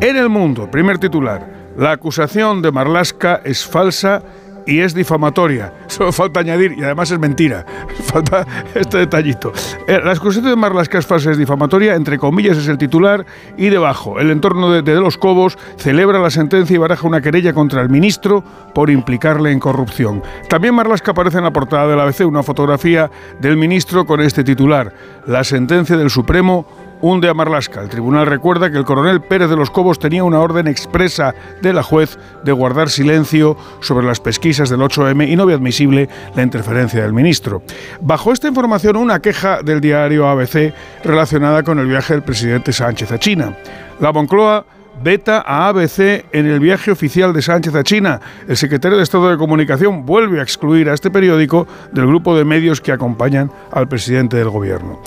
[0.01, 1.45] En el mundo, primer titular,
[1.75, 4.21] la acusación de Marlasca es falsa
[4.69, 5.73] y es difamatoria.
[5.87, 7.65] Solo falta añadir, y además es mentira.
[8.03, 9.51] Falta este detallito.
[9.87, 13.25] Eh, La acusación de Marlasca es difamatoria, entre comillas es el titular,
[13.57, 17.53] y debajo, el entorno de, de Los Cobos celebra la sentencia y baraja una querella
[17.53, 20.23] contra el ministro por implicarle en corrupción.
[20.47, 24.93] También Marlasca aparece en la portada del ABC una fotografía del ministro con este titular.
[25.25, 26.65] La sentencia del Supremo
[27.01, 27.81] hunde a Marlasca.
[27.81, 31.73] El tribunal recuerda que el coronel Pérez de los Cobos tenía una orden expresa de
[31.73, 36.43] la juez de guardar silencio sobre las pesquisas del 8M y no ve admisible la
[36.43, 37.61] interferencia del ministro.
[38.01, 43.11] Bajo esta información, una queja del diario ABC relacionada con el viaje del presidente Sánchez
[43.11, 43.55] a China.
[43.99, 44.65] La Moncloa
[45.01, 48.19] veta a ABC en el viaje oficial de Sánchez a China.
[48.47, 52.45] El secretario de Estado de Comunicación vuelve a excluir a este periódico del grupo de
[52.45, 55.01] medios que acompañan al presidente del gobierno.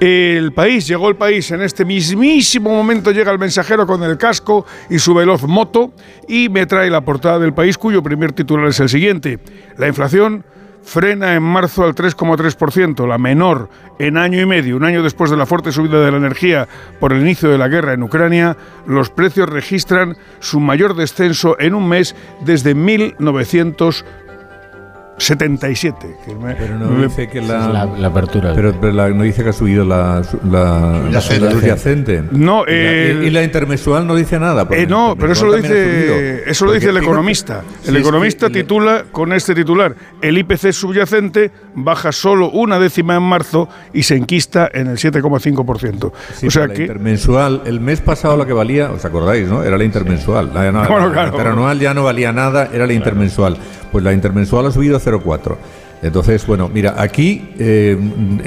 [0.00, 4.66] El país, llegó el país, en este mismísimo momento llega el mensajero con el casco
[4.90, 5.92] y su veloz moto
[6.28, 9.38] y me trae la portada del país cuyo primer titular es el siguiente.
[9.78, 10.44] La inflación
[10.84, 14.76] frena en marzo al 3,3%, la menor en año y medio.
[14.76, 16.68] Un año después de la fuerte subida de la energía
[17.00, 18.56] por el inicio de la guerra en Ucrania,
[18.86, 22.14] los precios registran su mayor descenso en un mes
[22.44, 24.04] desde 1900
[25.16, 26.16] 77.
[26.58, 28.52] pero no dice que la, la, apertura.
[28.54, 32.24] Pero, pero la, no dice que ha subido la, la, la subyacente.
[32.32, 34.66] No, eh, y, la, intermensual no dice nada.
[34.70, 37.62] Eh, no, pero eso lo dice, eso lo dice el economista.
[37.86, 43.68] El economista titula con este titular: el IPC subyacente baja solo una décima en marzo
[43.92, 46.12] y se enquista en el 7,5%.
[46.46, 46.82] o sea que.
[46.82, 49.62] intermensual, el mes pasado la que valía, ¿os acordáis, no?
[49.62, 50.50] Era la intermensual.
[50.52, 53.56] La, interanual ya no valía nada, era la intermensual.
[53.94, 55.56] Pues la intermensual ha subido 0,4.
[56.02, 57.96] Entonces, bueno, mira, aquí eh,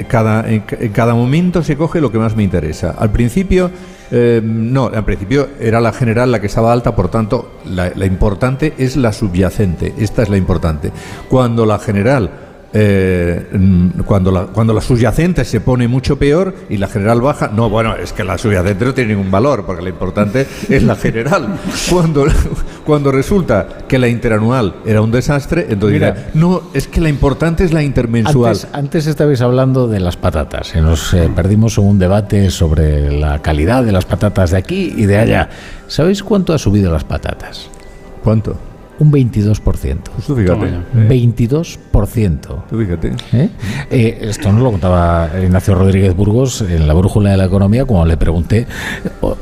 [0.06, 0.60] cada, en,
[0.92, 2.90] cada momento se coge lo que más me interesa.
[2.98, 3.70] Al principio,
[4.10, 8.74] eh, no, al principio era la general la que estaba alta, por tanto, la importante
[8.76, 9.94] es la subyacente.
[9.96, 10.92] Esta es la importante.
[11.30, 12.30] Cuando la general
[12.72, 13.46] eh,
[14.04, 17.96] cuando, la, cuando la subyacente se pone mucho peor y la general baja, no, bueno,
[17.96, 21.58] es que la subyacente no tiene ningún valor, porque lo importante es la general.
[21.90, 22.26] Cuando,
[22.84, 27.64] cuando resulta que la interanual era un desastre, entonces Mira, no, es que la importante
[27.64, 28.52] es la intermensual.
[28.54, 33.18] Antes, antes estabais hablando de las patatas, y nos eh, perdimos en un debate sobre
[33.18, 35.48] la calidad de las patatas de aquí y de allá.
[35.86, 37.68] ¿Sabéis cuánto ha subido las patatas?
[38.22, 38.56] ¿Cuánto?
[38.98, 39.98] Un 22%.
[40.26, 40.70] Tú fíjate.
[40.94, 42.64] 22%.
[42.68, 43.12] Tú fíjate.
[43.32, 43.48] ¿Eh?
[43.90, 48.06] Eh, esto nos lo contaba Ignacio Rodríguez Burgos en la brújula de la economía cuando
[48.06, 48.66] le pregunté,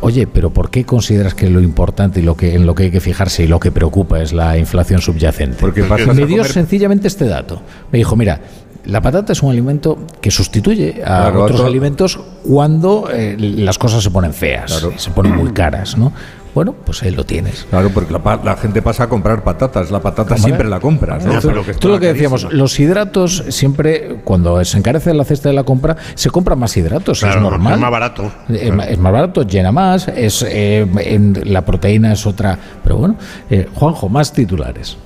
[0.01, 2.91] oye, pero ¿por qué consideras que lo importante y lo que en lo que hay
[2.91, 5.57] que fijarse y lo que preocupa es la inflación subyacente?
[5.59, 7.63] Porque me dio sencillamente este dato.
[7.91, 8.41] Me dijo, mira,
[8.87, 14.11] la patata es un alimento que sustituye a otros alimentos cuando eh, las cosas se
[14.11, 16.13] ponen feas, se ponen muy caras, ¿no?
[16.57, 17.67] Bueno, pues ahí lo tienes.
[17.69, 19.91] Claro, porque la, gente pasa a comprar patatas.
[19.91, 21.23] La patata siempre la compras.
[21.23, 21.39] ¿no?
[21.39, 25.99] Todo, lo que decíamos, los hidratos siempre, cuando se encarece la cesta de la compra,
[26.15, 27.23] se compran más hidratos.
[27.23, 27.75] es normal.
[27.75, 28.33] Es más barato.
[28.49, 30.09] Es, más barato, llena más.
[30.09, 32.59] Es, eh, en, la proteína es otra.
[32.83, 33.17] Pero bueno,
[33.51, 34.97] eh, Juanjo, más titulares.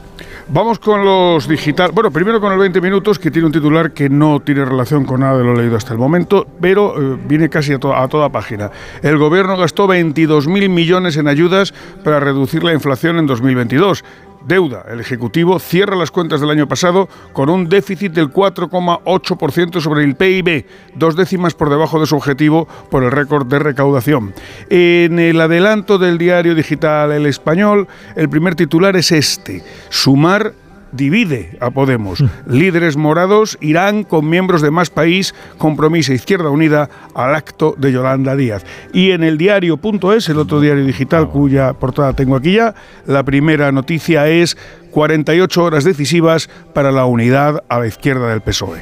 [0.52, 1.92] Vamos con los digital.
[1.92, 5.20] Bueno, primero con el 20 minutos, que tiene un titular que no tiene relación con
[5.20, 8.68] nada de lo leído hasta el momento, pero eh, viene casi a, a, toda página.
[9.00, 11.72] El gobierno gastó 22.000 millones en ayudas
[12.02, 14.02] para reducir la inflación en 2022.
[14.46, 14.84] Deuda.
[14.88, 20.16] El Ejecutivo cierra las cuentas del año pasado con un déficit del 4,8% sobre el
[20.16, 24.34] PIB, dos décimas por debajo de su objetivo por el récord de recaudación.
[24.68, 30.54] En el adelanto del diario digital El Español, el primer titular es este, sumar
[30.92, 32.22] divide a Podemos.
[32.46, 38.36] Líderes morados irán con miembros de Más País, Compromiso Izquierda Unida al acto de Yolanda
[38.36, 38.64] Díaz.
[38.92, 42.74] Y en el diario.es, el otro diario digital cuya portada tengo aquí ya,
[43.06, 44.56] la primera noticia es
[44.90, 48.80] 48 horas decisivas para la unidad a la izquierda del PSOE.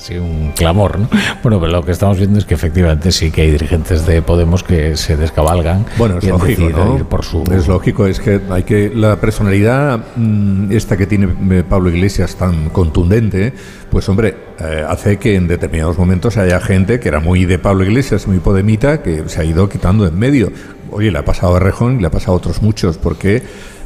[0.00, 1.10] Sí, un clamor, ¿no?
[1.42, 4.62] Bueno, pero lo que estamos viendo es que efectivamente sí que hay dirigentes de Podemos
[4.62, 5.84] que se descabalgan.
[5.98, 7.08] Bueno, es lógico, ¿no?
[7.08, 7.44] por su...
[7.52, 12.36] Es lógico, es que hay que la personalidad mm, esta que tiene eh, Pablo Iglesias
[12.36, 13.52] tan contundente,
[13.90, 17.84] pues hombre, eh, hace que en determinados momentos haya gente que era muy de Pablo
[17.84, 20.50] Iglesias, muy podemita, que se ha ido quitando en medio.
[20.90, 23.42] Oye, le ha pasado a Rejón y le ha pasado a otros muchos, porque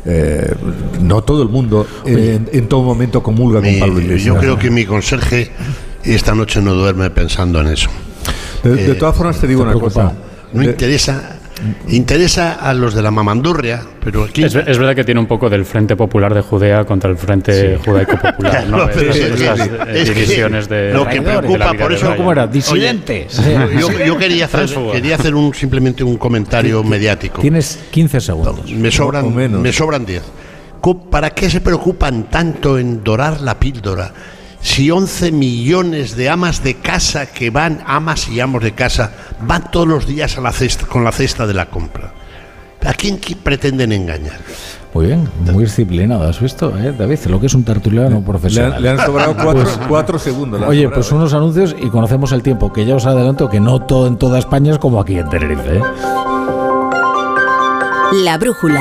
[0.06, 0.54] eh,
[1.00, 4.34] no todo el mundo en, en, todo momento comulga con Pablo Iglesias.
[4.34, 5.50] Yo creo que mi conserje
[6.04, 7.90] y esta noche no duerme pensando en eso.
[8.62, 10.12] De, eh, todas formas te digo una cosa.
[10.52, 11.38] No interesa
[11.88, 14.42] interesa a los de la mamandurria, pero aquí...
[14.42, 18.18] Es, verdad que tiene un poco del Frente Popular de Judea contra el Frente Judaico
[18.18, 18.88] Popular, ¿no?
[19.88, 20.92] es, divisiones de...
[20.92, 22.14] Lo que preocupa, por eso...
[22.16, 22.46] ¿Cómo era?
[22.46, 23.40] Disidentes.
[23.78, 27.40] yo, quería, hacer, quería hacer un, simplemente un comentario mediático.
[27.40, 28.70] Tienes 15 segundos.
[28.72, 30.22] Me sobran, me sobran 10.
[31.10, 34.12] ¿Para qué se preocupan tanto en dorar la píldora?
[34.64, 39.12] Si 11 millones de amas de casa que van, amas y amos de casa,
[39.42, 42.12] van todos los días a la cesta, con la cesta de la compra.
[42.86, 44.38] ¿A quién qui- pretenden engañar?
[44.94, 47.18] Muy bien, muy disciplinado, ¿has visto, eh, David?
[47.26, 48.80] Lo que es un tertuliano profesional.
[48.82, 52.72] le han sobrado cuatro- cuatro segundos, Oye, sobrado, pues unos anuncios y conocemos el tiempo,
[52.72, 55.76] que ya os adelanto que no todo en toda España es como aquí en Tenerife.
[55.78, 55.82] ¿eh?
[58.24, 58.80] La brújula.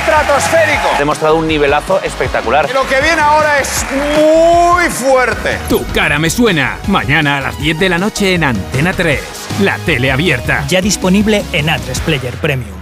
[0.00, 0.88] estratosférico!
[0.94, 2.68] Ha demostrado un nivelazo espectacular.
[2.72, 3.84] Lo que viene ahora es
[4.16, 5.58] muy fuerte.
[5.68, 6.78] Tu cara me suena.
[6.88, 9.20] Mañana a las 10 de la noche en Antena 3.
[9.60, 10.64] La tele abierta.
[10.68, 12.80] Ya disponible en A3 Player Premium.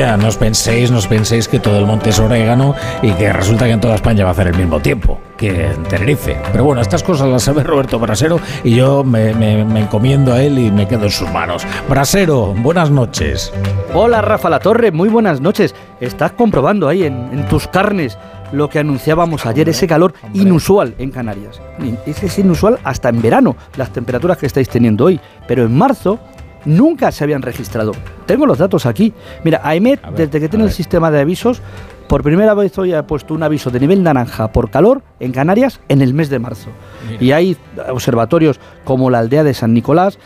[0.00, 3.66] No os penséis, no os penséis que todo el monte es orégano y que resulta
[3.66, 6.38] que en toda España va a hacer el mismo tiempo que en Tenerife.
[6.52, 10.42] Pero bueno, estas cosas las sabe Roberto Brasero y yo me, me- me encomiendo a
[10.42, 11.66] él y me quedo en sus manos.
[11.88, 13.52] Brasero, buenas noches.
[13.92, 15.74] Hola Rafa La Torre, muy buenas noches.
[16.00, 18.16] Estás comprobando ahí en, en tus carnes
[18.52, 21.60] lo que anunciábamos ayer, ese calor inusual en Canarias.
[22.06, 25.20] Es inusual hasta en verano, las temperaturas que estáis teniendo hoy.
[25.46, 26.18] Pero en marzo
[26.64, 27.92] nunca se habían registrado.
[28.26, 29.12] Tengo los datos aquí.
[29.44, 31.62] Mira, AEMET, desde que tiene el sistema de avisos,
[32.08, 35.80] por primera vez hoy ha puesto un aviso de nivel naranja por calor en Canarias
[35.88, 36.70] en el mes de marzo.
[37.20, 37.56] Y hay
[37.88, 40.18] observatorios como la aldea de San Nicolás,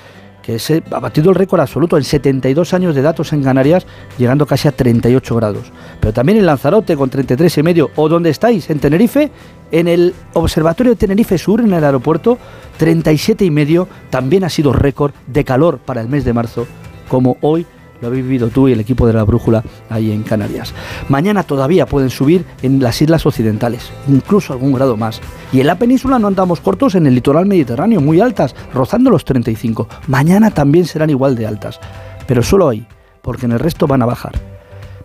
[0.44, 3.86] que se ha batido el récord absoluto en 72 años de datos en Canarias,
[4.18, 5.72] llegando casi a 38 grados.
[6.00, 9.30] Pero también en Lanzarote con 33 y medio, o donde estáis, en Tenerife,
[9.74, 12.38] en el Observatorio de Tenerife Sur, en el aeropuerto,
[12.76, 16.68] 37 y medio, también ha sido récord de calor para el mes de marzo,
[17.08, 17.66] como hoy
[18.00, 20.72] lo habéis vivido tú y el equipo de la Brújula ahí en Canarias.
[21.08, 25.20] Mañana todavía pueden subir en las islas occidentales, incluso algún grado más.
[25.52, 29.24] Y en la península no andamos cortos en el litoral mediterráneo, muy altas, rozando los
[29.24, 29.88] 35.
[30.06, 31.80] Mañana también serán igual de altas,
[32.28, 32.86] pero solo ahí,
[33.22, 34.53] porque en el resto van a bajar.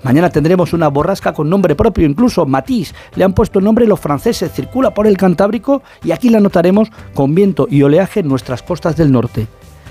[0.01, 2.95] Mañana tendremos una borrasca con nombre propio, incluso Matisse.
[3.15, 7.35] Le han puesto nombre los franceses, circula por el Cantábrico y aquí la notaremos con
[7.35, 9.47] viento y oleaje en nuestras costas del norte.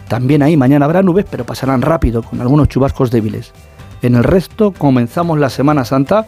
[0.08, 3.52] También ahí mañana habrá nubes, pero pasarán rápido, con algunos chubascos débiles.
[4.00, 6.26] En el resto comenzamos la Semana Santa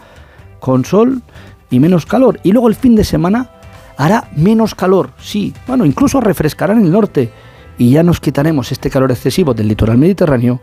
[0.58, 1.22] con sol
[1.70, 2.38] y menos calor.
[2.42, 3.50] Y luego el fin de semana
[3.96, 5.54] hará menos calor, sí.
[5.66, 7.32] Bueno, incluso refrescará en el norte.
[7.78, 10.60] Y ya nos quitaremos este calor excesivo del litoral mediterráneo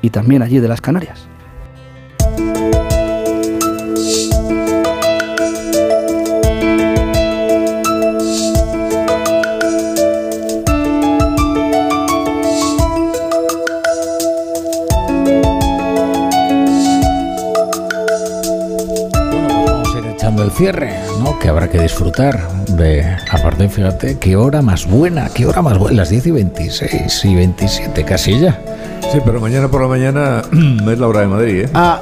[0.00, 1.28] y también allí de las Canarias.
[20.56, 21.38] Cierre, ¿no?
[21.38, 23.04] Que habrá que disfrutar de.
[23.30, 25.98] Aparte, fíjate, qué hora más buena, qué hora más buena.
[25.98, 28.60] Las 10 y 26 y 27, casi ya.
[29.12, 30.42] Sí, pero mañana por la mañana
[30.92, 31.68] es la hora de Madrid, ¿eh?
[31.74, 32.00] Ah,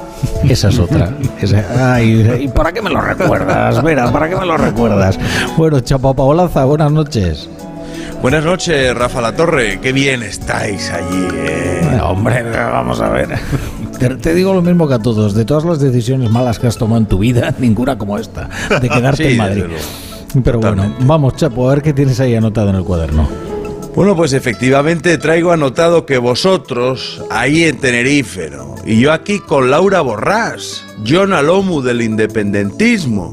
[0.49, 1.11] esa es otra.
[1.41, 4.11] Esa- ay, ¿Y para qué me lo recuerdas, Vera?
[4.11, 5.19] ¿Para qué me lo recuerdas?
[5.57, 7.49] Bueno, Chapa Paolaza, buenas noches.
[8.23, 9.79] Buenas noches, Rafa La Torre.
[9.83, 11.29] Qué bien estáis allí.
[11.35, 11.81] eh.
[11.93, 13.29] Eh, Hombre, vamos a ver.
[13.99, 15.35] Te, te digo lo mismo que a todos.
[15.35, 18.49] De todas las decisiones malas que has tomado en tu vida, ninguna como esta,
[18.81, 19.65] de quedarte Sí, en Madrid.
[20.43, 23.29] Pero bueno, vamos, Chapo, a ver qué tienes ahí anotado en el cuaderno.
[23.95, 28.75] Bueno, pues efectivamente traigo anotado que vosotros, ahí en Tenerife, ¿no?
[28.85, 33.33] y yo aquí con Laura Borrás, John Alomu del independentismo,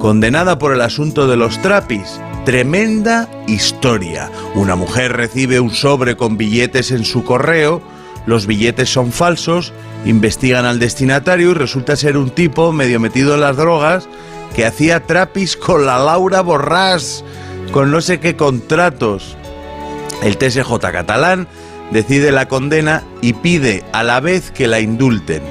[0.00, 2.18] condenada por el asunto de los trapis.
[2.44, 4.30] Tremenda historia.
[4.56, 7.80] Una mujer recibe un sobre con billetes en su correo,
[8.26, 9.72] los billetes son falsos,
[10.04, 14.08] investigan al destinatario y resulta ser un tipo medio metido en las drogas
[14.54, 17.24] que hacía trapis con la Laura Borrás,
[17.72, 19.36] con no sé qué contratos.
[20.22, 21.48] El TSJ catalán
[21.90, 25.42] decide la condena y pide a la vez que la indulten.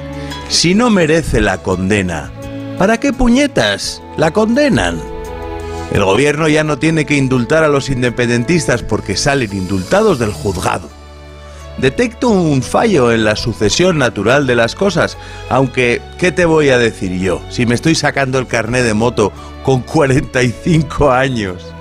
[0.48, 2.30] Si no merece la condena,
[2.78, 5.00] ¿para qué puñetas la condenan?
[5.92, 10.88] El gobierno ya no tiene que indultar a los independentistas porque salen indultados del juzgado.
[11.78, 15.16] Detecto un fallo en la sucesión natural de las cosas,
[15.48, 17.40] aunque, ¿qué te voy a decir yo?
[17.48, 19.32] Si me estoy sacando el carné de moto
[19.64, 21.72] con 45 años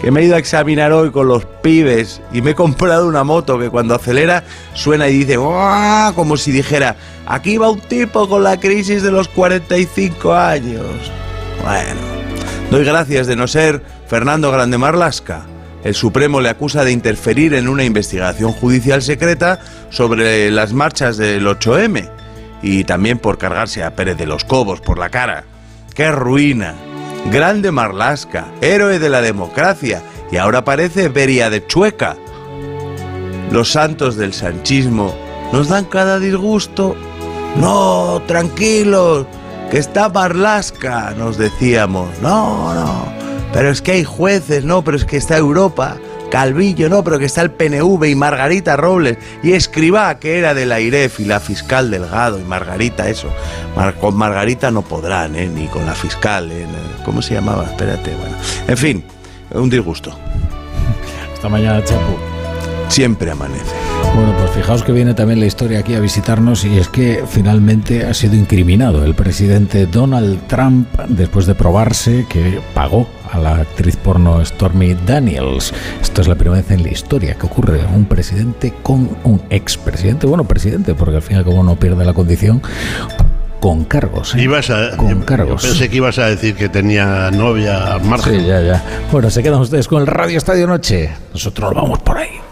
[0.00, 3.22] que me he ido a examinar hoy con los pibes y me he comprado una
[3.22, 8.42] moto que cuando acelera suena y dice como si dijera, aquí va un tipo con
[8.42, 10.86] la crisis de los 45 años.
[11.62, 12.00] Bueno,
[12.70, 15.44] doy gracias de no ser Fernando Grande Marlasca,
[15.84, 21.46] El Supremo le acusa de interferir en una investigación judicial secreta sobre las marchas del
[21.46, 22.10] 8M
[22.62, 25.44] y también por cargarse a Pérez de los Cobos por la cara.
[25.94, 26.74] ¡Qué ruina!
[27.30, 32.16] Grande Marlasca, héroe de la democracia, y ahora parece Beria de Chueca.
[33.50, 35.14] Los santos del sanchismo
[35.52, 36.96] nos dan cada disgusto.
[37.56, 39.26] No, tranquilos,
[39.70, 42.08] que está Marlasca, nos decíamos.
[42.20, 43.12] No, no,
[43.52, 45.96] pero es que hay jueces, no, pero es que está Europa.
[46.30, 50.64] Calvillo, no, pero que está el PNV y Margarita Robles y Escribá, que era de
[50.64, 53.26] la IREF y la fiscal Delgado y Margarita, eso.
[53.74, 55.48] Mar- con Margarita no podrán, ¿eh?
[55.52, 56.52] ni con la fiscal.
[56.52, 56.66] ¿eh?
[57.04, 57.64] ¿Cómo se llamaba?
[57.64, 58.36] Espérate, bueno.
[58.68, 59.04] En fin,
[59.50, 60.16] un disgusto.
[61.34, 62.16] Esta mañana, Chapu.
[62.88, 63.74] Siempre amanece.
[64.14, 68.04] Bueno, pues fijaos que viene también la historia aquí a visitarnos y es que finalmente
[68.04, 73.96] ha sido incriminado el presidente Donald Trump después de probarse que pagó a la actriz
[73.96, 75.72] porno Stormy Daniels.
[76.02, 80.26] Esto es la primera vez en la historia que ocurre un presidente con un expresidente,
[80.26, 82.60] bueno, presidente, porque al fin y al cabo no pierde la condición
[83.60, 84.34] con cargos.
[84.34, 84.42] ¿eh?
[84.42, 85.62] Ibas a, con cargos.
[85.62, 88.40] pensé que ibas a decir que tenía novia al margen.
[88.40, 88.84] Sí, ya, ya.
[89.12, 91.10] Bueno, se quedan ustedes con el Radio Estadio Noche.
[91.32, 92.49] Nosotros nos vamos por ahí.